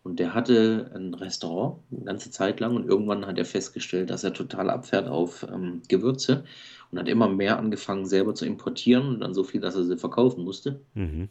Und 0.03 0.19
der 0.19 0.35
hatte 0.35 0.91
ein 0.95 1.15
Restaurant 1.15 1.79
eine 1.91 2.05
ganze 2.05 2.31
Zeit 2.31 2.61
lang 2.61 2.75
und 2.75 2.87
irgendwann 2.87 3.27
hat 3.27 3.39
er 3.39 3.45
festgestellt, 3.45 4.11
dass 4.11 4.25
er 4.25 4.33
total 4.33 4.69
abfährt 4.71 5.09
auf 5.09 5.47
ähm, 5.51 5.83
Gewürze 5.89 6.45
und 6.91 6.99
hat 6.99 7.09
immer 7.09 7.29
mehr 7.29 7.59
angefangen, 7.59 8.07
selber 8.07 8.35
zu 8.35 8.47
importieren 8.47 9.09
und 9.09 9.21
dann 9.21 9.35
so 9.35 9.45
viel, 9.45 9.61
dass 9.61 9.77
er 9.77 9.85
sie 9.85 9.97
verkaufen 9.97 10.45
musste. 10.45 10.81
Mhm. 10.95 11.29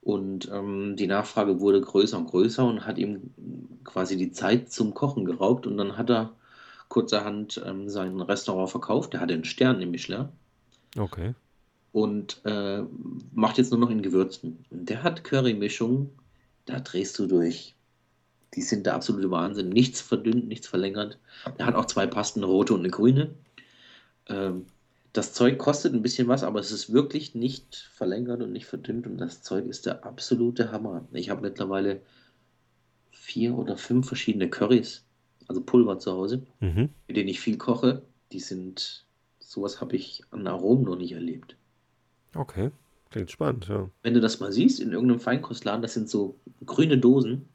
Und 0.00 0.48
ähm, 0.52 0.94
die 0.96 1.08
Nachfrage 1.08 1.60
wurde 1.60 1.80
größer 1.80 2.18
und 2.18 2.26
größer 2.26 2.64
und 2.64 2.86
hat 2.86 2.98
ihm 2.98 3.34
quasi 3.82 4.16
die 4.16 4.30
Zeit 4.30 4.70
zum 4.70 4.94
Kochen 4.94 5.24
geraubt 5.24 5.66
und 5.66 5.76
dann 5.76 5.96
hat 5.96 6.10
er 6.10 6.32
kurzerhand 6.88 7.60
ähm, 7.66 7.88
sein 7.88 8.20
Restaurant 8.20 8.70
verkauft. 8.70 9.12
Der 9.12 9.20
hatte 9.20 9.34
einen 9.34 9.44
Stern 9.44 9.80
im 9.80 9.90
Michelin 9.90 10.28
Okay. 10.96 11.34
Und 11.96 12.42
äh, 12.44 12.82
macht 13.32 13.56
jetzt 13.56 13.70
nur 13.70 13.80
noch 13.80 13.88
in 13.88 14.02
Gewürzen. 14.02 14.66
Und 14.70 14.90
der 14.90 15.02
hat 15.02 15.24
Currymischungen, 15.24 16.10
da 16.66 16.78
drehst 16.78 17.18
du 17.18 17.26
durch. 17.26 17.74
Die 18.54 18.60
sind 18.60 18.84
der 18.84 18.94
absolute 18.96 19.30
Wahnsinn. 19.30 19.70
Nichts 19.70 20.02
verdünnt, 20.02 20.46
nichts 20.46 20.66
verlängert. 20.66 21.16
Der 21.58 21.64
hat 21.64 21.74
auch 21.74 21.86
zwei 21.86 22.06
Pasten, 22.06 22.40
eine 22.40 22.52
rote 22.52 22.74
und 22.74 22.80
eine 22.80 22.90
grüne. 22.90 23.30
Ähm, 24.28 24.66
das 25.14 25.32
Zeug 25.32 25.56
kostet 25.56 25.94
ein 25.94 26.02
bisschen 26.02 26.28
was, 26.28 26.42
aber 26.44 26.60
es 26.60 26.70
ist 26.70 26.92
wirklich 26.92 27.34
nicht 27.34 27.88
verlängert 27.94 28.42
und 28.42 28.52
nicht 28.52 28.66
verdünnt 28.66 29.06
und 29.06 29.16
das 29.16 29.40
Zeug 29.42 29.64
ist 29.64 29.86
der 29.86 30.04
absolute 30.04 30.72
Hammer. 30.72 31.02
Ich 31.12 31.30
habe 31.30 31.40
mittlerweile 31.40 32.02
vier 33.10 33.56
oder 33.56 33.78
fünf 33.78 34.06
verschiedene 34.06 34.50
Currys, 34.50 35.02
also 35.48 35.62
Pulver 35.62 35.98
zu 35.98 36.12
Hause, 36.12 36.42
Mhm. 36.60 36.90
mit 37.08 37.16
denen 37.16 37.30
ich 37.30 37.40
viel 37.40 37.56
koche. 37.56 38.02
Die 38.32 38.40
sind, 38.40 39.06
sowas 39.40 39.80
habe 39.80 39.96
ich 39.96 40.24
an 40.30 40.46
Aromen 40.46 40.84
noch 40.84 40.96
nicht 40.96 41.12
erlebt. 41.12 41.56
Okay. 42.38 42.70
Klingt 43.10 43.30
spannend, 43.30 43.68
ja. 43.68 43.88
Wenn 44.02 44.14
du 44.14 44.20
das 44.20 44.40
mal 44.40 44.52
siehst 44.52 44.80
in 44.80 44.92
irgendeinem 44.92 45.20
Feinkostladen, 45.20 45.82
das 45.82 45.94
sind 45.94 46.08
so 46.10 46.36
grüne 46.64 46.98
Dosen, 46.98 47.48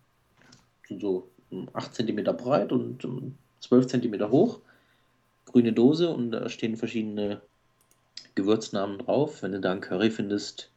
sind 0.88 1.02
so 1.02 1.30
8 1.74 1.94
cm 1.94 2.24
breit 2.38 2.72
und 2.72 3.04
ähm, 3.04 3.36
12 3.60 3.88
cm 3.88 4.32
hoch. 4.32 4.60
Grüne 5.46 5.74
Dose 5.74 6.10
und 6.10 6.32
da 6.32 6.48
stehen 6.50 6.78
verschiedene 6.78 7.42
Gewürznamen 8.36 9.00
drauf. 9.00 9.44
Wenn 9.44 9.52
du 9.52 9.60
da 9.60 9.72
einen 9.72 9.82
Curry 9.82 10.10
findest, 10.10 10.72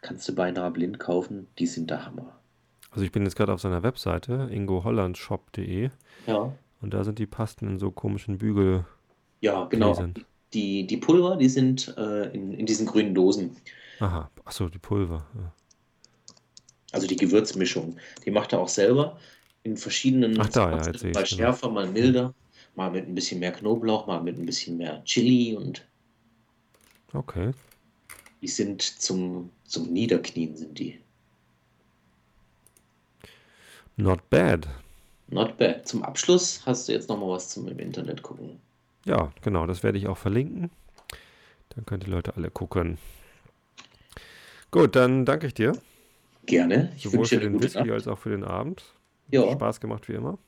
kannst 0.00 0.26
du 0.28 0.34
beinahe 0.34 0.70
blind 0.70 0.98
kaufen. 0.98 1.46
Die 1.58 1.66
sind 1.66 1.90
der 1.90 2.06
Hammer. 2.06 2.38
Also 2.90 3.04
ich 3.04 3.12
bin 3.12 3.24
jetzt 3.24 3.36
gerade 3.36 3.52
auf 3.52 3.60
seiner 3.60 3.82
Webseite, 3.82 4.48
ingohollandshop.de 4.50 5.90
Ja. 6.26 6.52
und 6.80 6.94
da 6.94 7.04
sind 7.04 7.18
die 7.18 7.26
Pasten 7.26 7.66
in 7.68 7.78
so 7.78 7.90
komischen 7.90 8.38
Bügel. 8.38 8.86
Ja, 9.42 9.66
genau. 9.66 9.92
Gläsern. 9.92 10.14
Die, 10.52 10.86
die 10.86 10.96
Pulver, 10.96 11.36
die 11.36 11.48
sind 11.48 11.94
äh, 11.96 12.32
in, 12.32 12.52
in 12.52 12.66
diesen 12.66 12.86
grünen 12.86 13.14
Dosen. 13.14 13.56
Aha, 14.00 14.30
achso, 14.44 14.68
die 14.68 14.78
Pulver. 14.78 15.26
Ja. 15.34 15.52
Also 16.92 17.06
die 17.06 17.16
Gewürzmischung. 17.16 17.96
Die 18.24 18.30
macht 18.30 18.52
er 18.52 18.60
auch 18.60 18.68
selber 18.68 19.18
in 19.64 19.76
verschiedenen 19.76 20.40
Ach 20.40 20.48
da, 20.48 20.70
ja, 20.70 20.86
jetzt 20.86 21.00
sehe 21.00 21.12
mal 21.12 21.26
schärfer, 21.26 21.70
mal 21.70 21.88
milder, 21.88 22.32
mal 22.76 22.90
mit 22.90 23.08
ein 23.08 23.14
bisschen 23.14 23.40
mehr 23.40 23.52
Knoblauch, 23.52 24.06
mal 24.06 24.22
mit 24.22 24.38
ein 24.38 24.46
bisschen 24.46 24.76
mehr 24.76 25.02
Chili 25.04 25.56
und 25.56 25.84
Okay. 27.12 27.52
die 28.42 28.48
sind 28.48 28.82
zum, 28.82 29.50
zum 29.64 29.92
Niederknien 29.92 30.56
sind 30.56 30.78
die. 30.78 31.00
Not 33.96 34.28
bad. 34.30 34.68
Not 35.28 35.56
bad. 35.56 35.88
Zum 35.88 36.02
Abschluss 36.02 36.64
hast 36.66 36.88
du 36.88 36.92
jetzt 36.92 37.08
noch 37.08 37.18
mal 37.18 37.30
was 37.30 37.48
zum 37.48 37.66
im 37.68 37.78
Internet 37.78 38.22
gucken. 38.22 38.60
Ja, 39.06 39.32
genau, 39.40 39.66
das 39.66 39.82
werde 39.82 39.98
ich 39.98 40.08
auch 40.08 40.18
verlinken. 40.18 40.70
Dann 41.70 41.86
können 41.86 42.00
die 42.00 42.10
Leute 42.10 42.36
alle 42.36 42.50
gucken. 42.50 42.98
Gut, 44.70 44.96
dann 44.96 45.24
danke 45.24 45.46
ich 45.46 45.54
dir. 45.54 45.72
Gerne. 46.44 46.92
Ich 46.96 47.04
Sowohl 47.04 47.20
wünsche 47.20 47.36
für 47.36 47.42
den 47.42 47.62
Whisky 47.62 47.78
Nacht. 47.78 47.90
als 47.90 48.08
auch 48.08 48.18
für 48.18 48.30
den 48.30 48.44
Abend. 48.44 48.84
Ja, 49.30 49.50
Spaß 49.50 49.80
gemacht 49.80 50.08
wie 50.08 50.12
immer. 50.14 50.38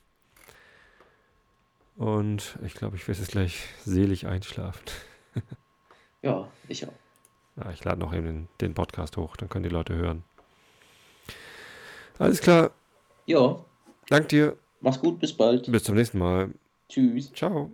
Und 1.95 2.57
ich 2.63 2.73
glaube, 2.75 2.95
ich 2.95 3.07
werde 3.07 3.19
jetzt 3.19 3.31
gleich 3.31 3.65
selig 3.83 4.27
einschlafen. 4.27 4.83
ja, 6.21 6.47
ich 6.67 6.87
auch. 6.87 6.93
Ja, 7.57 7.71
ich 7.71 7.83
lade 7.83 7.99
noch 7.99 8.13
eben 8.13 8.25
den, 8.25 8.47
den 8.61 8.73
Podcast 8.73 9.17
hoch, 9.17 9.35
dann 9.35 9.49
können 9.49 9.63
die 9.63 9.69
Leute 9.69 9.95
hören. 9.95 10.23
Alles 12.17 12.41
klar. 12.41 12.71
Ja, 13.25 13.63
Dank 14.09 14.29
dir. 14.29 14.57
mach's 14.81 14.99
gut, 14.99 15.19
bis 15.19 15.33
bald. 15.33 15.69
Bis 15.71 15.83
zum 15.83 15.95
nächsten 15.95 16.19
Mal. 16.19 16.51
Tschüss. 16.87 17.31
Ciao. 17.33 17.71